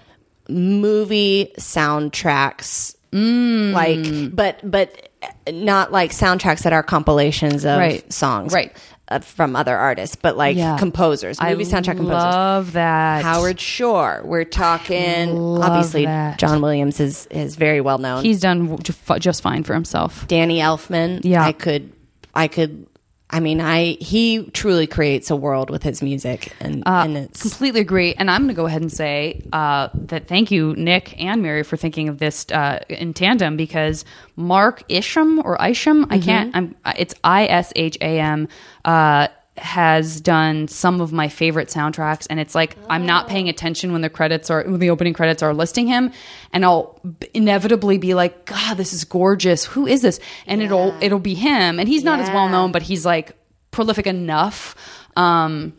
movie 0.49 1.53
soundtracks. 1.59 2.95
Like, 3.13 4.35
but 4.35 4.61
but 4.71 5.09
not 5.51 5.91
like 5.93 6.11
soundtracks 6.13 6.63
that 6.65 6.73
are 6.75 6.83
compilations 6.83 7.65
of 7.65 7.79
Right. 7.79 8.13
songs, 8.13 8.53
Right. 8.53 8.77
uh, 9.09 9.21
from 9.21 9.57
other 9.57 9.75
artists, 9.77 10.17
but 10.17 10.37
like 10.37 10.57
Yeah. 10.57 10.77
composers, 10.77 11.41
movie 11.41 11.65
soundtrack 11.65 11.97
composers. 11.97 12.13
Love 12.35 12.73
that. 12.73 13.23
Howard 13.25 13.59
Shore. 13.59 14.21
We're 14.25 14.45
talking 14.45 15.31
obviously 15.63 16.05
that. 16.05 16.39
John 16.39 16.61
Williams 16.61 17.01
is 17.01 17.27
is 17.31 17.57
very 17.57 17.81
well 17.81 17.97
known. 17.99 18.23
He's 18.23 18.41
done 18.41 18.65
w- 18.67 18.79
ju- 18.83 18.93
fu- 18.93 19.19
just 19.19 19.41
fine 19.43 19.63
for 19.63 19.73
himself. 19.73 20.27
Danny 20.29 20.59
Elfman. 20.59 21.21
Yeah. 21.25 21.43
I 21.43 21.53
could 21.53 21.93
I 22.35 22.49
could 22.49 22.87
I 23.29 23.41
mean 23.41 23.61
I 23.61 23.97
he 24.01 24.45
truly 24.53 24.87
creates 24.87 25.31
a 25.31 25.37
world 25.37 25.69
with 25.71 25.83
his 25.83 26.03
music 26.03 26.53
and 26.61 26.83
and 26.87 27.17
it's 27.17 27.43
Completely 27.43 27.81
agree. 27.81 28.15
And 28.15 28.31
I'm 28.31 28.43
going 28.43 28.49
to 28.49 28.55
go 28.55 28.67
ahead 28.67 28.83
and 28.83 28.93
say 28.93 29.43
uh, 29.53 29.89
that 29.95 30.29
thank 30.29 30.51
you, 30.51 30.75
Nick 30.77 31.21
and 31.21 31.43
Mary, 31.43 31.63
for 31.63 31.77
thinking 31.77 32.09
of 32.09 32.19
this 32.19 32.47
uh, 32.53 32.81
in 32.89 33.15
tandem 33.15 33.57
because 33.57 34.05
Mark 34.37 34.85
Isham 34.89 35.41
or 35.45 35.57
Isham, 35.65 36.07
I 36.11 36.19
can't, 36.19 36.55
I'm, 36.55 36.77
it's 36.99 37.15
I 37.25 37.47
S 37.47 37.73
H 37.77 37.97
A 38.01 38.21
M, 38.21 38.49
uh, 38.85 39.29
has 39.59 40.21
done 40.21 40.69
some 40.69 41.01
of 41.01 41.13
my 41.13 41.29
favorite 41.29 41.69
soundtracks. 41.69 42.27
And 42.29 42.39
it's 42.39 42.55
like 42.55 42.77
I'm 42.89 43.07
not 43.07 43.29
paying 43.29 43.49
attention 43.49 43.93
when 43.93 44.03
the 44.03 44.11
credits 44.11 44.51
are, 44.51 44.63
when 44.65 44.81
the 44.81 44.91
opening 44.91 45.15
credits 45.15 45.43
are 45.43 45.55
listing 45.55 45.87
him. 45.87 46.13
And 46.53 46.65
I'll 46.65 47.01
inevitably 47.35 47.99
be 47.99 48.15
like, 48.15 48.45
God, 48.45 48.77
this 48.77 48.93
is 48.93 49.05
gorgeous. 49.05 49.65
Who 49.65 49.87
is 49.87 50.03
this? 50.03 50.21
And 50.47 50.63
it'll, 50.63 50.95
it'll 51.01 51.19
be 51.19 51.35
him. 51.35 51.81
And 51.81 51.89
he's 51.89 52.05
not 52.05 52.21
as 52.21 52.29
well 52.31 52.49
known, 52.49 52.73
but 52.73 52.83
he's 52.83 53.07
like 53.07 53.37
prolific 53.71 54.07
enough. 54.07 54.75
Um, 55.17 55.73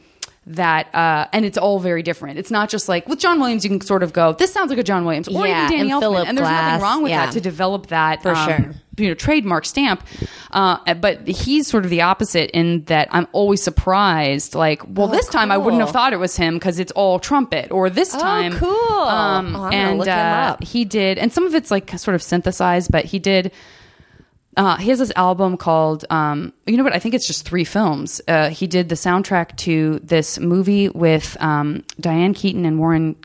that 0.47 0.93
uh, 0.95 1.27
and 1.33 1.45
it's 1.45 1.57
all 1.57 1.79
very 1.79 2.01
different. 2.01 2.39
It's 2.39 2.51
not 2.51 2.69
just 2.69 2.87
like 2.87 3.07
with 3.07 3.19
John 3.19 3.39
Williams, 3.39 3.63
you 3.63 3.69
can 3.69 3.81
sort 3.81 4.01
of 4.03 4.13
go, 4.13 4.33
this 4.33 4.51
sounds 4.53 4.69
like 4.69 4.79
a 4.79 4.83
John 4.83 5.03
Williams, 5.05 5.27
or 5.27 5.45
Yeah, 5.45 5.65
even 5.65 5.77
Danny 5.77 5.91
and 5.91 6.01
Elfman, 6.01 6.25
and 6.25 6.37
there's 6.37 6.47
Glass, 6.47 6.71
nothing 6.71 6.83
wrong 6.83 7.03
with 7.03 7.09
yeah. 7.11 7.25
that 7.25 7.33
to 7.33 7.41
develop 7.41 7.87
that 7.87 8.21
For 8.23 8.33
um, 8.33 8.47
sure. 8.47 8.73
you 8.97 9.09
know 9.09 9.13
trademark 9.13 9.65
stamp. 9.65 10.03
Uh, 10.51 10.93
but 10.95 11.27
he's 11.27 11.67
sort 11.67 11.83
of 11.83 11.89
the 11.89 12.01
opposite 12.01 12.49
in 12.51 12.83
that 12.85 13.09
I'm 13.11 13.27
always 13.33 13.61
surprised. 13.61 14.55
Like, 14.55 14.81
well, 14.87 15.07
this 15.07 15.27
time 15.27 15.51
I 15.51 15.57
wouldn't 15.57 15.81
have 15.81 15.89
Oh, 15.89 15.91
thought 15.91 16.13
it 16.13 16.17
was 16.19 16.35
him 16.37 16.55
because 16.55 16.79
it's 16.79 16.91
all 16.93 17.19
trumpet, 17.19 17.69
or 17.71 17.89
this 17.89 18.11
time, 18.13 18.53
cool. 18.53 18.69
Um, 18.71 19.55
Oh, 19.55 19.67
and 19.67 20.07
uh, 20.07 20.57
he 20.61 20.85
did, 20.85 21.17
and 21.17 21.31
some 21.33 21.45
of 21.45 21.53
it's 21.55 21.71
like 21.71 21.89
sort 21.99 22.15
of 22.15 22.23
synthesized, 22.23 22.91
but 22.91 23.05
he 23.05 23.19
did 23.19 23.51
uh, 24.57 24.75
he 24.77 24.89
has 24.89 24.99
this 24.99 25.11
album 25.15 25.55
called 25.55 26.03
um, 26.09 26.51
you 26.65 26.75
know 26.75 26.83
what? 26.83 26.93
I 26.93 26.99
think 26.99 27.13
it's 27.15 27.27
just 27.27 27.45
three 27.45 27.63
films. 27.63 28.19
Uh, 28.27 28.49
he 28.49 28.67
did 28.67 28.89
the 28.89 28.95
soundtrack 28.95 29.55
to 29.57 29.99
this 30.03 30.39
movie 30.39 30.89
with 30.89 31.37
um, 31.39 31.83
diane 31.99 32.33
keaton 32.33 32.65
and 32.65 32.79
warren 32.79 33.15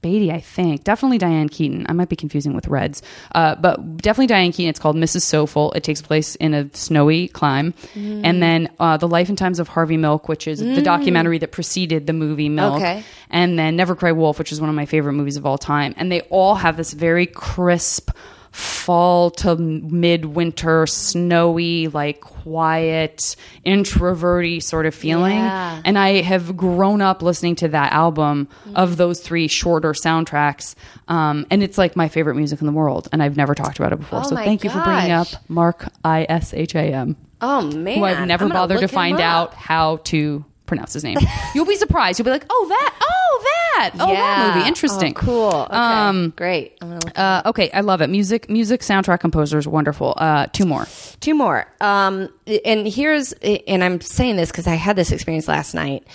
beatty 0.00 0.30
i 0.30 0.38
think. 0.40 0.84
Definitely 0.84 1.18
diane 1.18 1.48
keaton. 1.48 1.84
I 1.88 1.92
might 1.92 2.08
be 2.08 2.14
confusing 2.14 2.54
with 2.54 2.68
reds. 2.68 3.02
Uh, 3.34 3.56
but 3.56 3.96
definitely 3.96 4.28
diane 4.28 4.52
keaton. 4.52 4.70
It's 4.70 4.78
called 4.78 4.94
mrs 4.94 5.22
Soffel 5.22 5.74
it 5.74 5.82
takes 5.82 6.00
place 6.00 6.36
in 6.36 6.54
a 6.54 6.72
snowy 6.72 7.26
clime 7.28 7.74
and 7.96 8.40
then 8.40 8.70
uh, 8.78 8.96
the 8.96 9.08
life 9.08 9.28
and 9.28 9.36
times 9.36 9.58
of 9.58 9.66
harvey 9.66 9.96
milk 9.96 10.28
which 10.28 10.46
is 10.46 10.60
the 10.60 10.82
documentary 10.82 11.38
that 11.38 11.50
preceded 11.50 12.06
the 12.06 12.12
movie 12.12 12.48
milk. 12.48 12.76
Okay. 12.76 13.02
and 13.28 13.58
then 13.58 13.74
Never 13.74 13.96
Cry 13.96 14.12
Wolf, 14.12 14.38
which 14.38 14.52
is 14.52 14.60
one 14.60 14.70
of 14.70 14.76
my 14.76 14.86
favorite 14.86 15.14
movies 15.14 15.36
of 15.36 15.44
all 15.44 15.58
time. 15.58 15.94
And 15.96 16.12
they 16.12 16.20
all 16.30 16.54
have 16.54 16.76
this 16.76 16.92
very 16.92 17.26
crisp 17.26 18.12
fall 18.58 19.30
to 19.30 19.54
midwinter, 19.56 20.84
snowy, 20.86 21.86
like 21.86 22.20
quiet, 22.20 23.36
introverty 23.64 24.58
sort 24.58 24.84
of 24.84 24.94
feeling. 24.94 25.36
Yeah. 25.36 25.80
And 25.84 25.96
I 25.96 26.22
have 26.22 26.56
grown 26.56 27.00
up 27.00 27.22
listening 27.22 27.54
to 27.56 27.68
that 27.68 27.92
album 27.92 28.48
of 28.74 28.96
those 28.96 29.20
three 29.20 29.46
shorter 29.46 29.92
soundtracks. 29.92 30.74
Um, 31.06 31.46
and 31.50 31.62
it's 31.62 31.78
like 31.78 31.94
my 31.94 32.08
favorite 32.08 32.34
music 32.34 32.60
in 32.60 32.66
the 32.66 32.72
world. 32.72 33.08
And 33.12 33.22
I've 33.22 33.36
never 33.36 33.54
talked 33.54 33.78
about 33.78 33.92
it 33.92 34.00
before. 34.00 34.20
Oh 34.20 34.28
so 34.28 34.34
thank 34.34 34.64
you 34.64 34.70
for 34.70 34.82
bringing 34.82 35.12
up. 35.12 35.28
Mark 35.48 35.86
I 36.04 36.26
S 36.28 36.52
H 36.52 36.74
A 36.74 36.92
M 36.92 37.16
oh 37.40 37.62
man. 37.62 37.98
who 37.98 38.04
I've 38.04 38.26
never 38.26 38.48
bothered 38.48 38.80
to 38.80 38.88
find 38.88 39.20
out 39.20 39.54
how 39.54 39.98
to 40.04 40.44
pronounce 40.68 40.92
his 40.92 41.02
name. 41.04 41.18
You'll 41.54 41.66
be 41.66 41.76
surprised. 41.76 42.18
You'll 42.18 42.24
be 42.24 42.30
like, 42.30 42.46
"Oh, 42.48 42.66
that! 42.68 42.94
Oh, 43.00 43.42
that! 43.42 43.90
Oh, 43.98 44.06
that 44.12 44.54
movie! 44.54 44.68
Interesting. 44.68 45.14
Oh, 45.16 45.20
cool. 45.20 45.62
Okay. 45.64 45.74
Um, 45.76 46.32
Great. 46.36 46.78
I'm 46.80 46.88
gonna 46.88 47.00
look 47.04 47.18
Uh, 47.18 47.42
okay, 47.46 47.70
I 47.72 47.80
love 47.80 48.00
it. 48.00 48.08
Music, 48.08 48.48
music, 48.48 48.82
soundtrack 48.82 49.20
composers, 49.20 49.66
wonderful. 49.66 50.14
Uh, 50.16 50.46
two 50.52 50.64
more. 50.66 50.86
Two 51.20 51.34
more. 51.34 51.66
Um, 51.80 52.28
and 52.64 52.86
here's, 52.86 53.32
and 53.32 53.82
I'm 53.82 54.00
saying 54.00 54.36
this 54.36 54.50
because 54.50 54.66
I 54.66 54.74
had 54.74 54.96
this 54.96 55.10
experience 55.12 55.48
last 55.48 55.74
night. 55.74 56.06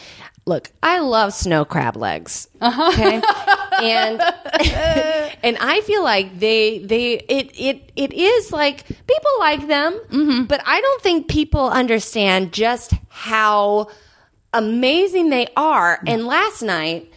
Look, 0.45 0.72
I 0.84 0.99
love 0.99 1.34
snow 1.34 1.64
crab 1.64 1.95
legs. 1.95 2.49
Okay, 2.62 3.22
and 3.82 4.22
and 5.41 5.58
I 5.58 5.82
feel 5.86 6.04
like 6.04 6.38
they 6.38 6.80
they 6.80 7.14
it 7.14 7.51
it 7.58 7.91
it 7.95 8.12
is 8.12 8.51
like 8.51 8.86
people 8.86 9.32
like 9.39 9.68
them, 9.70 10.45
but 10.49 10.62
I 10.66 10.82
don't 10.82 11.01
think 11.01 11.30
people 11.30 11.70
understand 11.70 12.51
just 12.51 12.91
how 13.08 13.88
amazing 14.54 15.30
they 15.30 15.47
are. 15.58 15.99
And 16.06 16.26
last 16.26 16.62
night, 16.62 17.12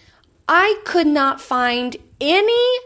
I 0.48 0.80
could 0.84 1.06
not 1.06 1.40
find 1.40 1.96
any 2.20 2.78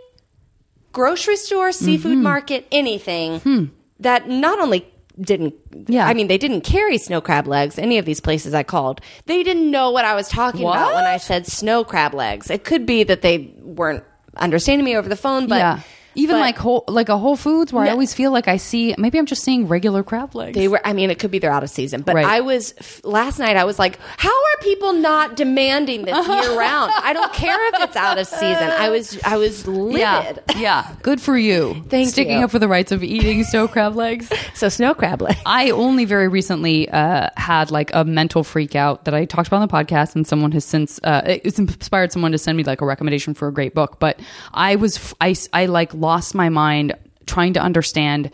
grocery 0.93 1.37
store, 1.37 1.73
seafood 1.73 2.13
Mm-hmm. 2.13 2.23
market, 2.23 2.67
anything 2.73 3.71
that 4.01 4.29
not 4.29 4.59
only 4.61 4.87
didn't 5.21 5.55
Hmm. 5.73 5.83
Yeah. 5.93 6.07
I 6.07 6.15
mean 6.15 6.29
they 6.29 6.39
didn't 6.39 6.63
carry 6.63 6.97
snow 6.99 7.21
crab 7.21 7.47
legs 7.47 7.79
any 7.79 7.99
of 7.99 8.05
these 8.07 8.21
places 8.21 8.55
I 8.55 8.63
called. 8.63 9.01
They 9.27 9.43
didn't 9.43 9.71
know 9.71 9.91
what 9.91 10.05
I 10.05 10.15
was 10.15 10.29
talking 10.29 10.63
about 10.63 10.95
when 10.95 11.05
I 11.05 11.19
said 11.19 11.47
snow 11.47 11.85
crab 11.85 12.15
legs. 12.15 12.49
It 12.51 12.65
could 12.65 12.87
be 12.87 13.05
that 13.05 13.21
they 13.23 13.53
weren't 13.61 14.03
understanding 14.37 14.85
me 14.85 14.97
over 14.97 15.09
the 15.09 15.17
phone, 15.17 15.47
but 15.47 15.57
yeah, 15.59 15.81
even 16.15 16.37
but 16.37 16.41
like 16.41 16.57
whole, 16.59 16.85
like 16.89 17.09
a 17.09 17.17
Whole 17.19 17.37
Foods 17.37 17.73
where 17.73 17.85
I 17.85 17.91
always 17.91 18.13
feel 18.15 18.31
like 18.33 18.49
I 18.49 18.57
see. 18.57 18.95
Maybe 18.99 19.19
I'm 19.19 19.27
just 19.27 19.43
seeing 19.45 19.69
regular 19.69 20.03
crab 20.03 20.35
legs. 20.35 20.55
they 20.57 20.69
were 20.69 20.81
I 20.85 20.93
mean 20.93 21.11
it 21.11 21.19
could 21.19 21.31
be 21.31 21.39
they're 21.39 21.53
out 21.53 21.63
of 21.63 21.71
season, 21.71 22.03
but 22.03 22.15
Right. 22.15 22.25
I 22.27 22.41
was 22.41 22.75
last 23.05 23.39
night 23.39 23.57
I 23.57 23.65
was 23.65 23.79
like, 23.79 23.99
how 24.17 24.29
are 24.31 24.63
people 24.63 24.93
not 24.93 25.37
demanding 25.37 26.05
this 26.05 26.27
year 26.29 26.59
round? 26.59 26.93
I 26.97 27.13
don't 27.13 27.33
care 27.33 27.69
if 27.75 27.83
it's 27.83 27.97
out 27.97 28.19
of 28.19 28.27
season. 28.27 28.71
I 28.71 28.89
was 28.91 29.19
I 29.25 29.37
was 29.37 29.67
yeah, 29.67 30.19
livid. 30.21 30.43
yeah. 30.57 30.95
Good 31.03 31.21
for 31.21 31.37
you. 31.37 31.85
Thank 31.89 32.11
Sticking 32.11 32.39
you. 32.39 32.45
up 32.45 32.51
for 32.51 32.59
the 32.59 32.69
rights 32.69 32.93
of 32.93 33.03
eating 33.05 33.45
snow 33.45 33.69
crab 33.69 33.95
legs. 33.97 34.31
So 34.55 34.69
snow 34.69 34.93
crab 34.95 35.23
legs. 35.23 35.41
I 35.47 35.71
only 35.71 36.05
very 36.05 36.29
recently 36.29 36.87
uh, 36.91 37.29
had 37.37 37.71
like 37.71 37.91
a 37.95 38.05
mental 38.05 38.45
freak 38.45 38.75
out 38.75 39.05
that 39.07 39.15
I 39.15 39.25
talked 39.25 39.49
about 39.49 39.63
on 39.63 39.69
the 39.69 39.73
podcast, 39.73 40.15
and 40.15 40.27
someone 40.27 40.53
has 40.53 40.65
since 40.67 41.01
uh, 41.03 41.23
it's 41.25 41.59
inspired 41.59 42.13
someone 42.13 42.33
to 42.33 42.39
send 42.39 42.59
me 42.59 42.65
like 42.65 42.81
a 42.83 42.85
recommendation 42.85 43.33
for 43.33 43.49
a 43.49 43.53
great 43.53 43.75
book. 43.75 43.99
But 44.01 44.21
I 44.53 44.77
was 44.77 44.97
f- 44.97 45.15
I 45.21 45.35
I, 45.55 45.67
like 45.67 45.95
lost 46.01 46.35
my 46.35 46.49
mind 46.49 46.95
trying 47.27 47.53
to 47.55 47.61
understand 47.61 48.31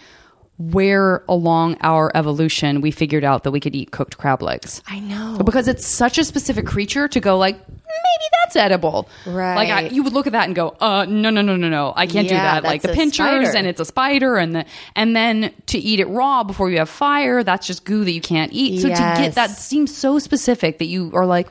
where 0.59 1.23
along 1.29 1.77
our 1.83 2.11
evolution 2.14 2.81
we 2.81 2.91
figured 2.91 3.25
out 3.25 3.45
that 3.45 3.51
we 3.51 3.61
could 3.61 3.75
eat 3.75 3.91
cooked 3.91 4.17
crab 4.17 4.41
legs. 4.43 4.83
I 4.87 5.01
know. 5.01 5.39
because 5.45 5.69
it's 5.69 5.87
such 5.87 6.17
a 6.17 6.25
specific 6.25 6.67
creature 6.67 7.09
to 7.09 7.21
go 7.21 7.37
like 7.37 7.57
maybe 7.69 8.25
that's 8.43 8.57
edible. 8.57 9.09
Right. 9.27 9.55
Like 9.55 9.69
I, 9.69 9.81
you 9.89 10.03
would 10.03 10.12
look 10.12 10.27
at 10.27 10.33
that 10.33 10.47
and 10.47 10.55
go, 10.55 10.75
uh, 10.81 11.05
no, 11.07 11.29
no, 11.31 11.43
no, 11.43 11.57
no, 11.57 11.69
no, 11.69 11.93
I 11.95 12.07
can't 12.07 12.29
do 12.29 12.35
that. 12.35 12.62
Like 12.64 12.83
the 12.83 12.89
pinchers 12.89 13.17
spider. 13.49 13.57
and 13.57 13.67
it's 13.67 13.81
a 13.81 13.85
spider 13.85 14.37
and 14.37 14.55
the 14.55 14.64
and 14.95 15.14
then 15.14 15.53
to 15.67 15.79
eat 15.79 16.01
it 16.01 16.07
raw 16.07 16.43
before 16.43 16.71
you 16.71 16.79
have 16.79 16.89
fire, 16.89 17.43
that's 17.43 17.67
just 17.67 17.85
goo 17.85 18.05
that 18.05 18.12
you 18.12 18.23
can't 18.23 18.53
eat. 18.53 18.81
So 18.81 18.89
to 18.89 18.95
get 18.95 19.35
that 19.35 19.51
seems 19.51 19.95
so 19.95 20.19
specific 20.19 20.79
that 20.79 20.87
you 20.87 21.11
are 21.14 21.27
like, 21.27 21.49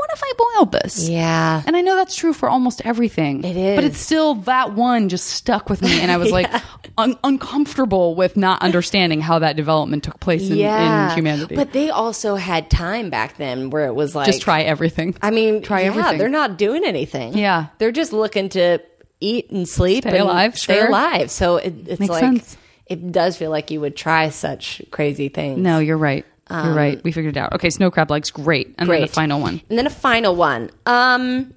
what 0.00 0.10
if 0.12 0.22
I 0.24 0.32
boiled 0.56 0.72
this? 0.72 1.08
Yeah. 1.08 1.62
And 1.66 1.76
I 1.76 1.82
know 1.82 1.94
that's 1.96 2.16
true 2.16 2.32
for 2.32 2.48
almost 2.48 2.80
everything. 2.84 3.44
It 3.44 3.56
is. 3.56 3.76
But 3.76 3.84
it's 3.84 3.98
still 3.98 4.34
that 4.36 4.72
one 4.72 5.08
just 5.08 5.26
stuck 5.26 5.68
with 5.68 5.82
me. 5.82 6.00
And 6.00 6.10
I 6.10 6.16
was 6.16 6.32
like 6.38 6.50
un- 6.98 7.18
uncomfortable 7.22 8.14
with 8.14 8.36
not 8.36 8.62
understanding 8.62 9.20
how 9.20 9.38
that 9.40 9.56
development 9.56 10.04
took 10.04 10.18
place 10.20 10.48
in, 10.48 10.58
in 10.58 11.10
humanity. 11.10 11.54
But 11.54 11.72
they 11.72 11.90
also 11.90 12.36
had 12.36 12.70
time 12.70 13.10
back 13.10 13.36
then 13.36 13.70
where 13.70 13.86
it 13.86 13.94
was 13.94 14.14
like 14.14 14.26
just 14.26 14.42
try 14.42 14.62
everything. 14.62 15.14
I 15.22 15.30
mean, 15.30 15.62
try 15.62 15.82
yeah, 15.82 15.88
everything. 15.88 16.18
They're 16.18 16.28
not 16.28 16.56
doing 16.56 16.84
anything. 16.84 17.36
Yeah. 17.36 17.66
they're 17.78 17.92
just 17.92 18.12
looking 18.12 18.48
to 18.50 18.78
eat 19.20 19.50
and 19.50 19.68
sleep 19.68 20.04
Stay 20.04 20.10
and 20.10 20.20
alive, 20.20 20.58
stay 20.58 20.76
sure. 20.76 20.88
alive. 20.88 21.30
So 21.30 21.56
it, 21.58 21.74
it's 21.86 22.00
Makes 22.00 22.10
like 22.10 22.20
sense. 22.20 22.56
it 22.86 23.12
does 23.12 23.36
feel 23.36 23.50
like 23.50 23.70
you 23.70 23.80
would 23.80 23.96
try 23.96 24.30
such 24.30 24.82
crazy 24.90 25.28
things. 25.28 25.58
No, 25.58 25.78
you're 25.78 25.98
right. 25.98 26.24
You're 26.50 26.74
right. 26.74 27.02
We 27.04 27.12
figured 27.12 27.36
it 27.36 27.40
out. 27.40 27.52
Okay, 27.54 27.70
snow 27.70 27.90
crab 27.90 28.10
legs, 28.10 28.30
great. 28.30 28.68
And 28.78 28.78
then 28.78 28.86
Great. 28.88 29.00
the 29.02 29.06
final 29.14 29.40
one. 29.40 29.60
And 29.68 29.78
then 29.78 29.86
a 29.86 29.90
final 29.90 30.34
one. 30.34 30.70
Um, 30.86 31.54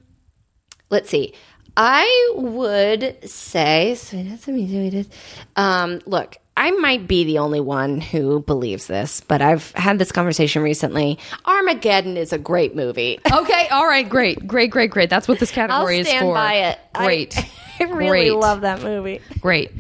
let's 0.90 1.10
see. 1.10 1.34
I 1.76 2.32
would 2.36 3.18
say, 3.28 3.96
sweetest, 3.96 4.44
sweetest. 4.44 5.12
Um, 5.56 6.02
look, 6.06 6.38
I 6.56 6.70
might 6.70 7.08
be 7.08 7.24
the 7.24 7.40
only 7.40 7.60
one 7.60 8.00
who 8.00 8.42
believes 8.42 8.86
this, 8.86 9.22
but 9.22 9.42
I've 9.42 9.72
had 9.72 9.98
this 9.98 10.12
conversation 10.12 10.62
recently. 10.62 11.18
Armageddon 11.46 12.16
is 12.16 12.32
a 12.32 12.38
great 12.38 12.76
movie. 12.76 13.20
Okay, 13.34 13.68
all 13.70 13.88
right, 13.88 14.08
great, 14.08 14.46
great, 14.48 14.70
great, 14.70 14.92
great. 14.92 15.10
That's 15.10 15.28
what 15.28 15.40
this 15.40 15.50
category 15.52 16.00
is 16.00 16.08
stand 16.08 16.24
for. 16.26 16.36
by 16.36 16.54
it. 16.54 16.80
Great. 16.94 17.36
I, 17.80 17.84
really 17.86 18.08
Great. 18.30 18.34
love 18.34 18.62
that 18.62 18.84
movie. 18.84 19.20
Great. 19.42 19.72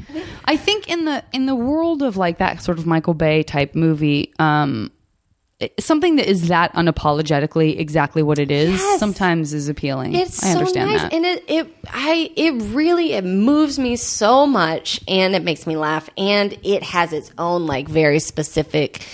I 0.45 0.57
think 0.57 0.89
in 0.89 1.05
the 1.05 1.23
in 1.31 1.45
the 1.45 1.55
world 1.55 2.01
of 2.01 2.17
like 2.17 2.39
that 2.39 2.61
sort 2.61 2.79
of 2.79 2.85
Michael 2.87 3.13
Bay 3.13 3.43
type 3.43 3.75
movie, 3.75 4.33
um 4.39 4.91
something 5.79 6.17
that 6.17 6.27
is 6.29 6.49
that 6.49 6.73
unapologetically 6.73 7.79
exactly 7.79 8.21
what 8.23 8.37
it 8.39 8.51
is 8.51 8.71
Yes. 8.71 8.99
sometimes 8.99 9.53
is 9.53 9.69
appealing. 9.69 10.13
It's 10.15 10.43
I 10.43 10.47
so 10.53 10.57
understand 10.59 10.89
nice, 10.91 11.01
that. 11.03 11.13
and 11.13 11.25
it 11.25 11.43
it 11.47 11.75
I 11.87 12.31
it 12.35 12.51
really 12.73 13.13
it 13.13 13.23
moves 13.23 13.79
me 13.79 13.95
so 13.95 14.45
much, 14.45 14.99
and 15.07 15.35
it 15.35 15.43
makes 15.43 15.65
me 15.65 15.77
laugh, 15.77 16.09
and 16.17 16.57
it 16.63 16.83
has 16.83 17.13
its 17.13 17.31
own 17.37 17.65
like 17.65 17.87
very 17.87 18.19
specific 18.19 19.05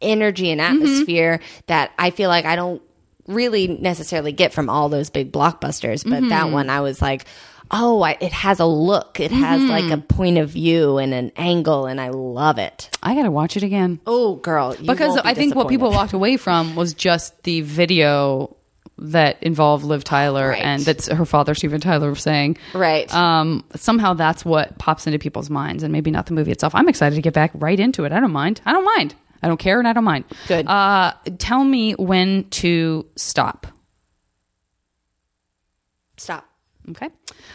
energy 0.00 0.50
and 0.50 0.60
Mm-hmm. 0.60 0.74
atmosphere 0.82 1.40
that 1.66 1.92
I 1.98 2.10
feel 2.10 2.28
like 2.28 2.44
I 2.44 2.56
don't 2.56 2.82
really 3.26 3.66
necessarily 3.68 4.32
get 4.32 4.52
from 4.52 4.68
all 4.68 4.88
those 4.88 5.10
big 5.10 5.32
blockbusters, 5.32 6.02
but 6.04 6.20
Mm-hmm. 6.20 6.28
that 6.30 6.50
one 6.50 6.70
I 6.70 6.80
was 6.80 7.00
like. 7.00 7.24
Oh, 7.70 8.00
I, 8.02 8.16
it 8.20 8.32
has 8.32 8.60
a 8.60 8.66
look. 8.66 9.18
It 9.18 9.32
has 9.32 9.60
Mm-hmm. 9.60 9.70
like 9.70 9.90
a 9.90 10.00
point 10.00 10.38
of 10.38 10.50
view 10.50 10.98
and 10.98 11.12
an 11.12 11.32
angle, 11.36 11.86
and 11.86 12.00
I 12.00 12.08
love 12.10 12.58
it. 12.58 12.90
I 13.02 13.14
got 13.14 13.24
to 13.24 13.30
watch 13.30 13.56
it 13.56 13.62
again. 13.62 14.00
Oh, 14.06 14.36
girl! 14.36 14.76
because 14.80 15.14
be 15.16 15.20
I 15.24 15.34
think 15.34 15.54
what 15.54 15.68
people 15.68 15.90
walked 15.90 16.12
away 16.12 16.36
from 16.36 16.76
was 16.76 16.94
just 16.94 17.42
the 17.42 17.62
video 17.62 18.56
that 18.98 19.42
involved 19.42 19.84
Liv 19.84 20.04
Tyler 20.04 20.48
Right. 20.50 20.62
and 20.64 20.80
that's 20.82 21.06
her 21.08 21.26
father 21.26 21.54
Steven 21.54 21.80
Tyler 21.82 22.08
was 22.08 22.22
saying 22.22 22.56
Right. 22.72 23.12
um, 23.14 23.62
somehow 23.74 24.14
that's 24.14 24.42
what 24.42 24.78
pops 24.78 25.06
into 25.06 25.18
people's 25.18 25.50
minds 25.50 25.82
and 25.82 25.92
maybe 25.92 26.10
not 26.10 26.24
the 26.24 26.32
movie 26.32 26.50
itself 26.50 26.74
I'm 26.74 26.88
excited 26.88 27.14
to 27.16 27.20
get 27.20 27.34
back 27.34 27.50
right 27.52 27.78
into 27.78 28.04
it 28.04 28.12
I 28.12 28.20
don't 28.20 28.32
mind 28.32 28.62
I 28.64 28.72
don't 28.72 28.86
mind 28.86 29.14
I 29.42 29.48
don't 29.48 29.58
care 29.58 29.78
and 29.78 29.86
I 29.86 29.92
don't 29.92 30.04
mind 30.04 30.24
Good. 30.48 30.66
uh, 30.66 31.12
tell 31.38 31.62
me 31.62 31.92
when 31.92 32.44
to 32.50 33.04
stop 33.16 33.66
Stop. 36.16 36.48
Okay 36.90 37.08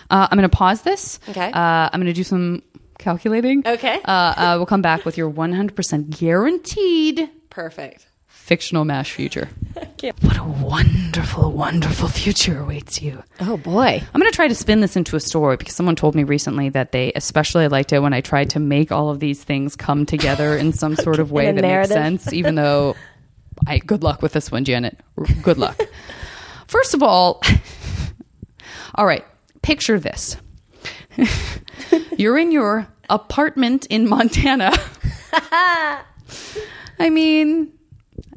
uh, 0.10 0.28
I'm 0.30 0.38
gonna 0.38 0.50
pause 0.50 0.82
this 0.84 1.20
Okay. 1.30 1.52
uh, 1.52 1.90
I'm 1.92 2.00
gonna 2.00 2.14
do 2.14 2.24
some 2.24 2.62
calculating 2.98 3.64
Okay. 3.66 4.00
uh, 4.06 4.34
uh, 4.38 4.54
we'll 4.58 4.66
come 4.66 4.82
back 4.82 5.06
with 5.06 5.18
your 5.18 5.32
100% 5.32 6.20
guaranteed 6.20 7.30
Perfect. 7.50 8.08
fictional 8.28 8.86
MASH 8.86 9.12
future. 9.14 9.50
What 10.22 10.38
a 10.38 10.44
wonderful, 10.44 11.52
wonderful 11.52 12.08
future 12.08 12.60
awaits 12.60 13.04
you. 13.04 13.22
Oh 13.40 13.56
boy. 13.58 14.02
I'm 14.14 14.20
going 14.20 14.32
to 14.32 14.36
try 14.36 14.48
to 14.48 14.56
spin 14.56 14.82
this 14.82 14.96
into 14.96 15.16
a 15.16 15.20
story 15.20 15.58
because 15.58 15.76
someone 15.76 15.96
told 15.96 16.16
me 16.16 16.24
recently 16.24 16.70
that 16.70 16.92
they 16.92 17.12
especially 17.16 17.68
liked 17.68 17.94
it 17.94 18.00
when 18.00 18.12
I 18.14 18.22
tried 18.22 18.50
to 18.52 18.60
make 18.60 18.92
all 18.92 19.10
of 19.12 19.20
these 19.20 19.44
things 19.44 19.76
come 19.76 20.08
together 20.08 20.58
in 20.58 20.74
some 20.74 20.96
sort 20.96 21.20
of 21.20 21.32
way 21.38 21.46
In 21.48 21.60
a 21.60 21.62
that 21.62 21.68
narrative. 21.68 21.96
makes 21.98 22.24
sense, 22.24 22.34
even 22.34 22.56
though 22.56 22.96
I 23.68 23.78
good 23.78 24.02
luck 24.02 24.24
with 24.24 24.34
this 24.34 24.50
one, 24.52 24.64
Janet. 24.66 25.00
R- 25.20 25.26
Good 25.44 25.60
luck. 25.60 25.80
First 26.66 26.96
of 26.96 27.04
all, 27.04 27.42
all 28.96 29.06
right, 29.06 29.26
picture 29.62 30.00
this. 30.00 30.38
You're 32.18 32.38
in 32.38 32.52
your 32.52 32.88
apartment 33.10 33.86
in 33.88 34.08
Montana. 34.08 34.72
I 37.00 37.10
mean, 37.10 37.74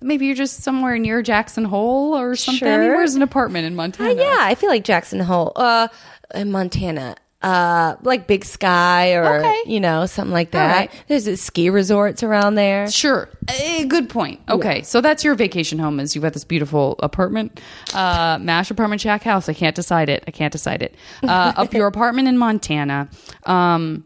maybe 0.00 0.26
you're 0.26 0.34
just 0.34 0.62
somewhere 0.62 0.98
near 0.98 1.22
Jackson 1.22 1.64
Hole 1.64 2.14
or 2.14 2.34
something. 2.36 2.66
Sure. 2.66 2.94
where's 2.94 3.14
an 3.14 3.22
apartment 3.22 3.66
in 3.66 3.74
Montana? 3.76 4.10
Uh, 4.10 4.14
yeah, 4.14 4.38
I 4.40 4.54
feel 4.54 4.70
like 4.70 4.84
Jackson 4.84 5.20
Hole, 5.20 5.52
uh, 5.56 5.88
in 6.34 6.50
Montana, 6.50 7.16
uh, 7.44 7.96
like 8.02 8.26
Big 8.26 8.42
Sky 8.44 9.12
or 9.12 9.36
Okay. 9.40 9.60
you 9.66 9.78
know 9.78 10.06
something 10.06 10.32
like 10.32 10.52
that. 10.52 10.76
right. 10.76 11.04
There's 11.08 11.28
uh, 11.28 11.36
ski 11.36 11.68
resorts 11.68 12.22
around 12.22 12.54
there. 12.54 12.90
Sure. 12.90 13.28
Eh, 13.48 13.84
good 13.84 14.08
point. 14.08 14.40
Okay. 14.48 14.80
So 14.82 15.00
that's 15.02 15.22
your 15.24 15.34
vacation 15.34 15.78
home 15.78 16.00
is 16.00 16.14
you've 16.14 16.22
got 16.22 16.32
this 16.32 16.44
beautiful 16.44 16.96
apartment, 17.00 17.60
uh, 17.92 18.38
MASH 18.40 18.70
apartment 18.70 19.02
shack 19.02 19.22
house. 19.22 19.48
I 19.48 19.52
can't 19.52 19.76
decide 19.76 20.08
it. 20.08 20.24
I 20.26 20.30
can't 20.30 20.52
decide 20.52 20.80
it. 20.82 20.94
Uh, 21.22 21.52
up 21.56 21.74
your 21.74 21.86
apartment 21.86 22.28
in 22.28 22.38
Montana, 22.38 23.10
um, 23.44 24.04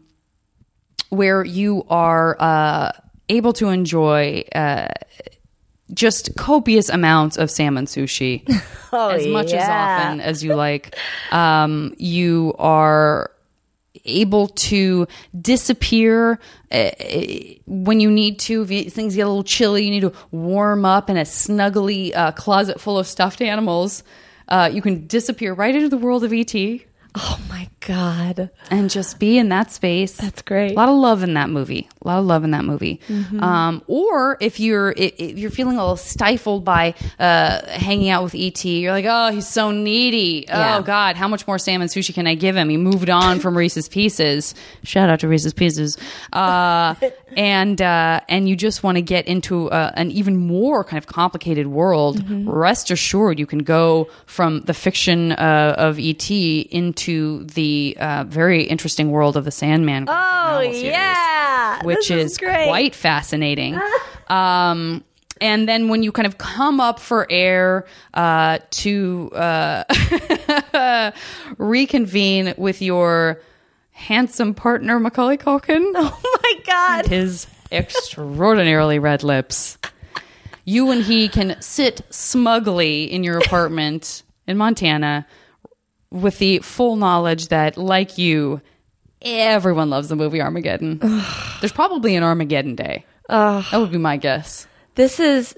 where 1.09 1.43
you 1.45 1.85
are, 1.89 2.35
uh, 2.39 2.91
able 3.29 3.53
to 3.53 3.69
enjoy, 3.69 4.43
uh, 4.53 4.87
just 5.93 6.35
copious 6.35 6.89
amounts 6.89 7.37
of 7.37 7.49
salmon 7.49 7.85
sushi 7.85 8.47
as 8.93 9.27
much 9.27 9.53
as 9.53 9.67
often 9.67 10.21
as 10.21 10.43
you 10.43 10.55
like. 10.55 10.95
Um, 11.31 11.95
you 11.97 12.53
are 12.59 13.31
able 14.05 14.47
to 14.47 15.07
disappear 15.39 16.39
uh, 16.71 16.91
when 17.65 17.99
you 17.99 18.11
need 18.11 18.39
to. 18.39 18.65
If 18.69 18.93
things 18.93 19.15
get 19.15 19.23
a 19.23 19.27
little 19.27 19.43
chilly, 19.43 19.83
you 19.83 19.91
need 19.91 20.01
to 20.01 20.13
warm 20.31 20.85
up 20.85 21.09
in 21.09 21.17
a 21.17 21.23
snuggly 21.23 22.15
uh, 22.15 22.31
closet 22.31 22.79
full 22.79 22.97
of 22.97 23.07
stuffed 23.07 23.41
animals. 23.41 24.03
Uh, 24.47 24.69
you 24.71 24.81
can 24.81 25.05
disappear 25.07 25.53
right 25.53 25.75
into 25.75 25.89
the 25.89 25.97
world 25.97 26.23
of 26.23 26.33
ET 26.33 26.53
Oh 27.15 27.39
my 27.49 27.67
god, 27.87 28.51
and 28.69 28.87
just 28.89 29.19
be 29.19 29.39
in 29.39 29.49
that 29.49 29.71
space. 29.71 30.13
That's 30.13 30.43
great. 30.43 30.71
A 30.71 30.75
lot 30.75 30.89
of 30.89 30.95
love 30.95 31.23
in 31.23 31.33
that 31.33 31.49
movie. 31.49 31.89
A 32.03 32.07
lot 32.07 32.19
of 32.19 32.25
love 32.25 32.43
in 32.43 32.51
that 32.51 32.63
movie. 32.63 33.01
Um, 33.39 33.81
or 33.87 34.37
if 34.39 34.59
you're 34.59 34.93
if 34.95 35.19
you're 35.37 35.49
feeling 35.49 35.77
a 35.77 35.79
little 35.81 35.97
stifled 35.97 36.63
by 36.63 36.93
uh, 37.17 37.65
hanging 37.67 38.09
out 38.09 38.23
with 38.23 38.35
ET, 38.35 38.63
you're 38.63 38.91
like, 38.91 39.05
oh, 39.07 39.31
he's 39.31 39.47
so 39.47 39.71
needy. 39.71 40.45
Yeah. 40.47 40.77
Oh 40.77 40.81
God, 40.83 41.15
how 41.15 41.27
much 41.27 41.47
more 41.47 41.57
salmon 41.57 41.87
sushi 41.87 42.13
can 42.13 42.27
I 42.27 42.35
give 42.35 42.55
him? 42.55 42.69
He 42.69 42.77
moved 42.77 43.09
on 43.09 43.39
from 43.39 43.57
Reese's 43.57 43.89
Pieces. 43.89 44.53
Shout 44.83 45.09
out 45.09 45.21
to 45.21 45.27
Reese's 45.27 45.53
Pieces. 45.53 45.97
Uh, 46.31 46.93
and 47.35 47.81
uh, 47.81 48.19
and 48.29 48.47
you 48.47 48.55
just 48.55 48.83
want 48.83 48.97
to 48.97 49.01
get 49.01 49.25
into 49.27 49.71
uh, 49.71 49.91
an 49.95 50.11
even 50.11 50.37
more 50.37 50.83
kind 50.83 50.99
of 50.99 51.07
complicated 51.07 51.65
world. 51.67 52.23
Rest 52.47 52.91
assured, 52.91 53.39
you 53.39 53.47
can 53.47 53.59
go 53.59 54.09
from 54.27 54.61
the 54.61 54.75
fiction 54.75 55.31
uh, 55.31 55.73
of 55.77 55.97
ET 55.99 56.29
into 56.29 56.98
the 57.05 57.97
uh, 57.99 58.25
very 58.27 58.63
interesting 58.63 59.11
world 59.11 59.37
of 59.37 59.45
the 59.45 59.51
Sandman. 59.51 60.05
Oh 60.07 60.59
series, 60.61 60.83
yeah, 60.83 61.83
which 61.83 62.11
is, 62.11 62.37
great. 62.37 62.67
quite 62.67 62.95
fascinating. 62.95 63.79
um, 64.27 65.03
and 65.41 65.67
then 65.67 65.89
when 65.89 66.03
you 66.03 66.11
kind 66.11 66.25
of 66.25 66.37
come 66.37 66.79
up 66.79 66.99
for 66.99 67.25
air 67.29 67.85
uh, 68.13 68.59
to 68.71 69.31
uh, 69.33 69.83
reconvene 71.57 72.53
with 72.57 72.81
your 72.81 73.41
handsome 73.91 74.53
partner 74.53 74.99
Macaulay 74.99 75.37
Culkin, 75.37 75.91
Oh 75.95 76.39
my 76.43 76.53
god. 76.65 77.07
his 77.07 77.47
extraordinarily 77.71 78.99
red 78.99 79.23
lips. 79.23 79.77
You 80.65 80.91
and 80.91 81.03
he 81.03 81.29
can 81.29 81.59
sit 81.61 82.01
smugly 82.09 83.03
in 83.05 83.23
your 83.23 83.37
apartment 83.37 84.23
in 84.47 84.57
Montana 84.57 85.25
with 86.11 86.39
the 86.39 86.59
full 86.59 86.95
knowledge 86.95 87.49
that, 87.49 87.77
like 87.77 88.17
you, 88.17 88.61
everyone 89.21 89.89
loves 89.89 90.09
the 90.09 90.15
movie 90.15 90.41
Armageddon. 90.41 90.99
There's 91.59 91.71
probably 91.71 92.15
an 92.15 92.23
Armageddon 92.23 92.75
day. 92.75 93.05
that 93.27 93.77
would 93.77 93.91
be 93.91 93.97
my 93.97 94.17
guess. 94.17 94.67
This 94.95 95.19
is, 95.19 95.55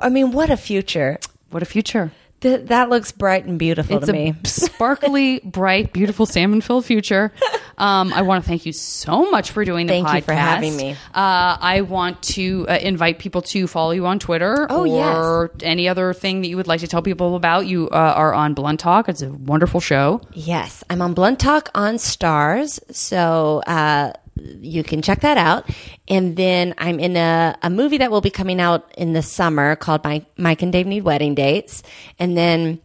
I 0.00 0.08
mean, 0.08 0.32
what 0.32 0.50
a 0.50 0.56
future. 0.56 1.18
What 1.50 1.62
a 1.62 1.66
future. 1.66 2.12
Th- 2.40 2.66
that 2.66 2.88
looks 2.88 3.10
bright 3.12 3.44
and 3.46 3.58
beautiful 3.58 3.96
It's 3.96 4.06
to 4.06 4.12
a 4.12 4.14
me. 4.14 4.34
sparkly, 4.44 5.40
bright, 5.40 5.92
beautiful 5.92 6.24
salmon-filled 6.24 6.84
future. 6.84 7.32
Um, 7.76 8.12
I 8.12 8.22
want 8.22 8.44
to 8.44 8.48
thank 8.48 8.64
you 8.66 8.72
so 8.72 9.30
much 9.30 9.50
for 9.50 9.64
doing 9.64 9.86
the 9.86 9.92
Thank 9.92 10.06
podcast. 10.08 10.14
you 10.16 10.22
for 10.22 10.32
having 10.34 10.76
me. 10.76 10.92
Uh, 11.14 11.56
I 11.60 11.80
want 11.82 12.22
to 12.24 12.66
uh, 12.68 12.78
invite 12.80 13.18
people 13.18 13.42
to 13.42 13.66
follow 13.66 13.90
you 13.92 14.06
on 14.06 14.18
Twitter 14.18 14.66
Oh, 14.70 14.88
or 14.88 15.50
any 15.62 15.88
other 15.88 16.12
thing 16.14 16.40
that 16.42 16.48
you 16.48 16.56
would 16.56 16.66
like 16.66 16.80
to 16.80 16.88
tell 16.88 17.02
people 17.02 17.34
about. 17.36 17.66
You 17.66 17.88
uh, 17.90 17.94
are 18.16 18.34
on 18.34 18.54
Blunt 18.54 18.80
Talk. 18.80 19.08
It's 19.08 19.22
a 19.22 19.30
wonderful 19.30 19.80
show. 19.80 20.20
Yes, 20.32 20.82
I'm 20.90 21.02
on 21.02 21.14
Blunt 21.14 21.38
Talk 21.40 21.70
on 21.74 21.94
Starz, 21.96 22.78
so 22.94 23.62
uh, 23.66 24.12
you 24.60 24.82
can 24.82 25.02
check 25.02 25.20
that 25.20 25.36
out. 25.36 25.68
And 26.08 26.36
then 26.36 26.74
I'm 26.78 27.00
in 27.00 27.16
a, 27.16 27.56
a 27.62 27.70
movie 27.70 27.98
that 27.98 28.10
will 28.10 28.20
be 28.20 28.30
coming 28.30 28.60
out 28.60 28.92
in 28.96 29.12
the 29.12 29.22
summer 29.22 29.76
called 29.76 30.04
Mike, 30.04 30.26
Mike 30.36 30.62
and 30.62 30.72
Dave 30.72 30.86
Need 30.86 31.02
Wedding 31.02 31.34
Dates. 31.34 31.82
And 32.18 32.36
then 32.36 32.80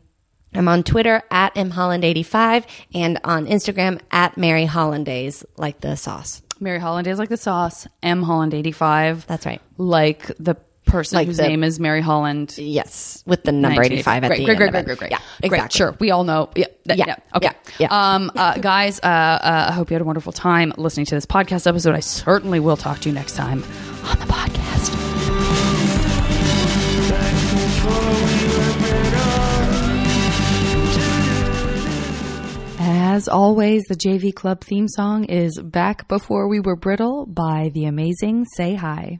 I'm 0.54 0.68
on 0.68 0.84
Twitter 0.84 1.24
at 1.32 1.56
mholland85 1.56 2.66
and 2.94 3.20
on 3.24 3.48
Instagram 3.48 4.00
at 4.12 4.38
Mary 4.38 4.66
Hollandaise, 4.66 5.44
like 5.58 5.82
the 5.82 5.96
sauce. 5.96 6.42
Mary 6.60 6.80
Hollandaise 6.80 7.20
like 7.20 7.30
the 7.30 7.38
sauce. 7.38 7.88
M 8.02 8.24
Holland 8.24 8.54
85. 8.54 9.28
That's 9.28 9.46
right. 9.46 9.62
Like 9.78 10.28
the 10.40 10.56
person 10.94 11.18
Like 11.18 11.28
whose 11.28 11.38
the- 11.38 11.48
name 11.48 11.64
is 11.64 11.80
Mary 11.80 12.00
Holland. 12.02 12.56
Yes, 12.58 13.24
with 13.26 13.44
the 13.44 13.52
number 13.52 13.84
85 13.84 14.24
at 14.24 14.28
great, 14.28 14.38
the 14.40 14.46
great, 14.46 14.50
end. 14.54 14.58
great, 14.58 14.72
great, 14.72 14.80
it. 14.80 14.86
great, 14.86 14.98
great. 15.00 15.12
Yeah, 15.12 15.18
Great, 15.42 15.54
exactly. 15.60 15.78
sure. 15.78 15.96
We 16.00 16.12
all 16.12 16.24
know. 16.24 16.50
Yeah. 16.56 16.68
that- 16.86 16.98
Yeah, 16.98 17.06
yeah. 17.08 17.16
Okay. 17.36 17.50
yeah, 17.80 17.88
yeah. 17.92 18.14
Um, 18.16 18.32
uh, 18.36 18.58
guys, 18.60 19.00
uh, 19.04 19.08
uh, 19.08 19.66
I 19.70 19.74
hope 19.74 19.90
you 19.90 19.96
had 19.96 20.02
a 20.02 20.06
wonderful 20.06 20.32
time 20.32 20.72
listening 20.78 21.06
to 21.08 21.16
this 21.16 21.26
podcast 21.26 21.68
episode. 21.68 21.96
I 21.96 22.00
certainly 22.00 22.60
will 22.60 22.78
talk 22.78 23.00
to 23.02 23.10
you 23.10 23.16
next 23.16 23.36
time 23.36 23.64
on 24.06 24.18
the 24.20 24.26
podcast. 24.26 24.94
As 32.86 33.28
always, 33.28 33.84
the 33.84 33.96
JV 33.96 34.34
Club 34.34 34.62
theme 34.62 34.88
song 34.88 35.26
is 35.26 35.60
Back 35.62 36.08
Before 36.08 36.48
We 36.50 36.60
Were 36.60 36.76
Brittle 36.76 37.26
by 37.28 37.70
the 37.74 37.86
amazing 37.86 38.46
Say 38.58 38.74
Hi. 38.76 39.20